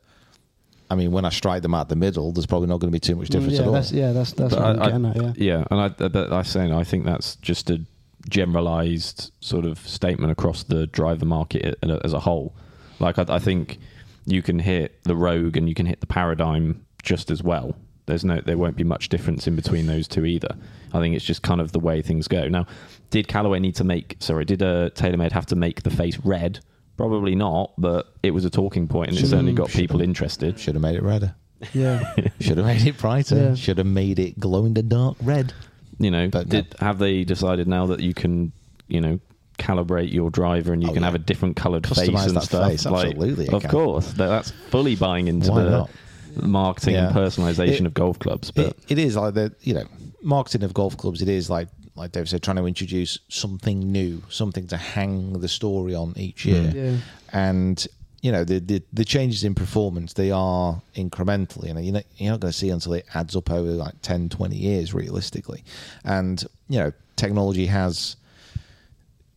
I 0.91 0.95
mean, 0.95 1.11
when 1.11 1.25
I 1.25 1.31
strike 1.31 1.63
them 1.63 1.75
out 1.75 1.89
the 1.89 1.97
middle, 1.97 2.33
there's 2.33 2.47
probably 2.47 2.69
not 2.69 2.79
going 2.81 2.91
to 2.91 2.97
be 2.97 3.01
too 3.01 3.17
much 3.17 3.29
difference 3.29 3.55
yeah, 3.55 3.61
at 3.63 3.67
all. 3.67 3.73
that's 3.73 3.93
yeah, 3.93 4.13
that's 4.13 4.33
that's 4.33 4.55
But 4.55 4.63
what 4.79 4.87
I'm 4.91 5.01
getting 5.03 5.25
I- 5.25 5.29
at. 5.31 5.39
Yeah, 5.39 5.65
and 5.71 5.81
I, 5.81 5.89
but 5.89 6.33
I 6.33 6.43
saying 6.43 6.73
I 6.73 6.85
think 6.85 7.05
that's 7.07 7.37
just 7.37 7.71
a 7.71 7.81
generalized 8.29 9.31
sort 9.41 9.65
of 9.65 9.79
statement 9.79 10.33
across 10.33 10.63
the 10.65 10.87
driver 10.87 11.25
market 11.25 11.77
as 11.83 12.13
a 12.13 12.21
whole. 12.21 12.55
Like 12.99 13.19
I, 13.19 13.25
I 13.29 13.39
think 13.39 13.79
you 14.27 14.43
can 14.43 14.59
hit 14.59 15.03
the 15.05 15.17
Rogue 15.17 15.57
and 15.57 15.69
you 15.69 15.75
can 15.75 15.87
hit 15.87 16.01
the 16.01 16.07
Paradigm 16.07 16.85
just 17.03 17.31
as 17.31 17.43
well. 17.43 17.75
There's 18.07 18.25
no, 18.25 18.41
there 18.41 18.59
won't 18.59 18.77
be 18.77 18.85
much 18.85 19.09
difference 19.09 19.47
in 19.47 19.55
between 19.55 19.87
those 19.87 20.09
two 20.09 20.25
either. 20.25 20.55
I 20.93 20.99
think 21.01 21.15
it's 21.15 21.25
just 21.25 21.43
kind 21.43 21.61
of 21.61 21.73
the 21.73 21.79
way 21.79 22.03
things 22.03 22.27
go. 22.27 22.49
Now, 22.49 22.67
did 23.11 23.29
Callaway 23.29 23.61
need 23.61 23.77
to 23.77 23.85
make? 23.85 24.17
Sorry, 24.19 24.45
did 24.45 24.63
uh, 24.63 24.91
TaylorMade 24.91 25.33
have 25.33 25.47
to 25.47 25.57
make 25.57 25.83
the 25.85 25.91
face 25.91 26.19
red? 26.25 26.59
Probably 26.97 27.35
not, 27.35 27.73
but 27.79 28.13
it 28.23 28.33
was 28.33 28.45
a 28.45 28.51
talking 28.51 28.89
point 28.89 29.11
and 29.11 29.19
it 29.19 29.27
certainly 29.27 29.53
got 29.53 29.69
people 29.71 30.01
interested. 30.03 30.59
Should 30.59 30.75
have 30.75 30.83
made 30.83 30.97
it 30.97 31.03
redder. 31.03 31.35
yeah. 31.73 32.13
Should 32.41 32.59
have 32.59 32.67
made 32.67 32.85
it 32.87 32.99
brighter. 32.99 33.37
Yeah. 33.37 33.55
Should 33.55 33.79
have 33.79 33.87
made 33.87 34.19
it 34.19 34.39
glow 34.39 34.65
in 34.67 34.75
the 34.75 34.83
dark 34.83 35.17
red. 35.23 35.53
you 35.99 36.11
know, 36.11 36.29
But 36.29 36.49
did 36.49 36.75
have 36.81 36.99
they 36.99 37.23
decided 37.25 37.67
now 37.69 37.87
that 37.87 38.01
you 38.01 38.13
can, 38.15 38.53
you 38.89 39.01
know, 39.01 39.21
calibrate 39.59 40.13
your 40.13 40.29
driver 40.31 40.73
and 40.73 40.83
you 40.83 40.89
Oh, 40.91 40.93
can 40.93 41.03
yeah. 41.03 41.07
have 41.07 41.15
a 41.15 41.19
different 41.19 41.55
coloured 41.57 41.87
face 41.87 42.09
and 42.09 42.17
that 42.37 42.43
stuff? 42.43 42.69
face, 42.69 42.85
absolutely 42.85 43.47
you 43.47 43.53
of 43.53 43.67
course, 43.69 44.13
that's 44.13 44.51
fully 44.71 44.97
buying 44.97 45.29
into 45.29 45.51
Why 45.53 45.63
the 45.63 45.71
not? 45.71 45.91
Marketing 46.37 46.97
and 46.97 47.15
Yeah. 47.15 47.21
personalisation 47.23 47.81
It- 47.81 47.87
of 47.87 47.95
golf 47.95 48.19
clubs. 48.19 48.51
But 48.51 48.67
It, 48.67 48.77
it 48.91 48.99
is 48.99 49.17
like 49.17 49.35
the 49.35 49.53
you 49.63 49.75
know 49.75 49.85
marketing 50.23 50.63
of 50.63 50.75
golf 50.75 50.97
clubs. 50.97 51.23
It 51.23 51.29
is 51.29 51.51
like 51.51 51.69
like 51.95 52.13
David 52.13 52.29
said, 52.29 52.43
trying 52.43 52.57
to 52.57 52.65
introduce 52.65 53.19
something 53.29 53.93
new, 53.93 54.23
something 54.31 54.67
to 54.69 54.79
hang 54.79 55.35
the 55.41 55.49
story 55.49 55.95
on 55.95 56.15
each 56.17 56.47
year. 56.47 56.63
Mm. 56.63 56.75
Yeah. 56.75 56.97
And 57.33 57.87
you 58.23 58.31
know 58.33 58.45
the, 58.45 58.61
the 58.61 58.83
the 58.93 59.05
changes 59.05 59.43
in 59.45 59.55
performance 59.55 60.13
they 60.15 60.31
are 60.31 60.81
incremental. 60.95 61.67
You 61.67 61.75
know 61.75 61.81
you're 61.81 61.95
not, 61.95 62.05
you're 62.17 62.31
not 62.31 62.41
going 62.41 62.53
to 62.53 62.59
see 62.59 62.71
until 62.71 62.95
it 62.95 63.05
adds 63.15 63.35
up 63.37 63.51
over 63.51 63.71
like 63.71 64.01
10, 64.03 64.29
20 64.29 64.57
years 64.57 64.95
realistically. 64.95 65.65
And 66.05 66.43
you 66.69 66.79
know 66.79 66.93
technology 67.17 67.67
has 67.67 68.17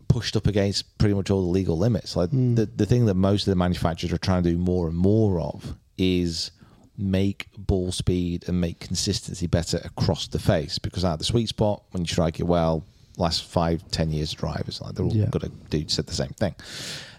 pushed 0.07 0.35
up 0.37 0.47
against 0.47 0.97
pretty 0.97 1.13
much 1.15 1.29
all 1.29 1.41
the 1.41 1.49
legal 1.49 1.77
limits. 1.77 2.15
Like 2.15 2.29
mm. 2.29 2.55
the 2.55 2.67
the 2.67 2.85
thing 2.85 3.05
that 3.07 3.15
most 3.15 3.47
of 3.47 3.51
the 3.51 3.55
manufacturers 3.55 4.13
are 4.13 4.17
trying 4.17 4.43
to 4.43 4.51
do 4.51 4.57
more 4.57 4.87
and 4.87 4.95
more 4.95 5.39
of 5.41 5.75
is 5.97 6.51
make 6.97 7.47
ball 7.57 7.91
speed 7.91 8.45
and 8.47 8.59
make 8.61 8.79
consistency 8.79 9.47
better 9.47 9.79
across 9.83 10.27
the 10.27 10.39
face 10.39 10.77
because 10.79 11.03
at 11.03 11.17
the 11.19 11.25
sweet 11.25 11.49
spot 11.49 11.83
when 11.91 12.03
you 12.03 12.07
strike 12.07 12.39
it 12.39 12.43
well 12.43 12.83
last 13.17 13.43
five 13.43 13.83
ten 13.91 14.09
years 14.11 14.31
of 14.33 14.39
drivers 14.39 14.79
like 14.81 14.95
they're 14.95 15.05
all 15.05 15.13
Yeah. 15.13 15.25
to 15.27 15.49
do 15.69 15.85
said 15.87 16.05
the 16.07 16.13
same 16.13 16.29
thing 16.29 16.55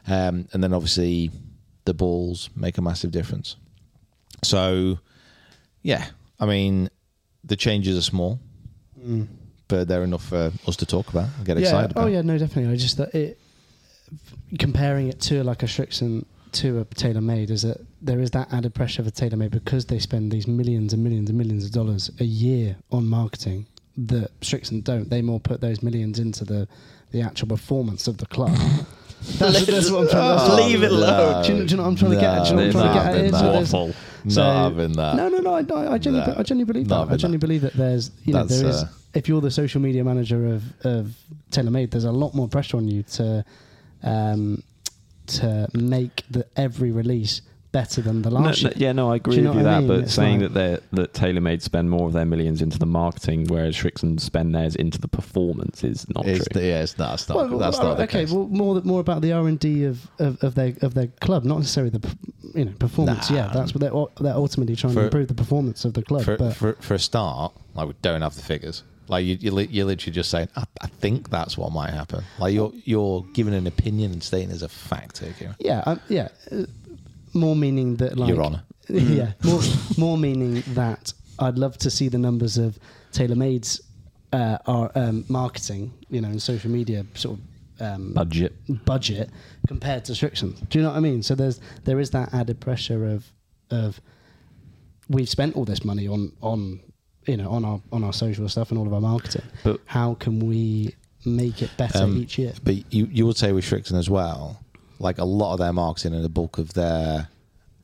um, 0.08 0.48
and 0.52 0.62
then 0.62 0.72
obviously 0.72 1.30
the 1.84 1.94
balls 1.94 2.48
make 2.56 2.78
a 2.78 2.82
massive 2.82 3.10
difference 3.10 3.56
so 4.42 4.98
yeah 5.82 6.06
i 6.40 6.46
mean 6.46 6.88
the 7.44 7.57
changes 7.57 7.96
are 7.98 8.03
small 8.03 8.38
but 9.68 9.86
they're 9.88 10.04
enough 10.04 10.24
for 10.24 10.50
us 10.66 10.76
to 10.76 10.86
talk 10.86 11.08
about 11.11 11.28
and 11.36 11.46
get 11.46 11.57
yeah. 11.58 11.62
excited 11.64 11.90
about 11.92 12.04
Oh 12.04 12.07
yeah, 12.08 12.22
no, 12.22 12.36
definitely. 12.38 12.72
I 12.72 12.76
just 12.76 12.96
that 12.98 13.14
it 13.14 13.38
comparing 14.58 15.08
it 15.08 15.20
to 15.22 15.42
like 15.44 15.62
a 15.62 15.66
Srixon 15.66 16.24
to 16.53 16.80
a 16.80 16.84
TaylorMade 16.84 17.50
is 17.50 17.62
that 17.62 17.84
there 18.07 18.20
is 18.20 18.30
that 18.33 18.53
added 18.53 18.72
pressure 18.74 19.03
for 19.04 19.11
TaylorMade 19.11 19.50
because 19.50 19.87
they 19.87 19.99
spend 19.99 20.30
these 20.33 20.46
millions 20.46 20.92
and 20.92 21.03
millions 21.03 21.28
and 21.28 21.37
millions 21.38 21.64
of 21.66 21.72
dollars 21.72 22.11
a 22.20 22.24
year 22.24 22.76
on 22.91 23.07
marketing 23.07 23.66
that 23.99 24.28
Srixon 24.41 24.83
don't. 24.84 25.08
They 25.11 25.22
more 25.22 25.41
put 25.41 25.61
those 25.61 25.83
millions 25.83 26.18
into 26.18 26.45
the 26.45 26.68
the 27.12 27.20
actual 27.22 27.49
performance 27.49 28.07
of 28.08 28.18
the 28.18 28.26
club. 28.26 28.57
That's, 29.38 29.64
that's 29.66 29.91
what 29.91 30.03
I'm 30.03 30.08
trying. 30.11 30.37
That's 30.37 30.49
what, 30.50 30.62
Leave 30.66 30.83
it 30.83 30.92
alone. 30.92 31.42
Do 31.42 31.49
you, 31.53 31.58
know- 31.58 31.66
do 31.66 31.70
you 31.70 31.76
know 31.78 31.83
what 31.84 31.88
I'm 31.88 31.96
trying 31.96 32.11
to 32.12 32.16
get 32.20 32.34
at? 32.38 32.45
Do 32.45 32.50
you 32.50 32.57
know 32.57 32.66
what 32.66 32.66
I'm 32.66 32.72
trying 32.72 32.88
to 32.88 32.95
get 32.95 33.07
at? 33.07 33.14
no, 33.16 33.24
Is 33.24 33.33
that 33.33 33.42
no. 33.42 33.53
there's- 33.53 33.74
awful. 33.74 33.95
so- 34.30 34.42
not 34.42 34.62
having 34.70 34.92
that 34.92 35.16
No, 35.16 35.28
no, 35.30 35.38
no. 35.38 35.54
I, 35.54 35.58
I, 35.88 35.92
I, 35.95 35.99
genuinely, 35.99 36.33
No. 36.34 36.38
I 36.38 36.42
genuinely 36.42 36.64
believe 36.72 36.88
that. 36.88 36.95
I 36.95 36.99
having 37.00 37.18
genuinely 37.18 37.38
that. 37.38 37.46
believe 37.46 37.62
that 37.62 37.72
there's, 37.72 38.11
you 38.24 38.33
know, 38.34 38.45
That's, 38.45 38.61
there 38.61 38.68
is. 38.70 38.83
uh, 38.84 38.88
if 39.14 39.26
you're 39.28 39.41
the 39.41 39.50
social 39.50 39.80
media 39.80 40.04
manager 40.04 40.46
of 40.54 40.62
of 40.84 41.16
TaylorMade, 41.50 41.91
there's 41.92 42.04
a 42.04 42.12
lot 42.12 42.34
more 42.34 42.46
pressure 42.46 42.76
on 42.76 42.87
you 42.87 43.03
to 43.04 43.45
um, 44.03 44.62
to 45.28 45.66
make 45.74 46.22
the 46.30 46.46
every 46.57 46.92
release 46.92 47.41
better 47.76 48.00
than 48.00 48.22
the 48.22 48.30
last 48.30 48.62
no, 48.62 48.70
year. 48.70 48.72
yeah, 48.76 48.92
no, 48.92 49.12
I 49.12 49.16
agree 49.16 49.34
Do 49.36 49.42
you 49.42 49.48
with 49.48 49.58
you 49.58 49.64
what 49.64 49.70
I 49.70 49.74
that, 49.74 49.78
mean? 49.80 49.88
but 49.88 49.98
It's 50.04 50.14
saying 50.14 50.40
like- 50.40 50.53
that 50.54 50.82
they 50.92 51.03
that 51.03 51.12
TaylorMade 51.12 51.61
spend 51.61 51.90
more 51.90 52.07
of 52.07 52.14
their 52.14 52.24
millions 52.24 52.62
into 52.62 52.78
the 52.78 52.86
marketing, 52.86 53.46
whereas 53.48 53.76
Srixon 53.76 54.18
spend 54.18 54.54
theirs 54.54 54.74
into 54.76 54.98
the 54.98 55.08
performance, 55.08 55.84
is 55.84 56.07
not 56.14 56.26
It's, 56.26 56.48
true. 56.48 56.62
yeah, 56.62 56.82
it's, 56.82 56.94
that's 56.94 57.28
not. 57.28 57.36
Well, 57.36 57.58
that's 57.58 57.78
well, 57.78 57.88
not 57.88 57.96
the 57.98 58.04
okay. 58.04 58.20
case. 58.24 58.30
Well, 58.32 58.46
more 58.48 58.80
more 58.82 59.00
about 59.00 59.20
the 59.20 59.32
R 59.32 59.46
and 59.46 59.58
D 59.58 59.84
of, 59.84 60.08
of, 60.18 60.42
of 60.42 60.54
their 60.54 60.72
of 60.80 60.94
their 60.94 61.08
club, 61.20 61.44
not 61.44 61.58
necessarily 61.58 61.90
the 61.90 62.16
you 62.54 62.64
know 62.64 62.72
performance. 62.78 63.30
Nah. 63.30 63.36
Yeah, 63.36 63.50
that's 63.53 63.74
what 63.74 63.80
they're 63.82 64.24
they're 64.24 64.34
ultimately 64.44 64.74
trying 64.76 64.94
For- 64.94 65.00
to 65.00 65.07
improve 65.07 65.28
the 65.28 65.34
performance 65.34 65.84
of 65.84 65.92
the 65.92 66.03
club. 66.03 66.22
for, 66.24 66.36
but 66.38 66.57
for 66.57 66.72
for 66.80 66.94
a 66.94 66.98
start, 66.98 67.53
like 67.74 67.88
we 67.88 67.94
don't 68.00 68.22
have 68.22 68.36
the 68.36 68.42
figures. 68.42 68.82
Like 69.08 69.24
you, 69.24 69.36
you, 69.40 69.57
you're 69.70 69.86
literally 69.86 70.12
just 70.12 70.30
saying, 70.32 70.48
I, 70.57 70.64
I 70.80 70.88
think 70.88 71.30
that's 71.30 71.57
what 71.57 71.70
might 71.70 71.90
happen. 71.90 72.24
Like 72.40 72.53
you're 72.54 72.72
you're 72.84 73.22
giving 73.34 73.54
an 73.54 73.66
opinion 73.68 74.11
and 74.12 74.22
stating 74.22 74.50
as 74.50 74.62
a 74.62 74.68
fact 74.68 75.18
here. 75.18 75.54
Yeah, 75.61 75.82
um, 75.86 76.00
yeah, 76.08 76.28
uh, 76.50 76.64
more 77.37 77.57
meaning 77.57 77.96
that 77.96 78.17
like 78.17 78.29
Your 78.29 78.42
Honour. 78.42 78.63
yeah, 78.88 79.33
more 79.45 79.61
more 79.99 80.18
meaning 80.18 80.63
that 80.75 81.13
I'd 81.38 81.58
love 81.58 81.76
to 81.79 81.91
see 81.91 82.08
the 82.08 82.18
numbers 82.18 82.57
of 82.58 82.79
TaylorMade's 83.13 83.80
uh, 84.33 84.58
our, 84.67 84.91
um, 84.95 85.25
marketing, 85.29 85.92
you 86.08 86.21
know, 86.21 86.29
and 86.29 86.41
social 86.42 86.71
media 86.71 87.04
sort 87.14 87.38
of 87.38 87.45
um, 87.80 88.13
Budget. 88.13 88.53
budget 88.84 89.30
compared 89.68 90.04
to 90.07 90.13
Srixon. 90.13 90.68
Do 90.68 90.79
you 90.79 90.83
know 90.83 90.91
what 90.91 90.96
I 90.96 91.00
mean? 91.00 91.22
So 91.22 91.34
there's 91.34 91.61
there 91.84 92.00
is 92.00 92.11
that 92.11 92.33
added 92.34 92.61
pressure 92.61 93.07
of 93.07 93.30
of 93.71 94.00
we've 95.08 95.29
spent 95.29 95.57
all 95.57 95.64
this 95.64 95.84
money 95.84 96.08
on 96.08 96.33
on 96.41 96.80
you 97.26 97.37
know 97.37 97.50
on 97.50 97.64
our 97.64 97.80
on 97.92 98.03
our 98.04 98.13
social 98.13 98.49
stuff 98.49 98.71
and 98.71 98.79
all 98.79 98.87
of 98.87 98.95
our 98.95 99.00
marketing. 99.00 99.42
But- 99.64 99.80
how 99.87 100.14
can 100.14 100.38
we 100.41 100.95
make 101.25 101.61
it 101.61 101.71
better 101.76 102.04
Um, 102.04 102.17
each 102.17 102.38
year? 102.38 102.53
But 102.63 102.92
you 102.92 103.07
you 103.11 103.26
would 103.26 103.37
say 103.37 103.53
with 103.53 103.64
Srixon 103.64 103.99
as 103.99 104.08
well, 104.08 104.61
like 104.98 105.18
a 105.18 105.24
lot 105.24 105.52
of 105.52 105.58
their 105.58 105.72
marketing 105.72 106.14
and 106.14 106.24
the 106.24 106.28
bulk 106.28 106.58
of 106.58 106.74
their 106.74 107.28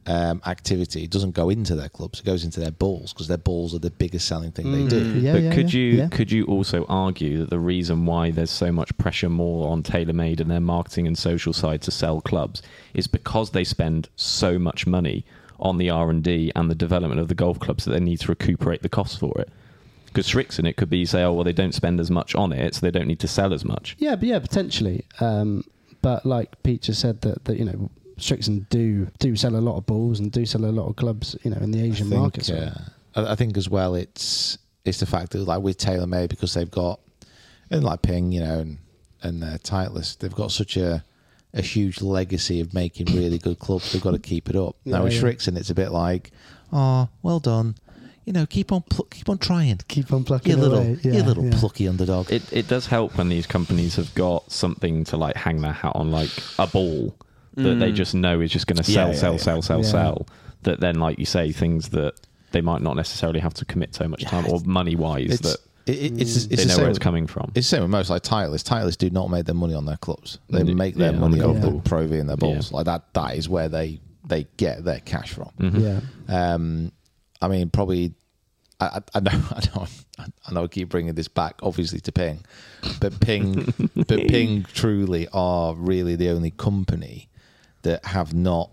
um, 0.07 0.43
activity 0.47 1.07
doesn't 1.07 1.33
go 1.33 1.49
into 1.49 1.77
their 1.77 1.89
clubs; 1.89 2.21
it 2.21 2.27
goes 2.27 2.45
into 2.45 2.61
their 2.61 2.73
balls 2.73 3.13
because 3.13 3.29
their 3.29 3.39
balls 3.39 3.75
are 3.75 3.79
the 3.79 3.91
biggest 3.91 4.27
selling 4.27 4.51
thing 4.51 4.73
they 4.73 4.89
do. 4.89 5.21
Yeah, 5.21 5.33
but 5.33 5.43
yeah, 5.43 5.55
could 5.55 5.73
yeah, 5.73 5.81
you 5.81 5.87
yeah. 5.93 6.09
could 6.09 6.33
you 6.33 6.45
also 6.47 6.85
argue 6.89 7.39
that 7.39 7.51
the 7.51 7.59
reason 7.59 8.05
why 8.05 8.31
there's 8.31 8.51
so 8.51 8.73
much 8.73 8.97
pressure 8.99 9.29
more 9.29 9.71
on 9.71 9.83
TaylorMade 9.83 10.41
and 10.41 10.51
their 10.51 10.61
marketing 10.61 11.07
and 11.07 11.17
social 11.17 11.53
side 11.53 11.83
to 11.83 11.91
sell 11.91 12.21
clubs 12.21 12.63
is 12.95 13.07
because 13.07 13.51
they 13.51 13.65
spend 13.65 14.09
so 14.17 14.59
much 14.59 14.87
money 14.87 15.25
on 15.61 15.79
the 15.79 15.89
R 15.89 16.11
and 16.11 16.23
D 16.23 16.51
and 16.57 16.69
the 16.69 16.75
development 16.75 17.21
of 17.21 17.29
the 17.29 17.35
golf 17.35 17.61
clubs 17.61 17.85
that 17.85 17.93
they 17.93 18.01
need 18.01 18.19
to 18.21 18.29
recuperate 18.29 18.83
the 18.83 18.89
costs 18.89 19.17
for 19.17 19.33
it. 19.41 19.49
Because 20.07 20.27
Srixon, 20.29 20.69
it 20.69 20.77
could 20.77 20.91
be 20.91 21.07
say, 21.07 21.23
oh 21.23 21.33
well, 21.33 21.45
they 21.45 21.55
don't 21.55 21.75
spend 21.75 22.01
as 22.01 22.11
much 22.11 22.35
on 22.35 22.53
it, 22.53 22.75
so 22.75 22.81
they 22.81 22.91
don't 22.91 23.07
need 23.07 23.21
to 23.21 23.29
sell 23.29 23.55
as 23.55 23.65
much. 23.65 23.97
Yeah, 23.99 24.17
but 24.17 24.29
yeah, 24.29 24.41
potentially. 24.41 25.07
Um, 25.21 25.65
but 26.03 26.27
like 26.27 26.63
Pete 26.63 26.83
just 26.83 27.01
said 27.01 27.21
that 27.23 27.45
that 27.45 27.57
you 27.59 27.65
know 27.65 27.91
Srixon 28.19 28.69
do 28.69 29.09
do 29.19 29.35
sell 29.37 29.57
a 29.57 29.59
lot 29.59 29.77
of 29.77 29.87
balls 29.87 30.21
and 30.21 30.31
do 30.31 30.45
sell 30.45 30.65
a 30.65 30.67
lot 30.67 30.89
of 30.89 30.97
clubs, 30.97 31.37
you 31.43 31.51
know, 31.51 31.59
in 31.59 31.71
the 31.71 31.81
Asian 31.81 32.09
I 32.09 32.11
think, 32.11 32.21
market. 32.21 32.45
so- 32.45 32.73
uh, 33.15 33.27
I, 33.29 33.35
think 33.35 33.57
as 33.57 33.69
well, 33.69 33.95
it's 33.95 34.59
it's 34.85 35.01
the 35.01 35.07
fact 35.07 35.33
that 35.33 35.41
like 35.41 35.61
with 35.61 35.79
TaylorMade 35.79 36.31
because 36.31 36.55
they've 36.55 36.71
got 36.71 36.99
and 37.71 37.85
like 37.85 38.03
Ping, 38.03 38.33
you 38.33 38.41
know, 38.41 38.61
and 38.61 38.79
and 39.23 39.43
their 39.43 39.59
Titleist, 39.59 40.19
they've 40.19 40.35
got 40.35 40.51
such 40.51 40.77
a 40.77 41.05
a 41.55 41.61
huge 41.61 42.01
legacy 42.01 42.61
of 42.61 42.73
making 42.73 43.15
really 43.15 43.39
good 43.39 43.59
clubs. 43.59 43.93
They've 43.93 44.03
got 44.03 44.13
to 44.13 44.19
keep 44.19 44.49
it 44.49 44.57
up. 44.57 44.77
now 44.85 45.05
with 45.05 45.15
yeah. 45.15 45.21
Srixon, 45.23 45.57
it's 45.57 45.71
a 45.71 45.75
bit 45.75 45.91
like, 45.91 46.31
oh, 46.73 47.09
well 47.23 47.41
done. 47.41 47.75
You 48.25 48.33
know, 48.33 48.47
keep 48.47 48.71
on 48.73 48.83
pl- 48.83 49.07
keep 49.11 49.29
on 49.29 49.39
trying. 49.39 49.79
Keep 49.89 50.13
on 50.13 50.23
plucking 50.25 50.53
You 50.53 50.57
little, 50.57 50.79
away. 50.79 50.99
you 51.03 51.13
Yeah, 51.13 51.23
little 51.27 51.45
yeah. 51.45 51.59
plucky 51.59 51.89
underdog. 51.89 52.31
It 52.31 52.43
it 52.53 52.69
does 52.69 52.87
help 52.87 53.19
when 53.19 53.29
these 53.29 53.47
companies 53.47 53.97
have 53.97 54.15
got 54.15 54.51
something 54.53 55.05
to 55.05 55.17
like 55.17 55.37
hang 55.37 55.61
their 55.61 55.73
hat 55.73 55.93
on, 55.97 56.11
like 56.13 56.31
a 56.59 56.67
ball 56.67 57.17
that 57.57 57.75
they 57.81 57.91
just 57.93 58.15
know 58.15 58.41
is 58.41 58.51
just 58.51 58.67
going 58.67 58.79
to 58.79 58.83
sell, 58.85 59.09
Yeah, 59.09 59.13
yeah, 59.13 59.19
sell, 59.19 59.33
yeah. 59.33 59.39
sell, 59.39 59.63
sell, 59.63 59.83
Yeah. 59.83 59.89
sell. 59.91 60.27
That 60.63 60.81
then, 60.81 60.95
like 61.01 61.19
you 61.19 61.27
say, 61.27 61.51
things 61.53 61.89
that 61.91 62.15
they 62.53 62.61
might 62.61 62.81
not 62.81 62.95
necessarily 62.97 63.41
have 63.41 63.55
to 63.55 63.65
commit 63.65 63.95
so 63.95 64.07
much 64.09 64.25
time 64.25 64.47
or 64.49 64.61
money 64.65 64.95
wise 64.95 65.33
It's 65.33 65.41
that 65.43 65.59
it, 65.87 65.99
it- 66.13 66.21
it's, 66.23 66.37
it's 66.37 66.47
they 66.47 66.57
the 66.57 66.65
know 66.67 66.75
same 66.75 66.83
where 66.83 66.91
it's 66.91 66.99
coming 67.01 67.27
from. 67.27 67.51
It's 67.57 67.69
the 67.69 67.77
same 67.77 67.83
with 67.83 67.91
most 67.91 68.09
like 68.09 68.23
Titleist. 68.23 68.69
Titleist 68.69 68.99
do 68.99 69.11
not 69.11 69.29
make 69.31 69.47
their 69.47 69.55
money 69.57 69.75
on 69.75 69.85
their 69.85 69.97
clubs. 69.97 70.39
They 70.49 70.61
Mm, 70.61 70.77
make 70.77 70.95
their 70.95 71.13
yeah, 71.13 71.19
money 71.19 71.41
off 71.41 71.55
golf 71.55 71.61
the 71.61 71.71
ball. 71.73 71.81
Pro 71.85 72.07
V 72.07 72.19
and 72.19 72.29
their 72.29 72.37
balls. 72.37 72.71
Yeah. 72.71 72.77
Like 72.77 72.85
that. 72.87 73.13
That 73.15 73.37
is 73.37 73.49
where 73.49 73.69
they 73.69 73.99
they 74.25 74.47
get 74.57 74.85
their 74.85 75.01
cash 75.01 75.33
from. 75.33 75.51
Yeah. 75.59 76.01
Um, 76.29 76.93
I 77.43 77.49
mean, 77.49 77.69
probably. 77.69 78.15
I, 78.81 78.87
I, 78.87 79.01
I 79.17 79.21
know. 79.21 79.31
I 79.51 79.61
know. 79.75 79.87
I 80.19 80.53
know. 80.53 80.65
I 80.65 80.67
keep 80.69 80.89
bringing 80.89 81.15
this 81.15 81.29
back, 81.29 81.61
obviously, 81.63 82.01
to 82.01 82.13
Ping, 82.13 82.45
but 83.01 83.21
Ping, 83.21 83.73
but 83.97 84.09
Ping 84.29 84.65
truly 84.73 85.29
are 85.33 85.75
really 85.75 86.17
the 86.17 86.31
only 86.31 86.51
company 86.53 87.29
that 87.83 88.05
have 88.07 88.33
not 88.33 88.71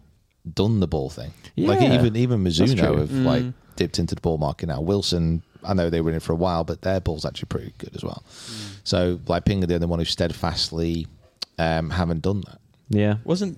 done 0.53 0.79
the 0.79 0.87
ball 0.87 1.09
thing. 1.09 1.33
Like 1.57 1.81
even 1.81 2.15
even 2.15 2.43
Mizuno 2.43 2.77
true. 2.77 2.97
have 2.97 3.11
like 3.11 3.43
dipped 3.75 3.99
into 3.99 4.15
the 4.15 4.21
ball 4.21 4.37
market 4.37 4.67
now. 4.67 4.81
Wilson, 4.81 5.43
I 5.63 5.73
know 5.73 5.89
they 5.89 6.01
were 6.01 6.09
in 6.11 6.15
it 6.15 6.21
for 6.23 6.33
a 6.33 6.37
while, 6.37 6.63
but 6.63 6.81
their 6.81 6.99
ball's 6.99 7.25
actually 7.25 7.47
pretty 7.47 7.73
good 7.77 7.95
as 7.95 8.03
well. 8.03 8.23
So 8.83 9.19
like 9.27 9.45
Ping 9.45 9.63
are 9.63 9.67
the 9.67 9.75
only 9.75 9.87
one 9.87 9.99
who 9.99 10.05
steadfastly 10.05 11.07
um, 11.57 11.89
haven't 11.89 12.21
done 12.21 12.41
that. 12.47 12.59
yeah, 12.89 13.15
Wasn't 13.25 13.57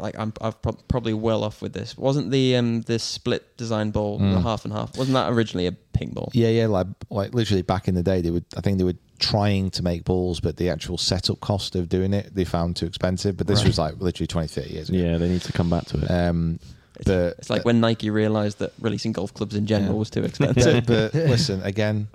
like 0.00 0.18
I'm 0.18 0.32
I've 0.40 0.60
prob- 0.62 0.80
probably 0.88 1.14
well 1.14 1.44
off 1.44 1.60
with 1.62 1.72
this. 1.72 1.96
Wasn't 1.96 2.30
the 2.30 2.56
um 2.56 2.82
this 2.82 3.02
split 3.02 3.56
design 3.56 3.90
ball 3.90 4.18
the 4.18 4.40
half 4.40 4.64
and 4.64 4.72
half? 4.72 4.96
Wasn't 4.96 5.14
that 5.14 5.30
originally 5.32 5.66
a 5.66 5.72
ping 5.72 6.10
ball? 6.10 6.30
Yeah, 6.34 6.48
yeah, 6.48 6.66
like 6.66 6.86
like 7.10 7.34
literally 7.34 7.62
back 7.62 7.88
in 7.88 7.94
the 7.94 8.02
day, 8.02 8.20
they 8.20 8.30
would. 8.30 8.44
I 8.56 8.60
think 8.60 8.78
they 8.78 8.84
were 8.84 8.94
trying 9.18 9.70
to 9.70 9.82
make 9.82 10.04
balls, 10.04 10.40
but 10.40 10.56
the 10.58 10.68
actual 10.68 10.98
setup 10.98 11.40
cost 11.40 11.74
of 11.74 11.88
doing 11.88 12.12
it 12.12 12.34
they 12.34 12.44
found 12.44 12.76
too 12.76 12.86
expensive. 12.86 13.36
But 13.36 13.46
this 13.46 13.60
Right. 13.60 13.66
was 13.68 13.78
like 13.78 13.94
literally 13.98 14.26
20, 14.26 14.46
30 14.48 14.70
years 14.70 14.88
ago. 14.90 14.98
yeah, 14.98 15.16
they 15.16 15.28
need 15.28 15.40
to 15.42 15.52
come 15.52 15.70
back 15.70 15.86
to 15.86 15.98
it. 16.02 16.10
Um, 16.10 16.58
It's, 16.96 17.04
but 17.06 17.34
it's 17.38 17.50
like 17.50 17.64
when 17.64 17.80
Nike 17.80 18.10
realized 18.10 18.58
that 18.58 18.72
releasing 18.80 19.12
golf 19.12 19.32
clubs 19.32 19.54
in 19.54 19.66
general 19.66 19.92
Yeah. 19.94 19.98
was 19.98 20.10
too 20.10 20.20
but, 20.22 20.28
expensive. 20.30 20.86
but 20.86 21.14
listen 21.14 21.62
again, 21.62 22.08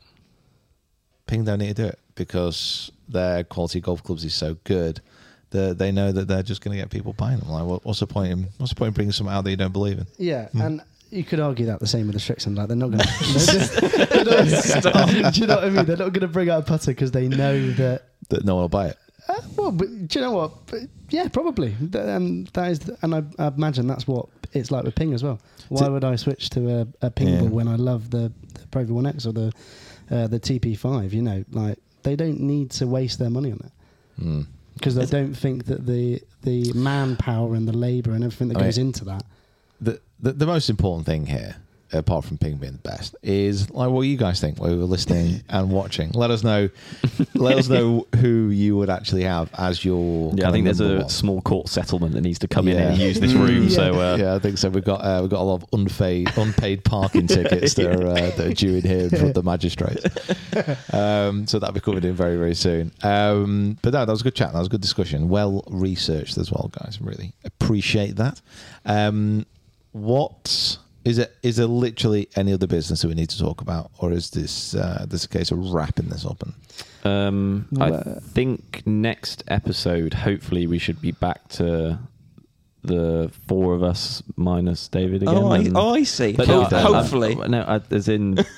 Ping 1.28 1.44
don't 1.46 1.60
need 1.60 1.76
to 1.76 1.82
do 1.84 1.86
it 1.88 2.00
because 2.16 2.92
their 3.08 3.44
quality 3.44 3.80
golf 3.80 4.04
clubs 4.04 4.24
is 4.26 4.34
so 4.34 4.58
good 4.64 5.02
that 5.52 5.78
they 5.78 5.92
know 5.92 6.12
that 6.12 6.28
they're 6.28 6.44
just 6.44 6.62
going 6.62 6.76
to 6.78 6.82
get 6.82 6.90
people 6.90 7.14
buying 7.14 7.40
them. 7.40 7.50
Like, 7.50 7.66
what, 7.66 7.86
what's 7.86 8.00
the 8.00 8.08
point? 8.08 8.32
In, 8.32 8.48
what's 8.58 8.72
the 8.74 8.76
point 8.76 8.88
in 8.90 8.94
bringing 8.94 9.12
something 9.12 9.34
out 9.34 9.44
that 9.44 9.50
you 9.52 9.58
don't 9.58 9.74
believe 9.74 10.00
in? 10.00 10.08
Yeah, 10.18 10.50
and 10.54 10.82
you 11.12 11.24
could 11.24 11.40
argue 11.40 11.68
that 11.68 11.80
the 11.80 11.88
same 11.88 12.08
with 12.08 12.16
the 12.16 12.22
Srixon. 12.34 12.56
Like 12.58 12.68
they're 12.70 12.78
not 12.78 12.92
going 12.92 13.00
to. 13.04 15.32
do 15.34 15.42
you 15.42 15.48
know 15.48 15.56
what 15.56 15.64
I 15.66 15.70
mean? 15.70 15.86
They're 15.86 15.98
not 15.98 16.14
going 16.14 16.22
to 16.22 16.28
bring 16.28 16.50
out 16.50 16.64
a 16.64 16.66
putter 16.66 16.92
because 16.92 17.12
they 17.12 17.28
know 17.28 17.72
that. 17.72 18.04
That 18.30 18.46
no 18.46 18.56
one 18.56 18.64
will 18.64 18.70
buy 18.70 18.88
it. 18.90 18.98
Uh, 19.28 19.42
well, 19.58 19.72
but 19.72 20.08
do 20.08 20.20
you 20.20 20.26
know 20.26 20.32
what? 20.32 20.66
But 20.68 20.82
yeah, 21.10 21.28
probably. 21.28 21.76
And 21.94 22.48
that 22.48 22.72
is, 22.72 22.90
and 23.02 23.16
I, 23.16 23.24
I 23.38 23.48
imagine 23.48 23.88
that's 23.88 24.08
what 24.08 24.28
it's 24.54 24.72
like 24.72 24.84
with 24.84 24.96
Ping 24.96 25.14
as 25.14 25.24
well. 25.24 25.40
Why 25.70 25.86
To- 25.86 25.92
would 25.92 26.04
I 26.04 26.16
switch 26.16 26.50
to 26.52 26.82
a, 26.82 26.88
a 27.08 27.12
Ping 27.12 27.28
Yeah. 27.28 27.40
ball 27.42 27.50
when 27.50 27.68
I 27.68 27.76
love 27.76 28.10
the, 28.10 28.32
the 28.54 28.68
Pro 28.72 28.86
V1 28.86 29.10
X 29.10 29.26
or 29.26 29.34
the 29.34 29.52
uh, 30.10 30.28
the 30.28 30.40
TP5? 30.40 31.12
You 31.12 31.22
know, 31.22 31.44
like 31.52 31.78
they 32.04 32.16
don't 32.16 32.40
need 32.40 32.72
to 32.72 32.88
waste 32.88 33.20
their 33.20 33.30
money 33.30 33.52
on 33.52 33.60
it 33.60 33.72
Mm. 34.22 34.46
Because 34.82 34.96
they 34.96 35.06
don't 35.06 35.36
think 35.36 35.66
that 35.66 35.86
the 35.86 36.22
the 36.42 36.74
manpower 36.74 37.54
and 37.56 37.68
the 37.68 37.78
labour 37.78 38.12
and 38.12 38.24
everything 38.24 38.48
that 38.50 38.58
I 38.58 38.62
goes 38.66 38.78
mean- 38.78 38.88
into 38.88 39.06
that. 39.06 39.24
the, 39.80 40.02
the 40.20 40.34
the 40.34 40.46
most 40.48 40.70
important 40.70 41.06
thing 41.06 41.28
here, 41.28 41.56
apart 41.94 42.26
from 42.26 42.38
Ping 42.38 42.56
being 42.58 42.74
the 42.74 42.80
best, 42.80 43.16
is 43.24 43.70
like 43.70 43.90
what 43.90 44.02
you 44.02 44.18
guys 44.18 44.40
think 44.40 44.60
while 44.60 44.70
we 44.72 44.78
were 44.78 44.84
listening 44.86 45.44
and 45.50 45.72
watching. 45.72 46.12
Let 46.12 46.32
us 46.32 46.44
know. 46.44 46.70
let 47.36 47.58
us 47.58 47.68
know 47.70 48.08
who 48.18 48.50
you 48.50 48.78
would 48.78 48.90
actually 48.90 49.24
have 49.24 49.50
as 49.58 49.84
your. 49.86 50.34
yeah, 50.36 50.50
I 50.50 50.52
think 50.52 50.66
there's 50.66 50.80
a 50.80 51.00
one. 51.00 51.10
small 51.10 51.42
court 51.42 51.70
settlement 51.70 52.14
that 52.14 52.22
needs 52.22 52.40
to 52.40 52.48
come 52.48 52.68
in 52.68 52.76
Yeah. 52.78 52.90
and 52.90 52.98
use 52.98 53.20
this 53.20 53.34
room. 53.34 53.64
Yeah. 53.64 53.70
So 53.70 53.94
uh, 54.00 54.18
yeah, 54.20 54.36
I 54.36 54.40
think 54.40 54.58
so. 54.58 54.70
We've 54.70 54.84
got 54.84 55.02
uh, 55.02 55.20
we've 55.22 55.30
got 55.32 55.42
a 55.42 55.44
lot 55.44 55.62
of 55.64 55.66
unpaid 55.74 56.30
unpaid 56.38 56.84
parking 56.84 57.28
tickets 57.28 57.74
that 57.76 57.88
are 57.96 58.08
uh, 58.08 58.14
that 58.36 58.40
are 58.40 58.54
due 58.54 58.76
in 58.76 58.82
here 58.84 59.00
in 59.04 59.10
front 59.10 59.24
of 59.30 59.34
the 59.34 59.44
magistrates. 59.44 60.04
Um, 60.94 61.48
so 61.48 61.60
that'll 61.60 61.74
be 61.74 61.80
coming 61.80 62.04
in 62.04 62.14
very 62.14 62.38
very 62.38 62.56
soon. 62.56 62.92
Um, 63.04 63.78
but 63.82 63.94
no, 63.94 64.06
that 64.06 64.12
was 64.12 64.22
a 64.22 64.24
good 64.24 64.36
chat. 64.36 64.54
That 64.54 64.60
was 64.60 64.68
a 64.68 64.72
good 64.72 64.82
discussion. 64.82 65.30
Well 65.30 65.64
researched 65.70 66.38
as 66.38 66.52
well, 66.52 66.72
guys. 66.74 67.00
Really 67.02 67.34
appreciate 67.44 68.16
that. 68.18 68.42
Um, 68.86 69.46
what 69.94 70.78
is 71.06 71.18
it? 71.18 71.36
Is 71.44 71.56
there 71.58 71.66
literally 71.68 72.28
any 72.36 72.54
other 72.54 72.68
business 72.68 73.02
that 73.02 73.08
we 73.08 73.14
need 73.16 73.30
to 73.30 73.40
talk 73.40 73.62
about, 73.62 73.92
or 74.00 74.12
is 74.12 74.30
this 74.32 74.76
uh, 74.76 75.06
this 75.10 75.26
a 75.26 75.30
case 75.30 75.52
of 75.52 75.60
wrapping 75.74 76.10
this 76.10 76.26
up? 76.26 76.44
And 76.44 76.54
Um, 77.04 77.68
I 77.80 78.20
think 78.34 78.84
next 78.86 79.44
episode, 79.48 80.14
hopefully, 80.14 80.68
we 80.68 80.78
should 80.78 81.02
be 81.02 81.12
back 81.12 81.48
to 81.50 81.98
the 82.84 83.32
four 83.48 83.74
of 83.76 83.84
us 83.84 84.24
minus 84.36 84.88
David 84.88 85.24
again. 85.24 85.36
oh, 85.36 85.48
I, 85.52 85.58
and- 85.60 85.78
oh, 85.78 85.94
I 85.96 86.04
see. 86.04 86.34
But 86.34 86.48
Ho- 86.48 86.62
no, 86.62 86.78
uh, 86.78 86.94
hopefully. 86.94 87.36
uh, 87.36 87.48
no, 87.48 87.60
uh, 87.62 87.80
as 87.92 88.08
in. 88.08 88.38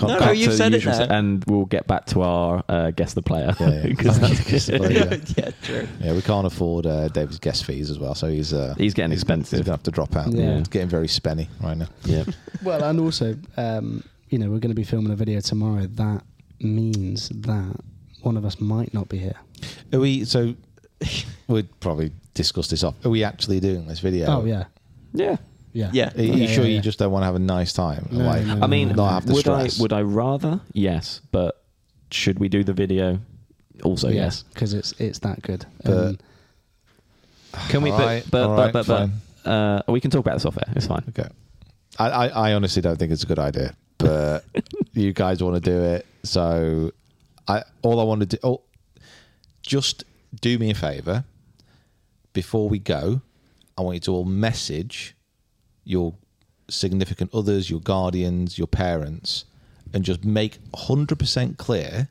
No, 0.00 0.06
back 0.08 0.20
no, 0.20 0.26
to 0.32 0.36
you've 0.36 0.52
said 0.54 0.72
it 0.74 0.84
usual 0.84 1.06
now. 1.08 1.16
and 1.18 1.44
we'll 1.46 1.64
get 1.64 1.86
back 1.88 2.06
to 2.06 2.22
our 2.22 2.62
uh, 2.68 2.90
guess 2.92 3.14
the 3.14 3.22
player. 3.22 3.52
Yeah, 3.58 3.82
yeah. 3.84 3.94
'Cause 3.98 4.20
that's- 4.20 4.48
Guess 4.50 4.66
the 4.66 4.76
player. 4.78 4.92
yeah, 4.92 5.16
yeah, 5.44 5.50
true. 5.62 5.88
yeah, 6.00 6.12
we 6.12 6.22
can't 6.22 6.46
afford 6.46 6.86
uh, 6.86 7.08
David's 7.08 7.38
guest 7.40 7.64
fees 7.64 7.90
as 7.90 7.98
well, 7.98 8.14
so 8.14 8.28
he's 8.28 8.52
uh, 8.52 8.74
He's 8.78 8.94
getting 8.94 9.10
He's 9.10 9.22
expensive. 9.22 9.58
He's 9.58 9.66
gonna 9.66 9.76
have 9.76 9.82
to 9.84 9.90
drop 9.90 10.14
out. 10.14 10.32
Yeah. 10.32 10.58
It's 10.58 10.68
getting 10.68 10.88
very 10.88 11.08
spenny 11.08 11.48
right 11.62 11.76
now. 11.76 11.88
yeah. 12.04 12.24
Well, 12.62 12.82
and 12.84 12.98
also, 13.00 13.36
um, 13.56 14.02
you 14.30 14.38
know, 14.38 14.46
we're 14.50 14.58
going 14.58 14.70
to 14.70 14.74
be 14.74 14.82
filming 14.84 15.12
a 15.12 15.16
video 15.16 15.40
tomorrow. 15.40 15.86
That 15.86 16.22
means 16.60 17.28
that 17.30 17.76
one 18.22 18.36
of 18.36 18.44
us 18.44 18.60
might 18.60 18.92
not 18.92 19.08
be 19.08 19.18
here. 19.18 19.36
Are 19.92 20.00
we? 20.00 20.24
So 20.24 20.54
we'd 21.46 21.80
probably 21.80 22.12
discuss 22.34 22.68
this 22.68 22.82
off. 22.84 22.94
Are 23.06 23.10
we 23.10 23.22
actually 23.24 23.60
doing 23.60 23.86
this 23.86 24.00
video? 24.00 24.26
Oh 24.26 24.44
yeah, 24.44 24.64
Yeah. 25.14 25.36
Yeah. 25.72 25.90
Yeah. 25.92 26.12
Are 26.16 26.22
you 26.22 26.32
Yeah, 26.32 26.46
sure 26.48 26.64
yeah, 26.64 26.70
you 26.70 26.74
yeah. 26.76 26.80
just 26.80 26.98
don't 26.98 27.12
want 27.12 27.22
to 27.22 27.26
have 27.26 27.34
a 27.34 27.38
nice 27.40 27.72
time? 27.72 28.08
No, 28.10 28.24
like, 28.24 28.44
no, 28.44 28.60
I 28.62 28.66
mean, 28.66 28.88
not 28.94 29.10
have 29.12 29.26
the 29.26 29.34
would 29.34 29.40
stress. 29.40 29.78
I 29.78 29.82
would 29.82 29.92
I 29.92 30.02
rather? 30.02 30.60
Yes, 30.72 31.20
but 31.32 31.62
should 32.10 32.38
we 32.38 32.48
do 32.48 32.64
the 32.64 32.72
video? 32.72 33.20
Also, 33.84 34.08
yes. 34.08 34.42
because 34.52 34.74
it's 34.74 34.92
it's 34.98 35.20
that 35.20 35.42
good. 35.42 35.66
But- 35.84 35.92
Um, 35.94 36.18
Can 37.68 37.82
we? 37.82 37.90
Alright, 37.92 38.24
but 38.30 38.30
but 38.30 38.48
alright, 38.48 38.72
but 38.72 38.86
but, 38.86 39.10
but 39.44 39.50
uh, 39.50 39.82
we 39.88 40.00
can 40.00 40.10
talk 40.10 40.20
about 40.20 40.34
this 40.34 40.44
off 40.44 40.56
air. 40.58 40.72
It's 40.76 40.86
fine. 40.86 41.04
Okay. 41.10 41.28
I, 41.98 42.08
I, 42.08 42.26
I 42.50 42.54
honestly 42.54 42.82
don't 42.82 42.96
think 42.98 43.10
it's 43.12 43.22
a 43.22 43.26
good 43.26 43.38
idea, 43.38 43.74
but 43.98 44.44
you 44.92 45.12
guys 45.12 45.42
want 45.42 45.54
to 45.56 45.60
do 45.70 45.82
it. 45.82 46.06
So 46.24 46.92
I 47.46 47.62
all 47.82 48.00
I 48.00 48.04
want 48.04 48.20
to 48.20 48.26
do, 48.26 48.36
oh, 48.44 48.62
just 49.62 50.04
do 50.40 50.58
me 50.58 50.70
a 50.70 50.74
favor. 50.74 51.24
Before 52.32 52.68
we 52.68 52.78
go, 52.78 53.20
I 53.76 53.82
want 53.82 53.94
you 53.96 54.00
to 54.00 54.12
all 54.12 54.24
message 54.24 55.16
your 55.88 56.14
significant 56.68 57.30
others, 57.34 57.70
your 57.70 57.80
guardians, 57.80 58.58
your 58.58 58.66
parents, 58.66 59.44
and 59.94 60.04
just 60.04 60.24
make 60.24 60.58
100% 60.72 61.56
clear 61.56 62.08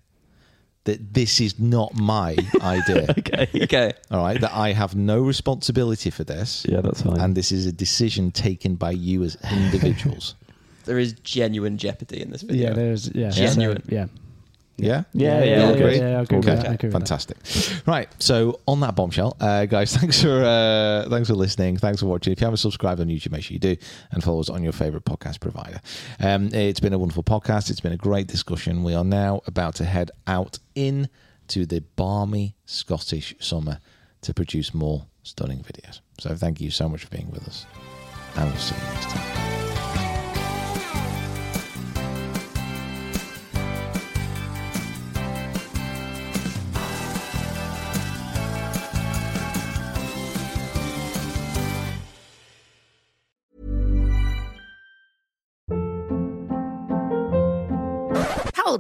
that 0.85 1.13
this 1.13 1.39
is 1.41 1.59
not 1.59 1.93
my 1.95 2.35
idea. 2.61 3.05
Okay. 3.19 3.47
Okay. 3.63 3.93
All 4.09 4.19
right, 4.23 4.39
that 4.41 4.53
I 4.53 4.71
have 4.71 4.95
no 4.95 5.19
responsibility 5.21 6.09
for 6.09 6.23
this. 6.23 6.65
Yeah, 6.67 6.81
that's 6.81 7.01
fine. 7.01 7.19
And 7.19 7.35
this 7.35 7.51
is 7.51 7.65
a 7.65 7.71
decision 7.71 8.31
taken 8.31 8.75
by 8.75 8.91
you 8.91 9.23
as 9.23 9.37
individuals. 9.51 10.35
There 10.85 10.99
is 10.99 11.11
genuine 11.19 11.77
jeopardy 11.77 12.21
in 12.21 12.31
this 12.31 12.43
video. 12.43 12.69
yeah, 12.69 12.73
there's 12.73 13.09
yeah, 13.13 13.29
Genuine. 13.29 13.83
so, 13.83 13.93
yeah. 13.93 14.05
Yeah? 14.77 15.03
Yeah, 15.11 15.39
yeah, 15.39 15.43
yeah, 15.43 15.63
all 15.65 15.77
yeah, 15.77 15.91
yeah, 15.91 16.21
agree 16.21 16.37
with 16.37 16.49
okay. 16.49 16.61
that, 16.61 16.73
agree. 16.73 16.91
Fantastic. 16.91 17.37
Right. 17.87 18.09
So 18.21 18.59
on 18.67 18.79
that 18.81 18.95
bombshell, 18.95 19.35
uh, 19.39 19.65
guys, 19.65 19.95
thanks 19.97 20.21
for 20.21 20.43
uh, 20.43 21.09
thanks 21.09 21.29
for 21.29 21.35
listening. 21.35 21.77
Thanks 21.77 21.99
for 22.01 22.05
watching. 22.05 22.33
If 22.33 22.41
you 22.41 22.45
haven't 22.45 22.57
subscribed 22.57 23.01
on 23.01 23.07
YouTube, 23.07 23.31
make 23.31 23.43
sure 23.43 23.53
you 23.53 23.59
do 23.59 23.75
and 24.11 24.23
follow 24.23 24.39
us 24.39 24.49
on 24.49 24.63
your 24.63 24.73
favorite 24.73 25.03
podcast 25.03 25.39
provider. 25.39 25.81
Um, 26.19 26.53
it's 26.53 26.79
been 26.79 26.93
a 26.93 26.99
wonderful 26.99 27.23
podcast. 27.23 27.71
It's 27.71 27.79
been 27.79 27.93
a 27.93 27.97
great 27.97 28.27
discussion. 28.27 28.83
We 28.83 28.93
are 28.93 29.03
now 29.03 29.41
about 29.47 29.75
to 29.75 29.85
head 29.85 30.11
out 30.27 30.59
in 30.75 31.09
to 31.47 31.65
the 31.65 31.81
balmy 31.95 32.55
Scottish 32.65 33.35
summer 33.39 33.79
to 34.21 34.33
produce 34.33 34.73
more 34.73 35.05
stunning 35.23 35.59
videos. 35.59 36.01
So 36.19 36.35
thank 36.35 36.61
you 36.61 36.71
so 36.71 36.87
much 36.87 37.05
for 37.05 37.09
being 37.09 37.31
with 37.31 37.47
us, 37.47 37.65
and 38.35 38.49
we'll 38.49 38.59
see 38.59 38.75
you 38.75 38.93
next 38.93 39.09
time. 39.09 39.66